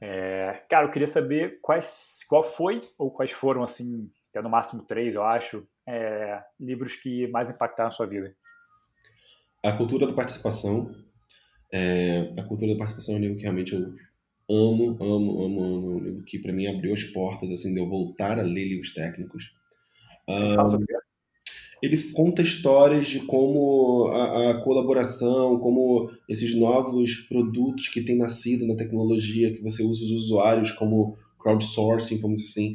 É, 0.00 0.64
cara, 0.68 0.86
eu 0.86 0.90
queria 0.90 1.06
saber 1.06 1.60
quais, 1.62 2.18
qual 2.28 2.42
foi 2.42 2.82
ou 2.98 3.10
quais 3.10 3.30
foram, 3.30 3.62
assim, 3.62 4.10
até 4.30 4.42
no 4.42 4.50
máximo 4.50 4.82
três, 4.82 5.14
eu 5.14 5.22
acho, 5.22 5.66
é, 5.86 6.42
livros 6.58 6.96
que 6.96 7.26
mais 7.28 7.48
impactaram 7.48 7.88
a 7.88 7.92
sua 7.92 8.06
vida? 8.06 8.34
A 9.62 9.72
Cultura 9.72 10.06
da 10.06 10.12
Participação. 10.12 10.94
É, 11.72 12.32
a 12.38 12.42
Cultura 12.42 12.72
da 12.72 12.78
Participação 12.78 13.14
é 13.14 13.18
um 13.18 13.20
livro 13.20 13.36
que 13.36 13.42
realmente 13.42 13.74
eu 13.74 13.94
amo, 14.48 14.96
amo, 15.00 15.44
amo, 15.44 15.64
amo. 15.64 15.92
É 15.92 15.94
um 15.94 15.98
livro 15.98 16.24
que 16.24 16.38
para 16.38 16.52
mim 16.52 16.66
abriu 16.66 16.92
as 16.92 17.04
portas 17.04 17.50
assim, 17.50 17.72
de 17.72 17.80
eu 17.80 17.88
voltar 17.88 18.38
a 18.38 18.42
ler 18.42 18.68
livros 18.68 18.92
técnicos. 18.92 19.52
Um, 20.28 20.84
ele 21.82 21.98
conta 22.12 22.42
histórias 22.42 23.06
de 23.06 23.20
como 23.20 24.08
a, 24.08 24.50
a, 24.50 24.62
colaboração, 24.62 25.58
como 25.58 26.10
esses 26.28 26.54
novos 26.54 27.16
produtos 27.28 27.88
que 27.88 28.02
têm 28.02 28.16
nascido 28.16 28.66
na 28.66 28.74
tecnologia, 28.74 29.52
que 29.52 29.62
você 29.62 29.82
usa 29.82 30.02
os 30.02 30.10
usuários 30.10 30.70
como 30.70 31.16
crowdsourcing, 31.38 32.20
vamos 32.20 32.40
dizer 32.40 32.50
assim, 32.50 32.74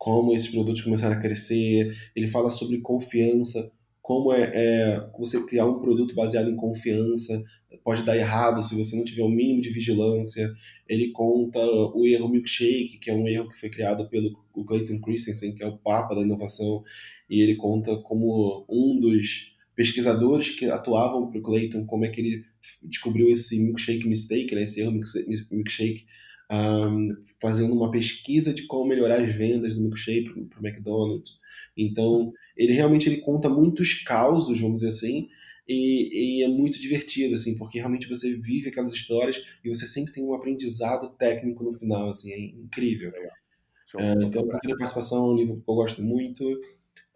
como 0.00 0.34
esses 0.34 0.48
produtos 0.48 0.80
começaram 0.80 1.14
a 1.14 1.20
crescer. 1.20 1.94
Ele 2.16 2.26
fala 2.26 2.50
sobre 2.50 2.80
confiança, 2.80 3.70
como 4.00 4.32
é, 4.32 4.50
é, 4.54 5.10
você 5.18 5.44
criar 5.44 5.66
um 5.66 5.78
produto 5.78 6.14
baseado 6.14 6.50
em 6.50 6.56
confiança 6.56 7.44
pode 7.84 8.02
dar 8.02 8.16
errado 8.16 8.62
se 8.62 8.74
você 8.74 8.96
não 8.96 9.04
tiver 9.04 9.22
o 9.22 9.26
um 9.26 9.30
mínimo 9.30 9.60
de 9.60 9.68
vigilância. 9.68 10.50
Ele 10.88 11.12
conta 11.12 11.60
o 11.60 12.06
erro 12.06 12.30
milkshake, 12.30 12.98
que 12.98 13.10
é 13.10 13.14
um 13.14 13.28
erro 13.28 13.50
que 13.50 13.60
foi 13.60 13.68
criado 13.68 14.08
pelo 14.08 14.32
Clayton 14.66 15.00
Christensen, 15.00 15.54
que 15.54 15.62
é 15.62 15.66
o 15.66 15.76
papa 15.76 16.14
da 16.14 16.22
inovação, 16.22 16.82
e 17.28 17.42
ele 17.42 17.56
conta 17.56 17.94
como 17.98 18.64
um 18.70 18.98
dos 18.98 19.54
pesquisadores 19.76 20.48
que 20.50 20.64
atuavam 20.64 21.30
para 21.30 21.38
o 21.38 21.42
Clayton, 21.42 21.84
como 21.84 22.06
é 22.06 22.08
que 22.08 22.22
ele 22.22 22.44
descobriu 22.82 23.28
esse 23.28 23.62
milkshake 23.62 24.08
mistake, 24.08 24.54
né, 24.54 24.64
esse 24.64 24.80
erro 24.80 24.92
milkshake, 24.92 26.06
um, 26.50 27.14
fazendo 27.40 27.72
uma 27.72 27.90
pesquisa 27.90 28.52
de 28.52 28.66
como 28.66 28.88
melhorar 28.88 29.20
as 29.22 29.32
vendas 29.32 29.74
do 29.74 29.82
milkshake 29.82 30.28
para 30.46 30.60
o 30.60 30.66
McDonald's. 30.66 31.38
Então, 31.76 32.32
ele 32.56 32.72
realmente 32.72 33.08
ele 33.08 33.18
conta 33.18 33.48
muitos 33.48 34.02
causos, 34.02 34.60
vamos 34.60 34.82
dizer 34.82 34.88
assim, 34.88 35.28
e, 35.68 36.40
e, 36.40 36.42
é 36.42 36.48
muito 36.48 36.80
divertido, 36.80 37.34
assim, 37.34 37.56
porque 37.56 37.78
realmente 37.78 38.08
você 38.08 38.36
vive 38.36 38.68
aquelas 38.68 38.92
histórias 38.92 39.40
e 39.64 39.68
você 39.68 39.86
sempre 39.86 40.12
tem 40.12 40.24
um 40.24 40.34
aprendizado 40.34 41.10
técnico 41.16 41.62
no 41.62 41.72
final, 41.72 42.10
assim, 42.10 42.32
é 42.32 42.38
incrível. 42.40 43.12
Uh, 43.94 44.22
então, 44.24 44.42
a 44.42 44.76
participação 44.76 45.26
é 45.26 45.32
um 45.32 45.36
livro 45.36 45.56
que 45.56 45.70
eu 45.70 45.74
gosto 45.74 46.02
muito. 46.02 46.44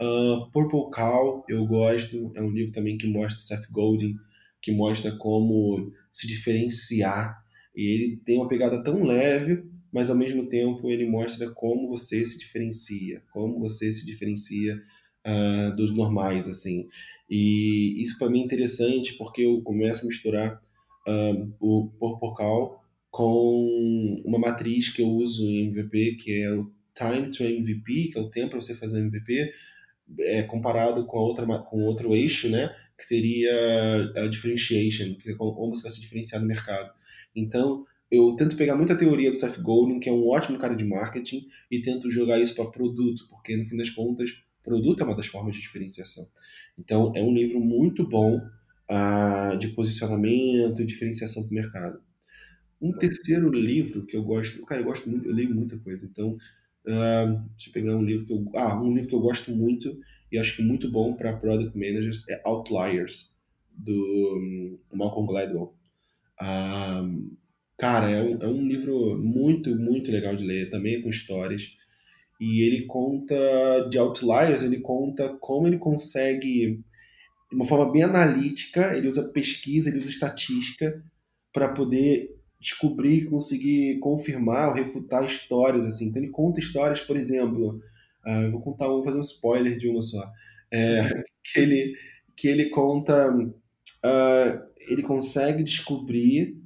Uh, 0.01 0.51
Purple 0.53 0.91
Cow, 0.93 1.45
eu 1.49 1.67
gosto, 1.67 2.31
é 2.37 2.43
um 2.43 2.51
livro 2.51 2.73
também 2.73 2.97
que 2.97 3.09
mostra 3.09 3.41
Seth 3.41 3.69
Godin, 3.71 4.15
que 4.63 4.71
mostra 4.71 5.17
como 5.17 5.93
se 6.11 6.27
diferenciar 6.29 7.44
e 7.75 7.95
ele 7.95 8.17
tem 8.25 8.39
uma 8.39 8.49
pegada 8.49 8.83
tão 8.83 9.03
leve, 9.03 9.65
mas 9.93 10.11
ao 10.11 10.17
mesmo 10.17 10.49
tempo 10.49 10.91
ele 10.91 11.07
mostra 11.07 11.51
como 11.51 11.89
você 11.89 12.25
se 12.25 12.39
diferencia, 12.39 13.23
como 13.33 13.59
você 13.59 13.91
se 13.91 14.05
diferencia 14.05 14.81
uh, 15.27 15.75
dos 15.77 15.93
normais, 15.93 16.49
assim. 16.49 16.89
E 17.29 18.01
isso 18.03 18.19
para 18.19 18.29
mim 18.29 18.43
é 18.43 18.45
interessante 18.45 19.15
porque 19.15 19.43
eu 19.43 19.63
começo 19.63 20.05
a 20.05 20.09
misturar 20.09 20.63
uh, 21.07 21.55
o 21.61 21.89
Porpocal 21.99 22.85
com 23.11 24.23
uma 24.25 24.39
matriz 24.39 24.89
que 24.89 25.01
eu 25.01 25.09
uso 25.09 25.49
em 25.49 25.69
MVP, 25.69 26.17
que 26.17 26.43
é 26.43 26.53
o 26.53 26.71
Time 26.95 27.31
to 27.31 27.43
MVP, 27.43 28.11
que 28.13 28.19
é 28.19 28.21
o 28.21 28.31
tempo 28.31 28.51
para 28.51 28.63
você 28.63 28.75
fazer 28.75 28.99
um 29.01 29.07
MVP, 29.07 29.53
é, 30.21 30.43
comparado 30.43 31.07
com, 31.07 31.19
a 31.19 31.23
outra, 31.23 31.47
com 31.59 31.83
outro 31.83 32.15
eixo, 32.15 32.49
né, 32.49 32.75
que 32.97 33.05
seria 33.05 34.13
a 34.17 34.27
differentiation, 34.27 35.15
que 35.15 35.31
é 35.31 35.35
como 35.35 35.75
você 35.75 35.83
vai 35.83 35.91
se 35.91 36.01
diferenciar 36.01 36.41
no 36.41 36.47
mercado. 36.47 36.93
Então, 37.35 37.85
eu 38.11 38.35
tento 38.37 38.57
pegar 38.57 38.77
muita 38.77 38.97
teoria 38.97 39.31
do 39.31 39.37
Seth 39.37 39.61
Godin, 39.61 39.99
que 39.99 40.09
é 40.09 40.13
um 40.13 40.29
ótimo 40.29 40.59
cara 40.59 40.75
de 40.75 40.85
marketing, 40.85 41.47
e 41.71 41.81
tento 41.81 42.11
jogar 42.11 42.39
isso 42.39 42.55
para 42.55 42.71
produto, 42.71 43.27
porque 43.29 43.57
no 43.57 43.67
fim 43.67 43.77
das 43.77 43.91
contas, 43.91 44.31
produto 44.63 45.01
é 45.01 45.05
uma 45.05 45.17
das 45.17 45.27
formas 45.27 45.55
de 45.57 45.63
diferenciação. 45.63 46.27
Então, 46.79 47.13
é 47.15 47.23
um 47.23 47.35
livro 47.35 47.61
muito 47.61 48.09
bom 48.09 48.37
uh, 48.37 49.57
de 49.59 49.69
posicionamento 49.69 50.81
e 50.81 50.85
diferenciação 50.85 51.43
para 51.43 51.51
o 51.51 51.55
mercado. 51.55 52.01
Um 52.81 52.93
terceiro 52.93 53.51
livro 53.51 54.05
que 54.05 54.17
eu 54.17 54.23
gosto, 54.23 54.65
cara, 54.67 54.81
eu 54.81 54.85
gosto 54.85 55.09
muito, 55.09 55.29
eu 55.29 55.35
leio 55.35 55.55
muita 55.55 55.79
coisa, 55.79 56.07
então, 56.07 56.33
uh, 56.87 57.49
deixa 57.57 57.71
eu 57.71 57.73
pegar 57.73 57.97
um 57.97 58.03
livro 58.03 58.27
que 58.27 58.33
eu, 58.33 58.51
ah, 58.57 58.81
um 58.81 58.93
livro 58.93 59.09
que 59.09 59.15
eu 59.15 59.21
gosto 59.21 59.51
muito 59.51 59.99
e 60.31 60.39
acho 60.39 60.57
que 60.57 60.63
muito 60.63 60.91
bom 60.91 61.15
para 61.15 61.37
product 61.37 61.77
managers 61.77 62.29
é 62.29 62.41
Outliers 62.45 63.33
do 63.71 64.79
um, 64.93 64.97
Malcolm 64.97 65.27
Gladwell. 65.27 65.74
Um, 66.43 67.37
cara, 67.79 68.11
é 68.11 68.23
um, 68.23 68.43
é 68.43 68.47
um, 68.47 68.67
livro 68.67 69.19
muito, 69.19 69.75
muito 69.77 70.11
legal 70.11 70.35
de 70.37 70.45
ler, 70.45 70.71
também 70.71 70.97
é 70.97 71.03
com 71.03 71.09
histórias. 71.09 71.71
e 72.41 72.63
ele 72.67 72.87
conta 72.87 73.35
de 73.91 73.99
outliers, 73.99 74.63
ele 74.63 74.81
conta 74.81 75.37
como 75.41 75.67
ele 75.67 75.79
consegue, 75.79 76.81
de 77.51 77.57
uma 77.57 77.65
forma 77.65 77.91
bem 77.93 78.03
analítica, 78.03 78.97
ele 78.97 79.09
usa 79.09 79.31
pesquisa, 79.33 79.89
ele 79.89 79.99
usa 79.99 80.11
estatística 80.11 81.03
para 81.53 81.69
poder 81.69 82.35
descobrir, 82.61 83.27
conseguir 83.27 83.99
confirmar 84.01 84.71
ou 84.71 84.75
refutar 84.75 85.25
histórias 85.25 85.85
assim. 85.85 86.07
Então 86.09 86.23
ele 86.23 86.33
conta 86.33 86.61
histórias, 86.61 87.01
por 87.01 87.17
exemplo, 87.17 87.81
uh, 88.27 88.51
vou 88.51 88.61
contar 88.61 88.89
um, 88.89 88.97
vou 88.97 89.05
fazer 89.05 89.19
um 89.19 89.23
spoiler 89.23 89.77
de 89.77 89.89
uma 89.89 90.01
só, 90.01 90.25
é, 90.73 91.09
que 91.45 91.61
ele 91.61 91.95
que 92.37 92.49
ele 92.49 92.69
conta, 92.71 93.31
uh, 93.33 94.74
ele 94.89 95.03
consegue 95.03 95.63
descobrir 95.63 96.57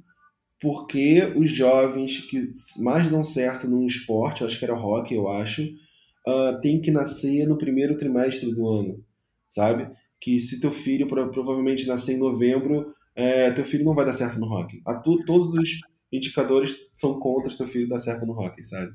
porque 0.61 1.23
os 1.37 1.49
jovens 1.49 2.19
que 2.29 2.51
mais 2.81 3.09
dão 3.09 3.23
certo 3.23 3.67
num 3.67 3.85
esporte, 3.85 4.43
acho 4.43 4.59
que 4.59 4.65
era 4.65 4.77
hockey, 4.77 5.15
eu 5.15 5.29
acho, 5.29 5.63
uh, 5.63 6.59
tem 6.61 6.81
que 6.81 6.91
nascer 6.91 7.47
no 7.47 7.57
primeiro 7.57 7.97
trimestre 7.97 8.53
do 8.53 8.67
ano, 8.67 9.03
sabe? 9.47 9.89
Que 10.19 10.39
se 10.39 10.59
teu 10.59 10.71
filho 10.71 11.07
provavelmente 11.07 11.87
nascer 11.87 12.15
em 12.15 12.19
novembro, 12.19 12.93
é, 13.15 13.51
teu 13.51 13.63
filho 13.63 13.85
não 13.85 13.95
vai 13.95 14.05
dar 14.05 14.13
certo 14.13 14.39
no 14.39 14.47
hockey. 14.47 14.81
A 14.85 14.95
tu, 14.95 15.23
todos 15.25 15.47
os 15.47 15.79
indicadores 16.11 16.75
são 16.93 17.19
contra 17.19 17.55
teu 17.55 17.67
filho 17.67 17.87
dar 17.87 17.99
certo 17.99 18.25
no 18.25 18.33
hockey, 18.33 18.63
sabe? 18.63 18.91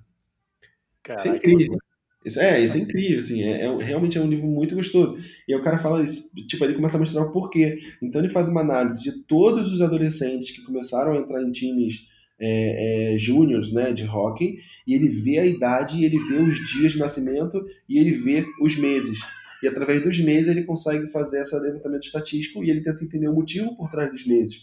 Caraca, 1.03 1.22
isso 1.22 1.35
é 1.35 1.37
incrível. 1.37 1.79
Isso, 2.25 2.41
é, 2.41 2.62
isso 2.64 2.77
é 2.77 2.81
incrível, 2.81 3.18
assim, 3.18 3.43
é, 3.43 3.66
é, 3.66 3.83
realmente 3.83 4.16
é 4.16 4.20
um 4.20 4.29
livro 4.29 4.47
muito 4.47 4.75
gostoso. 4.75 5.18
E 5.47 5.53
aí 5.53 5.61
o 5.61 5.62
cara 5.62 5.79
fala 5.79 6.03
isso, 6.03 6.35
tipo, 6.47 6.64
ele 6.64 6.75
começa 6.75 6.97
a 6.97 7.01
mostrar 7.01 7.22
o 7.22 7.31
porquê. 7.31 7.79
Então 8.03 8.20
ele 8.20 8.33
faz 8.33 8.49
uma 8.49 8.62
análise 8.62 9.03
de 9.03 9.12
todos 9.25 9.70
os 9.70 9.83
adolescentes 9.83 10.51
que 10.51 10.62
começaram 10.62 11.12
a 11.12 11.18
entrar 11.18 11.43
em 11.43 11.51
times 11.51 12.09
é, 12.41 13.14
é, 13.14 13.18
júniores, 13.18 13.70
né, 13.72 13.93
de 13.93 14.05
hockey, 14.05 14.57
e 14.87 14.95
ele 14.95 15.09
vê 15.09 15.39
a 15.39 15.47
idade, 15.47 16.05
ele 16.05 16.18
vê 16.18 16.37
os 16.37 16.57
dias 16.70 16.93
de 16.93 16.99
nascimento 16.99 17.62
e 17.89 17.99
ele 17.99 18.12
vê 18.12 18.47
os 18.61 18.77
meses. 18.77 19.18
E 19.62 19.68
através 19.68 20.03
dos 20.03 20.18
meses 20.18 20.49
ele 20.49 20.64
consegue 20.64 21.07
fazer 21.07 21.41
esse 21.41 21.59
levantamento 21.59 22.05
estatístico 22.05 22.64
e 22.64 22.70
ele 22.70 22.83
tenta 22.83 23.05
entender 23.05 23.29
o 23.29 23.35
motivo 23.35 23.77
por 23.77 23.91
trás 23.91 24.11
dos 24.11 24.27
meses. 24.27 24.57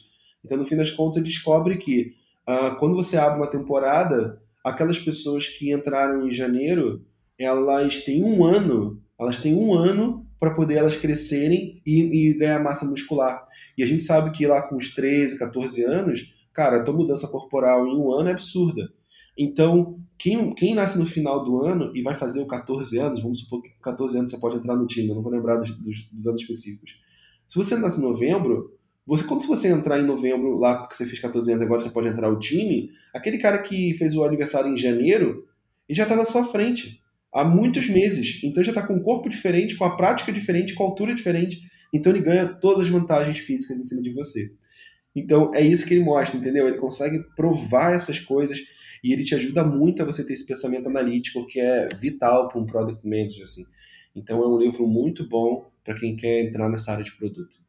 Então, 0.44 0.58
no 0.58 0.66
fim 0.66 0.76
das 0.76 0.90
contas, 0.90 1.18
ele 1.18 1.26
descobre 1.26 1.78
que 1.78 2.14
ah, 2.46 2.76
quando 2.80 2.96
você 2.96 3.18
abre 3.18 3.40
uma 3.40 3.50
temporada, 3.50 4.42
aquelas 4.64 4.98
pessoas 4.98 5.48
que 5.48 5.72
entraram 5.72 6.28
em 6.28 6.32
janeiro 6.32 7.06
elas 7.44 8.00
têm 8.00 8.24
um 8.24 8.44
ano, 8.44 9.02
elas 9.20 9.40
têm 9.40 9.56
um 9.56 9.74
ano 9.74 10.26
para 10.40 10.56
poder 10.56 10.76
elas 10.76 10.96
crescerem 10.96 11.82
e, 11.86 12.30
e, 12.30 12.34
ganhar 12.34 12.60
massa 12.60 12.86
muscular. 12.86 13.46
E 13.78 13.84
a 13.84 13.86
gente 13.86 14.04
sabe 14.04 14.32
que 14.32 14.48
lá 14.48 14.64
com 14.64 14.76
os 14.76 14.94
13, 14.94 15.38
14 15.38 15.84
anos, 15.84 16.22
cara, 16.54 16.78
a 16.78 16.84
tua 16.84 16.96
mudança 16.96 17.28
corporal 17.28 17.88
em 17.88 17.96
um 17.96 18.12
ano 18.12 18.30
é 18.30 18.32
absurda. 18.32 18.90
Então, 19.38 20.00
quem, 20.18 20.54
quem 20.56 20.74
nasce 20.76 20.98
no 20.98 21.06
final 21.06 21.46
do 21.46 21.58
ano 21.58 21.92
e 21.96 22.02
vai 22.02 22.16
fazer 22.16 22.42
o 22.42 22.48
14 22.48 22.98
anos, 23.00 23.22
vamos 23.22 23.42
supor 23.42 23.62
que 23.62 23.70
com 23.70 23.82
14 23.82 24.18
anos 24.18 24.32
você 24.32 24.38
pode 24.38 24.58
entrar 24.58 24.76
no 24.76 24.88
time, 24.88 25.10
eu 25.10 25.16
não 25.16 25.24
vou 25.24 25.32
lembrar 25.32 25.58
dos, 25.58 25.72
dos, 25.78 26.06
dos 26.12 26.28
anos 26.28 26.42
específicos. 26.42 26.96
Se 27.48 27.56
você 27.56 27.76
nasce 27.78 28.00
em 28.00 28.04
novembro, 28.04 28.78
você, 29.06 29.24
quando 29.24 29.46
você 29.46 29.70
entrar 29.70 30.00
em 30.00 30.06
novembro, 30.06 30.58
lá 30.58 30.88
que 30.88 30.96
você 30.96 31.06
fez 31.06 31.20
14 31.20 31.52
anos, 31.52 31.64
agora 31.64 31.82
você 31.82 31.90
pode 31.90 32.08
entrar 32.08 32.30
no 32.30 32.40
time, 32.40 32.90
aquele 33.14 33.38
cara 33.38 33.62
que 33.62 33.94
fez 33.96 34.16
o 34.16 34.24
aniversário 34.24 34.72
em 34.72 34.78
janeiro, 34.78 35.46
ele 35.90 35.98
já 35.98 36.04
está 36.04 36.16
na 36.16 36.26
sua 36.26 36.44
frente 36.44 37.01
há 37.34 37.44
muitos 37.44 37.88
meses. 37.90 38.42
Então 38.44 38.64
já 38.64 38.72
está 38.72 38.86
com 38.86 38.96
um 38.96 39.02
corpo 39.02 39.30
diferente, 39.30 39.76
com 39.76 39.86
a 39.86 39.96
prática 39.96 40.32
diferente, 40.32 40.74
com 40.74 40.84
a 40.84 40.88
altura 40.88 41.16
diferente. 41.16 41.62
Então 41.94 42.12
ele 42.12 42.22
ganha 42.22 42.48
todas 42.48 42.82
as 42.82 42.90
vantagens 42.90 43.38
físicas 43.38 43.78
em 43.78 43.84
cima 43.84 44.02
de 44.02 44.14
você. 44.14 44.54
Então 45.16 45.54
é 45.54 45.62
isso 45.62 45.86
que 45.86 45.94
ele 45.94 46.04
mostra, 46.04 46.40
entendeu? 46.40 46.68
Ele 46.68 46.78
consegue 46.78 47.20
provar 47.36 47.94
essas 47.94 48.20
coisas 48.20 48.60
e 49.04 49.12
ele 49.12 49.24
te 49.24 49.36
ajuda 49.36 49.64
muito 49.64 50.02
a 50.02 50.06
você 50.06 50.26
ter 50.26 50.34
esse 50.34 50.46
pensamento 50.46 50.88
analítico 50.88 51.46
que 51.48 51.60
é 51.60 51.90
vital 51.90 52.48
para 52.48 52.60
um 52.60 52.66
product 52.66 53.06
manager 53.06 53.44
assim. 53.44 53.66
Então 54.16 54.44
é 54.44 54.48
um 54.48 54.58
livro 54.58 54.88
muito 54.88 55.28
bom 55.28 55.70
para 55.84 55.96
quem 55.96 56.16
quer 56.16 56.42
entrar 56.42 56.70
nessa 56.70 56.92
área 56.92 57.04
de 57.04 57.12
produto. 57.16 57.60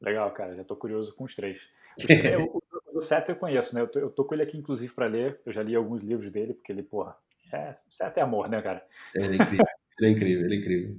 Legal, 0.00 0.30
cara. 0.32 0.54
Já 0.54 0.62
estou 0.62 0.76
curioso 0.76 1.14
com 1.14 1.24
os 1.24 1.34
três. 1.34 1.58
o, 2.92 3.02
Seth 3.02 3.28
eu 3.28 3.36
conheço, 3.36 3.74
né? 3.74 3.80
Eu 3.80 3.88
tô, 3.88 3.98
eu 3.98 4.10
tô 4.10 4.24
com 4.24 4.34
ele 4.34 4.42
aqui, 4.42 4.56
inclusive, 4.56 4.92
para 4.92 5.06
ler. 5.06 5.40
Eu 5.44 5.52
já 5.52 5.62
li 5.62 5.74
alguns 5.74 6.02
livros 6.02 6.30
dele, 6.30 6.54
porque 6.54 6.72
ele, 6.72 6.82
porra, 6.82 7.16
é, 7.52 7.74
certo 7.90 8.18
é 8.18 8.22
amor, 8.22 8.48
né, 8.48 8.60
cara? 8.62 8.84
Ele 9.14 9.32
é 9.32 9.34
incrível, 9.36 9.66
ele 9.98 10.08
é 10.08 10.10
incrível, 10.10 10.44
ele 10.44 10.54
é 10.54 10.58
incrível. 10.58 10.96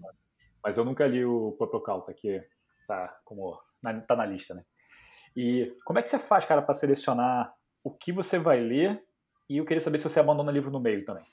Mas 0.63 0.77
eu 0.77 0.85
nunca 0.85 1.05
li 1.05 1.23
o 1.23 1.51
Purple 1.53 1.83
Cult, 1.83 2.09
aqui 2.09 2.41
tá, 2.87 3.17
como, 3.23 3.57
na, 3.81 3.99
tá 4.01 4.15
na 4.15 4.25
lista, 4.25 4.53
né? 4.53 4.63
E 5.35 5.71
como 5.85 5.99
é 5.99 6.01
que 6.01 6.09
você 6.09 6.17
faz, 6.17 6.45
cara, 6.45 6.61
para 6.61 6.75
selecionar 6.75 7.53
o 7.83 7.91
que 7.91 8.11
você 8.11 8.39
vai 8.39 8.61
ler? 8.61 9.01
E 9.49 9.57
eu 9.57 9.65
queria 9.65 9.81
saber 9.81 9.97
se 9.97 10.05
você 10.05 10.19
abandona 10.19 10.51
livro 10.51 10.71
no 10.71 10.79
meio 10.79 11.05
também. 11.05 11.23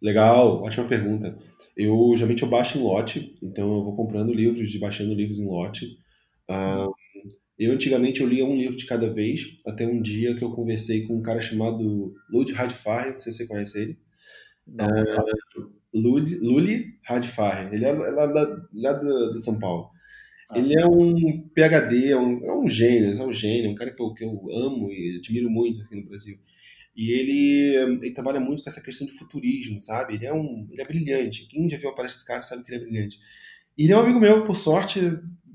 Legal, 0.00 0.62
ótima 0.62 0.88
pergunta. 0.88 1.36
Eu 1.76 2.12
geralmente 2.14 2.42
eu 2.42 2.48
baixo 2.48 2.78
em 2.78 2.82
lote, 2.82 3.38
então 3.42 3.76
eu 3.76 3.84
vou 3.84 3.94
comprando 3.94 4.32
livros 4.32 4.74
baixando 4.76 5.14
livros 5.14 5.38
em 5.38 5.46
lote. 5.46 5.86
Uh, 6.50 6.92
eu 7.58 7.72
antigamente 7.72 8.20
eu 8.20 8.26
lia 8.26 8.44
um 8.44 8.56
livro 8.56 8.76
de 8.76 8.86
cada 8.86 9.12
vez, 9.12 9.42
até 9.66 9.86
um 9.86 10.00
dia 10.00 10.34
que 10.34 10.42
eu 10.42 10.52
conversei 10.52 11.06
com 11.06 11.16
um 11.16 11.22
cara 11.22 11.40
chamado 11.40 12.14
Lud 12.30 12.52
Radfar, 12.52 13.12
não 13.12 13.18
sei 13.18 13.32
se 13.32 13.38
você 13.38 13.46
conhece 13.46 13.80
ele. 13.80 13.98
Uh, 14.68 15.70
Lud, 15.94 16.38
Luli 16.40 16.98
Radfar, 17.02 17.72
ele 17.72 17.84
é 17.84 17.92
lá, 17.92 18.24
lá, 18.24 18.66
lá 18.72 18.92
do, 18.92 19.30
de 19.32 19.42
São 19.42 19.58
Paulo. 19.58 19.90
Ah. 20.50 20.58
Ele 20.58 20.78
é 20.78 20.86
um 20.86 21.48
PhD, 21.54 22.12
é 22.12 22.16
um, 22.16 22.44
é 22.44 22.56
um 22.56 22.68
gênio, 22.68 23.10
é 23.10 23.26
um 23.26 23.32
gênio, 23.32 23.70
um 23.70 23.74
cara 23.74 23.92
que 23.92 24.02
eu, 24.02 24.12
que 24.12 24.24
eu 24.24 24.30
amo 24.52 24.90
e 24.92 25.18
admiro 25.18 25.50
muito 25.50 25.82
aqui 25.82 25.96
no 25.96 26.06
Brasil. 26.06 26.38
E 26.94 27.10
ele, 27.10 28.00
ele 28.02 28.10
trabalha 28.12 28.40
muito 28.40 28.62
com 28.62 28.70
essa 28.70 28.82
questão 28.82 29.06
de 29.06 29.12
futurismo, 29.12 29.80
sabe? 29.80 30.14
Ele 30.14 30.26
é 30.26 30.32
um, 30.32 30.66
ele 30.70 30.80
é 30.80 30.84
brilhante. 30.86 31.46
Quem 31.48 31.68
já 31.68 31.76
viu 31.76 31.90
a 31.90 31.94
palestra 31.94 32.18
desse 32.18 32.26
cara 32.26 32.42
sabe 32.42 32.64
que 32.64 32.72
ele 32.72 32.82
é 32.82 32.84
brilhante. 32.86 33.18
E 33.76 33.84
ele 33.84 33.92
é 33.92 33.96
um 33.96 34.00
amigo 34.00 34.18
meu, 34.18 34.46
por 34.46 34.56
sorte, 34.56 35.00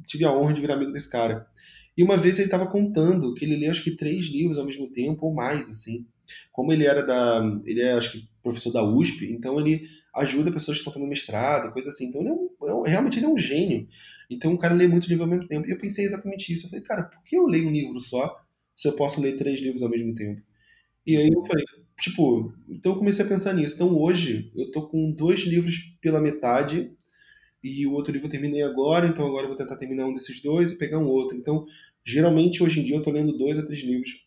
tive 0.05 0.23
a 0.23 0.31
honra 0.31 0.53
de 0.53 0.61
virar 0.61 0.75
amigo 0.75 0.91
desse 0.91 1.09
cara. 1.09 1.47
E 1.97 2.03
uma 2.03 2.15
vez 2.15 2.37
ele 2.37 2.47
estava 2.47 2.67
contando 2.67 3.33
que 3.33 3.43
ele 3.43 3.57
leu 3.57 3.71
acho 3.71 3.83
que 3.83 3.97
três 3.97 4.25
livros 4.27 4.57
ao 4.57 4.65
mesmo 4.65 4.91
tempo 4.91 5.25
ou 5.25 5.33
mais, 5.33 5.67
assim. 5.67 6.05
Como 6.51 6.71
ele 6.71 6.85
era 6.85 7.01
da, 7.01 7.41
ele 7.65 7.81
é 7.81 7.93
acho 7.93 8.11
que 8.11 8.30
professor 8.41 8.71
da 8.71 8.83
USP, 8.83 9.31
então 9.31 9.59
ele 9.59 9.87
ajuda 10.15 10.51
pessoas 10.51 10.77
que 10.77 10.81
estão 10.81 10.93
fazendo 10.93 11.09
mestrado, 11.09 11.71
coisa 11.71 11.89
assim. 11.89 12.07
Então 12.07 12.21
ele 12.21 12.29
é 12.29 12.73
um, 12.73 12.85
é 12.85 12.89
realmente 12.89 13.19
ele 13.19 13.25
é 13.25 13.29
um 13.29 13.37
gênio. 13.37 13.87
Então 14.29 14.53
o 14.53 14.57
cara 14.57 14.73
lê 14.73 14.87
muito 14.87 15.07
livro 15.07 15.23
ao 15.23 15.29
mesmo 15.29 15.47
tempo. 15.47 15.67
E 15.67 15.71
eu 15.71 15.77
pensei 15.77 16.05
exatamente 16.05 16.51
isso. 16.51 16.65
Eu 16.65 16.69
falei, 16.69 16.85
cara, 16.85 17.03
por 17.03 17.23
que 17.23 17.35
eu 17.35 17.45
leio 17.45 17.67
um 17.67 17.71
livro 17.71 17.99
só 17.99 18.41
se 18.75 18.87
eu 18.87 18.93
posso 18.93 19.19
ler 19.19 19.37
três 19.37 19.59
livros 19.59 19.81
ao 19.81 19.89
mesmo 19.89 20.15
tempo? 20.15 20.41
E 21.05 21.17
aí 21.17 21.29
eu 21.29 21.45
falei, 21.45 21.65
tipo, 21.99 22.53
então 22.69 22.93
eu 22.93 22.97
comecei 22.97 23.25
a 23.25 23.27
pensar 23.27 23.53
nisso. 23.53 23.75
Então 23.75 23.95
hoje 23.97 24.51
eu 24.55 24.71
tô 24.71 24.87
com 24.87 25.11
dois 25.11 25.41
livros 25.41 25.77
pela 26.01 26.21
metade 26.21 26.91
e 27.63 27.85
o 27.85 27.93
outro 27.93 28.11
livro 28.11 28.27
eu 28.27 28.31
terminei 28.31 28.63
agora, 28.63 29.07
então 29.07 29.25
agora 29.25 29.43
eu 29.43 29.49
vou 29.49 29.57
tentar 29.57 29.75
terminar 29.75 30.07
um 30.07 30.13
desses 30.13 30.41
dois 30.41 30.71
e 30.71 30.77
pegar 30.77 30.97
um 30.97 31.07
outro. 31.07 31.37
Então, 31.37 31.65
geralmente 32.03 32.63
hoje 32.63 32.79
em 32.79 32.83
dia 32.83 32.95
eu 32.95 33.03
tô 33.03 33.11
lendo 33.11 33.37
dois 33.37 33.59
a 33.59 33.65
três 33.65 33.81
livros 33.81 34.25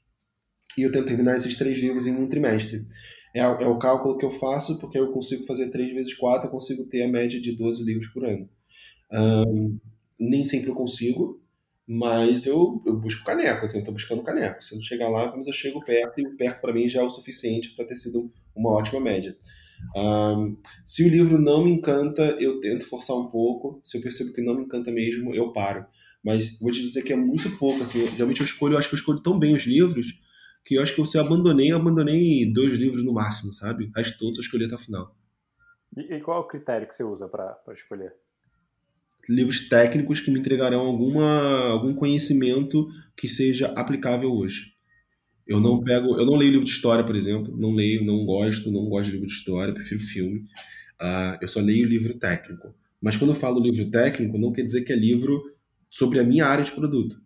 e 0.79 0.83
eu 0.83 0.93
tento 0.93 1.07
terminar 1.07 1.35
esses 1.35 1.57
três 1.57 1.79
livros 1.79 2.07
em 2.07 2.15
um 2.15 2.29
trimestre. 2.29 2.85
É, 3.35 3.41
é, 3.41 3.67
o 3.67 3.79
cálculo 3.79 4.17
que 4.17 4.25
eu 4.25 4.31
faço, 4.31 4.79
porque 4.79 4.97
eu 4.97 5.11
consigo 5.11 5.45
fazer 5.45 5.69
3 5.69 5.93
vezes 5.93 6.15
4, 6.15 6.47
eu 6.47 6.51
consigo 6.51 6.85
ter 6.89 7.03
a 7.03 7.09
média 7.09 7.41
de 7.41 7.53
12 7.53 7.83
livros 7.83 8.07
por 8.09 8.25
ano. 8.25 8.49
Um, 9.13 9.79
nem 10.19 10.45
sempre 10.45 10.71
eu 10.71 10.75
consigo, 10.75 11.43
mas 11.87 12.47
eu, 12.47 12.81
eu 12.87 12.97
busco 12.97 13.25
caneco, 13.25 13.67
eu 13.67 13.79
estou 13.79 13.93
buscando 13.93 14.23
caneco. 14.23 14.63
Se 14.63 14.73
eu 14.73 14.77
não 14.77 14.85
chegar 14.85 15.09
lá, 15.09 15.35
mas 15.37 15.49
eu 15.49 15.53
chego 15.53 15.85
perto, 15.85 16.21
e 16.21 16.37
perto 16.37 16.61
para 16.61 16.73
mim 16.73 16.89
já 16.89 17.01
é 17.01 17.05
o 17.05 17.11
suficiente 17.11 17.75
para 17.75 17.85
ter 17.85 17.97
sido 17.97 18.33
uma 18.55 18.71
ótima 18.71 19.01
média. 19.01 19.37
Um, 19.97 20.57
se 20.87 21.05
o 21.05 21.09
livro 21.09 21.37
não 21.37 21.65
me 21.65 21.73
encanta, 21.73 22.37
eu 22.39 22.61
tento 22.61 22.87
forçar 22.87 23.17
um 23.17 23.27
pouco. 23.27 23.81
Se 23.83 23.99
eu 23.99 24.01
percebo 24.01 24.33
que 24.33 24.43
não 24.43 24.55
me 24.55 24.65
encanta 24.65 24.93
mesmo, 24.93 25.35
eu 25.35 25.53
paro. 25.53 25.85
Mas 26.25 26.57
vou 26.59 26.71
te 26.71 26.81
dizer 26.81 27.03
que 27.03 27.13
é 27.13 27.17
muito 27.17 27.51
pouco. 27.59 27.83
Assim, 27.83 28.07
geralmente 28.13 28.41
eu 28.41 28.47
escolho, 28.47 28.75
eu 28.75 28.79
acho 28.79 28.89
que 28.89 28.95
eu 28.95 28.99
escolho 28.99 29.21
tão 29.21 29.39
bem 29.39 29.55
os 29.55 29.65
livros 29.65 30.15
que 30.65 30.77
eu 30.77 30.83
acho 30.83 30.95
que 30.95 31.01
você 31.01 31.19
abandonei, 31.19 31.71
eu 31.73 31.77
abandonei 31.77 32.51
dois 32.51 32.73
livros 32.73 33.05
no 33.05 33.13
máximo, 33.13 33.53
sabe? 33.53 33.91
As 33.95 34.11
todos 34.17 34.39
eu 34.39 34.43
escolhi 34.43 34.65
até 34.65 34.75
o 34.75 34.79
final. 34.79 35.15
E, 35.97 36.15
e 36.15 36.21
qual 36.21 36.39
é 36.39 36.41
o 36.41 36.49
critério 36.49 36.89
que 36.89 36.95
você 36.95 37.05
usa 37.05 37.29
para 37.29 37.57
escolher? 37.73 38.15
Livros 39.29 39.69
técnicos 39.69 40.21
que 40.21 40.31
me 40.31 40.41
entregarão 40.41 40.81
alguma, 40.81 41.69
algum 41.69 41.95
conhecimento 41.95 42.89
que 43.17 43.29
seja 43.29 43.69
aplicável 43.69 44.33
hoje. 44.33 44.73
Eu 45.47 45.61
não 45.61 45.83
pego, 45.83 46.19
eu 46.19 46.25
não 46.25 46.37
leio 46.37 46.53
livro 46.53 46.65
de 46.65 46.73
história, 46.73 47.05
por 47.05 47.15
exemplo, 47.15 47.55
não 47.57 47.75
leio, 47.75 48.05
não 48.05 48.25
gosto, 48.25 48.71
não 48.71 48.89
gosto 48.89 49.07
de 49.07 49.13
livro 49.13 49.27
de 49.27 49.33
história, 49.35 49.75
prefiro 49.75 50.01
filme. 50.01 50.41
Uh, 51.01 51.37
eu 51.41 51.49
só 51.49 51.61
leio 51.61 51.87
livro 51.87 52.15
técnico. 52.19 52.75
Mas 53.01 53.17
quando 53.17 53.31
eu 53.31 53.37
falo 53.37 53.61
livro 53.61 53.91
técnico, 53.91 54.39
não 54.39 54.53
quer 54.53 54.63
dizer 54.63 54.83
que 54.83 54.93
é 54.93 54.97
livro 54.97 55.43
sobre 55.91 56.19
a 56.19 56.25
minha 56.25 56.47
área 56.47 56.65
de 56.65 56.73
produto. 56.73 57.21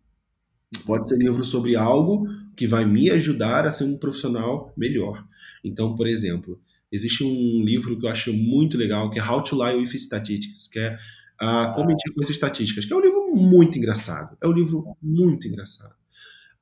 Pode 0.85 1.09
ser 1.09 1.17
livro 1.17 1.45
sobre 1.45 1.77
algo 1.77 2.27
que 2.59 2.67
vai 2.67 2.85
me 2.85 3.09
ajudar 3.09 3.65
a 3.69 3.71
ser 3.71 3.85
um 3.85 3.97
profissional 3.97 4.75
melhor. 4.77 5.25
Então, 5.63 5.95
por 5.95 6.09
exemplo, 6.09 6.61
existe 6.91 7.23
um 7.23 7.63
livro 7.65 7.97
que 7.97 8.05
eu 8.05 8.11
acho 8.11 8.33
muito 8.33 8.77
legal, 8.77 9.09
que 9.11 9.21
é 9.21 9.25
How 9.25 9.45
to 9.45 9.55
Lie 9.55 9.77
with 9.77 9.97
Statistics, 9.97 10.67
que 10.67 10.81
é 10.81 10.99
uh, 11.41 11.73
Como 11.73 11.87
Mentir 11.87 12.13
com 12.13 12.21
as 12.21 12.29
Estatísticas, 12.29 12.85
que 12.85 12.93
é 12.93 12.97
um 12.97 13.01
livro 13.01 13.33
muito 13.33 13.79
engraçado. 13.79 14.37
É 14.43 14.49
um 14.49 14.53
livro 14.53 14.85
muito 15.01 15.47
engraçado. 15.47 15.95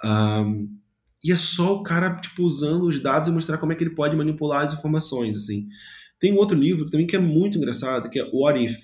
Um, 0.04 0.68
e 1.24 1.32
é 1.32 1.36
só 1.36 1.76
o 1.76 1.82
cara, 1.82 2.14
tipo, 2.16 2.42
usando 2.42 2.84
os 2.84 3.00
dados 3.00 3.30
e 3.30 3.32
mostrar 3.32 3.56
como 3.56 3.72
é 3.72 3.74
que 3.74 3.82
ele 3.82 3.94
pode 3.94 4.14
manipular 4.14 4.66
as 4.66 4.74
informações, 4.74 5.34
assim. 5.34 5.66
Tem 6.20 6.30
um 6.30 6.36
outro 6.36 6.58
livro 6.58 6.90
também 6.90 7.06
que 7.06 7.16
é 7.16 7.18
muito 7.18 7.56
engraçado, 7.56 8.10
que 8.10 8.20
é 8.20 8.30
What 8.30 8.62
If, 8.62 8.76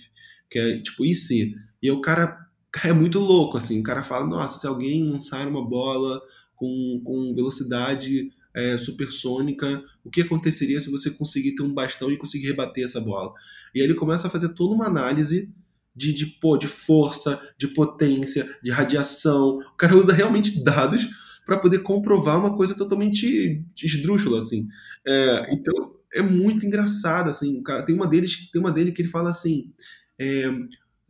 que 0.50 0.58
é 0.58 0.78
tipo 0.78 1.04
IC. 1.04 1.54
E 1.82 1.90
o 1.90 2.00
cara 2.00 2.38
é 2.82 2.92
muito 2.94 3.18
louco, 3.18 3.58
assim. 3.58 3.80
O 3.80 3.82
cara 3.82 4.02
fala, 4.02 4.26
nossa, 4.26 4.58
se 4.58 4.66
alguém 4.66 5.04
lançar 5.04 5.46
uma 5.46 5.62
bola 5.62 6.18
com, 6.62 7.02
com 7.04 7.34
velocidade 7.34 8.30
é, 8.54 8.78
supersônica, 8.78 9.82
o 10.04 10.10
que 10.10 10.22
aconteceria 10.22 10.78
se 10.78 10.92
você 10.92 11.10
conseguir 11.10 11.56
ter 11.56 11.64
um 11.64 11.74
bastão 11.74 12.08
e 12.12 12.16
conseguir 12.16 12.46
rebater 12.46 12.84
essa 12.84 13.00
bola? 13.00 13.32
E 13.74 13.80
aí 13.80 13.84
ele 13.84 13.96
começa 13.96 14.28
a 14.28 14.30
fazer 14.30 14.50
toda 14.50 14.72
uma 14.72 14.86
análise 14.86 15.52
de, 15.94 16.12
de, 16.12 16.24
pô, 16.24 16.56
de 16.56 16.68
força, 16.68 17.42
de 17.58 17.66
potência, 17.66 18.48
de 18.62 18.70
radiação. 18.70 19.58
O 19.58 19.76
cara 19.76 19.96
usa 19.96 20.12
realmente 20.12 20.62
dados 20.62 21.08
para 21.44 21.58
poder 21.58 21.80
comprovar 21.80 22.38
uma 22.38 22.56
coisa 22.56 22.76
totalmente 22.76 23.60
esdrúxula, 23.82 24.38
assim. 24.38 24.68
É, 25.04 25.52
então, 25.52 25.96
é 26.14 26.22
muito 26.22 26.64
engraçado, 26.64 27.28
assim. 27.28 27.60
Cara, 27.64 27.84
tem 27.84 27.96
uma 27.96 28.06
deles, 28.06 28.48
tem 28.52 28.60
uma 28.60 28.70
dele 28.70 28.92
que 28.92 29.02
ele 29.02 29.08
fala 29.08 29.30
assim: 29.30 29.72
é, 30.16 30.48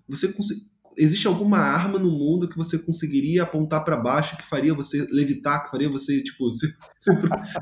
você 0.08 0.32
consegue 0.32 0.71
existe 0.96 1.26
alguma 1.26 1.58
arma 1.58 1.98
no 1.98 2.10
mundo 2.10 2.48
que 2.48 2.56
você 2.56 2.78
conseguiria 2.78 3.42
apontar 3.42 3.84
para 3.84 3.96
baixo 3.96 4.36
que 4.36 4.46
faria 4.46 4.74
você 4.74 5.06
levitar, 5.10 5.64
que 5.64 5.70
faria 5.70 5.88
você, 5.88 6.22
tipo, 6.22 6.50
se, 6.52 6.74
se, 6.98 7.10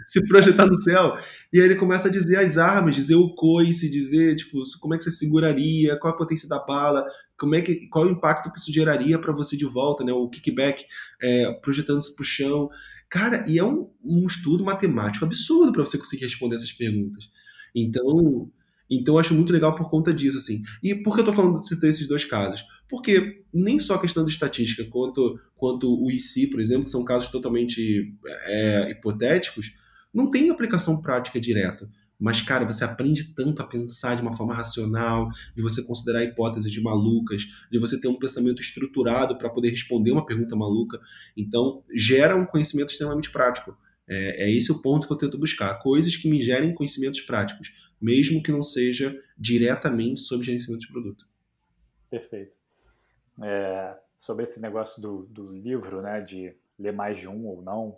se, 0.06 0.26
projetar 0.26 0.66
no 0.66 0.74
céu? 0.76 1.16
E 1.52 1.58
aí 1.58 1.64
ele 1.64 1.76
começa 1.76 2.08
a 2.08 2.10
dizer 2.10 2.38
as 2.38 2.58
armas, 2.58 2.94
dizer 2.94 3.14
o 3.14 3.34
coice, 3.34 3.90
dizer, 3.90 4.36
tipo, 4.36 4.62
como 4.80 4.94
é 4.94 4.98
que 4.98 5.04
você 5.04 5.10
seguraria, 5.10 5.98
qual 5.98 6.14
a 6.14 6.16
potência 6.16 6.48
da 6.48 6.58
bala, 6.58 7.04
como 7.38 7.54
é 7.54 7.60
que, 7.62 7.88
qual 7.88 8.06
o 8.06 8.10
impacto 8.10 8.52
que 8.52 8.58
isso 8.58 8.72
geraria 8.72 9.18
para 9.18 9.32
você 9.32 9.56
de 9.56 9.64
volta, 9.64 10.04
né? 10.04 10.12
O 10.12 10.28
kickback, 10.28 10.84
é, 11.22 11.52
projetando-se 11.62 12.14
para 12.14 12.22
o 12.22 12.26
chão. 12.26 12.68
Cara, 13.08 13.44
e 13.48 13.58
é 13.58 13.64
um, 13.64 13.90
um 14.04 14.26
estudo 14.26 14.64
matemático 14.64 15.24
absurdo 15.24 15.72
para 15.72 15.84
você 15.84 15.98
conseguir 15.98 16.24
responder 16.24 16.56
essas 16.56 16.72
perguntas. 16.72 17.30
Então, 17.74 18.50
então 18.90 19.14
eu 19.14 19.18
acho 19.18 19.34
muito 19.34 19.52
legal 19.52 19.74
por 19.74 19.88
conta 19.88 20.12
disso, 20.12 20.36
assim. 20.36 20.62
E 20.82 20.94
por 20.94 21.14
que 21.14 21.20
eu 21.20 21.24
tô 21.24 21.32
falando 21.32 21.60
de 21.60 21.66
citar 21.66 21.88
esses 21.88 22.08
dois 22.08 22.24
casos? 22.24 22.64
Porque 22.90 23.44
nem 23.52 23.78
só 23.78 23.94
a 23.94 24.00
questão 24.00 24.24
da 24.24 24.30
estatística, 24.30 24.84
quanto, 24.84 25.38
quanto 25.56 25.88
o 25.88 26.10
IC, 26.10 26.48
por 26.48 26.60
exemplo, 26.60 26.84
que 26.84 26.90
são 26.90 27.04
casos 27.04 27.28
totalmente 27.28 28.12
é, 28.44 28.90
hipotéticos, 28.90 29.72
não 30.12 30.28
tem 30.28 30.50
aplicação 30.50 31.00
prática 31.00 31.40
direta. 31.40 31.88
Mas, 32.18 32.42
cara, 32.42 32.66
você 32.66 32.84
aprende 32.84 33.32
tanto 33.34 33.62
a 33.62 33.66
pensar 33.66 34.14
de 34.14 34.20
uma 34.20 34.34
forma 34.34 34.54
racional, 34.54 35.30
de 35.56 35.62
você 35.62 35.82
considerar 35.82 36.22
hipóteses 36.22 36.70
de 36.70 36.80
malucas, 36.82 37.46
de 37.70 37.78
você 37.78 37.98
ter 37.98 38.08
um 38.08 38.18
pensamento 38.18 38.60
estruturado 38.60 39.38
para 39.38 39.48
poder 39.48 39.70
responder 39.70 40.12
uma 40.12 40.26
pergunta 40.26 40.54
maluca. 40.54 41.00
Então, 41.34 41.82
gera 41.94 42.36
um 42.36 42.44
conhecimento 42.44 42.90
extremamente 42.90 43.30
prático. 43.30 43.74
É, 44.06 44.44
é 44.44 44.52
esse 44.52 44.70
o 44.70 44.82
ponto 44.82 45.06
que 45.06 45.12
eu 45.14 45.16
tento 45.16 45.38
buscar. 45.38 45.78
Coisas 45.78 46.14
que 46.14 46.28
me 46.28 46.42
gerem 46.42 46.74
conhecimentos 46.74 47.22
práticos 47.22 47.72
mesmo 48.00 48.42
que 48.42 48.50
não 48.50 48.62
seja 48.62 49.14
diretamente 49.36 50.20
sobre 50.20 50.46
gerenciamento 50.46 50.86
de 50.86 50.92
produto. 50.92 51.28
Perfeito. 52.08 52.56
É, 53.42 53.96
sobre 54.18 54.44
esse 54.44 54.60
negócio 54.60 55.00
do, 55.00 55.24
do, 55.26 55.52
livro, 55.52 56.02
né, 56.02 56.20
de 56.20 56.54
ler 56.78 56.92
mais 56.92 57.18
de 57.18 57.26
um 57.26 57.46
ou 57.46 57.62
não, 57.62 57.94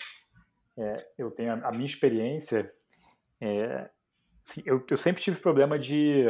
é, 0.78 1.06
eu 1.18 1.30
tenho 1.30 1.52
a, 1.52 1.68
a, 1.68 1.72
minha 1.72 1.86
experiência. 1.86 2.70
É, 3.40 3.90
assim, 4.40 4.62
eu, 4.64 4.84
eu, 4.88 4.96
sempre 4.96 5.22
tive 5.22 5.40
problema 5.40 5.78
de 5.78 6.26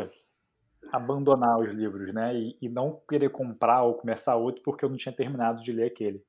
abandonar 0.91 1.59
os 1.59 1.71
livros, 1.71 2.13
né, 2.13 2.35
e, 2.35 2.57
e 2.61 2.69
não 2.69 3.01
querer 3.09 3.31
comprar 3.31 3.83
ou 3.83 3.95
começar 3.95 4.35
outro 4.37 4.63
porque 4.63 4.85
eu 4.85 4.89
não 4.89 4.97
tinha 4.97 5.15
terminado 5.15 5.63
de 5.63 5.73
ler 5.73 5.87
aquele. 5.87 6.25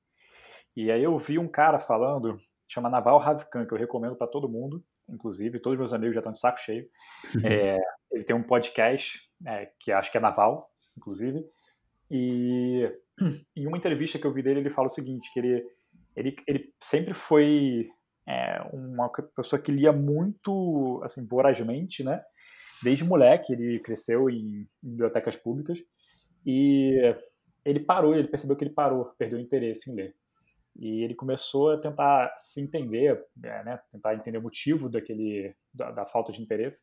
E 0.76 0.92
aí 0.92 1.04
eu 1.04 1.18
vi 1.18 1.40
um 1.40 1.48
cara 1.48 1.80
falando 1.80 2.40
chama 2.74 2.90
Naval 2.90 3.20
Ravikant, 3.20 3.68
que 3.68 3.74
eu 3.74 3.78
recomendo 3.78 4.16
para 4.16 4.28
todo 4.28 4.50
mundo, 4.50 4.82
inclusive, 5.10 5.60
todos 5.60 5.76
os 5.76 5.80
meus 5.80 5.94
amigos 5.94 6.16
já 6.16 6.20
estão 6.20 6.34
de 6.34 6.40
saco 6.40 6.60
cheio. 6.60 6.84
Uhum. 7.36 7.46
É, 7.46 7.80
ele 8.12 8.24
tem 8.24 8.36
um 8.36 8.44
podcast, 8.44 9.22
é, 9.46 9.72
que 9.80 9.92
acho 9.92 10.12
que 10.12 10.18
é 10.18 10.22
Naval, 10.22 10.70
inclusive, 10.98 11.46
e 12.10 12.89
em 13.56 13.68
uma 13.68 13.78
entrevista 13.78 14.20
que 14.20 14.26
eu 14.26 14.34
vi 14.34 14.41
dele, 14.41 14.60
ele 14.62 14.70
fala 14.70 14.88
o 14.88 14.91
seguinte, 14.91 15.30
que 15.34 15.39
ele, 15.39 15.66
ele, 16.16 16.36
ele 16.47 16.74
sempre 16.82 17.14
foi 17.14 17.89
é, 18.28 18.62
uma 18.74 19.10
pessoa 19.36 19.62
que 19.62 19.72
lia 19.72 19.91
muito, 19.91 21.01
assim, 21.04 21.26
vorazmente, 21.26 22.04
né? 22.04 22.22
Desde 22.82 23.04
moleque, 23.04 23.54
ele 23.54 23.80
cresceu 23.80 24.30
em 24.30 24.68
bibliotecas 24.82 25.36
públicas, 25.36 25.80
e 26.45 27.16
ele 27.64 27.80
parou, 27.80 28.14
ele 28.14 28.28
percebeu 28.28 28.56
que 28.56 28.64
ele 28.64 28.74
parou, 28.74 29.06
perdeu 29.18 29.39
o 29.39 29.41
interesse 29.41 29.89
em 29.89 29.95
ler. 29.95 30.16
E 30.76 31.04
ele 31.04 31.14
começou 31.14 31.72
a 31.72 31.78
tentar 31.78 32.34
se 32.38 32.60
entender, 32.60 33.24
é, 33.43 33.64
né, 33.64 33.80
tentar 33.91 34.16
entender 34.16 34.38
o 34.39 34.41
motivo 34.41 34.89
daquele, 34.89 35.56
da, 35.74 35.91
da 35.91 36.06
falta 36.06 36.32
de 36.32 36.41
interesse. 36.41 36.82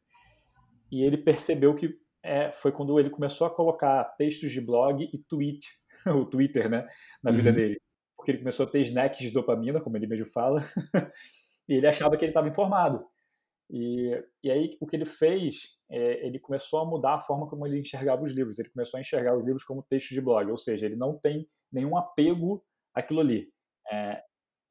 E 0.90 1.02
ele 1.02 1.18
percebeu 1.18 1.74
que 1.74 1.98
é, 2.22 2.52
foi 2.52 2.72
quando 2.72 2.98
ele 2.98 3.10
começou 3.10 3.46
a 3.46 3.54
colocar 3.54 4.04
textos 4.16 4.50
de 4.50 4.60
blog 4.60 5.02
e 5.02 5.18
tweet, 5.18 5.66
o 6.06 6.24
Twitter, 6.24 6.68
né, 6.68 6.86
na 7.22 7.30
uhum. 7.30 7.36
vida 7.36 7.52
dele. 7.52 7.80
Porque 8.16 8.32
ele 8.32 8.38
começou 8.38 8.66
a 8.66 8.70
ter 8.70 8.80
snacks 8.82 9.18
de 9.18 9.30
dopamina, 9.30 9.80
como 9.80 9.96
ele 9.96 10.06
mesmo 10.06 10.26
fala, 10.26 10.62
e 11.68 11.74
ele 11.74 11.86
achava 11.86 12.16
que 12.16 12.24
ele 12.24 12.30
estava 12.30 12.48
informado. 12.48 13.06
E, 13.72 14.12
e 14.42 14.50
aí 14.50 14.76
o 14.80 14.86
que 14.86 14.96
ele 14.96 15.04
fez, 15.04 15.78
é, 15.90 16.26
ele 16.26 16.38
começou 16.38 16.80
a 16.80 16.84
mudar 16.84 17.14
a 17.14 17.20
forma 17.20 17.48
como 17.48 17.66
ele 17.66 17.78
enxergava 17.78 18.22
os 18.22 18.32
livros. 18.32 18.58
Ele 18.58 18.68
começou 18.68 18.98
a 18.98 19.00
enxergar 19.00 19.36
os 19.36 19.44
livros 19.44 19.64
como 19.64 19.82
textos 19.82 20.14
de 20.14 20.20
blog, 20.20 20.50
ou 20.50 20.56
seja, 20.56 20.86
ele 20.86 20.96
não 20.96 21.16
tem 21.18 21.48
nenhum 21.72 21.96
apego 21.96 22.64
àquilo 22.94 23.20
ali. 23.20 23.48
É, 23.90 24.22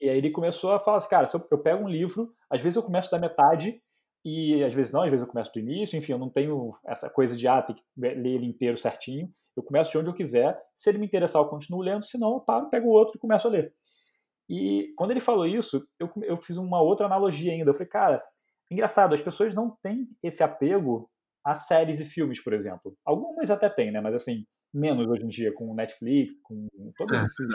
e 0.02 0.10
aí 0.10 0.18
ele 0.18 0.32
começou 0.32 0.72
a 0.72 0.80
falar 0.80 0.98
assim, 0.98 1.10
cara, 1.10 1.28
se 1.28 1.36
eu, 1.36 1.46
eu, 1.52 1.58
pego 1.58 1.84
um 1.84 1.90
livro, 1.90 2.34
às 2.50 2.62
vezes 2.62 2.76
eu 2.76 2.84
começo 2.84 3.10
da 3.12 3.20
metade 3.20 3.82
e 4.24 4.64
às 4.64 4.74
vezes 4.74 4.92
não, 4.92 5.02
às 5.02 5.10
vezes 5.10 5.26
eu 5.26 5.32
começo 5.32 5.52
do 5.54 5.60
início, 5.60 5.98
enfim, 5.98 6.12
eu 6.12 6.18
não 6.18 6.30
tenho 6.30 6.76
essa 6.86 7.10
coisa 7.10 7.36
de, 7.36 7.48
ah, 7.48 7.62
tem 7.62 7.76
que 7.76 7.84
ler 7.98 8.26
ele 8.26 8.46
inteiro 8.46 8.78
certinho. 8.78 9.30
Eu 9.56 9.64
começo 9.64 9.92
de 9.92 9.98
onde 9.98 10.10
eu 10.10 10.14
quiser. 10.14 10.58
Se 10.76 10.90
ele 10.90 10.98
me 10.98 11.06
interessar, 11.06 11.42
eu 11.42 11.48
continuo 11.48 11.82
lendo, 11.82 12.06
se 12.06 12.18
não, 12.18 12.34
eu 12.34 12.40
paro, 12.40 12.70
pego 12.70 12.88
o 12.88 12.94
outro 12.94 13.14
e 13.16 13.20
começo 13.20 13.48
a 13.48 13.52
ler. 13.52 13.74
E 14.50 14.94
quando 14.98 15.12
ele 15.12 15.20
falou 15.20 15.46
isso, 15.46 15.86
eu, 16.00 16.10
eu 16.24 16.38
fiz 16.38 16.58
uma 16.58 16.82
outra 16.82 17.06
analogia 17.06 17.52
ainda. 17.52 17.70
Eu 17.70 17.74
falei, 17.74 17.88
cara, 17.88 18.24
engraçado, 18.72 19.14
as 19.14 19.22
pessoas 19.22 19.54
não 19.54 19.78
têm 19.84 20.08
esse 20.24 20.44
apego 20.44 21.10
a 21.46 21.56
séries 21.56 22.00
e 22.00 22.06
filmes, 22.06 22.44
por 22.44 22.54
exemplo. 22.54 22.96
Algumas 23.06 23.50
até 23.50 23.70
têm, 23.70 23.92
né? 23.92 24.02
Mas 24.02 24.16
assim, 24.16 24.46
menos 24.74 25.08
hoje 25.08 25.24
em 25.24 25.28
dia, 25.28 25.54
com 25.54 25.74
Netflix, 25.74 26.34
com 26.44 26.68
todos 26.98 27.18
é, 27.18 27.24
esses 27.24 27.48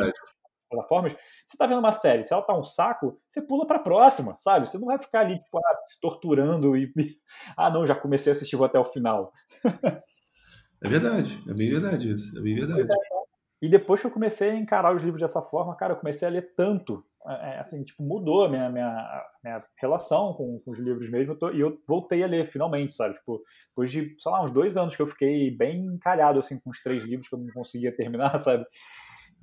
plataformas, 0.69 1.15
você 1.47 1.57
tá 1.57 1.67
vendo 1.67 1.79
uma 1.79 1.93
série, 1.93 2.25
se 2.25 2.33
ela 2.33 2.43
tá 2.43 2.57
um 2.57 2.65
saco, 2.65 3.21
você 3.29 3.43
pula 3.43 3.67
pra 3.67 3.79
próxima, 3.79 4.37
sabe? 4.39 4.67
Você 4.67 4.79
não 4.79 4.87
vai 4.87 4.99
ficar 4.99 5.21
ali, 5.21 5.39
tipo, 5.39 5.59
ah, 5.59 5.83
se 5.87 6.01
torturando 6.01 6.77
e. 6.77 6.93
ah, 7.57 7.71
não, 7.71 7.87
já 7.87 7.95
comecei 7.95 8.33
a 8.33 8.37
assistir 8.37 8.57
vou 8.57 8.67
até 8.67 8.79
o 8.79 8.85
final. 8.85 9.33
é 10.83 10.89
verdade, 10.89 11.43
é 11.49 11.55
bem 11.55 11.69
verdade 11.69 12.13
isso, 12.13 12.37
é 12.37 12.41
bem 12.41 12.55
verdade. 12.55 12.89
E 13.65 13.69
depois 13.69 13.99
que 13.99 14.07
eu 14.07 14.11
comecei 14.11 14.51
a 14.51 14.57
encarar 14.57 14.95
os 14.95 15.03
livros 15.03 15.23
dessa 15.23 15.41
forma, 15.41 15.75
cara, 15.75 15.95
eu 15.95 15.99
comecei 15.99 16.29
a 16.29 16.31
ler 16.31 16.53
tanto, 16.55 17.03
é, 17.27 17.33
é, 17.33 17.61
assim, 17.61 17.83
tipo, 17.83 18.03
mudou 18.03 18.45
a 18.45 18.49
minha, 18.51 18.69
minha, 18.69 19.25
minha 19.43 19.65
relação 19.79 20.35
com, 20.35 20.61
com 20.61 20.71
os 20.71 20.79
livros 20.79 21.09
mesmo, 21.09 21.35
e 21.55 21.61
eu 21.61 21.81
voltei 21.89 22.23
a 22.23 22.27
ler, 22.27 22.47
finalmente, 22.47 22.93
sabe? 22.93 23.15
Tipo, 23.15 23.43
depois 23.69 23.91
de, 23.91 24.15
sei 24.19 24.31
lá, 24.31 24.45
uns 24.45 24.51
dois 24.51 24.77
anos 24.77 24.95
que 24.95 25.01
eu 25.01 25.07
fiquei 25.07 25.51
bem 25.51 25.87
encalhado, 25.87 26.39
assim, 26.39 26.61
com 26.61 26.69
os 26.69 26.83
três 26.83 27.03
livros 27.05 27.27
que 27.27 27.35
eu 27.35 27.39
não 27.39 27.51
conseguia 27.55 27.91
terminar, 27.97 28.39
sabe? 28.39 28.67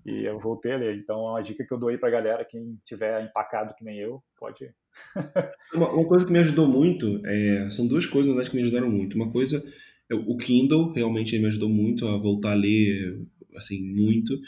E 0.06 0.26
eu 0.26 0.40
voltei 0.40 0.73
a 0.73 0.78
ler. 0.78 0.98
Então, 0.98 1.28
é 1.28 1.32
uma 1.32 1.41
dica 1.41 1.65
que 1.65 1.73
eu 1.73 1.78
dou 1.78 1.90
aí 1.90 1.98
pra 1.98 2.10
galera, 2.10 2.45
quem 2.45 2.80
tiver 2.84 3.23
empacado 3.23 3.76
que 3.76 3.84
nem 3.84 3.99
eu, 3.99 4.23
pode. 4.38 4.65
uma, 5.73 5.90
uma, 5.91 6.07
coisa 6.07 6.26
que 6.26 6.32
me 6.32 6.40
ajudou 6.40 6.68
muito, 6.68 7.22
é, 7.26 7.69
são 7.69 7.88
duas 7.88 8.06
coisas, 8.06 8.28
na 8.28 8.34
verdade, 8.36 8.49
que 8.49 8.56
me 8.56 8.64
ajudaram 8.64 8.90
muito. 8.90 9.15
Uma 9.15 9.32
coisa, 9.32 9.64
é, 10.10 10.15
o 10.15 10.36
Kindle 10.38 10.91
realmente 10.94 11.38
me 11.38 11.45
ajudou 11.48 11.69
muito 11.69 12.07
a 12.07 12.18
voltar 12.18 12.52
a 12.52 12.56
ler, 12.56 13.22
assim, 13.56 13.82
muito. 13.82 14.40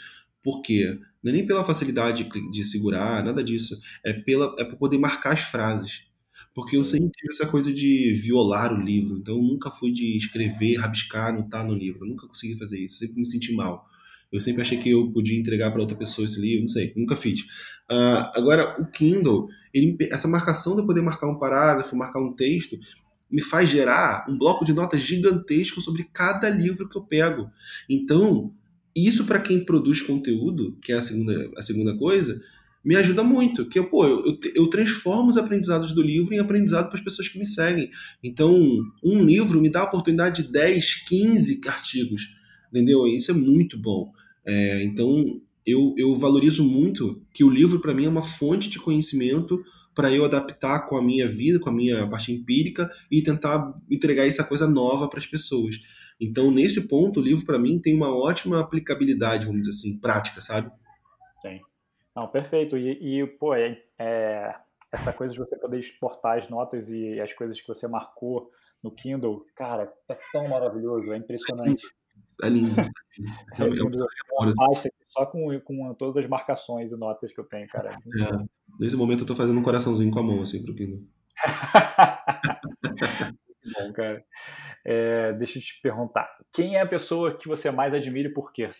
Por 0.42 0.60
quê? 0.60 0.98
Não 1.22 1.30
é 1.30 1.36
nem 1.36 1.46
pela 1.46 1.64
facilidade 1.64 2.28
de 2.50 2.64
segurar, 2.64 3.24
nada 3.24 3.42
disso. 3.42 3.80
É, 4.04 4.12
pela, 4.12 4.54
é 4.58 4.64
por 4.64 4.76
poder 4.76 4.98
marcar 4.98 5.32
as 5.32 5.40
frases. 5.40 6.02
Porque 6.54 6.76
eu 6.76 6.84
sempre 6.84 7.10
tive 7.10 7.30
essa 7.30 7.46
coisa 7.48 7.72
de 7.72 8.12
violar 8.14 8.72
o 8.72 8.80
livro. 8.80 9.16
Então, 9.18 9.36
eu 9.36 9.42
nunca 9.42 9.70
fui 9.70 9.90
de 9.90 10.16
escrever, 10.16 10.76
rabiscar, 10.76 11.30
anotar 11.30 11.66
no 11.66 11.74
livro. 11.74 12.04
Eu 12.04 12.10
nunca 12.10 12.28
consegui 12.28 12.56
fazer 12.56 12.78
isso. 12.78 12.98
Sempre 12.98 13.16
me 13.16 13.26
senti 13.26 13.52
mal. 13.52 13.88
Eu 14.32 14.40
sempre 14.40 14.62
achei 14.62 14.78
que 14.78 14.90
eu 14.90 15.10
podia 15.12 15.38
entregar 15.38 15.70
para 15.70 15.80
outra 15.80 15.96
pessoa 15.96 16.24
esse 16.24 16.40
livro, 16.40 16.62
não 16.62 16.68
sei, 16.68 16.92
nunca 16.96 17.14
fiz. 17.14 17.42
Uh, 17.90 18.30
agora, 18.34 18.80
o 18.80 18.86
Kindle, 18.86 19.48
ele, 19.72 19.96
essa 20.10 20.26
marcação 20.26 20.76
de 20.76 20.84
poder 20.84 21.02
marcar 21.02 21.28
um 21.28 21.38
parágrafo, 21.38 21.96
marcar 21.96 22.20
um 22.20 22.32
texto, 22.32 22.78
me 23.30 23.42
faz 23.42 23.68
gerar 23.68 24.26
um 24.28 24.38
bloco 24.38 24.64
de 24.64 24.72
notas 24.72 25.00
gigantesco 25.00 25.80
sobre 25.80 26.08
cada 26.12 26.48
livro 26.48 26.88
que 26.88 26.96
eu 26.96 27.02
pego. 27.02 27.50
Então, 27.88 28.52
isso 28.94 29.24
para 29.24 29.40
quem 29.40 29.64
produz 29.64 30.00
conteúdo, 30.00 30.76
que 30.80 30.92
é 30.92 30.96
a 30.96 31.00
segunda, 31.00 31.50
a 31.56 31.62
segunda 31.62 31.96
coisa, 31.96 32.40
me 32.84 32.94
ajuda 32.96 33.24
muito, 33.24 33.66
que 33.66 33.78
eu, 33.78 33.88
pô, 33.88 34.06
eu, 34.06 34.38
eu 34.54 34.68
transformo 34.68 35.30
os 35.30 35.36
aprendizados 35.38 35.92
do 35.92 36.02
livro 36.02 36.34
em 36.34 36.38
aprendizado 36.38 36.88
para 36.88 36.98
as 36.98 37.04
pessoas 37.04 37.28
que 37.28 37.38
me 37.38 37.46
seguem. 37.46 37.90
Então, 38.22 38.54
um 39.02 39.24
livro 39.24 39.60
me 39.60 39.70
dá 39.70 39.80
a 39.80 39.84
oportunidade 39.84 40.42
de 40.42 40.52
10, 40.52 41.06
15 41.06 41.60
artigos, 41.66 42.36
entendeu? 42.74 43.06
Isso 43.06 43.30
é 43.30 43.34
muito 43.34 43.78
bom. 43.78 44.10
É, 44.44 44.82
então, 44.82 45.40
eu, 45.64 45.94
eu 45.96 46.12
valorizo 46.14 46.64
muito 46.64 47.22
que 47.32 47.44
o 47.44 47.50
livro, 47.50 47.80
para 47.80 47.94
mim, 47.94 48.06
é 48.06 48.08
uma 48.08 48.22
fonte 48.22 48.68
de 48.68 48.80
conhecimento 48.80 49.62
para 49.94 50.12
eu 50.12 50.24
adaptar 50.24 50.88
com 50.88 50.96
a 50.96 51.02
minha 51.02 51.28
vida, 51.28 51.60
com 51.60 51.70
a 51.70 51.72
minha 51.72 52.08
parte 52.10 52.32
empírica 52.32 52.90
e 53.08 53.22
tentar 53.22 53.72
entregar 53.88 54.26
essa 54.26 54.42
coisa 54.42 54.68
nova 54.68 55.08
para 55.08 55.20
as 55.20 55.26
pessoas. 55.26 55.76
Então, 56.20 56.50
nesse 56.50 56.88
ponto, 56.88 57.20
o 57.20 57.22
livro 57.22 57.46
para 57.46 57.58
mim 57.58 57.78
tem 57.78 57.94
uma 57.94 58.12
ótima 58.12 58.60
aplicabilidade, 58.60 59.46
vamos 59.46 59.62
dizer 59.62 59.70
assim, 59.70 59.98
prática, 60.00 60.40
sabe? 60.40 60.70
Sim. 61.40 61.60
Não, 62.14 62.26
perfeito. 62.28 62.76
E, 62.76 63.20
e 63.20 63.26
pô, 63.26 63.54
é, 63.54 63.80
é, 63.98 64.54
essa 64.92 65.12
coisa 65.12 65.32
de 65.32 65.38
você 65.38 65.56
poder 65.56 65.78
exportar 65.78 66.38
as 66.38 66.48
notas 66.48 66.90
e 66.90 67.20
as 67.20 67.32
coisas 67.32 67.60
que 67.60 67.66
você 67.66 67.86
marcou 67.86 68.50
no 68.82 68.90
Kindle, 68.90 69.46
cara, 69.54 69.92
é 70.08 70.18
tão 70.32 70.48
maravilhoso, 70.48 71.12
é 71.12 71.16
impressionante. 71.16 71.86
É 72.42 72.48
lindo. 72.48 72.80
É. 72.80 72.90
É 73.58 73.64
uma 73.64 73.90
pasta 74.56 74.90
só 75.08 75.26
com, 75.26 75.60
com 75.60 75.94
todas 75.94 76.16
as 76.16 76.26
marcações 76.26 76.92
e 76.92 76.96
notas 76.96 77.32
que 77.32 77.40
eu 77.40 77.44
tenho, 77.44 77.68
cara. 77.68 77.92
É. 77.92 78.44
Nesse 78.78 78.96
momento 78.96 79.20
eu 79.20 79.26
tô 79.26 79.36
fazendo 79.36 79.58
um 79.58 79.62
coraçãozinho 79.62 80.10
com 80.10 80.18
a 80.18 80.22
mão, 80.22 80.42
assim, 80.42 80.62
pro 80.62 80.74
Kindle. 80.74 81.02
bom, 83.74 83.92
cara. 83.92 84.24
É, 84.84 85.32
deixa 85.34 85.58
eu 85.58 85.62
te 85.62 85.80
perguntar. 85.80 86.28
Quem 86.52 86.76
é 86.76 86.80
a 86.80 86.86
pessoa 86.86 87.36
que 87.36 87.48
você 87.48 87.70
mais 87.70 87.94
admira 87.94 88.28
e 88.28 88.32
por 88.32 88.52
quê? 88.52 88.70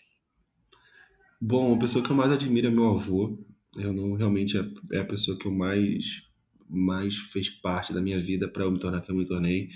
Bom, 1.41 1.75
a 1.75 1.79
pessoa 1.79 2.05
que 2.05 2.11
eu 2.11 2.17
mais 2.17 2.33
admiro 2.33 2.67
é 2.67 2.71
meu 2.71 2.91
avô. 2.91 3.39
Eu 3.77 3.93
não 3.93 4.15
realmente 4.15 4.59
é, 4.59 4.97
é 4.97 5.01
a 5.01 5.05
pessoa 5.05 5.39
que 5.39 5.47
eu 5.47 5.53
mais 5.53 6.25
mais 6.69 7.17
fez 7.17 7.51
parte 7.51 7.93
da 7.93 8.01
minha 8.01 8.19
vida 8.19 8.49
para 8.49 8.65
eu 8.65 8.71
me 8.71 8.79
tornar 8.79 9.01
quem 9.01 9.15
eu 9.15 9.19
me 9.19 9.27
tornei. 9.27 9.69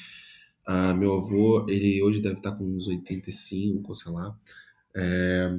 Ah, 0.71 0.93
meu 0.93 1.15
avô, 1.15 1.67
ele 1.67 2.03
hoje 2.03 2.21
deve 2.21 2.37
estar 2.37 2.53
com 2.53 2.63
uns 2.63 2.87
85, 2.87 3.95
sei 3.95 4.13
lá. 4.13 4.39
É, 4.95 5.59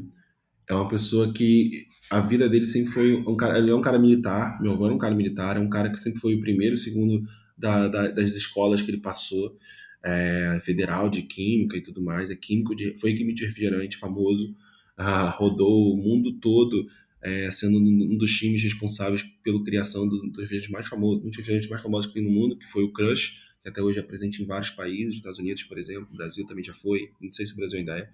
é 0.70 0.74
uma 0.76 0.88
pessoa 0.88 1.34
que 1.34 1.88
a 2.12 2.22
vida 2.22 2.48
dele 2.48 2.68
sempre 2.68 2.92
foi 2.92 3.16
um 3.16 3.36
cara, 3.36 3.58
ele 3.58 3.72
é 3.72 3.76
um 3.76 3.82
cara 3.82 3.98
militar, 3.98 4.62
meu 4.62 4.74
avô 4.74 4.86
era 4.86 4.94
um 4.94 5.00
cara 5.00 5.16
militar, 5.16 5.58
é 5.58 5.60
um 5.60 5.68
cara 5.70 5.90
que 5.90 5.98
sempre 5.98 6.20
foi 6.20 6.36
o 6.36 6.40
primeiro, 6.40 6.78
segundo 6.78 7.24
da, 7.58 7.88
da, 7.88 8.10
das 8.10 8.36
escolas 8.36 8.84
que 8.84 8.92
ele 8.92 9.00
passou, 9.02 9.58
é, 10.06 10.60
federal 10.62 11.10
de 11.10 11.24
química 11.24 11.76
e 11.76 11.82
tudo 11.82 12.04
mais, 12.04 12.30
é 12.30 12.36
químico 12.36 12.76
de, 12.76 12.96
foi 13.00 13.16
químico 13.16 13.40
de 13.40 13.46
refrigerante 13.46 13.98
famoso, 13.98 14.56
ah, 14.96 15.28
rodou 15.32 15.92
o 15.92 15.98
mundo 15.98 16.34
todo 16.40 16.88
é, 17.20 17.50
sendo 17.50 17.80
um 17.80 18.16
dos 18.16 18.32
times 18.38 18.64
responsáveis 18.64 19.24
pela 19.44 19.64
criação 19.64 20.08
do, 20.08 20.22
dos 20.30 20.38
refrigerantes 20.38 20.70
mais 20.70 20.88
famosos, 20.88 21.24
um 21.24 21.30
dos 21.30 21.38
refrigerantes 21.38 21.70
mais 21.70 21.82
famosos 21.82 22.06
que 22.06 22.14
tem 22.14 22.24
no 22.24 22.30
mundo, 22.30 22.60
que 22.60 22.68
foi 22.68 22.84
o 22.84 22.94
Crush, 22.94 23.49
até 23.70 23.82
hoje 23.82 24.00
é 24.00 24.02
presente 24.02 24.42
em 24.42 24.46
vários 24.46 24.70
países, 24.72 25.16
Estados 25.16 25.40
Unidos, 25.40 25.64
por 25.64 25.78
exemplo, 25.78 26.08
Brasil 26.12 26.46
também 26.46 26.64
já 26.64 26.74
foi, 26.74 27.12
não 27.22 27.32
sei 27.32 27.46
se 27.46 27.54
o 27.54 27.56
Brasil 27.56 27.80
ainda 27.80 27.98
é. 27.98 28.10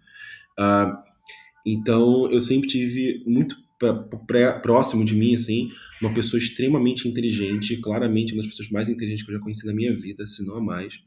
Uh, 0.60 0.98
então, 1.65 2.32
eu 2.32 2.40
sempre 2.40 2.68
tive 2.68 3.23
muito 3.26 3.56
próximo 4.61 5.03
de 5.03 5.15
mim, 5.15 5.36
assim, 5.36 5.69
uma 6.02 6.14
pessoa 6.14 6.40
extremamente 6.40 7.07
inteligente, 7.07 7.77
claramente 7.77 8.34
uma 8.34 8.41
das 8.41 8.52
pessoas 8.52 8.69
mais 8.69 8.88
inteligentes 8.88 9.26
que 9.26 9.32
eu 9.32 9.38
já 9.38 9.41
conheci 9.41 9.65
na 9.65 9.73
minha 9.73 9.94
vida, 9.94 10.26
se 10.27 10.45
não 10.45 10.57
a 10.57 10.61
mais. 10.61 10.99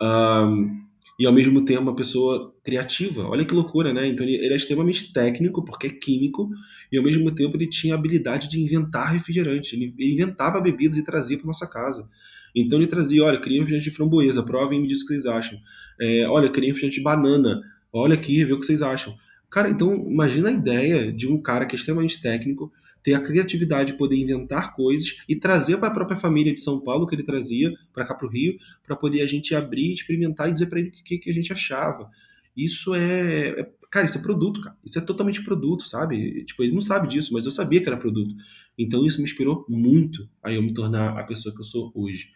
Um, 0.00 0.84
e 1.18 1.26
ao 1.26 1.32
mesmo 1.32 1.64
tempo 1.64 1.82
uma 1.82 1.96
pessoa 1.96 2.54
criativa. 2.62 3.26
Olha 3.26 3.44
que 3.44 3.54
loucura, 3.54 3.92
né? 3.92 4.06
Então 4.06 4.24
ele, 4.26 4.36
ele, 4.36 4.52
é 4.52 4.56
extremamente 4.56 5.12
técnico, 5.12 5.64
porque 5.64 5.86
é 5.86 5.90
químico, 5.90 6.50
e 6.92 6.98
ao 6.98 7.02
mesmo 7.02 7.34
tempo 7.34 7.56
ele 7.56 7.68
tinha 7.68 7.94
a 7.94 7.98
habilidade 7.98 8.48
de 8.48 8.60
inventar 8.60 9.12
refrigerante. 9.12 9.74
Ele, 9.74 9.94
ele 9.98 10.12
inventava 10.12 10.60
bebidas 10.60 10.98
e 10.98 11.04
trazia 11.04 11.38
para 11.38 11.46
nossa 11.46 11.66
casa. 11.66 12.08
Então 12.56 12.78
ele 12.78 12.88
trazia, 12.88 13.22
olha, 13.22 13.38
queria 13.38 13.58
refrigerante 13.58 13.90
de 13.90 13.94
framboesa, 13.94 14.42
provem 14.42 14.78
e 14.78 14.82
me 14.82 14.88
diz 14.88 15.02
o 15.02 15.06
que 15.06 15.08
vocês 15.08 15.26
acham. 15.26 15.58
É, 16.00 16.26
olha, 16.26 16.50
queria 16.50 16.70
refrigerante 16.70 16.96
de 16.96 17.04
banana, 17.04 17.60
olha 17.92 18.14
aqui, 18.14 18.42
vê 18.44 18.52
o 18.54 18.58
que 18.58 18.64
vocês 18.64 18.80
acham. 18.80 19.14
Cara, 19.50 19.68
então 19.68 19.94
imagina 20.10 20.48
a 20.48 20.52
ideia 20.52 21.12
de 21.12 21.28
um 21.28 21.40
cara 21.40 21.66
que 21.66 21.76
é 21.76 21.78
extremamente 21.78 22.20
técnico, 22.20 22.72
ter 23.02 23.14
a 23.14 23.20
criatividade 23.20 23.92
de 23.92 23.98
poder 23.98 24.16
inventar 24.16 24.74
coisas 24.74 25.18
e 25.28 25.36
trazer 25.36 25.76
para 25.76 25.88
a 25.88 25.92
própria 25.92 26.16
família 26.16 26.52
de 26.52 26.60
São 26.60 26.80
Paulo 26.80 27.06
que 27.06 27.14
ele 27.14 27.22
trazia 27.22 27.72
para 27.92 28.04
cá 28.04 28.14
para 28.14 28.26
o 28.26 28.30
Rio, 28.30 28.56
para 28.84 28.96
poder 28.96 29.20
a 29.20 29.26
gente 29.26 29.54
abrir, 29.54 29.92
experimentar 29.92 30.48
e 30.48 30.52
dizer 30.52 30.66
para 30.66 30.80
ele 30.80 30.88
o 30.88 31.04
que, 31.04 31.18
que, 31.18 31.30
a 31.30 31.32
gente 31.32 31.52
achava. 31.52 32.10
Isso 32.56 32.94
é, 32.94 33.60
é, 33.60 33.70
Cara, 33.90 34.06
isso 34.06 34.18
é 34.18 34.20
produto, 34.20 34.60
cara. 34.60 34.76
Isso 34.84 34.98
é 34.98 35.02
totalmente 35.02 35.42
produto, 35.42 35.86
sabe? 35.86 36.44
Tipo, 36.44 36.64
ele 36.64 36.72
não 36.72 36.80
sabe 36.80 37.08
disso, 37.08 37.32
mas 37.32 37.44
eu 37.44 37.50
sabia 37.50 37.80
que 37.80 37.88
era 37.88 37.96
produto. 37.96 38.34
Então 38.78 39.06
isso 39.06 39.18
me 39.18 39.24
inspirou 39.24 39.64
muito 39.68 40.28
a 40.42 40.52
eu 40.52 40.62
me 40.62 40.74
tornar 40.74 41.18
a 41.18 41.24
pessoa 41.24 41.54
que 41.54 41.60
eu 41.60 41.64
sou 41.64 41.90
hoje. 41.94 42.30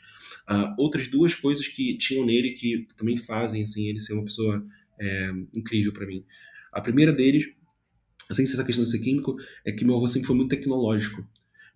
Uh, 0.49 0.75
outras 0.79 1.09
duas 1.09 1.35
coisas 1.35 1.67
que 1.67 1.97
tinham 1.97 2.25
nele 2.25 2.53
que 2.53 2.87
também 2.97 3.17
fazem 3.17 3.63
assim 3.63 3.89
ele 3.89 4.01
ser 4.01 4.15
uma 4.15 4.25
pessoa 4.25 4.65
é, 5.01 5.31
incrível 5.55 5.93
para 5.93 6.07
mim. 6.07 6.25
A 6.73 6.81
primeira 6.81 7.13
deles, 7.13 7.47
sem 8.31 8.47
ser 8.47 8.55
essa 8.55 8.65
questão 8.65 8.85
de 8.85 8.91
ser 8.91 9.01
químico, 9.01 9.37
é 9.65 9.73
que 9.73 9.85
meu 9.85 9.97
avô 9.97 10.07
sempre 10.07 10.27
foi 10.27 10.37
muito 10.37 10.51
tecnológico. 10.51 11.27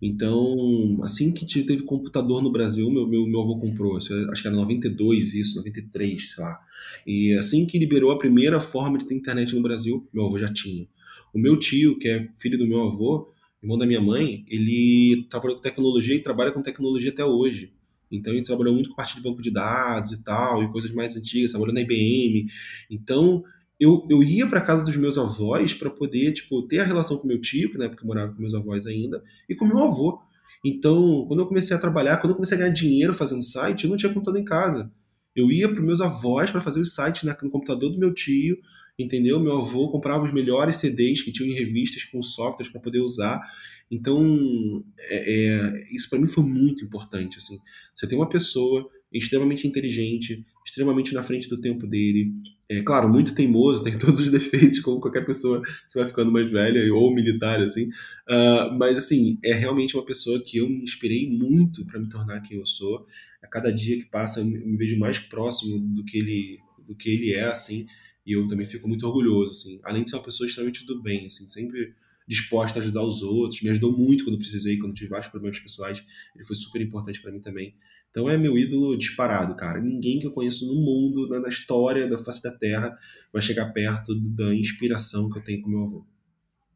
Então, 0.01 0.99
assim 1.03 1.33
que 1.33 1.45
teve 1.63 1.83
computador 1.83 2.43
no 2.43 2.51
Brasil, 2.51 2.89
meu, 2.91 3.07
meu, 3.07 3.25
meu 3.25 3.41
avô 3.41 3.57
comprou, 3.57 3.97
acho 3.97 4.07
que 4.41 4.47
era 4.47 4.55
92 4.55 5.33
isso, 5.33 5.57
93, 5.57 6.31
sei 6.31 6.43
lá. 6.43 6.59
E 7.07 7.33
assim 7.33 7.65
que 7.65 7.79
liberou 7.79 8.11
a 8.11 8.17
primeira 8.17 8.59
forma 8.59 8.97
de 8.97 9.05
ter 9.05 9.15
internet 9.15 9.55
no 9.55 9.61
Brasil, 9.61 10.07
meu 10.13 10.25
avô 10.25 10.37
já 10.37 10.51
tinha. 10.51 10.87
O 11.33 11.39
meu 11.39 11.57
tio, 11.57 11.97
que 11.97 12.07
é 12.07 12.29
filho 12.39 12.57
do 12.57 12.67
meu 12.67 12.81
avô, 12.87 13.31
irmão 13.65 13.77
da 13.77 13.85
minha 13.85 14.01
mãe, 14.01 14.45
ele 14.47 15.25
trabalhou 15.29 15.57
com 15.57 15.61
tecnologia 15.61 16.15
e 16.15 16.19
trabalha 16.19 16.51
com 16.51 16.61
tecnologia 16.61 17.11
até 17.11 17.25
hoje. 17.25 17.73
Então 18.11 18.31
ele 18.31 18.43
trabalhou 18.43 18.73
muito 18.73 18.89
com 18.89 18.95
parte 18.95 19.15
de 19.15 19.21
banco 19.21 19.41
de 19.41 19.51
dados 19.51 20.11
e 20.11 20.23
tal, 20.23 20.63
e 20.63 20.71
coisas 20.71 20.91
mais 20.91 21.17
antigas, 21.17 21.51
trabalhou 21.51 21.73
na 21.73 21.81
IBM. 21.81 22.45
Então 22.89 23.43
eu, 23.79 24.07
eu 24.09 24.23
ia 24.23 24.47
para 24.47 24.61
casa 24.61 24.85
dos 24.85 24.95
meus 24.95 25.17
avós 25.17 25.73
para 25.73 25.89
poder 25.89 26.31
tipo 26.31 26.61
ter 26.67 26.79
a 26.79 26.85
relação 26.85 27.17
com 27.17 27.27
meu 27.27 27.41
tio, 27.41 27.71
que 27.71 27.77
na 27.77 27.85
época 27.85 28.03
eu 28.03 28.07
morava 28.07 28.33
com 28.33 28.39
meus 28.39 28.53
avós 28.53 28.85
ainda, 28.85 29.21
e 29.49 29.55
com 29.55 29.65
meu 29.65 29.79
avô. 29.79 30.21
Então, 30.63 31.25
quando 31.27 31.41
eu 31.41 31.45
comecei 31.45 31.75
a 31.75 31.79
trabalhar, 31.79 32.17
quando 32.17 32.31
eu 32.31 32.35
comecei 32.35 32.55
a 32.57 32.59
ganhar 32.59 32.71
dinheiro 32.71 33.13
fazendo 33.13 33.43
site, 33.43 33.83
eu 33.83 33.89
não 33.89 33.97
tinha 33.97 34.11
computador 34.11 34.39
em 34.39 34.45
casa. 34.45 34.91
Eu 35.35 35.51
ia 35.51 35.67
para 35.67 35.81
meus 35.81 36.01
avós 36.01 36.49
para 36.49 36.61
fazer 36.61 36.79
os 36.79 36.93
sites 36.93 37.23
né, 37.23 37.35
no 37.43 37.51
computador 37.51 37.91
do 37.91 37.99
meu 37.99 38.13
tio, 38.13 38.57
entendeu? 38.97 39.39
Meu 39.39 39.57
avô 39.57 39.89
comprava 39.89 40.23
os 40.23 40.33
melhores 40.33 40.77
CDs 40.77 41.21
que 41.21 41.31
tinham 41.31 41.51
em 41.51 41.57
revistas 41.57 42.03
com 42.03 42.21
softwares 42.21 42.71
para 42.71 42.81
poder 42.81 42.99
usar. 42.99 43.41
Então, 43.89 44.83
é, 44.99 45.33
é, 45.33 45.85
isso 45.95 46.09
para 46.09 46.19
mim 46.19 46.27
foi 46.27 46.43
muito 46.43 46.83
importante. 46.83 47.37
Assim. 47.37 47.59
Você 47.93 48.07
tem 48.07 48.17
uma 48.17 48.29
pessoa 48.29 48.89
extremamente 49.13 49.67
inteligente, 49.67 50.45
extremamente 50.65 51.13
na 51.13 51.23
frente 51.23 51.47
do 51.47 51.59
tempo 51.59 51.85
dele. 51.85 52.31
É 52.67 52.81
claro, 52.81 53.07
muito 53.07 53.35
teimoso, 53.35 53.83
tem 53.83 53.97
todos 53.97 54.19
os 54.19 54.29
defeitos, 54.29 54.79
como 54.79 54.99
qualquer 54.99 55.25
pessoa 55.25 55.61
que 55.61 55.99
vai 55.99 56.05
ficando 56.05 56.31
mais 56.31 56.51
velha 56.51 56.93
ou 56.93 57.13
militar, 57.13 57.61
assim. 57.61 57.85
Uh, 58.27 58.73
mas, 58.77 58.97
assim, 58.97 59.37
é 59.43 59.53
realmente 59.53 59.95
uma 59.95 60.05
pessoa 60.05 60.43
que 60.43 60.57
eu 60.57 60.67
me 60.67 60.83
inspirei 60.83 61.29
muito 61.29 61.85
para 61.85 61.99
me 61.99 62.09
tornar 62.09 62.41
quem 62.41 62.57
eu 62.57 62.65
sou. 62.65 63.05
A 63.43 63.47
cada 63.47 63.71
dia 63.71 63.97
que 63.97 64.05
passa, 64.05 64.39
eu 64.39 64.45
me 64.45 64.75
vejo 64.75 64.97
mais 64.97 65.19
próximo 65.19 65.79
do 65.79 66.03
que 66.03 66.17
ele, 66.17 66.59
do 66.87 66.95
que 66.95 67.09
ele 67.09 67.33
é, 67.33 67.45
assim. 67.45 67.85
E 68.25 68.35
eu 68.35 68.43
também 68.45 68.65
fico 68.65 68.87
muito 68.87 69.05
orgulhoso, 69.05 69.51
assim. 69.51 69.79
Além 69.83 70.03
de 70.03 70.09
ser 70.09 70.15
uma 70.15 70.23
pessoa 70.23 70.47
extremamente 70.47 70.85
do 70.85 71.01
bem, 71.01 71.25
assim, 71.25 71.45
sempre 71.45 71.93
disposta 72.27 72.79
a 72.79 72.81
ajudar 72.81 73.03
os 73.03 73.21
outros. 73.21 73.61
Me 73.61 73.69
ajudou 73.69 73.95
muito 73.95 74.23
quando 74.23 74.37
precisei, 74.37 74.77
quando 74.77 74.93
tive 74.93 75.09
vários 75.09 75.27
problemas 75.29 75.59
pessoais. 75.59 76.03
Ele 76.35 76.43
foi 76.43 76.55
super 76.55 76.81
importante 76.81 77.21
para 77.21 77.31
mim 77.31 77.39
também. 77.39 77.75
Então 78.09 78.29
é 78.29 78.37
meu 78.37 78.57
ídolo 78.57 78.97
disparado, 78.97 79.55
cara. 79.55 79.79
Ninguém 79.79 80.19
que 80.19 80.25
eu 80.25 80.31
conheço 80.31 80.65
no 80.65 80.73
mundo, 80.73 81.27
na, 81.27 81.49
história 81.49 82.07
da 82.07 82.17
face 82.17 82.41
da 82.41 82.51
Terra, 82.51 82.97
vai 83.31 83.41
chegar 83.41 83.71
perto 83.73 84.15
da 84.15 84.55
inspiração 84.55 85.29
que 85.29 85.37
eu 85.37 85.43
tenho 85.43 85.61
com 85.61 85.69
meu 85.69 85.83
avô. 85.83 86.05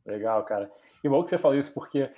Legal, 0.05 0.43
cara. 0.43 0.69
E 1.03 1.07
bom 1.07 1.23
que 1.23 1.29
você 1.29 1.37
falou 1.37 1.57
isso, 1.57 1.73
porque 1.73 2.09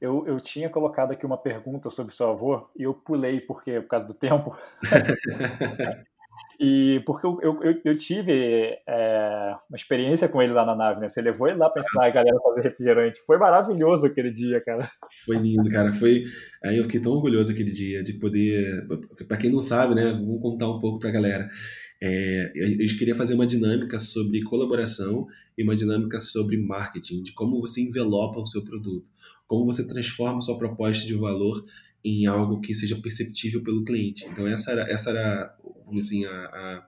eu, 0.00 0.26
eu 0.26 0.40
tinha 0.40 0.70
colocado 0.70 1.12
aqui 1.12 1.26
uma 1.26 1.36
pergunta 1.36 1.90
sobre 1.90 2.14
seu 2.14 2.30
avô 2.30 2.68
e 2.74 2.84
eu 2.84 2.94
pulei 2.94 3.40
porque 3.40 3.80
por 3.82 3.88
causa 3.88 4.06
do 4.06 4.14
tempo. 4.14 4.56
E 6.62 7.00
porque 7.06 7.26
eu, 7.26 7.38
eu, 7.42 7.80
eu 7.82 7.96
tive 7.96 8.76
é, 8.86 9.54
uma 9.68 9.76
experiência 9.76 10.28
com 10.28 10.42
ele 10.42 10.52
lá 10.52 10.66
na 10.66 10.76
nave, 10.76 11.00
né? 11.00 11.08
Você 11.08 11.22
levou 11.22 11.48
ele 11.48 11.56
lá 11.56 11.70
para 11.70 11.80
ensinar 11.80 12.06
a 12.06 12.10
galera 12.10 12.36
a 12.36 12.42
fazer 12.42 12.60
refrigerante. 12.60 13.18
Foi 13.26 13.38
maravilhoso 13.38 14.06
aquele 14.06 14.30
dia, 14.30 14.60
cara. 14.60 14.86
Foi 15.24 15.36
lindo, 15.36 15.70
cara. 15.70 15.90
Foi. 15.94 16.24
Aí 16.62 16.76
eu 16.76 16.84
fiquei 16.84 17.00
tão 17.00 17.12
orgulhoso 17.12 17.50
aquele 17.50 17.72
dia 17.72 18.02
de 18.02 18.12
poder. 18.12 18.86
Para 19.26 19.38
quem 19.38 19.50
não 19.50 19.62
sabe, 19.62 19.94
né? 19.94 20.12
Vou 20.12 20.38
contar 20.38 20.68
um 20.68 20.78
pouco 20.78 20.98
para 20.98 21.08
a 21.08 21.12
galera. 21.12 21.48
É, 22.02 22.52
eu 22.54 22.98
queria 22.98 23.14
fazer 23.14 23.34
uma 23.34 23.46
dinâmica 23.46 23.98
sobre 23.98 24.42
colaboração 24.42 25.26
e 25.56 25.62
uma 25.62 25.76
dinâmica 25.76 26.18
sobre 26.18 26.58
marketing, 26.58 27.22
de 27.22 27.32
como 27.32 27.60
você 27.60 27.82
envelopa 27.82 28.38
o 28.40 28.46
seu 28.46 28.64
produto, 28.64 29.10
como 29.46 29.66
você 29.66 29.86
transforma 29.86 30.38
a 30.38 30.40
sua 30.40 30.56
proposta 30.56 31.06
de 31.06 31.14
valor 31.14 31.62
em 32.04 32.26
algo 32.26 32.60
que 32.60 32.74
seja 32.74 32.96
perceptível 32.96 33.62
pelo 33.62 33.84
cliente. 33.84 34.24
Então 34.26 34.46
essa 34.46 34.72
era, 34.72 34.90
essa 34.90 35.10
era 35.10 35.56
assim, 35.98 36.24
a, 36.24 36.30
a 36.30 36.86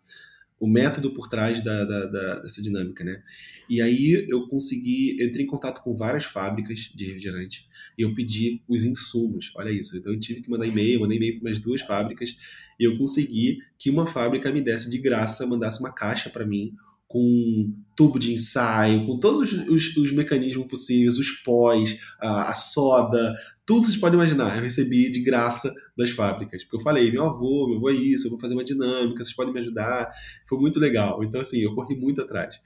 o 0.63 0.67
método 0.69 1.13
por 1.13 1.27
trás 1.27 1.61
da, 1.61 1.85
da, 1.85 2.07
da, 2.07 2.35
dessa 2.39 2.63
dinâmica, 2.63 3.03
né? 3.03 3.21
E 3.69 3.83
aí 3.83 4.25
eu 4.29 4.47
consegui, 4.47 5.21
eu 5.21 5.27
entrei 5.27 5.45
em 5.45 5.49
contato 5.49 5.83
com 5.83 5.97
várias 5.97 6.25
fábricas 6.25 6.79
de 6.95 7.07
refrigerante 7.07 7.67
e 7.99 8.03
eu 8.03 8.15
pedi 8.15 8.63
os 8.69 8.85
insumos, 8.85 9.51
olha 9.57 9.71
isso. 9.71 9.97
Então 9.97 10.13
eu 10.13 10.21
tive 10.21 10.41
que 10.41 10.49
mandar 10.49 10.69
e-mail, 10.69 11.01
mandei 11.01 11.17
e-mail 11.17 11.41
para 11.41 11.49
umas 11.49 11.59
duas 11.59 11.83
fábricas 11.83 12.37
e 12.79 12.85
eu 12.85 12.97
consegui 12.97 13.59
que 13.77 13.91
uma 13.91 14.07
fábrica 14.07 14.53
me 14.53 14.61
desse 14.61 14.89
de 14.89 14.99
graça, 14.99 15.45
mandasse 15.49 15.81
uma 15.81 15.93
caixa 15.93 16.31
para 16.31 16.47
mim 16.47 16.73
com 17.13 17.75
tubo 17.95 18.19
de 18.19 18.33
ensaio, 18.33 19.05
com 19.07 19.19
todos 19.19 19.53
os, 19.53 19.69
os, 19.69 19.97
os 19.99 20.13
mecanismos 20.13 20.67
possíveis, 20.67 21.19
os 21.19 21.31
pós, 21.31 21.99
a, 22.19 22.49
a, 22.49 22.55
soda, 22.55 23.35
tudo 23.67 23.85
vocês 23.85 23.99
podem 23.99 24.19
imaginar. 24.19 24.57
Eu 24.57 24.63
recebi 24.63 25.11
de 25.11 25.21
graça 25.21 25.71
das 25.97 26.11
fábricas. 26.11 26.65
Porque 26.65 26.77
eu 26.77 26.81
falei, 26.81 27.13
meu 27.13 27.25
avô, 27.25 27.69
meu 27.69 27.77
avô 27.77 27.91
é 27.91 27.95
isso, 27.95 28.27
eu 28.27 28.31
vou 28.31 28.41
fazer 28.41 28.55
uma 28.55 28.65
dinâmica, 28.65 29.23
vocês 29.23 29.37
podem 29.37 29.53
me 29.53 29.61
ajudar. 29.61 30.11
Foi 30.49 30.59
muito 30.59 30.81
legal. 30.81 31.23
Então, 31.23 31.43
assim, 31.43 31.59
eu 31.61 31.75
corri 31.75 31.95
muito 31.95 32.23
atrás. 32.23 32.57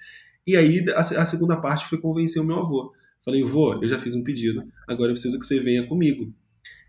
E 0.46 0.56
aí, 0.56 0.84
a, 0.94 1.00
a 1.00 1.26
segunda 1.26 1.56
parte 1.56 1.86
foi 1.86 1.98
convencer 1.98 2.40
o 2.40 2.44
meu 2.44 2.60
avô. 2.60 2.92
Falei, 3.24 3.42
vô, 3.42 3.74
eu 3.82 3.88
já 3.88 3.98
fiz 3.98 4.14
um 4.14 4.22
pedido, 4.22 4.62
agora 4.86 5.10
eu 5.10 5.14
preciso 5.14 5.40
que 5.40 5.44
você 5.44 5.58
venha 5.58 5.84
comigo. 5.88 6.32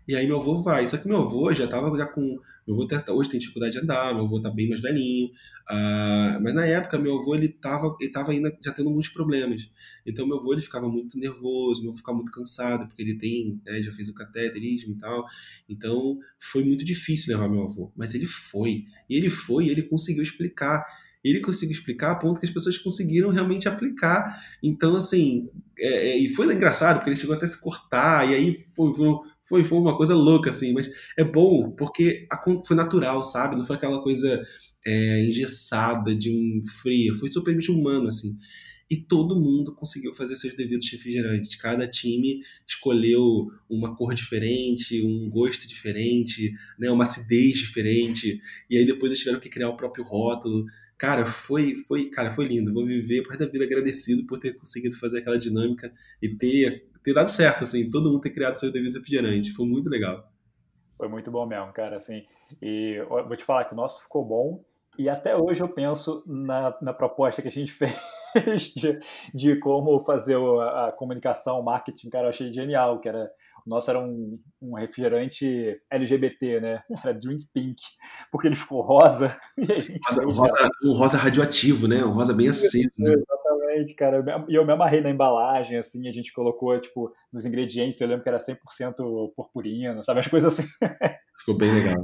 E 0.08 0.16
aí 0.16 0.26
meu 0.26 0.38
avô 0.38 0.62
vai. 0.62 0.86
Só 0.86 0.96
que 0.96 1.06
meu 1.06 1.18
avô 1.18 1.52
já 1.52 1.64
estava 1.66 1.94
já 1.96 2.06
com. 2.06 2.40
Meu 2.68 2.76
avô 2.82 3.14
hoje 3.14 3.30
tem 3.30 3.40
dificuldade 3.40 3.72
de 3.72 3.78
andar, 3.78 4.14
meu 4.14 4.26
avô 4.26 4.36
está 4.36 4.50
bem 4.50 4.68
mais 4.68 4.82
velhinho. 4.82 5.28
Uh, 5.70 6.36
mas 6.42 6.54
na 6.54 6.66
época, 6.66 6.98
meu 6.98 7.18
avô 7.18 7.34
ele 7.34 7.46
estava 7.46 7.96
ele 7.98 8.10
tava 8.10 8.30
ainda 8.32 8.54
já 8.62 8.72
tendo 8.72 8.90
muitos 8.90 9.08
problemas. 9.08 9.70
Então 10.04 10.26
meu 10.26 10.38
avô 10.38 10.52
ele 10.52 10.60
ficava 10.60 10.86
muito 10.86 11.18
nervoso, 11.18 11.80
meu 11.80 11.92
avô 11.92 11.96
ficava 11.96 12.16
muito 12.18 12.30
cansado, 12.30 12.86
porque 12.86 13.00
ele 13.00 13.16
tem, 13.16 13.58
né, 13.64 13.80
já 13.80 13.90
fez 13.90 14.10
o 14.10 14.14
cateterismo 14.14 14.92
e 14.92 14.98
tal. 14.98 15.24
Então 15.66 16.18
foi 16.38 16.62
muito 16.62 16.84
difícil 16.84 17.32
levar 17.32 17.48
meu 17.48 17.62
avô. 17.62 17.90
Mas 17.96 18.14
ele 18.14 18.26
foi. 18.26 18.84
E 19.08 19.16
ele 19.16 19.30
foi 19.30 19.64
e 19.64 19.70
ele 19.70 19.82
conseguiu 19.84 20.22
explicar 20.22 20.84
ele 21.24 21.40
conseguiu 21.40 21.76
explicar 21.76 22.12
a 22.12 22.14
ponto 22.14 22.38
que 22.38 22.46
as 22.46 22.52
pessoas 22.52 22.78
conseguiram 22.78 23.30
realmente 23.30 23.68
aplicar. 23.68 24.40
Então, 24.62 24.94
assim, 24.94 25.50
é, 25.76 26.10
é, 26.10 26.18
e 26.18 26.32
foi 26.32 26.52
engraçado, 26.54 26.96
porque 26.96 27.10
ele 27.10 27.16
chegou 27.16 27.34
até 27.34 27.44
a 27.44 27.48
se 27.48 27.60
cortar, 27.60 28.30
e 28.30 28.34
aí 28.34 28.66
foi, 28.74 28.94
foi, 29.48 29.64
foi 29.64 29.78
uma 29.78 29.96
coisa 29.96 30.14
louca, 30.14 30.50
assim, 30.50 30.72
mas 30.72 30.88
é 31.16 31.24
bom, 31.24 31.70
porque 31.72 32.26
foi 32.66 32.76
natural, 32.76 33.24
sabe? 33.24 33.56
Não 33.56 33.64
foi 33.64 33.76
aquela 33.76 34.02
coisa 34.02 34.42
é, 34.86 35.24
engessada, 35.24 36.14
de 36.14 36.30
um 36.30 36.64
fria, 36.82 37.14
foi 37.14 37.30
totalmente 37.30 37.70
humano, 37.70 38.08
assim. 38.08 38.36
E 38.90 38.96
todo 38.96 39.38
mundo 39.38 39.74
conseguiu 39.74 40.14
fazer 40.14 40.34
seus 40.36 40.54
devidos 40.54 40.90
refrigerantes. 40.90 41.56
Cada 41.56 41.86
time 41.86 42.40
escolheu 42.66 43.48
uma 43.68 43.94
cor 43.94 44.14
diferente, 44.14 45.04
um 45.04 45.28
gosto 45.28 45.68
diferente, 45.68 46.52
né, 46.78 46.90
uma 46.90 47.02
acidez 47.02 47.58
diferente. 47.58 48.40
E 48.70 48.78
aí 48.78 48.86
depois 48.86 49.10
eles 49.10 49.18
tiveram 49.18 49.40
que 49.40 49.50
criar 49.50 49.68
o 49.68 49.76
próprio 49.76 50.04
rótulo. 50.04 50.64
Cara, 50.96 51.26
foi, 51.26 51.76
foi, 51.86 52.10
cara, 52.10 52.30
foi 52.30 52.46
lindo. 52.46 52.72
Vou 52.72 52.86
viver 52.86 53.22
por 53.22 53.36
da 53.36 53.46
vida 53.46 53.64
agradecido 53.64 54.26
por 54.26 54.38
ter 54.38 54.54
conseguido 54.54 54.96
fazer 54.98 55.18
aquela 55.18 55.38
dinâmica 55.38 55.92
e 56.22 56.30
ter, 56.30 56.87
ter 57.02 57.14
dado 57.14 57.28
certo, 57.28 57.64
assim, 57.64 57.90
todo 57.90 58.10
mundo 58.10 58.20
ter 58.20 58.30
criado 58.30 58.58
seu 58.58 58.72
devido 58.72 58.94
refrigerante. 58.94 59.52
Foi 59.52 59.66
muito 59.66 59.88
legal. 59.88 60.30
Foi 60.96 61.08
muito 61.08 61.30
bom 61.30 61.46
mesmo, 61.46 61.72
cara, 61.72 61.96
assim. 61.96 62.24
E 62.60 63.00
vou 63.08 63.36
te 63.36 63.44
falar 63.44 63.64
que 63.64 63.72
o 63.72 63.76
nosso 63.76 64.02
ficou 64.02 64.24
bom. 64.24 64.64
E 64.98 65.08
até 65.08 65.36
hoje 65.36 65.62
eu 65.62 65.68
penso 65.68 66.24
na, 66.26 66.76
na 66.82 66.92
proposta 66.92 67.40
que 67.40 67.48
a 67.48 67.52
gente 67.52 67.72
fez 67.72 68.74
de, 68.74 69.00
de 69.32 69.56
como 69.56 70.04
fazer 70.04 70.36
a, 70.36 70.88
a 70.88 70.92
comunicação, 70.92 71.60
o 71.60 71.64
marketing, 71.64 72.10
cara, 72.10 72.26
eu 72.26 72.30
achei 72.30 72.52
genial, 72.52 72.98
que 73.00 73.08
era 73.08 73.30
o 73.66 73.70
nosso 73.70 73.90
era 73.90 74.00
um, 74.00 74.40
um 74.62 74.74
refrigerante 74.74 75.78
LGBT, 75.90 76.60
né? 76.60 76.82
Era 77.04 77.12
Drink 77.12 77.46
Pink, 77.52 77.82
porque 78.32 78.48
ele 78.48 78.56
ficou 78.56 78.80
rosa. 78.80 79.36
E 79.58 79.70
a 79.70 79.78
gente 79.78 80.00
rosa, 80.08 80.24
rosa, 80.24 80.70
um 80.82 80.92
rosa 80.92 81.18
radioativo, 81.18 81.86
né? 81.86 82.02
Um 82.02 82.12
rosa 82.12 82.32
bem 82.32 82.48
aceso. 82.48 82.88
Né? 82.98 83.14
Exatamente, 83.78 83.94
cara. 83.94 84.24
E 84.48 84.54
eu 84.54 84.64
me 84.66 84.72
amarrei 84.72 85.00
na 85.00 85.10
embalagem, 85.10 85.78
assim, 85.78 86.08
a 86.08 86.12
gente 86.12 86.32
colocou, 86.32 86.78
tipo, 86.80 87.12
nos 87.32 87.44
ingredientes, 87.44 88.00
eu 88.00 88.08
lembro 88.08 88.22
que 88.22 88.28
era 88.28 88.38
100% 88.38 88.56
purpurina, 89.34 90.02
sabe? 90.02 90.20
As 90.20 90.26
coisas 90.26 90.52
assim. 90.58 90.68
Ficou 91.40 91.56
bem 91.56 91.72
legal 91.72 92.02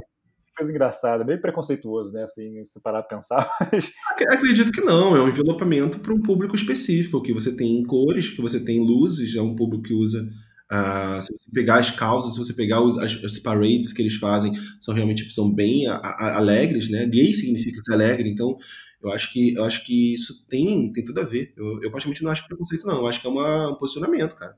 coisa 0.57 0.71
engraçada, 0.71 1.25
bem 1.25 1.37
preconceituoso, 1.37 2.13
né? 2.13 2.23
Assim, 2.23 2.63
se 2.63 2.79
parar 2.79 3.03
pra 3.03 3.17
pensar. 3.17 3.51
Acredito 4.31 4.71
que 4.71 4.79
não, 4.79 5.13
é 5.13 5.21
um 5.21 5.27
envelopamento 5.27 5.99
para 5.99 6.13
um 6.13 6.21
público 6.21 6.55
específico, 6.55 7.21
que 7.21 7.33
você 7.33 7.53
tem 7.53 7.83
cores, 7.83 8.29
que 8.29 8.41
você 8.41 8.57
tem 8.57 8.79
luzes, 8.79 9.35
é 9.35 9.41
um 9.41 9.53
público 9.53 9.83
que 9.83 9.93
usa 9.93 10.25
Uh, 10.65 11.21
se 11.21 11.31
você 11.31 11.51
pegar 11.53 11.75
as 11.75 11.91
causas, 11.91 12.33
se 12.33 12.39
você 12.39 12.51
pegar 12.51 12.81
os, 12.81 12.97
as, 12.97 13.23
as, 13.23 13.37
parades 13.37 13.93
que 13.93 14.01
eles 14.01 14.15
fazem, 14.15 14.51
são 14.79 14.95
realmente 14.95 15.31
são 15.31 15.53
bem 15.53 15.85
a, 15.85 15.97
a, 15.97 16.37
alegres, 16.37 16.89
né? 16.89 17.05
Gay 17.05 17.33
significa 17.33 17.79
ser 17.81 17.93
alegre, 17.93 18.27
então 18.27 18.57
eu 19.05 19.11
acho 19.11 19.31
que 19.31 19.53
eu 19.55 19.63
acho 19.63 19.85
que 19.85 20.13
isso 20.13 20.47
tem, 20.47 20.91
tem 20.91 21.03
tudo 21.03 21.21
a 21.21 21.23
ver. 21.23 21.53
Eu, 21.55 21.81
eu 21.83 21.91
praticamente 21.91 22.23
não 22.23 22.31
acho 22.31 22.45
preconceito, 22.47 22.85
não. 22.85 22.97
Eu 22.97 23.07
acho 23.07 23.21
que 23.21 23.27
é 23.27 23.29
uma, 23.29 23.69
um 23.71 23.75
posicionamento, 23.75 24.35
cara. 24.35 24.55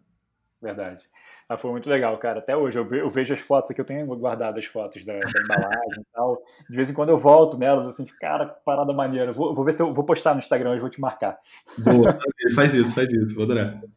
Verdade. 0.61 1.03
Ah, 1.49 1.57
foi 1.57 1.72
muito 1.72 1.90
legal, 1.90 2.18
cara. 2.18 2.40
Até 2.40 2.57
hoje 2.57 2.78
eu, 2.78 3.10
vejo 3.10 3.34
as 3.34 3.40
fotos 3.40 3.72
aqui, 3.72 3.80
eu 3.80 3.86
tenho 3.86 4.06
guardado 4.18 4.57
as 4.57 4.65
fotos 4.65 5.06
da, 5.06 5.14
da 5.14 5.41
embalagem 5.41 6.02
e 6.02 6.06
tal. 6.14 6.44
De 6.69 6.76
vez 6.76 6.90
em 6.90 6.94
quando 6.94 7.10
eu 7.10 7.18
volto 7.18 7.57
nelas, 7.57 7.88
assim, 7.88 8.06
cara, 8.19 8.48
parada 8.65 8.91
maneira. 8.91 9.32
Vou, 9.32 9.56
vou 9.56 9.64
ver 9.64 9.74
se 9.74 9.82
eu 9.82 9.94
vou 9.94 10.03
postar 10.03 10.34
no 10.34 10.40
Instagram, 10.40 10.74
eu 10.74 10.82
vou 10.82 10.90
te 10.90 10.99
marcar. 10.99 11.40
Boa, 11.78 12.18
faz 12.53 12.74
isso, 12.74 12.94
faz 12.94 13.11
isso, 13.14 13.34
vou 13.34 13.44
adorar. 13.44 13.80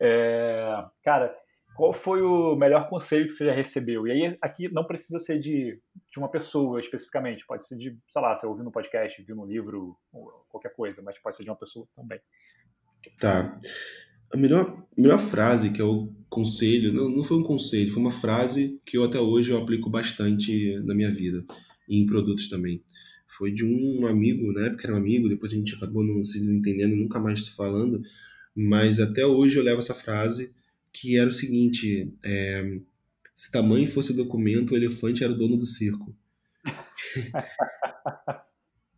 É, 0.00 0.84
cara, 1.02 1.34
qual 1.76 1.92
foi 1.92 2.22
o 2.22 2.56
melhor 2.56 2.88
conselho 2.88 3.26
que 3.26 3.32
você 3.32 3.44
já 3.44 3.52
recebeu? 3.52 4.06
E 4.06 4.10
aí, 4.10 4.38
aqui 4.40 4.72
não 4.72 4.84
precisa 4.84 5.18
ser 5.18 5.38
de, 5.38 5.78
de 6.10 6.18
uma 6.18 6.30
pessoa 6.30 6.80
especificamente, 6.80 7.46
pode 7.46 7.68
ser 7.68 7.76
de, 7.76 7.96
sei 8.06 8.22
lá, 8.22 8.34
você 8.34 8.46
ouviu 8.46 8.64
no 8.64 8.72
podcast, 8.72 9.22
viu 9.22 9.36
no 9.36 9.44
livro, 9.44 9.94
qualquer 10.48 10.74
coisa, 10.74 11.02
mas 11.02 11.18
pode 11.18 11.36
ser 11.36 11.44
de 11.44 11.50
uma 11.50 11.56
pessoa 11.56 11.86
também. 11.94 12.18
Tá. 13.20 13.60
A 14.32 14.36
melhor, 14.36 14.86
melhor 14.96 15.18
frase 15.18 15.70
que 15.70 15.80
é 15.80 15.84
o 15.84 16.10
conselho, 16.30 16.92
não, 16.94 17.10
não 17.10 17.22
foi 17.22 17.36
um 17.36 17.42
conselho, 17.42 17.92
foi 17.92 18.02
uma 18.02 18.10
frase 18.10 18.80
que 18.84 18.96
eu 18.96 19.04
até 19.04 19.20
hoje 19.20 19.52
eu 19.52 19.58
aplico 19.58 19.90
bastante 19.90 20.78
na 20.80 20.94
minha 20.94 21.14
vida, 21.14 21.44
e 21.86 22.02
em 22.02 22.06
produtos 22.06 22.48
também. 22.48 22.82
Foi 23.28 23.52
de 23.52 23.64
um 23.64 24.06
amigo, 24.06 24.50
na 24.52 24.68
época 24.68 24.86
era 24.86 24.94
um 24.94 24.98
amigo, 24.98 25.28
depois 25.28 25.52
a 25.52 25.56
gente 25.56 25.74
acabou 25.74 26.02
não 26.02 26.24
se 26.24 26.38
desentendendo, 26.40 26.96
nunca 26.96 27.20
mais 27.20 27.48
falando, 27.48 28.00
mas 28.54 28.98
até 28.98 29.26
hoje 29.26 29.58
eu 29.58 29.62
levo 29.62 29.78
essa 29.78 29.94
frase 29.94 30.54
que 30.96 31.18
era 31.18 31.28
o 31.28 31.32
seguinte: 31.32 32.12
é, 32.24 32.78
se 33.34 33.52
tamanho 33.52 33.86
fosse 33.86 34.12
o 34.12 34.16
documento, 34.16 34.72
o 34.72 34.76
elefante 34.76 35.22
era 35.22 35.32
o 35.32 35.36
dono 35.36 35.56
do 35.56 35.66
circo. 35.66 36.16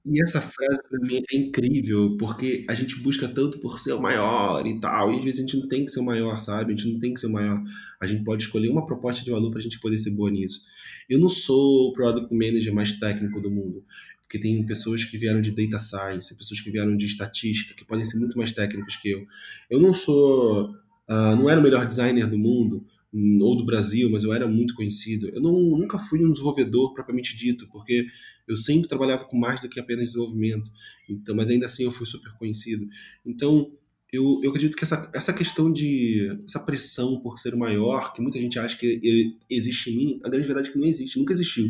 e 0.07 0.23
essa 0.23 0.41
frase 0.41 0.81
para 0.89 1.01
mim 1.01 1.21
é 1.31 1.37
incrível, 1.37 2.17
porque 2.19 2.65
a 2.69 2.75
gente 2.75 2.99
busca 3.01 3.29
tanto 3.29 3.59
por 3.59 3.81
ser 3.81 3.93
o 3.93 4.01
maior 4.01 4.65
e 4.67 4.79
tal, 4.81 5.13
e 5.13 5.19
às 5.19 5.25
vezes 5.25 5.41
a 5.41 5.43
gente 5.43 5.57
não 5.59 5.69
tem 5.69 5.85
que 5.85 5.91
ser 5.91 6.01
o 6.01 6.05
maior, 6.05 6.39
sabe? 6.41 6.73
A 6.73 6.77
gente 6.77 6.93
não 6.93 7.01
tem 7.01 7.13
que 7.13 7.21
ser 7.21 7.27
o 7.27 7.33
maior. 7.33 7.63
A 8.01 8.07
gente 8.07 8.23
pode 8.23 8.45
escolher 8.45 8.69
uma 8.71 8.87
proposta 8.87 9.25
de 9.25 9.31
valor 9.31 9.51
para 9.51 9.59
a 9.59 9.63
gente 9.63 9.81
poder 9.81 9.99
ser 9.99 10.11
boa 10.11 10.31
nisso. 10.31 10.63
Eu 11.11 11.19
não 11.19 11.29
sou 11.29 11.89
o 11.89 11.93
product 11.93 12.33
manager 12.33 12.73
mais 12.73 12.93
técnico 12.95 13.41
do 13.41 13.51
mundo 13.51 13.85
porque 14.29 14.39
tem 14.39 14.65
pessoas 14.67 15.03
que 15.05 15.17
vieram 15.17 15.41
de 15.41 15.51
data 15.51 15.79
science, 15.79 16.37
pessoas 16.37 16.61
que 16.61 16.71
vieram 16.71 16.95
de 16.95 17.07
estatística, 17.07 17.75
que 17.75 17.83
podem 17.83 18.05
ser 18.05 18.19
muito 18.19 18.37
mais 18.37 18.53
técnicos 18.53 18.95
que 18.97 19.09
eu. 19.09 19.27
Eu 19.71 19.81
não 19.81 19.95
sou, 19.95 20.77
uh, 21.09 21.37
não 21.37 21.49
era 21.49 21.61
o 21.61 21.63
melhor 21.63 21.87
designer 21.87 22.27
do 22.29 22.39
mundo 22.39 22.85
um, 23.13 23.39
ou 23.41 23.57
do 23.57 23.65
Brasil, 23.65 24.11
mas 24.11 24.25
eu 24.25 24.33
era 24.33 24.47
muito 24.47 24.75
conhecido. 24.75 25.29
Eu 25.29 25.41
não, 25.41 25.53
nunca 25.53 25.99
fui 25.99 26.25
um 26.25 26.31
desenvolvedor 26.31 26.93
propriamente 26.95 27.37
dito, 27.37 27.69
porque 27.69 28.07
eu 28.47 28.57
sempre 28.57 28.89
trabalhava 28.89 29.25
com 29.25 29.39
mais 29.39 29.61
do 29.61 29.69
que 29.69 29.81
apenas 29.81 30.09
desenvolvimento. 30.09 30.71
Então, 31.09 31.35
mas 31.35 31.51
ainda 31.51 31.67
assim 31.67 31.85
eu 31.85 31.91
fui 31.91 32.07
super 32.07 32.33
conhecido. 32.39 32.87
Então 33.25 33.71
eu, 34.13 34.41
eu 34.43 34.51
acredito 34.51 34.77
que 34.77 34.85
essa, 34.85 35.11
essa 35.15 35.33
questão 35.33 35.73
de 35.73 36.29
essa 36.45 36.61
pressão 36.61 37.21
por 37.21 37.39
ser 37.39 37.55
o 37.55 37.59
maior, 37.59 38.13
que 38.13 38.23
muita 38.23 38.39
gente 38.39 38.59
acha 38.59 38.77
que 38.77 39.37
existe 39.51 39.91
em 39.91 39.97
mim, 39.97 40.21
a 40.25 40.29
grande 40.29 40.47
verdade 40.47 40.69
é 40.71 40.73
que 40.73 40.79
não 40.79 40.87
existe, 40.87 41.19
nunca 41.19 41.33
existiu 41.33 41.69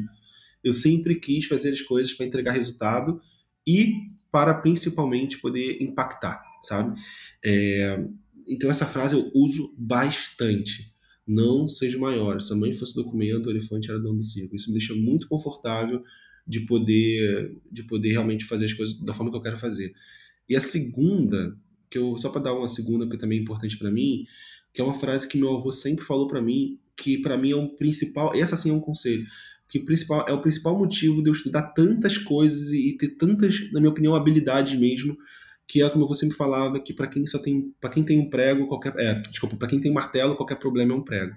eu 0.62 0.72
sempre 0.72 1.16
quis 1.16 1.46
fazer 1.46 1.70
as 1.70 1.80
coisas 1.80 2.12
para 2.12 2.26
entregar 2.26 2.52
resultado 2.52 3.20
e 3.66 3.92
para 4.30 4.54
principalmente 4.54 5.38
poder 5.38 5.82
impactar, 5.82 6.42
sabe? 6.62 7.00
É, 7.44 8.04
então 8.48 8.70
essa 8.70 8.86
frase 8.86 9.14
eu 9.14 9.30
uso 9.34 9.74
bastante. 9.76 10.92
Não 11.26 11.68
seja 11.68 11.98
maior. 11.98 12.40
Se 12.40 12.52
a 12.52 12.56
mãe 12.56 12.72
fosse 12.72 12.94
documento, 12.94 13.46
o 13.46 13.50
elefante 13.50 13.90
era 13.90 13.98
dono 13.98 14.18
do 14.18 14.24
circo. 14.24 14.56
Isso 14.56 14.70
me 14.70 14.78
deixa 14.78 14.94
muito 14.94 15.28
confortável 15.28 16.02
de 16.46 16.60
poder, 16.60 17.54
de 17.70 17.82
poder 17.82 18.12
realmente 18.12 18.44
fazer 18.44 18.64
as 18.64 18.72
coisas 18.72 18.98
da 19.00 19.12
forma 19.12 19.30
que 19.30 19.36
eu 19.36 19.42
quero 19.42 19.58
fazer. 19.58 19.92
E 20.48 20.56
a 20.56 20.60
segunda, 20.60 21.56
que 21.90 21.98
eu 21.98 22.16
só 22.16 22.30
para 22.30 22.42
dar 22.42 22.54
uma 22.54 22.68
segunda 22.68 23.06
que 23.06 23.18
também 23.18 23.38
é 23.38 23.42
importante 23.42 23.76
para 23.76 23.90
mim, 23.90 24.24
que 24.72 24.80
é 24.80 24.84
uma 24.84 24.94
frase 24.94 25.28
que 25.28 25.36
meu 25.36 25.54
avô 25.54 25.70
sempre 25.70 26.04
falou 26.04 26.26
para 26.26 26.40
mim, 26.40 26.78
que 26.96 27.18
para 27.18 27.36
mim 27.36 27.50
é 27.50 27.56
um 27.56 27.68
principal, 27.68 28.34
essa 28.34 28.56
sim 28.56 28.70
é 28.70 28.72
um 28.72 28.80
conselho 28.80 29.26
que 29.68 29.78
principal, 29.78 30.24
é 30.26 30.32
o 30.32 30.40
principal 30.40 30.76
motivo 30.78 31.22
de 31.22 31.28
eu 31.28 31.32
estudar 31.32 31.62
tantas 31.74 32.16
coisas 32.16 32.72
e, 32.72 32.96
ter 32.96 33.08
tantas, 33.08 33.70
na 33.70 33.80
minha 33.80 33.90
opinião, 33.90 34.14
habilidades 34.14 34.78
mesmo, 34.78 35.16
que 35.68 35.82
é 35.82 35.90
como 35.90 36.08
você 36.08 36.24
me 36.24 36.32
falava, 36.32 36.80
que 36.80 36.94
para 36.94 37.06
quem 37.06 37.26
só 37.26 37.38
tem, 37.38 37.74
para 37.78 37.90
quem 37.90 38.02
tem 38.02 38.18
um 38.18 38.30
prego, 38.30 38.66
qualquer, 38.66 38.94
é, 38.98 39.14
desculpa, 39.20 39.54
para 39.54 39.68
quem 39.68 39.78
tem 39.78 39.90
um 39.90 39.94
martelo, 39.94 40.34
qualquer 40.34 40.58
problema 40.58 40.94
é 40.94 40.96
um 40.96 41.04
prego. 41.04 41.36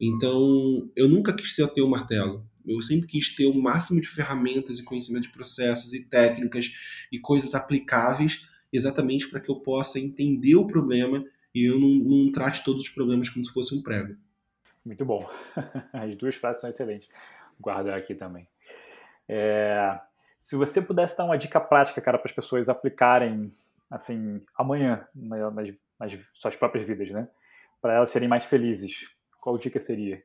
Então, 0.00 0.90
eu 0.96 1.06
nunca 1.06 1.34
quis 1.34 1.54
ser 1.54 1.66
ter 1.68 1.82
um 1.82 1.88
martelo. 1.88 2.46
Eu 2.66 2.80
sempre 2.80 3.06
quis 3.06 3.34
ter 3.34 3.46
o 3.46 3.54
máximo 3.54 4.00
de 4.00 4.06
ferramentas 4.06 4.78
e 4.78 4.84
conhecimento 4.84 5.24
de 5.24 5.32
processos 5.32 5.92
e 5.92 6.04
técnicas 6.04 6.70
e 7.12 7.18
coisas 7.18 7.54
aplicáveis, 7.54 8.40
exatamente 8.72 9.28
para 9.28 9.40
que 9.40 9.50
eu 9.50 9.56
possa 9.56 9.98
entender 9.98 10.54
o 10.54 10.66
problema 10.66 11.24
e 11.54 11.68
eu 11.68 11.78
não, 11.78 11.88
não 11.88 12.32
trate 12.32 12.64
todos 12.64 12.84
os 12.84 12.88
problemas 12.88 13.28
como 13.28 13.44
se 13.44 13.52
fosse 13.52 13.74
um 13.74 13.82
prego. 13.82 14.16
Muito 14.84 15.04
bom. 15.04 15.28
As 15.92 16.16
duas 16.16 16.36
frases 16.36 16.62
são 16.62 16.70
excelentes 16.70 17.08
guardar 17.60 17.98
aqui 17.98 18.14
também. 18.14 18.48
É, 19.28 20.00
Se 20.38 20.56
você 20.56 20.80
pudesse 20.80 21.16
dar 21.16 21.24
uma 21.24 21.36
dica 21.36 21.60
prática, 21.60 22.00
cara, 22.00 22.18
para 22.18 22.28
as 22.28 22.34
pessoas 22.34 22.68
aplicarem, 22.68 23.48
assim, 23.90 24.40
amanhã, 24.56 25.06
nas, 25.14 25.74
nas 25.98 26.18
suas 26.30 26.56
próprias 26.56 26.86
vidas, 26.86 27.10
né? 27.10 27.28
Para 27.80 27.94
elas 27.94 28.10
serem 28.10 28.28
mais 28.28 28.44
felizes, 28.44 29.06
qual 29.40 29.58
dica 29.58 29.80
seria? 29.80 30.22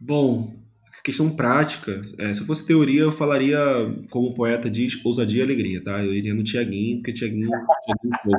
Bom, 0.00 0.54
questão 1.02 1.34
prática, 1.34 2.02
é, 2.18 2.32
se 2.32 2.44
fosse 2.46 2.66
teoria, 2.66 3.02
eu 3.02 3.12
falaria, 3.12 3.58
como 4.10 4.28
o 4.28 4.34
poeta 4.34 4.70
diz, 4.70 5.02
ousadia 5.04 5.40
e 5.40 5.42
alegria, 5.42 5.82
tá? 5.82 6.04
Eu 6.04 6.14
iria 6.14 6.34
no 6.34 6.44
Tiaguinho, 6.44 6.98
porque 6.98 7.12
Tiaguinho, 7.12 7.48
Tiaguinho 7.48 8.38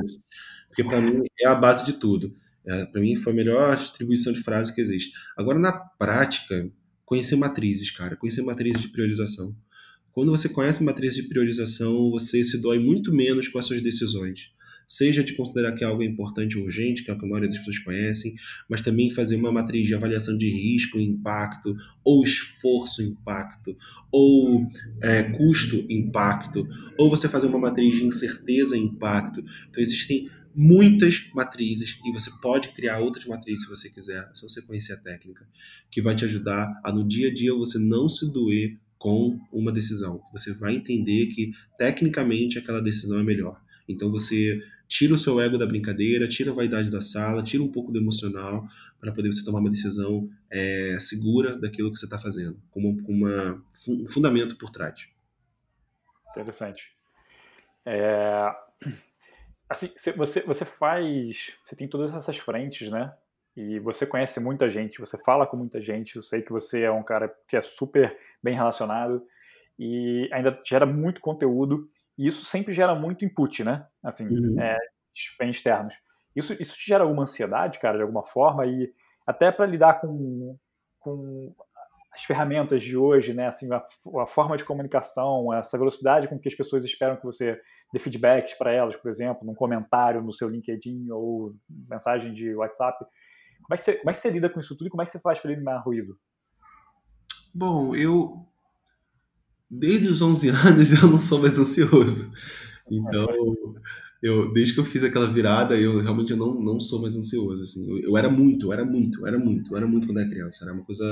porque 0.68 0.84
para 0.84 1.00
mim 1.00 1.24
é 1.40 1.46
a 1.46 1.54
base 1.54 1.84
de 1.84 1.94
tudo. 1.94 2.34
É, 2.64 2.84
para 2.86 3.00
mim 3.00 3.16
foi 3.16 3.32
a 3.32 3.36
melhor 3.36 3.76
distribuição 3.76 4.32
de 4.32 4.42
frase 4.42 4.74
que 4.74 4.80
existe. 4.80 5.12
Agora, 5.36 5.58
na 5.58 5.72
prática, 5.72 6.70
conhecer 7.04 7.36
matrizes, 7.36 7.90
cara, 7.90 8.16
conhecer 8.16 8.42
matrizes 8.42 8.82
de 8.82 8.88
priorização. 8.88 9.54
Quando 10.12 10.30
você 10.30 10.48
conhece 10.48 10.82
matrizes 10.82 11.22
de 11.22 11.28
priorização, 11.28 12.10
você 12.10 12.42
se 12.42 12.60
dói 12.60 12.78
muito 12.78 13.12
menos 13.12 13.48
com 13.48 13.58
as 13.58 13.66
suas 13.66 13.80
decisões 13.80 14.50
seja 14.90 15.22
de 15.22 15.34
considerar 15.34 15.72
que 15.76 15.84
algo 15.84 16.02
é 16.02 16.06
importante 16.06 16.58
ou 16.58 16.64
urgente, 16.64 17.04
que 17.04 17.12
é 17.12 17.14
o 17.14 17.16
que 17.16 17.24
a 17.24 17.28
maioria 17.28 17.48
das 17.48 17.58
pessoas 17.58 17.78
conhecem, 17.78 18.34
mas 18.68 18.82
também 18.82 19.08
fazer 19.08 19.36
uma 19.36 19.52
matriz 19.52 19.86
de 19.86 19.94
avaliação 19.94 20.36
de 20.36 20.50
risco, 20.50 20.98
impacto, 20.98 21.76
ou 22.02 22.24
esforço, 22.24 23.00
impacto, 23.00 23.76
ou 24.10 24.66
é, 25.00 25.22
custo, 25.22 25.76
impacto, 25.88 26.66
ou 26.98 27.08
você 27.08 27.28
fazer 27.28 27.46
uma 27.46 27.60
matriz 27.60 27.94
de 27.94 28.04
incerteza, 28.04 28.76
impacto. 28.76 29.44
Então 29.68 29.80
existem 29.80 30.28
muitas 30.52 31.24
matrizes 31.32 31.96
e 32.04 32.10
você 32.10 32.28
pode 32.42 32.70
criar 32.70 32.98
outras 32.98 33.24
matrizes 33.26 33.62
se 33.62 33.68
você 33.68 33.88
quiser, 33.88 34.28
se 34.34 34.42
você 34.42 34.60
conhecer 34.60 34.94
a 34.94 34.96
técnica, 34.96 35.46
que 35.88 36.02
vai 36.02 36.16
te 36.16 36.24
ajudar 36.24 36.80
a 36.82 36.90
no 36.90 37.06
dia 37.06 37.28
a 37.28 37.32
dia 37.32 37.54
você 37.54 37.78
não 37.78 38.08
se 38.08 38.32
doer 38.32 38.76
com 39.00 39.40
uma 39.50 39.72
decisão. 39.72 40.22
Você 40.30 40.52
vai 40.52 40.74
entender 40.74 41.28
que 41.28 41.52
tecnicamente 41.78 42.58
aquela 42.58 42.82
decisão 42.82 43.18
é 43.18 43.22
melhor. 43.22 43.58
Então 43.88 44.10
você 44.10 44.62
tira 44.86 45.14
o 45.14 45.18
seu 45.18 45.40
ego 45.40 45.56
da 45.56 45.66
brincadeira, 45.66 46.28
tira 46.28 46.50
a 46.50 46.54
vaidade 46.54 46.90
da 46.90 47.00
sala, 47.00 47.42
tira 47.42 47.62
um 47.62 47.72
pouco 47.72 47.90
do 47.90 47.98
emocional 47.98 48.68
para 49.00 49.10
poder 49.10 49.32
você 49.32 49.42
tomar 49.42 49.60
uma 49.60 49.70
decisão 49.70 50.28
é, 50.50 50.98
segura 51.00 51.58
daquilo 51.58 51.90
que 51.90 51.98
você 51.98 52.04
está 52.04 52.18
fazendo, 52.18 52.60
com, 52.70 52.80
uma, 52.80 53.02
com 53.02 53.12
uma, 53.12 53.64
um 53.88 54.06
fundamento 54.06 54.58
por 54.58 54.68
trás. 54.68 55.08
Interessante. 56.32 56.92
É, 57.86 58.54
assim, 59.66 59.90
você, 60.14 60.42
você 60.42 60.66
faz, 60.66 61.52
você 61.64 61.74
tem 61.74 61.88
todas 61.88 62.14
essas 62.14 62.36
frentes, 62.36 62.90
né? 62.90 63.10
E 63.56 63.78
você 63.80 64.06
conhece 64.06 64.38
muita 64.40 64.70
gente, 64.70 65.00
você 65.00 65.18
fala 65.18 65.46
com 65.46 65.56
muita 65.56 65.80
gente. 65.80 66.16
Eu 66.16 66.22
sei 66.22 66.42
que 66.42 66.52
você 66.52 66.82
é 66.82 66.90
um 66.90 67.02
cara 67.02 67.32
que 67.48 67.56
é 67.56 67.62
super 67.62 68.16
bem 68.42 68.54
relacionado 68.54 69.22
e 69.78 70.28
ainda 70.32 70.58
gera 70.66 70.86
muito 70.86 71.20
conteúdo. 71.20 71.88
E 72.16 72.26
isso 72.26 72.44
sempre 72.44 72.72
gera 72.72 72.94
muito 72.94 73.24
input, 73.24 73.64
né? 73.64 73.86
Assim, 74.02 74.26
uhum. 74.28 74.60
é, 74.60 74.76
bem 75.38 75.50
externos. 75.50 75.94
Isso, 76.34 76.54
isso 76.60 76.76
te 76.76 76.86
gera 76.86 77.04
alguma 77.04 77.22
ansiedade, 77.22 77.78
cara, 77.78 77.96
de 77.96 78.02
alguma 78.02 78.22
forma? 78.22 78.66
E 78.66 78.92
até 79.26 79.50
para 79.50 79.66
lidar 79.66 80.00
com, 80.00 80.56
com 81.00 81.54
as 82.12 82.24
ferramentas 82.24 82.82
de 82.82 82.96
hoje, 82.96 83.32
né? 83.32 83.46
Assim, 83.46 83.72
a, 83.72 83.84
a, 84.22 84.26
forma 84.26 84.56
de 84.56 84.64
comunicação, 84.64 85.52
essa 85.52 85.78
velocidade 85.78 86.28
com 86.28 86.38
que 86.38 86.48
as 86.48 86.54
pessoas 86.54 86.84
esperam 86.84 87.16
que 87.16 87.24
você 87.24 87.60
dê 87.92 87.98
feedbacks 87.98 88.54
para 88.54 88.72
elas, 88.72 88.96
por 88.96 89.10
exemplo, 89.10 89.44
num 89.44 89.54
comentário 89.54 90.22
no 90.22 90.32
seu 90.32 90.48
LinkedIn 90.48 91.10
ou 91.10 91.54
mensagem 91.88 92.32
de 92.32 92.54
WhatsApp. 92.54 93.04
Como 93.70 93.74
é 93.74 93.78
que 93.78 93.84
você, 93.84 93.92
como 93.98 94.10
é 94.10 94.12
que 94.12 94.18
você 94.18 94.30
lida 94.30 94.50
com 94.50 94.58
isso 94.58 94.74
tudo 94.74 94.88
e 94.88 94.90
como 94.90 95.00
é 95.00 95.06
que 95.06 95.12
você 95.12 95.20
faz 95.20 95.38
para 95.38 95.52
eliminar 95.52 95.84
ruído? 95.84 96.18
Bom, 97.54 97.94
eu 97.94 98.44
desde 99.70 100.08
os 100.08 100.20
11 100.20 100.48
anos 100.48 100.90
eu 101.00 101.08
não 101.08 101.18
sou 101.18 101.38
mais 101.38 101.56
ansioso. 101.56 102.32
Então, 102.90 103.28
eu 104.20 104.52
desde 104.52 104.74
que 104.74 104.80
eu 104.80 104.84
fiz 104.84 105.04
aquela 105.04 105.28
virada, 105.28 105.78
eu 105.78 106.00
realmente 106.00 106.34
não, 106.34 106.60
não 106.60 106.80
sou 106.80 107.00
mais 107.00 107.14
ansioso, 107.14 107.62
assim. 107.62 107.88
Eu, 107.88 107.98
eu 108.00 108.16
era 108.16 108.28
muito, 108.28 108.66
eu 108.66 108.72
era 108.72 108.84
muito, 108.84 109.20
eu 109.20 109.26
era 109.28 109.38
muito, 109.38 109.72
eu 109.72 109.76
era 109.76 109.86
muito 109.86 110.08
quando 110.08 110.18
era 110.18 110.28
criança, 110.28 110.64
era 110.64 110.74
uma 110.74 110.84
coisa 110.84 111.04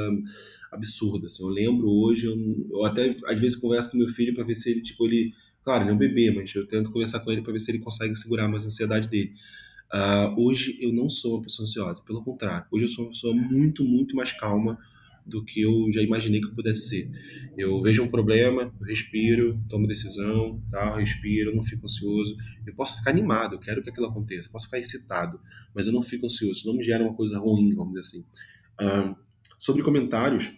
absurda, 0.73 1.29
assim. 1.29 1.45
Eu 1.45 1.51
lembro 1.51 1.89
hoje, 1.89 2.27
eu, 2.27 2.35
eu 2.73 2.85
até 2.85 3.15
às 3.27 3.41
vezes 3.41 3.57
converso 3.57 3.93
com 3.93 3.99
meu 3.99 4.09
filho 4.09 4.35
para 4.35 4.43
ver 4.43 4.57
se 4.57 4.69
ele, 4.69 4.83
tipo, 4.83 5.07
ele, 5.07 5.33
claro, 5.63 5.85
ele 5.85 5.93
é 5.93 5.95
um 5.95 5.99
bebê, 5.99 6.33
mas 6.33 6.53
eu 6.57 6.67
tento 6.67 6.91
conversar 6.91 7.21
com 7.21 7.31
ele 7.31 7.41
para 7.41 7.53
ver 7.53 7.61
se 7.61 7.71
ele 7.71 7.79
consegue 7.79 8.17
segurar 8.17 8.49
mais 8.49 8.65
a 8.65 8.67
ansiedade 8.67 9.09
dele. 9.09 9.33
Uh, 9.93 10.35
hoje 10.37 10.79
eu 10.81 10.93
não 10.93 11.09
sou 11.09 11.37
uma 11.37 11.43
pessoa 11.43 11.65
ansiosa, 11.65 12.03
pelo 12.03 12.23
contrário. 12.23 12.67
Hoje 12.71 12.85
eu 12.85 12.89
sou 12.89 13.05
uma 13.05 13.11
pessoa 13.11 13.35
muito, 13.35 13.85
muito 13.85 14.15
mais 14.15 14.33
calma, 14.33 14.79
do 15.29 15.45
que 15.45 15.61
eu 15.61 15.93
já 15.93 16.01
imaginei 16.03 16.41
que 16.41 16.47
eu 16.47 16.55
pudesse 16.55 16.89
ser. 16.89 17.11
Eu 17.57 17.83
vejo 17.83 18.03
um 18.03 18.09
problema, 18.09 18.73
respiro, 18.83 19.61
tomo 19.69 19.87
decisão, 19.87 20.61
tá? 20.71 20.97
respiro, 20.97 21.55
não 21.55 21.63
fico 21.63 21.85
ansioso. 21.85 22.35
Eu 22.67 22.75
posso 22.75 22.99
ficar 22.99 23.11
animado, 23.11 23.55
eu 23.55 23.59
quero 23.59 23.83
que 23.83 23.91
aquilo 23.91 24.07
aconteça, 24.07 24.49
eu 24.49 24.53
posso 24.53 24.65
ficar 24.65 24.79
excitado, 24.79 25.39
mas 25.75 25.87
eu 25.87 25.93
não 25.93 26.03
fico 26.03 26.25
ansioso, 26.25 26.67
não 26.67 26.75
me 26.75 26.83
gera 26.83 27.05
uma 27.05 27.15
coisa 27.15 27.39
ruim, 27.39 27.75
vamos 27.75 27.93
dizer 27.93 28.01
assim. 28.01 28.27
Ah, 28.81 29.15
sobre 29.59 29.83
comentários, 29.83 30.51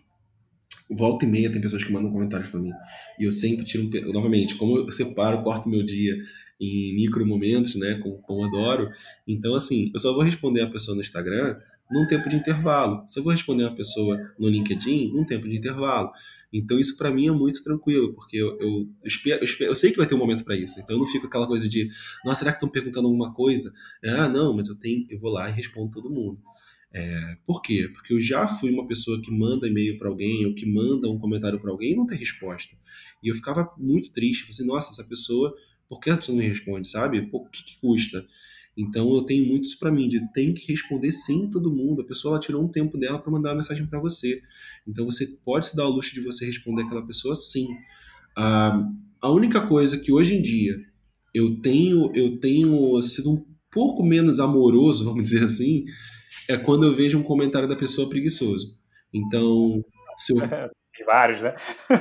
volta 0.88 1.24
e 1.24 1.28
meia 1.28 1.50
tem 1.50 1.60
pessoas 1.60 1.82
que 1.82 1.92
mandam 1.92 2.12
comentários 2.12 2.48
para 2.48 2.60
mim. 2.60 2.72
E 3.18 3.24
eu 3.24 3.32
sempre 3.32 3.64
tiro 3.64 3.84
um. 3.84 4.12
Novamente, 4.12 4.54
como 4.54 4.76
eu 4.76 4.92
separo, 4.92 5.42
corto 5.42 5.68
meu 5.68 5.84
dia 5.84 6.16
em 6.60 6.94
micro 6.94 7.24
momentos, 7.26 7.74
né, 7.74 7.98
com 8.02 8.20
Pomodoro. 8.22 8.90
Então, 9.26 9.54
assim, 9.54 9.90
eu 9.94 10.00
só 10.00 10.12
vou 10.12 10.22
responder 10.22 10.60
a 10.60 10.70
pessoa 10.70 10.94
no 10.94 11.00
Instagram 11.00 11.56
num 11.90 12.06
tempo 12.06 12.28
de 12.28 12.36
intervalo. 12.36 13.04
Eu 13.16 13.22
vou 13.22 13.32
responder 13.32 13.64
uma 13.64 13.74
pessoa 13.74 14.16
no 14.38 14.48
LinkedIn, 14.48 15.12
num 15.12 15.24
tempo 15.24 15.48
de 15.48 15.56
intervalo. 15.56 16.10
Então 16.52 16.78
isso 16.78 16.96
para 16.96 17.10
mim 17.10 17.28
é 17.28 17.30
muito 17.30 17.62
tranquilo, 17.62 18.12
porque 18.12 18.36
eu, 18.36 18.58
eu, 18.58 18.68
eu, 18.68 19.06
espero, 19.06 19.40
eu, 19.40 19.44
espero, 19.44 19.70
eu 19.70 19.76
sei 19.76 19.90
que 19.90 19.96
vai 19.96 20.06
ter 20.06 20.14
um 20.14 20.18
momento 20.18 20.44
para 20.44 20.56
isso. 20.56 20.80
Então 20.80 20.96
eu 20.96 21.00
não 21.00 21.06
fico 21.06 21.26
aquela 21.26 21.46
coisa 21.46 21.68
de, 21.68 21.88
nossa, 22.24 22.40
será 22.40 22.50
que 22.50 22.56
estão 22.56 22.68
perguntando 22.68 23.06
alguma 23.06 23.32
coisa? 23.32 23.72
É, 24.02 24.10
ah, 24.10 24.28
não, 24.28 24.54
mas 24.54 24.68
eu 24.68 24.76
tenho, 24.76 25.06
eu 25.08 25.18
vou 25.18 25.30
lá 25.30 25.48
e 25.48 25.52
respondo 25.52 25.90
todo 25.90 26.10
mundo. 26.10 26.40
É, 26.92 27.36
por 27.46 27.62
quê? 27.62 27.88
Porque 27.92 28.12
eu 28.12 28.18
já 28.18 28.48
fui 28.48 28.72
uma 28.72 28.86
pessoa 28.86 29.20
que 29.22 29.30
manda 29.30 29.68
e-mail 29.68 29.96
para 29.96 30.08
alguém 30.08 30.44
ou 30.44 30.54
que 30.54 30.66
manda 30.66 31.08
um 31.08 31.20
comentário 31.20 31.60
para 31.60 31.70
alguém 31.70 31.92
e 31.92 31.96
não 31.96 32.06
tem 32.06 32.18
resposta. 32.18 32.76
E 33.22 33.28
eu 33.28 33.34
ficava 33.34 33.72
muito 33.78 34.12
triste, 34.12 34.50
assim, 34.50 34.66
nossa, 34.66 34.90
essa 34.90 35.04
pessoa, 35.04 35.54
por 35.90 35.98
que 35.98 36.08
a 36.08 36.16
pessoa 36.16 36.38
não 36.38 36.44
responde, 36.44 36.86
sabe? 36.86 37.20
Por 37.22 37.50
que, 37.50 37.64
que 37.64 37.80
custa? 37.80 38.24
Então 38.78 39.12
eu 39.12 39.22
tenho 39.22 39.44
muito 39.44 39.64
isso 39.64 39.76
para 39.76 39.90
mim, 39.90 40.08
de 40.08 40.20
tem 40.32 40.54
que 40.54 40.70
responder 40.70 41.10
sim 41.10 41.50
todo 41.50 41.74
mundo. 41.74 42.02
A 42.02 42.04
pessoa 42.04 42.34
ela 42.34 42.40
tirou 42.40 42.62
um 42.62 42.68
tempo 42.68 42.96
dela 42.96 43.18
para 43.18 43.32
mandar 43.32 43.48
uma 43.50 43.56
mensagem 43.56 43.84
para 43.84 43.98
você. 43.98 44.40
Então 44.86 45.04
você 45.04 45.26
pode 45.44 45.66
se 45.66 45.76
dar 45.76 45.86
o 45.86 45.90
luxo 45.90 46.14
de 46.14 46.20
você 46.20 46.46
responder 46.46 46.82
aquela 46.82 47.04
pessoa 47.04 47.34
sim. 47.34 47.66
Ah, 48.36 48.88
a 49.20 49.30
única 49.32 49.66
coisa 49.66 49.98
que 49.98 50.12
hoje 50.12 50.36
em 50.36 50.40
dia 50.40 50.78
eu 51.34 51.60
tenho, 51.60 52.14
eu 52.14 52.38
tenho 52.38 53.02
sido 53.02 53.32
um 53.32 53.44
pouco 53.72 54.04
menos 54.04 54.38
amoroso, 54.38 55.02
vamos 55.04 55.24
dizer 55.24 55.42
assim, 55.42 55.84
é 56.48 56.56
quando 56.56 56.86
eu 56.86 56.94
vejo 56.94 57.18
um 57.18 57.24
comentário 57.24 57.68
da 57.68 57.74
pessoa 57.74 58.08
preguiçoso. 58.08 58.78
Então, 59.12 59.84
se 60.16 60.32
eu, 60.32 60.38
Tem 61.00 61.06
vários, 61.06 61.40
né? 61.40 61.54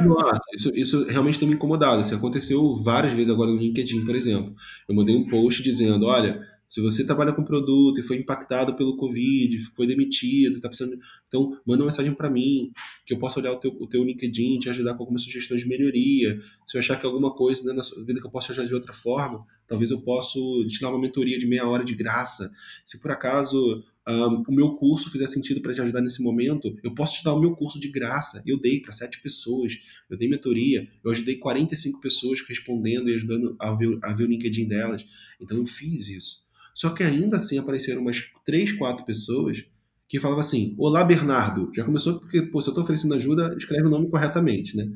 Nossa, 0.06 0.42
isso, 0.54 0.72
isso 0.76 1.06
realmente 1.06 1.40
tem 1.40 1.48
me 1.48 1.56
incomodado. 1.56 2.02
Isso 2.02 2.14
aconteceu 2.14 2.76
várias 2.76 3.14
vezes 3.14 3.30
agora 3.30 3.50
no 3.50 3.58
LinkedIn, 3.58 4.06
por 4.06 4.14
exemplo. 4.14 4.54
Eu 4.90 4.94
mandei 4.94 5.16
um 5.16 5.26
post 5.26 5.64
dizendo: 5.64 6.06
olha, 6.06 6.46
se 6.68 6.82
você 6.82 7.06
trabalha 7.06 7.32
com 7.32 7.42
produto 7.42 8.00
e 8.00 8.04
foi 8.04 8.18
impactado 8.18 8.76
pelo 8.76 8.98
Covid, 8.98 9.58
foi 9.74 9.88
demitido, 9.88 10.60
tá 10.60 10.68
precisando. 10.68 11.00
Então, 11.30 11.58
manda 11.66 11.82
uma 11.82 11.86
mensagem 11.86 12.14
para 12.14 12.30
mim, 12.30 12.74
que 13.06 13.14
eu 13.14 13.20
possa 13.20 13.40
olhar 13.40 13.54
o 13.54 13.56
teu, 13.56 13.72
o 13.80 13.88
teu 13.88 14.04
LinkedIn, 14.04 14.60
te 14.60 14.70
ajudar 14.70 14.94
com 14.96 15.04
algumas 15.04 15.22
sugestões 15.22 15.62
de 15.62 15.68
melhoria. 15.70 16.38
Se 16.66 16.76
eu 16.76 16.80
achar 16.80 17.00
que 17.00 17.06
alguma 17.06 17.34
coisa 17.34 17.64
né, 17.64 17.74
na 17.74 17.82
sua 17.82 18.04
vida 18.04 18.20
que 18.20 18.28
eu 18.28 18.32
possa 18.32 18.48
te 18.48 18.60
ajudar 18.60 18.68
de 18.68 18.76
outra 18.76 18.94
forma, 18.94 19.46
talvez 19.66 19.92
eu 19.92 20.02
possa 20.02 20.38
te 20.68 20.82
dar 20.82 20.90
uma 20.90 21.00
mentoria 21.00 21.40
de 21.40 21.48
meia 21.48 21.66
hora 21.66 21.86
de 21.86 21.96
graça. 21.96 22.52
Se 22.84 23.00
por 23.00 23.12
acaso 23.12 23.82
um, 24.10 24.44
o 24.48 24.52
meu 24.52 24.76
curso 24.76 25.12
fizer 25.12 25.28
sentido 25.28 25.62
para 25.62 25.74
te 25.74 25.82
ajudar 25.82 26.02
nesse 26.02 26.24
momento, 26.24 26.76
eu 26.84 26.94
posso 26.96 27.18
te 27.18 27.24
dar 27.24 27.34
o 27.34 27.40
meu 27.40 27.56
curso 27.56 27.80
de 27.80 27.90
graça. 27.90 28.42
Eu 28.46 28.60
dei 28.60 28.82
para 28.82 28.92
sete 28.92 29.22
pessoas, 29.22 29.74
eu 30.10 30.18
dei 30.18 30.28
mentoria, 30.28 30.88
eu 31.04 31.12
ajudei 31.12 31.38
45 31.38 32.02
pessoas 32.02 32.42
respondendo 32.48 33.10
e 33.10 33.16
ajudando 33.16 33.56
a 33.60 33.72
ver, 33.74 34.00
a 34.02 34.14
ver 34.14 34.24
o 34.24 34.28
LinkedIn 34.28 34.68
delas. 34.68 35.06
Então 35.40 35.58
eu 35.58 35.66
fiz 35.66 36.08
isso. 36.08 36.48
Só 36.74 36.90
que 36.90 37.04
ainda 37.04 37.38
assim 37.38 37.58
apareceram 37.58 38.02
umas 38.02 38.32
três, 38.46 38.72
quatro 38.72 39.06
pessoas 39.06 39.66
que 40.08 40.20
falavam 40.20 40.40
assim: 40.40 40.76
Olá, 40.78 41.04
Bernardo. 41.04 41.72
Já 41.76 41.84
começou 41.84 42.20
porque, 42.20 42.42
pô, 42.42 42.62
se 42.62 42.70
eu 42.70 42.72
estou 42.72 42.84
oferecendo 42.84 43.14
ajuda, 43.14 43.54
escreve 43.58 43.86
o 43.86 43.90
nome 43.90 44.10
corretamente, 44.10 44.76
né? 44.76 44.90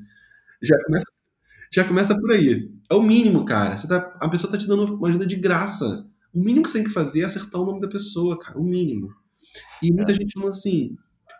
Já 0.61 0.75
começa, 0.85 1.07
já 1.71 1.83
começa 1.83 2.19
por 2.19 2.31
aí. 2.31 2.71
É 2.89 2.95
o 2.95 3.01
mínimo, 3.01 3.45
cara. 3.45 3.75
Tá, 3.75 4.17
a 4.21 4.29
pessoa 4.29 4.49
está 4.49 4.57
te 4.57 4.67
dando 4.67 4.95
uma 4.95 5.09
ajuda 5.09 5.25
de 5.25 5.35
graça. 5.35 6.07
O 6.33 6.39
mínimo 6.39 6.63
que 6.63 6.69
você 6.69 6.79
tem 6.79 6.87
que 6.87 6.93
fazer 6.93 7.21
é 7.21 7.25
acertar 7.25 7.61
o 7.61 7.65
nome 7.65 7.79
da 7.79 7.87
pessoa, 7.87 8.37
cara. 8.39 8.57
O 8.59 8.63
mínimo. 8.63 9.13
E 9.81 9.91
muita 9.91 10.11
é. 10.11 10.15
gente 10.15 10.33
falando 10.33 10.51
assim. 10.51 10.97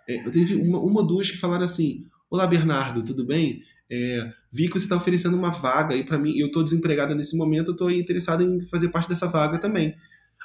É, 0.07 0.25
eu 0.25 0.31
teve 0.31 0.55
uma, 0.55 0.79
uma 0.79 1.01
ou 1.01 1.07
duas 1.07 1.29
que 1.29 1.37
falaram 1.37 1.63
assim: 1.63 2.05
Olá, 2.29 2.45
Bernardo, 2.45 3.03
tudo 3.03 3.25
bem? 3.25 3.61
É, 3.89 4.31
vi 4.51 4.67
que 4.67 4.73
você 4.73 4.85
está 4.85 4.95
oferecendo 4.95 5.37
uma 5.37 5.51
vaga 5.51 5.95
aí 5.95 6.03
para 6.03 6.17
mim. 6.17 6.37
Eu 6.37 6.47
estou 6.47 6.63
desempregada 6.63 7.15
nesse 7.15 7.37
momento, 7.37 7.69
eu 7.69 7.73
estou 7.73 7.91
interessado 7.91 8.43
em 8.43 8.67
fazer 8.67 8.89
parte 8.89 9.09
dessa 9.09 9.27
vaga 9.27 9.57
também. 9.57 9.95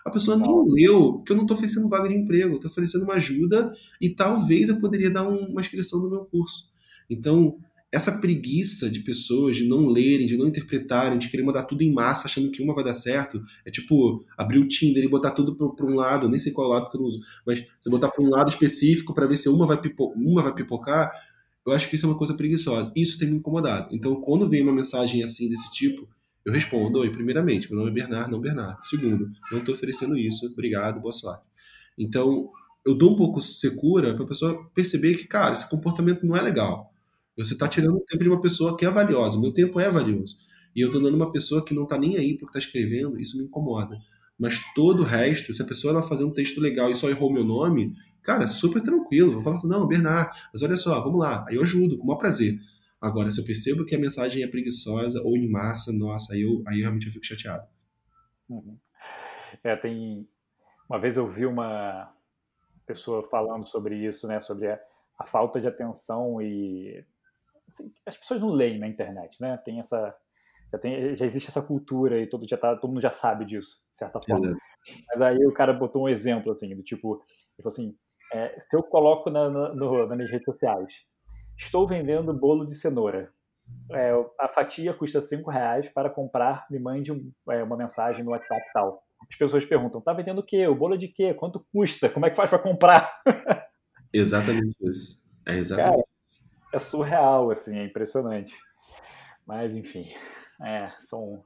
A 0.04 0.10
pessoa 0.10 0.36
nem 0.36 0.50
leu, 0.68 1.14
porque 1.14 1.32
eu 1.32 1.36
não 1.36 1.44
estou 1.44 1.56
oferecendo 1.56 1.88
vaga 1.88 2.08
de 2.08 2.14
emprego, 2.14 2.52
eu 2.52 2.56
estou 2.56 2.70
oferecendo 2.70 3.04
uma 3.04 3.14
ajuda 3.14 3.74
e 4.00 4.08
talvez 4.08 4.68
eu 4.68 4.80
poderia 4.80 5.10
dar 5.10 5.28
um, 5.28 5.46
uma 5.46 5.60
inscrição 5.60 6.00
no 6.00 6.08
meu 6.08 6.24
curso. 6.24 6.70
Então, 7.10 7.58
essa 7.90 8.12
preguiça 8.20 8.90
de 8.90 9.00
pessoas 9.00 9.56
de 9.56 9.64
não 9.64 9.86
lerem, 9.86 10.26
de 10.26 10.36
não 10.36 10.46
interpretarem, 10.46 11.18
de 11.18 11.28
querer 11.28 11.42
mandar 11.42 11.64
tudo 11.64 11.82
em 11.82 11.92
massa 11.92 12.26
achando 12.26 12.50
que 12.50 12.62
uma 12.62 12.74
vai 12.74 12.84
dar 12.84 12.92
certo, 12.92 13.42
é 13.64 13.70
tipo 13.70 14.24
abrir 14.36 14.58
o 14.58 14.68
Tinder 14.68 15.02
e 15.02 15.08
botar 15.08 15.30
tudo 15.30 15.56
para 15.56 15.86
um 15.86 15.94
lado, 15.94 16.28
nem 16.28 16.38
sei 16.38 16.52
qual 16.52 16.68
lado 16.68 16.90
que 16.90 16.96
eu 16.96 17.00
não 17.00 17.08
uso, 17.08 17.20
mas 17.46 17.64
você 17.80 17.88
botar 17.88 18.10
para 18.10 18.22
um 18.22 18.28
lado 18.28 18.50
específico 18.50 19.14
para 19.14 19.26
ver 19.26 19.36
se 19.36 19.48
uma 19.48 19.66
vai, 19.66 19.80
pipo 19.80 20.12
uma 20.16 20.42
vai 20.42 20.54
pipocar, 20.54 21.10
eu 21.68 21.72
acho 21.72 21.88
que 21.88 21.96
isso 21.96 22.06
é 22.06 22.08
uma 22.08 22.16
coisa 22.16 22.34
preguiçosa. 22.34 22.90
Isso 22.96 23.18
tem 23.18 23.28
me 23.28 23.36
incomodado. 23.36 23.94
Então, 23.94 24.16
quando 24.22 24.48
vem 24.48 24.62
uma 24.62 24.72
mensagem 24.72 25.22
assim 25.22 25.50
desse 25.50 25.70
tipo, 25.70 26.08
eu 26.44 26.52
respondo: 26.52 26.98
Oi, 27.00 27.10
primeiramente, 27.10 27.68
meu 27.68 27.78
nome 27.78 27.90
é 27.90 27.94
Bernardo, 27.94 28.30
não 28.30 28.40
Bernardo. 28.40 28.82
Segundo, 28.82 29.30
não 29.52 29.58
estou 29.58 29.74
oferecendo 29.74 30.16
isso, 30.16 30.46
obrigado, 30.46 31.00
boa 31.00 31.12
sorte. 31.12 31.44
Então, 31.98 32.50
eu 32.86 32.94
dou 32.94 33.12
um 33.12 33.16
pouco 33.16 33.40
secura 33.42 34.14
para 34.14 34.24
a 34.24 34.28
pessoa 34.28 34.70
perceber 34.74 35.16
que, 35.16 35.26
cara, 35.26 35.52
esse 35.52 35.68
comportamento 35.68 36.24
não 36.24 36.34
é 36.34 36.40
legal. 36.40 36.90
Você 37.38 37.54
está 37.54 37.68
tirando 37.68 37.96
o 37.96 38.04
tempo 38.04 38.22
de 38.22 38.28
uma 38.28 38.40
pessoa 38.40 38.76
que 38.76 38.84
é 38.84 38.90
valiosa. 38.90 39.40
Meu 39.40 39.52
tempo 39.52 39.78
é 39.78 39.88
valioso. 39.88 40.36
E 40.74 40.80
eu 40.80 40.88
estou 40.88 41.02
dando 41.02 41.14
uma 41.14 41.32
pessoa 41.32 41.64
que 41.64 41.72
não 41.72 41.84
está 41.84 41.96
nem 41.96 42.16
aí 42.16 42.36
porque 42.36 42.58
está 42.58 42.58
escrevendo, 42.58 43.18
isso 43.18 43.38
me 43.38 43.44
incomoda. 43.44 43.96
Mas 44.38 44.60
todo 44.74 45.00
o 45.00 45.04
resto, 45.04 45.52
se 45.52 45.62
a 45.62 45.64
pessoa 45.64 45.92
ela 45.92 46.02
fazer 46.02 46.24
um 46.24 46.32
texto 46.32 46.60
legal 46.60 46.90
e 46.90 46.94
só 46.94 47.08
errou 47.08 47.32
meu 47.32 47.44
nome, 47.44 47.94
cara, 48.22 48.46
super 48.46 48.82
tranquilo. 48.82 49.32
Eu 49.32 49.42
falo, 49.42 49.60
não, 49.64 49.86
Bernardo, 49.86 50.30
mas 50.52 50.62
olha 50.62 50.76
só, 50.76 51.00
vamos 51.00 51.18
lá. 51.18 51.44
Aí 51.48 51.56
eu 51.56 51.62
ajudo, 51.62 51.96
com 51.96 52.04
o 52.04 52.06
maior 52.06 52.18
prazer. 52.18 52.58
Agora, 53.00 53.30
se 53.30 53.40
eu 53.40 53.44
percebo 53.44 53.84
que 53.84 53.94
a 53.94 53.98
mensagem 53.98 54.42
é 54.42 54.46
preguiçosa 54.46 55.22
ou 55.22 55.36
em 55.36 55.48
massa, 55.48 55.92
nossa, 55.92 56.34
aí, 56.34 56.42
eu, 56.42 56.62
aí 56.66 56.80
realmente 56.80 57.06
eu 57.06 57.12
fico 57.12 57.24
chateado. 57.24 57.66
Uhum. 58.48 58.76
É, 59.62 59.76
tem. 59.76 60.28
Uma 60.88 60.98
vez 60.98 61.16
eu 61.16 61.28
vi 61.28 61.46
uma 61.46 62.12
pessoa 62.86 63.22
falando 63.28 63.66
sobre 63.66 63.96
isso, 64.06 64.26
né? 64.26 64.40
Sobre 64.40 64.68
a, 64.68 64.80
a 65.18 65.24
falta 65.24 65.60
de 65.60 65.68
atenção 65.68 66.40
e. 66.42 67.04
Assim, 67.68 67.92
as 68.06 68.16
pessoas 68.16 68.40
não 68.40 68.50
leem 68.50 68.78
na 68.78 68.88
internet, 68.88 69.40
né? 69.40 69.56
Tem 69.58 69.78
essa. 69.78 70.14
Já, 70.72 70.78
tem, 70.78 71.16
já 71.16 71.24
existe 71.24 71.48
essa 71.48 71.62
cultura 71.62 72.20
e 72.20 72.26
todo, 72.26 72.46
já 72.46 72.56
tá, 72.56 72.76
todo 72.76 72.90
mundo 72.90 73.00
já 73.00 73.10
sabe 73.10 73.44
disso, 73.44 73.82
de 73.90 73.96
certa 73.96 74.20
forma. 74.26 74.54
Mas 75.08 75.22
aí 75.22 75.46
o 75.46 75.52
cara 75.52 75.72
botou 75.72 76.04
um 76.04 76.08
exemplo, 76.08 76.52
assim, 76.52 76.74
do 76.76 76.82
tipo, 76.82 77.14
ele 77.58 77.62
falou 77.62 77.72
assim, 77.72 77.96
é, 78.32 78.60
se 78.60 78.76
eu 78.76 78.82
coloco 78.82 79.30
na, 79.30 79.48
na, 79.48 79.74
no, 79.74 80.06
nas 80.06 80.16
minhas 80.16 80.30
redes 80.30 80.44
sociais, 80.44 81.06
estou 81.56 81.86
vendendo 81.86 82.34
bolo 82.34 82.66
de 82.66 82.74
cenoura. 82.74 83.32
É, 83.92 84.12
a 84.38 84.48
fatia 84.48 84.94
custa 84.94 85.20
cinco 85.20 85.50
reais 85.50 85.88
para 85.88 86.10
comprar, 86.10 86.66
me 86.70 86.78
mande 86.78 87.12
um, 87.12 87.32
é, 87.50 87.62
uma 87.62 87.76
mensagem 87.76 88.24
no 88.24 88.30
WhatsApp 88.30 88.62
tal. 88.72 89.02
As 89.30 89.36
pessoas 89.36 89.64
perguntam, 89.64 90.00
tá 90.00 90.12
vendendo 90.12 90.38
o 90.38 90.42
quê? 90.42 90.66
O 90.66 90.74
bolo 90.74 90.94
é 90.94 90.98
de 90.98 91.08
quê? 91.08 91.34
Quanto 91.34 91.66
custa? 91.72 92.08
Como 92.08 92.26
é 92.26 92.30
que 92.30 92.36
faz 92.36 92.48
para 92.48 92.58
comprar? 92.58 93.10
Exatamente 94.12 94.76
isso. 94.80 95.20
É 95.46 95.56
exatamente 95.56 95.90
Cara, 95.90 96.00
isso. 96.00 96.17
É 96.72 96.78
surreal, 96.78 97.50
assim, 97.50 97.78
é 97.78 97.84
impressionante. 97.84 98.54
Mas, 99.46 99.74
enfim, 99.74 100.06
é, 100.62 100.92
são 101.08 101.44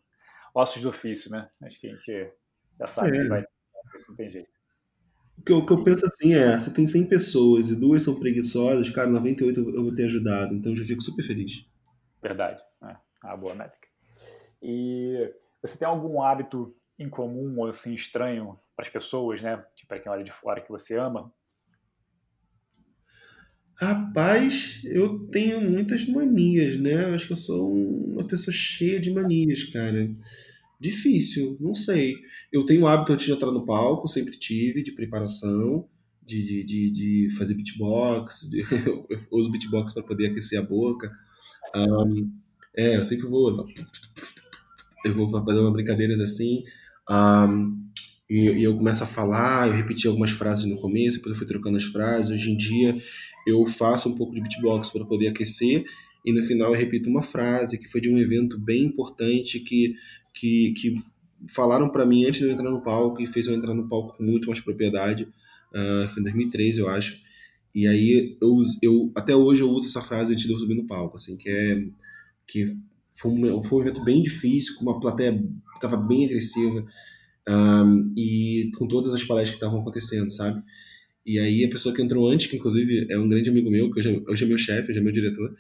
ossos 0.54 0.82
do 0.82 0.88
ofício, 0.88 1.30
né? 1.30 1.48
Acho 1.62 1.80
que 1.80 1.86
a 1.86 1.90
gente 1.90 2.32
já 2.78 2.86
sabe 2.86 3.16
é. 3.16 3.22
que 3.22 3.28
vai, 3.28 3.44
isso 3.96 4.10
não 4.10 4.16
tem 4.16 4.30
jeito. 4.30 4.50
O 5.38 5.42
que, 5.42 5.52
eu, 5.52 5.58
o 5.58 5.66
que 5.66 5.72
eu 5.72 5.82
penso 5.82 6.06
assim 6.06 6.34
é, 6.34 6.58
se 6.58 6.72
tem 6.72 6.86
100 6.86 7.08
pessoas 7.08 7.70
e 7.70 7.76
duas 7.76 8.02
são 8.02 8.18
preguiçosas, 8.18 8.88
cara, 8.90 9.08
98 9.08 9.60
eu 9.60 9.82
vou 9.82 9.94
ter 9.94 10.04
ajudado, 10.04 10.54
então 10.54 10.72
eu 10.72 10.76
já 10.76 10.84
fico 10.84 11.02
super 11.02 11.24
feliz. 11.24 11.66
Verdade, 12.22 12.62
é 12.82 12.96
uma 13.24 13.36
boa 13.36 13.54
métrica. 13.54 13.88
E 14.60 15.32
você 15.60 15.78
tem 15.78 15.88
algum 15.88 16.22
hábito 16.22 16.74
em 16.98 17.08
comum 17.08 17.58
ou 17.58 17.68
assim 17.68 17.94
estranho 17.94 18.58
para 18.76 18.86
as 18.86 18.92
pessoas, 18.92 19.42
né? 19.42 19.64
Tipo, 19.74 19.88
para 19.88 19.98
quem 19.98 20.12
olha 20.12 20.24
de 20.24 20.32
fora 20.32 20.60
que 20.60 20.70
você 20.70 20.96
ama? 20.96 21.32
Rapaz, 23.82 24.78
eu 24.84 25.18
tenho 25.32 25.60
muitas 25.60 26.06
manias, 26.06 26.78
né? 26.78 27.02
Eu 27.02 27.14
acho 27.14 27.26
que 27.26 27.32
eu 27.32 27.36
sou 27.36 27.74
uma 28.12 28.24
pessoa 28.24 28.54
cheia 28.54 29.00
de 29.00 29.10
manias, 29.10 29.64
cara. 29.64 30.09
Difícil, 30.78 31.56
não 31.59 31.74
sei. 31.74 32.14
Eu 32.52 32.64
tenho 32.64 32.82
o 32.82 32.86
hábito 32.86 33.12
antes 33.12 33.26
de 33.26 33.32
entrar 33.32 33.50
no 33.50 33.66
palco, 33.66 34.06
sempre 34.06 34.38
tive, 34.38 34.84
de 34.84 34.92
preparação, 34.92 35.88
de, 36.24 36.44
de, 36.44 36.62
de, 36.62 36.90
de 36.92 37.36
fazer 37.36 37.54
beatbox, 37.54 38.48
de, 38.48 38.60
eu 38.86 39.04
uso 39.32 39.50
beatbox 39.50 39.92
para 39.92 40.04
poder 40.04 40.28
aquecer 40.28 40.60
a 40.60 40.62
boca. 40.62 41.10
É, 42.76 42.96
eu 42.96 43.04
sempre 43.04 43.26
vou. 43.26 43.66
Eu 45.04 45.14
vou 45.16 45.28
fazer 45.44 45.59
umas 45.59 45.72
brincadeiras 45.72 46.20
assim. 46.20 46.62
E, 48.32 48.60
e, 48.60 48.64
eu 48.64 48.74
começo 48.74 49.04
a 49.04 49.06
falar, 49.06 49.68
eu 49.68 49.74
repeti 49.74 50.09
algumas 50.09 50.30
frases 50.30 50.64
no 50.64 50.80
começo, 50.80 51.18
depois 51.18 51.34
eu 51.34 51.38
fui 51.38 51.46
trocando 51.46 51.76
as 51.76 51.84
frases. 51.84 52.30
Hoje 52.30 52.50
em 52.50 52.56
dia 52.56 52.96
eu 53.46 53.66
faço 53.66 54.09
um 54.09 54.14
pouco 54.14 54.32
de 54.34 54.40
beatbox 54.40 54.90
para 54.90 55.04
poder 55.04 55.28
aquecer 55.28 55.84
e 56.24 56.32
no 56.32 56.42
final 56.42 56.72
eu 56.72 56.78
repito 56.78 57.10
uma 57.10 57.22
frase 57.22 57.78
que 57.78 57.86
foi 57.88 58.00
de 58.00 58.09
um 58.09 58.16
evento 58.16 58.59
bem 58.59 58.84
importante 58.84 59.60
que 59.60 59.94
que, 60.32 60.72
que 60.78 60.94
falaram 61.46 61.90
para 61.90 62.06
mim 62.06 62.24
antes 62.24 62.40
de 62.40 62.46
eu 62.46 62.52
entrar 62.52 62.70
no 62.70 62.82
palco 62.82 63.20
e 63.20 63.26
fez 63.26 63.46
eu 63.48 63.54
entrar 63.54 63.74
no 63.74 63.86
palco 63.86 64.16
com 64.16 64.24
muito 64.24 64.46
mais 64.46 64.60
propriedade. 64.60 65.24
Uh, 65.70 66.09
foi 66.09 66.20
em 66.20 66.24
2013, 66.24 66.80
eu 66.80 66.88
acho. 66.88 67.20
E 67.74 67.86
aí 67.86 68.38
eu, 68.40 68.60
eu 68.80 69.12
até 69.14 69.36
hoje 69.36 69.60
eu 69.60 69.68
uso 69.68 69.88
essa 69.88 70.00
frase 70.00 70.32
antes 70.32 70.46
de 70.46 70.52
eu 70.52 70.59
subir 70.59 70.74
no 70.74 70.86
palco, 70.86 71.16
assim, 71.16 71.36
que 71.36 71.50
é 71.50 71.84
que 72.48 72.74
foi 73.14 73.30
um, 73.30 73.62
foi 73.62 73.78
um 73.78 73.82
evento 73.82 74.02
bem 74.02 74.22
difícil, 74.22 74.74
com 74.76 74.84
uma 74.84 74.98
plateia 74.98 75.34
que 75.34 75.74
estava 75.74 75.98
bem 75.98 76.24
agressiva 76.24 76.86
um, 77.48 78.14
e 78.16 78.70
com 78.77 78.86
todas 78.86 79.12
as 79.14 79.24
palestras 79.24 79.56
que 79.56 79.64
estavam 79.64 79.81
acontecendo, 79.81 80.31
sabe? 80.31 80.62
E 81.24 81.39
aí 81.39 81.64
a 81.64 81.69
pessoa 81.69 81.94
que 81.94 82.02
entrou 82.02 82.28
antes, 82.28 82.47
que 82.47 82.56
inclusive 82.56 83.06
é 83.10 83.19
um 83.19 83.28
grande 83.28 83.48
amigo 83.48 83.70
meu, 83.70 83.90
que 83.90 84.01
hoje, 84.01 84.14
é, 84.14 84.31
hoje 84.31 84.44
é 84.44 84.47
meu 84.47 84.59
chefe, 84.59 84.90
hoje 84.90 85.01
é 85.01 85.02
meu 85.02 85.12
diretor, 85.12 85.55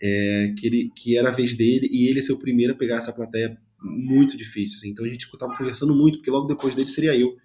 é, 0.00 0.54
que, 0.58 0.66
ele, 0.66 0.90
que 0.94 1.16
era 1.16 1.28
a 1.28 1.32
vez 1.32 1.54
dele 1.54 1.88
e 1.90 2.08
ele 2.08 2.20
ser 2.20 2.32
o 2.32 2.38
primeiro 2.38 2.74
a 2.74 2.76
pegar 2.76 2.96
essa 2.96 3.12
plateia 3.12 3.56
muito 3.82 4.36
difícil. 4.36 4.76
Assim. 4.76 4.90
Então 4.90 5.04
a 5.04 5.08
gente 5.08 5.24
estava 5.24 5.56
conversando 5.56 5.94
muito, 5.94 6.18
porque 6.18 6.30
logo 6.30 6.46
depois 6.46 6.74
dele 6.74 6.88
seria 6.88 7.16
eu. 7.16 7.36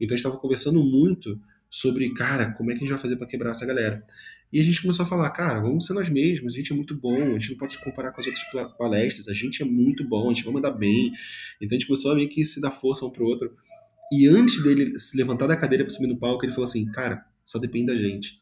Então 0.00 0.14
a 0.14 0.16
gente 0.16 0.26
estava 0.26 0.36
conversando 0.36 0.82
muito 0.82 1.40
sobre, 1.68 2.12
cara, 2.14 2.52
como 2.52 2.70
é 2.70 2.74
que 2.74 2.78
a 2.78 2.80
gente 2.80 2.90
vai 2.90 2.98
fazer 2.98 3.16
para 3.16 3.26
quebrar 3.26 3.50
essa 3.50 3.66
galera. 3.66 4.04
E 4.52 4.60
a 4.60 4.64
gente 4.64 4.80
começou 4.80 5.04
a 5.04 5.08
falar, 5.08 5.30
cara, 5.30 5.60
vamos 5.60 5.86
ser 5.86 5.92
nós 5.92 6.08
mesmos, 6.08 6.54
a 6.54 6.56
gente 6.56 6.72
é 6.72 6.76
muito 6.76 6.94
bom, 6.94 7.34
a 7.34 7.38
gente 7.38 7.50
não 7.50 7.58
pode 7.58 7.74
se 7.74 7.84
comparar 7.84 8.12
com 8.12 8.20
as 8.20 8.26
outras 8.26 8.72
palestras, 8.76 9.28
a 9.28 9.34
gente 9.34 9.62
é 9.62 9.64
muito 9.64 10.06
bom, 10.08 10.30
a 10.30 10.34
gente 10.34 10.44
vai 10.44 10.54
mandar 10.54 10.70
bem. 10.70 11.12
Então 11.60 11.76
a 11.76 11.78
gente 11.78 11.86
começou 11.86 12.12
a 12.12 12.14
meio 12.14 12.28
que 12.28 12.44
se 12.44 12.60
dar 12.60 12.70
força 12.70 13.04
um 13.04 13.10
pro 13.10 13.26
outro. 13.26 13.54
E 14.10 14.26
antes 14.26 14.62
dele 14.62 14.98
se 14.98 15.16
levantar 15.16 15.46
da 15.46 15.56
cadeira 15.56 15.84
para 15.84 15.92
subir 15.92 16.06
no 16.06 16.18
palco, 16.18 16.44
ele 16.44 16.52
falou 16.52 16.64
assim, 16.64 16.90
cara, 16.92 17.24
só 17.44 17.58
depende 17.58 17.86
da 17.86 17.96
gente. 17.96 18.40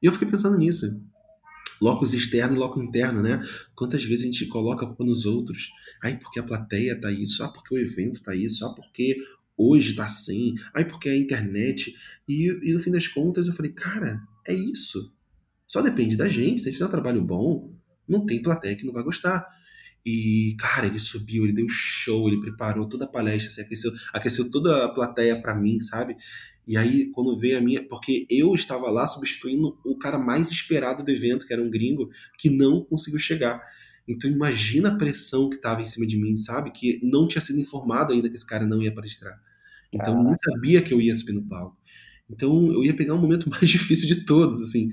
E 0.00 0.06
eu 0.06 0.12
fiquei 0.12 0.28
pensando 0.28 0.56
nisso 0.56 0.86
locus 1.82 2.14
externo 2.14 2.54
e 2.54 2.58
locus 2.58 2.80
interno, 2.80 3.20
né? 3.20 3.44
Quantas 3.74 4.04
vezes 4.04 4.24
a 4.24 4.26
gente 4.26 4.46
coloca 4.46 4.84
a 4.84 4.86
culpa 4.88 5.04
nos 5.04 5.26
outros? 5.26 5.70
Ai, 6.00 6.16
porque 6.16 6.38
a 6.38 6.42
plateia 6.42 6.98
tá 6.98 7.10
isso, 7.10 7.42
ah, 7.42 7.48
porque 7.48 7.74
o 7.74 7.78
evento 7.78 8.22
tá 8.22 8.36
isso, 8.36 8.64
ah, 8.64 8.72
porque 8.72 9.16
hoje 9.56 9.92
tá 9.94 10.04
assim, 10.04 10.54
ai, 10.72 10.84
porque 10.84 11.08
a 11.08 11.16
internet. 11.16 11.92
E, 12.28 12.46
e 12.62 12.72
no 12.72 12.78
fim 12.78 12.92
das 12.92 13.08
contas 13.08 13.48
eu 13.48 13.52
falei, 13.52 13.72
cara, 13.72 14.20
é 14.46 14.54
isso. 14.54 15.12
Só 15.72 15.80
depende 15.80 16.18
da 16.18 16.28
gente. 16.28 16.60
Se 16.60 16.68
a 16.68 16.70
gente 16.70 16.74
fizer 16.74 16.84
um 16.84 16.90
trabalho 16.90 17.22
bom, 17.22 17.74
não 18.06 18.26
tem 18.26 18.42
plateia 18.42 18.76
que 18.76 18.84
não 18.84 18.92
vai 18.92 19.02
gostar. 19.02 19.48
E, 20.04 20.54
cara, 20.58 20.86
ele 20.86 20.98
subiu, 20.98 21.44
ele 21.44 21.54
deu 21.54 21.66
show, 21.66 22.28
ele 22.28 22.42
preparou 22.42 22.86
toda 22.86 23.06
a 23.06 23.08
palestra, 23.08 23.48
assim, 23.48 23.62
aqueceu, 23.62 23.90
aqueceu 24.12 24.50
toda 24.50 24.84
a 24.84 24.88
plateia 24.90 25.40
para 25.40 25.54
mim, 25.54 25.80
sabe? 25.80 26.14
E 26.68 26.76
aí, 26.76 27.10
quando 27.12 27.38
veio 27.38 27.56
a 27.56 27.60
minha. 27.62 27.88
Porque 27.88 28.26
eu 28.28 28.54
estava 28.54 28.90
lá 28.90 29.06
substituindo 29.06 29.78
o 29.82 29.96
cara 29.96 30.18
mais 30.18 30.50
esperado 30.50 31.02
do 31.02 31.10
evento, 31.10 31.46
que 31.46 31.54
era 31.54 31.62
um 31.62 31.70
gringo, 31.70 32.10
que 32.38 32.50
não 32.50 32.84
conseguiu 32.84 33.18
chegar. 33.18 33.58
Então, 34.06 34.28
imagina 34.28 34.90
a 34.90 34.98
pressão 34.98 35.48
que 35.48 35.56
estava 35.56 35.80
em 35.80 35.86
cima 35.86 36.06
de 36.06 36.18
mim, 36.18 36.36
sabe? 36.36 36.70
Que 36.70 37.00
não 37.02 37.26
tinha 37.26 37.40
sido 37.40 37.58
informado 37.58 38.12
ainda 38.12 38.28
que 38.28 38.34
esse 38.34 38.46
cara 38.46 38.66
não 38.66 38.82
ia 38.82 38.94
palestrar. 38.94 39.40
Então, 39.90 40.18
eu 40.18 40.22
nem 40.22 40.36
sabia 40.36 40.82
que 40.82 40.92
eu 40.92 41.00
ia 41.00 41.14
subir 41.14 41.32
no 41.32 41.48
palco. 41.48 41.78
Então, 42.28 42.70
eu 42.70 42.84
ia 42.84 42.94
pegar 42.94 43.14
um 43.14 43.20
momento 43.20 43.48
mais 43.50 43.70
difícil 43.70 44.06
de 44.06 44.26
todos, 44.26 44.60
assim. 44.60 44.90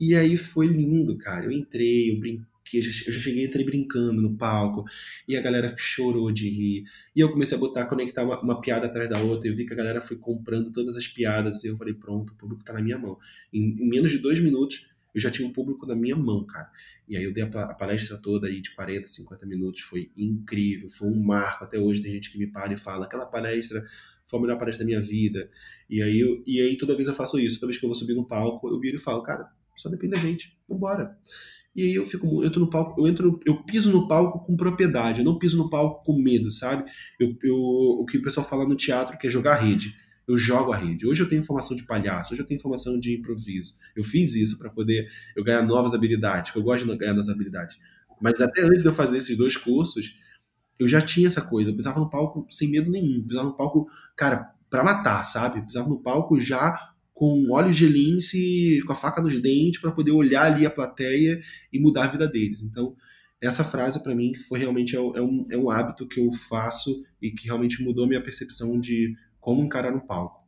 E 0.00 0.14
aí 0.16 0.36
foi 0.36 0.66
lindo, 0.66 1.16
cara. 1.18 1.44
Eu 1.44 1.52
entrei, 1.52 2.10
eu 2.10 2.18
brinquei 2.18 2.50
que 2.70 2.78
eu 2.78 2.82
já, 2.82 3.20
cheguei 3.20 3.44
entrei 3.44 3.64
brincando 3.64 4.22
no 4.22 4.36
palco 4.36 4.84
e 5.26 5.36
a 5.36 5.40
galera 5.40 5.74
chorou 5.76 6.30
de 6.30 6.48
rir. 6.48 6.84
E 7.14 7.20
eu 7.20 7.30
comecei 7.30 7.56
a 7.56 7.60
botar, 7.60 7.86
conectar 7.86 8.22
uma, 8.22 8.40
uma 8.40 8.60
piada 8.60 8.86
atrás 8.86 9.08
da 9.08 9.20
outra. 9.20 9.48
Eu 9.48 9.54
vi 9.54 9.66
que 9.66 9.72
a 9.72 9.76
galera 9.76 10.00
foi 10.00 10.16
comprando 10.16 10.70
todas 10.70 10.96
as 10.96 11.06
piadas 11.06 11.64
e 11.64 11.68
eu 11.68 11.76
falei, 11.76 11.94
pronto, 11.94 12.32
o 12.32 12.36
público 12.36 12.64
tá 12.64 12.72
na 12.72 12.80
minha 12.80 12.98
mão. 12.98 13.18
Em, 13.52 13.82
em 13.82 13.88
menos 13.88 14.12
de 14.12 14.18
dois 14.18 14.38
minutos, 14.40 14.86
eu 15.12 15.20
já 15.20 15.30
tinha 15.30 15.46
um 15.46 15.52
público 15.52 15.86
na 15.86 15.96
minha 15.96 16.16
mão, 16.16 16.44
cara. 16.46 16.70
E 17.08 17.16
aí 17.16 17.24
eu 17.24 17.32
dei 17.32 17.42
a, 17.42 17.46
a, 17.46 17.74
palestra 17.74 18.16
toda 18.16 18.46
aí 18.46 18.60
de 18.60 18.72
40, 18.74 19.06
50 19.08 19.46
minutos, 19.46 19.80
foi 19.80 20.12
incrível, 20.16 20.88
foi 20.88 21.08
um 21.08 21.20
marco. 21.20 21.64
Até 21.64 21.78
hoje 21.78 22.02
tem 22.02 22.12
gente 22.12 22.30
que 22.30 22.38
me 22.38 22.46
para 22.46 22.72
e 22.72 22.76
fala, 22.76 23.06
aquela 23.06 23.26
palestra 23.26 23.82
foi 24.24 24.38
a 24.38 24.42
melhor 24.42 24.58
palestra 24.58 24.84
da 24.84 24.86
minha 24.86 25.02
vida. 25.02 25.50
E 25.88 26.00
aí, 26.00 26.20
eu, 26.20 26.40
e 26.46 26.60
aí 26.60 26.78
toda 26.78 26.94
vez 26.94 27.08
eu 27.08 27.14
faço 27.14 27.38
isso, 27.40 27.58
toda 27.58 27.66
vez 27.66 27.78
que 27.78 27.84
eu 27.84 27.88
vou 27.88 27.96
subir 27.96 28.14
no 28.14 28.24
palco, 28.24 28.68
eu 28.68 28.78
viro 28.78 28.96
e 28.96 29.00
falo, 29.00 29.22
cara, 29.22 29.50
só 29.80 29.88
depende 29.88 30.14
da 30.14 30.18
gente, 30.18 30.56
vambora. 30.68 31.16
E 31.74 31.82
aí 31.82 31.94
eu 31.94 32.04
fico, 32.04 32.26
eu 32.42 32.44
entro 32.44 32.60
no 32.60 32.68
palco, 32.68 33.00
eu 33.00 33.06
entro, 33.06 33.38
eu 33.46 33.62
piso 33.62 33.92
no 33.92 34.08
palco 34.08 34.44
com 34.44 34.56
propriedade, 34.56 35.20
eu 35.20 35.24
não 35.24 35.38
piso 35.38 35.56
no 35.56 35.70
palco 35.70 36.04
com 36.04 36.20
medo, 36.20 36.50
sabe? 36.50 36.84
Eu, 37.18 37.36
eu, 37.42 37.56
o 37.56 38.04
que 38.04 38.18
o 38.18 38.22
pessoal 38.22 38.46
fala 38.46 38.66
no 38.66 38.74
teatro 38.74 39.16
que 39.16 39.28
é 39.28 39.30
jogar 39.30 39.56
rede. 39.56 39.94
eu 40.26 40.36
jogo 40.36 40.72
a 40.72 40.76
rede. 40.76 41.06
Hoje 41.06 41.22
eu 41.22 41.28
tenho 41.28 41.42
formação 41.42 41.76
de 41.76 41.84
palhaço, 41.84 42.32
hoje 42.32 42.42
eu 42.42 42.46
tenho 42.46 42.60
formação 42.60 42.98
de 42.98 43.14
improviso. 43.16 43.74
Eu 43.96 44.02
fiz 44.04 44.34
isso 44.34 44.58
para 44.58 44.70
poder 44.70 45.08
eu 45.36 45.44
ganhar 45.44 45.62
novas 45.62 45.94
habilidades, 45.94 46.54
eu 46.54 46.62
gosto 46.62 46.86
de 46.86 46.96
ganhar 46.96 47.12
novas 47.12 47.28
habilidades. 47.28 47.76
Mas 48.20 48.40
até 48.40 48.62
antes 48.62 48.82
de 48.82 48.88
eu 48.88 48.92
fazer 48.92 49.16
esses 49.18 49.36
dois 49.36 49.56
cursos, 49.56 50.14
eu 50.78 50.88
já 50.88 51.00
tinha 51.00 51.26
essa 51.26 51.40
coisa. 51.40 51.70
Eu 51.70 51.76
pisava 51.76 52.00
no 52.00 52.10
palco 52.10 52.46
sem 52.50 52.70
medo 52.70 52.90
nenhum. 52.90 53.22
Pisava 53.26 53.48
no 53.48 53.56
palco, 53.56 53.88
cara, 54.16 54.52
para 54.68 54.84
matar, 54.84 55.24
sabe? 55.24 55.58
Eu 55.58 55.64
pisava 55.64 55.88
no 55.88 56.02
palco 56.02 56.40
já 56.40 56.89
com 57.20 57.50
olhos 57.50 57.76
de 57.76 57.86
lince, 57.86 58.82
com 58.86 58.92
a 58.92 58.96
faca 58.96 59.20
nos 59.20 59.38
dentes, 59.42 59.78
para 59.78 59.92
poder 59.92 60.10
olhar 60.10 60.50
ali 60.50 60.64
a 60.64 60.70
plateia 60.70 61.38
e 61.70 61.78
mudar 61.78 62.04
a 62.04 62.06
vida 62.06 62.26
deles. 62.26 62.62
Então, 62.62 62.96
essa 63.42 63.62
frase 63.62 64.02
para 64.02 64.14
mim 64.14 64.34
foi 64.34 64.58
realmente 64.58 64.96
é, 64.96 64.98
é 64.98 65.20
um, 65.20 65.46
é 65.50 65.56
um 65.58 65.68
hábito 65.68 66.08
que 66.08 66.18
eu 66.18 66.32
faço 66.32 67.04
e 67.20 67.30
que 67.30 67.44
realmente 67.44 67.84
mudou 67.84 68.06
minha 68.06 68.22
percepção 68.22 68.80
de 68.80 69.14
como 69.38 69.62
encarar 69.62 69.92
um 69.92 70.00
palco. 70.00 70.40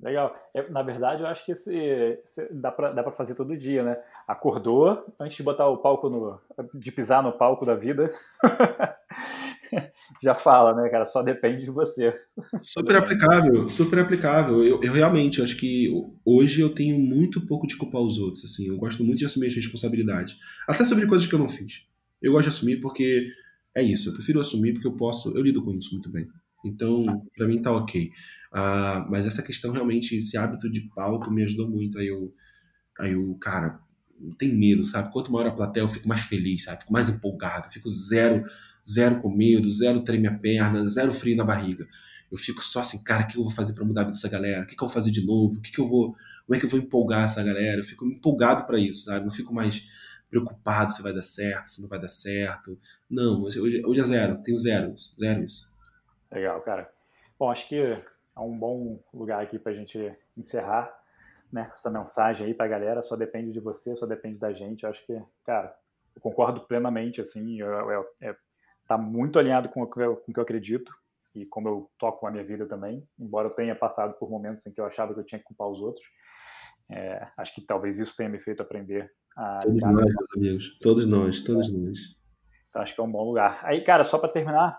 Legal. 0.00 0.34
É, 0.52 0.68
na 0.68 0.82
verdade, 0.82 1.22
eu 1.22 1.28
acho 1.28 1.44
que 1.44 1.52
esse, 1.52 1.72
esse 1.76 2.52
dá 2.52 2.72
para 2.72 3.12
fazer 3.12 3.36
todo 3.36 3.56
dia, 3.56 3.84
né? 3.84 3.96
Acordou, 4.26 5.14
antes 5.20 5.36
de 5.36 5.44
botar 5.44 5.68
o 5.68 5.78
palco 5.78 6.10
no. 6.10 6.40
de 6.74 6.90
pisar 6.90 7.22
no 7.22 7.30
palco 7.30 7.64
da 7.64 7.76
vida, 7.76 8.10
já 10.22 10.34
fala, 10.34 10.74
né, 10.74 10.88
cara? 10.88 11.04
Só 11.04 11.22
depende 11.22 11.64
de 11.64 11.70
você. 11.70 12.14
Super 12.60 12.96
aplicável, 12.96 13.68
super 13.68 13.98
aplicável. 14.00 14.64
Eu, 14.64 14.82
eu 14.82 14.92
realmente 14.92 15.40
acho 15.40 15.56
que 15.56 15.88
hoje 16.24 16.60
eu 16.60 16.74
tenho 16.74 16.98
muito 16.98 17.46
pouco 17.46 17.66
de 17.66 17.76
culpar 17.76 18.00
os 18.00 18.18
outros. 18.18 18.44
Assim, 18.44 18.68
eu 18.68 18.76
gosto 18.76 19.02
muito 19.04 19.18
de 19.18 19.24
assumir 19.24 19.48
as 19.48 19.54
responsabilidades. 19.54 20.36
Até 20.68 20.84
sobre 20.84 21.06
coisas 21.06 21.26
que 21.26 21.34
eu 21.34 21.38
não 21.38 21.48
fiz. 21.48 21.82
Eu 22.20 22.32
gosto 22.32 22.44
de 22.44 22.54
assumir 22.54 22.80
porque 22.80 23.28
é 23.74 23.82
isso. 23.82 24.10
Eu 24.10 24.14
prefiro 24.14 24.40
assumir 24.40 24.72
porque 24.74 24.86
eu 24.86 24.96
posso. 24.96 25.36
Eu 25.36 25.42
lido 25.42 25.64
com 25.64 25.72
isso 25.74 25.92
muito 25.92 26.10
bem. 26.10 26.26
Então, 26.64 27.02
para 27.36 27.46
mim 27.46 27.60
tá 27.60 27.72
ok. 27.72 28.10
Uh, 28.52 29.10
mas 29.10 29.26
essa 29.26 29.42
questão 29.42 29.72
realmente, 29.72 30.16
esse 30.16 30.36
hábito 30.36 30.70
de 30.70 30.82
palco 30.94 31.30
me 31.30 31.42
ajudou 31.42 31.68
muito. 31.68 31.98
Aí 31.98 32.06
eu, 32.06 32.32
aí 33.00 33.12
eu 33.12 33.34
cara, 33.40 33.80
não 34.20 34.34
tem 34.36 34.54
medo, 34.54 34.84
sabe? 34.84 35.12
Quanto 35.12 35.32
maior 35.32 35.48
a 35.48 35.52
plateia, 35.52 35.82
eu 35.82 35.88
fico 35.88 36.08
mais 36.08 36.22
feliz, 36.22 36.64
sabe? 36.64 36.80
Fico 36.80 36.92
mais 36.92 37.08
empolgado, 37.08 37.72
fico 37.72 37.88
zero, 37.88 38.44
zero 38.86 39.20
com 39.20 39.30
medo, 39.30 39.70
zero 39.70 40.02
treme 40.02 40.26
a 40.26 40.38
perna, 40.38 40.84
zero 40.86 41.12
frio 41.12 41.36
na 41.36 41.44
barriga. 41.44 41.86
Eu 42.30 42.38
fico 42.38 42.62
só 42.62 42.80
assim, 42.80 43.02
cara, 43.04 43.24
o 43.24 43.26
que 43.26 43.38
eu 43.38 43.42
vou 43.42 43.52
fazer 43.52 43.74
para 43.74 43.84
mudar 43.84 44.02
a 44.02 44.04
vida 44.04 44.14
dessa 44.14 44.28
galera? 44.28 44.62
O 44.62 44.66
que, 44.66 44.74
que 44.74 44.82
eu 44.82 44.88
vou 44.88 44.94
fazer 44.94 45.10
de 45.10 45.24
novo? 45.24 45.58
O 45.58 45.60
que, 45.60 45.70
que 45.70 45.80
eu 45.80 45.86
vou. 45.86 46.14
Como 46.46 46.56
é 46.56 46.58
que 46.58 46.64
eu 46.64 46.70
vou 46.70 46.80
empolgar 46.80 47.24
essa 47.24 47.42
galera? 47.42 47.80
Eu 47.80 47.84
fico 47.84 48.06
empolgado 48.06 48.64
para 48.64 48.78
isso, 48.78 49.04
sabe? 49.04 49.24
Não 49.24 49.30
fico 49.30 49.54
mais 49.54 49.86
preocupado 50.30 50.90
se 50.90 51.02
vai 51.02 51.12
dar 51.12 51.22
certo, 51.22 51.66
se 51.66 51.82
não 51.82 51.88
vai 51.90 52.00
dar 52.00 52.08
certo. 52.08 52.78
Não, 53.08 53.42
hoje, 53.42 53.84
hoje 53.84 54.00
é 54.00 54.04
zero, 54.04 54.42
tenho 54.42 54.56
zero, 54.56 54.94
zero 55.18 55.44
isso. 55.44 55.70
Legal, 56.32 56.62
cara. 56.62 56.90
Bom, 57.38 57.50
acho 57.50 57.68
que 57.68 57.76
é 57.76 58.40
um 58.40 58.58
bom 58.58 58.98
lugar 59.12 59.42
aqui 59.42 59.58
para 59.58 59.72
a 59.72 59.74
gente 59.74 59.98
encerrar 60.34 60.90
né, 61.52 61.70
essa 61.74 61.90
mensagem 61.90 62.46
aí 62.46 62.54
para 62.54 62.64
a 62.64 62.68
galera. 62.68 63.02
Só 63.02 63.14
depende 63.14 63.52
de 63.52 63.60
você, 63.60 63.94
só 63.94 64.06
depende 64.06 64.38
da 64.38 64.54
gente. 64.54 64.84
Eu 64.84 64.90
acho 64.90 65.04
que, 65.04 65.20
cara, 65.44 65.76
eu 66.16 66.22
concordo 66.22 66.62
plenamente, 66.62 67.20
assim, 67.20 67.58
é, 68.22 68.34
tá 68.92 68.98
muito 68.98 69.38
alinhado 69.38 69.68
com 69.68 69.82
o, 69.82 69.90
que 69.90 70.00
eu, 70.00 70.16
com 70.16 70.30
o 70.30 70.34
que 70.34 70.38
eu 70.38 70.42
acredito 70.42 70.92
e 71.34 71.46
como 71.46 71.68
eu 71.68 71.90
toco 71.98 72.26
a 72.26 72.30
minha 72.30 72.44
vida 72.44 72.66
também. 72.66 73.06
Embora 73.18 73.48
eu 73.48 73.54
tenha 73.54 73.74
passado 73.74 74.14
por 74.18 74.30
momentos 74.30 74.66
em 74.66 74.72
que 74.72 74.80
eu 74.80 74.84
achava 74.84 75.14
que 75.14 75.20
eu 75.20 75.24
tinha 75.24 75.38
que 75.38 75.44
culpar 75.44 75.68
os 75.68 75.80
outros. 75.80 76.04
É, 76.90 77.26
acho 77.38 77.54
que 77.54 77.62
talvez 77.62 77.98
isso 77.98 78.14
tenha 78.16 78.28
me 78.28 78.38
feito 78.38 78.60
aprender 78.60 79.10
a. 79.36 79.60
Todos 79.62 79.82
nós, 79.82 79.94
meus 79.94 80.36
amigos. 80.36 80.78
Todos 80.80 81.06
nós, 81.06 81.42
todos 81.42 81.72
nós. 81.72 81.98
Então 82.68 82.82
acho 82.82 82.94
que 82.94 83.00
é 83.00 83.04
um 83.04 83.10
bom 83.10 83.24
lugar. 83.24 83.60
Aí, 83.64 83.82
cara, 83.82 84.04
só 84.04 84.18
para 84.18 84.28
terminar, 84.28 84.78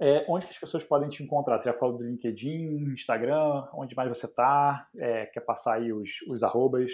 é, 0.00 0.24
onde 0.28 0.46
que 0.46 0.52
as 0.52 0.58
pessoas 0.58 0.84
podem 0.84 1.10
te 1.10 1.22
encontrar? 1.22 1.58
Você 1.58 1.68
já 1.68 1.74
falou 1.74 1.98
do 1.98 2.04
LinkedIn, 2.04 2.92
Instagram, 2.92 3.66
onde 3.74 3.94
mais 3.94 4.08
você 4.08 4.26
está? 4.26 4.86
É, 4.96 5.26
quer 5.26 5.40
passar 5.40 5.74
aí 5.74 5.92
os, 5.92 6.10
os 6.28 6.42
arrobas? 6.42 6.90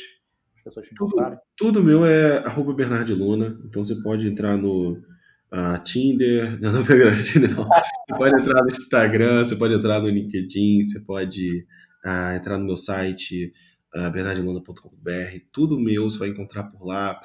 As 0.57 0.65
pessoas 0.65 0.87
te 0.87 0.95
encontrarem? 0.95 1.39
Tudo, 1.57 1.75
tudo 1.75 1.85
meu 1.85 2.05
é 2.05 2.39
arroba 2.39 2.75
Bernard 2.75 3.13
Luna, 3.15 3.61
então 3.65 3.85
você 3.85 3.95
pode 4.03 4.27
entrar 4.27 4.57
no 4.57 5.01
uh, 5.53 5.83
Tinder, 5.83 6.59
não, 6.63 6.73
não, 6.73 6.83
Tinder 6.83 7.55
não. 7.55 7.65
Você 7.65 8.17
pode 8.17 8.43
entrar 8.43 8.63
no 8.63 8.71
Instagram, 8.71 9.45
você 9.45 9.57
pode 9.57 9.75
entrar 9.75 10.01
no 10.01 10.09
LinkedIn, 10.09 10.85
você 10.85 11.01
pode 11.01 11.67
uh, 12.05 12.37
entrar 12.37 12.59
no 12.59 12.67
meu 12.67 12.77
site, 12.77 13.53
uh, 13.95 14.11
bernardluna.com.br, 14.11 15.39
tudo 15.53 15.79
meu 15.79 16.05
você 16.05 16.19
vai 16.19 16.29
encontrar 16.29 16.65
por 16.65 16.87
lá 16.87 17.19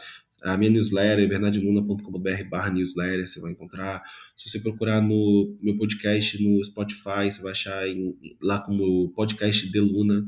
a 0.43 0.57
minha 0.57 0.71
newsletter, 0.71 1.27
bernardiluna.com.br 1.27 2.43
barra 2.49 2.69
newsletter, 2.69 3.27
você 3.27 3.39
vai 3.39 3.51
encontrar. 3.51 4.03
Se 4.35 4.49
você 4.49 4.59
procurar 4.59 5.01
no 5.01 5.57
meu 5.61 5.77
podcast 5.77 6.41
no 6.43 6.63
Spotify, 6.63 7.31
você 7.31 7.41
vai 7.41 7.51
achar 7.51 7.87
em, 7.87 8.15
lá 8.41 8.59
como 8.59 9.09
podcast 9.15 9.71
de 9.71 9.79
Luna. 9.79 10.25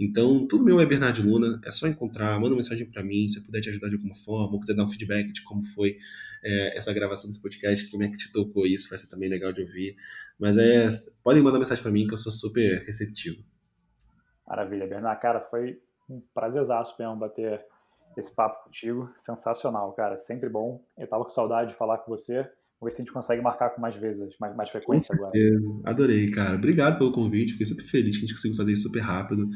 Então, 0.00 0.46
tudo 0.48 0.64
meu 0.64 0.80
é 0.80 0.86
Bernard 0.86 1.20
Luna, 1.20 1.60
é 1.62 1.70
só 1.70 1.86
encontrar, 1.86 2.32
manda 2.36 2.48
uma 2.48 2.56
mensagem 2.56 2.90
para 2.90 3.02
mim, 3.02 3.28
se 3.28 3.38
eu 3.38 3.44
puder 3.44 3.60
te 3.60 3.68
ajudar 3.68 3.88
de 3.88 3.96
alguma 3.96 4.14
forma, 4.14 4.54
ou 4.54 4.60
quiser 4.60 4.74
dar 4.74 4.84
um 4.84 4.88
feedback 4.88 5.30
de 5.30 5.42
como 5.44 5.62
foi 5.62 5.98
é, 6.42 6.78
essa 6.78 6.90
gravação 6.94 7.28
desse 7.28 7.42
podcast, 7.42 7.90
como 7.90 8.02
é 8.02 8.08
que 8.08 8.16
te 8.16 8.32
tocou 8.32 8.66
isso, 8.66 8.88
vai 8.88 8.96
ser 8.96 9.10
também 9.10 9.28
legal 9.28 9.52
de 9.52 9.60
ouvir. 9.60 9.96
Mas 10.38 10.56
é, 10.56 10.88
podem 11.22 11.42
mandar 11.42 11.58
mensagem 11.58 11.82
para 11.82 11.92
mim 11.92 12.06
que 12.06 12.14
eu 12.14 12.16
sou 12.16 12.32
super 12.32 12.82
receptivo. 12.86 13.44
Maravilha, 14.48 14.86
Bernard, 14.86 15.20
cara, 15.20 15.40
foi 15.50 15.78
um 16.08 16.22
prazerzaço 16.34 16.96
mesmo 16.98 17.16
bater 17.16 17.60
esse 18.16 18.34
papo 18.34 18.64
contigo. 18.64 19.12
Sensacional, 19.16 19.92
cara. 19.92 20.16
Sempre 20.16 20.48
bom. 20.48 20.82
Eu 20.98 21.06
tava 21.06 21.24
com 21.24 21.30
saudade 21.30 21.70
de 21.70 21.76
falar 21.76 21.98
com 21.98 22.10
você. 22.10 22.36
Vamos 22.80 22.84
ver 22.84 22.90
se 22.90 23.02
a 23.02 23.04
gente 23.04 23.12
consegue 23.12 23.42
marcar 23.42 23.70
com 23.70 23.80
mais 23.80 23.94
vezes, 23.94 24.34
mais, 24.40 24.56
mais 24.56 24.70
frequência 24.70 25.14
agora. 25.14 25.32
Adorei, 25.84 26.30
cara. 26.30 26.56
Obrigado 26.56 26.98
pelo 26.98 27.12
convite. 27.12 27.52
Fiquei 27.52 27.66
super 27.66 27.84
feliz 27.84 28.16
que 28.16 28.24
a 28.24 28.26
gente 28.26 28.34
conseguiu 28.34 28.56
fazer 28.56 28.72
isso 28.72 28.84
super 28.84 29.00
rápido. 29.00 29.48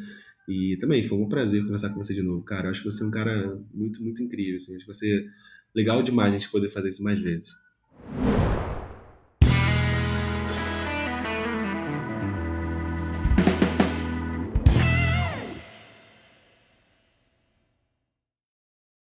E 0.49 0.77
também 0.79 1.03
foi 1.03 1.19
um 1.19 1.29
prazer 1.29 1.63
conversar 1.63 1.91
com 1.91 2.03
você 2.03 2.15
de 2.15 2.23
novo, 2.23 2.43
cara. 2.43 2.67
Eu 2.67 2.71
acho 2.71 2.83
que 2.83 2.91
você 2.91 3.03
é 3.03 3.07
um 3.07 3.11
cara 3.11 3.59
muito, 3.73 4.03
muito 4.03 4.23
incrível. 4.23 4.57
Assim. 4.57 4.77
Acho 4.77 4.85
que 4.85 4.93
você 4.93 5.19
é 5.19 5.25
legal 5.75 6.03
demais 6.03 6.35
a 6.35 6.39
gente 6.39 6.51
poder 6.51 6.71
fazer 6.71 6.91
isso 6.91 7.03
mais 7.03 7.21
vezes. 7.21 7.49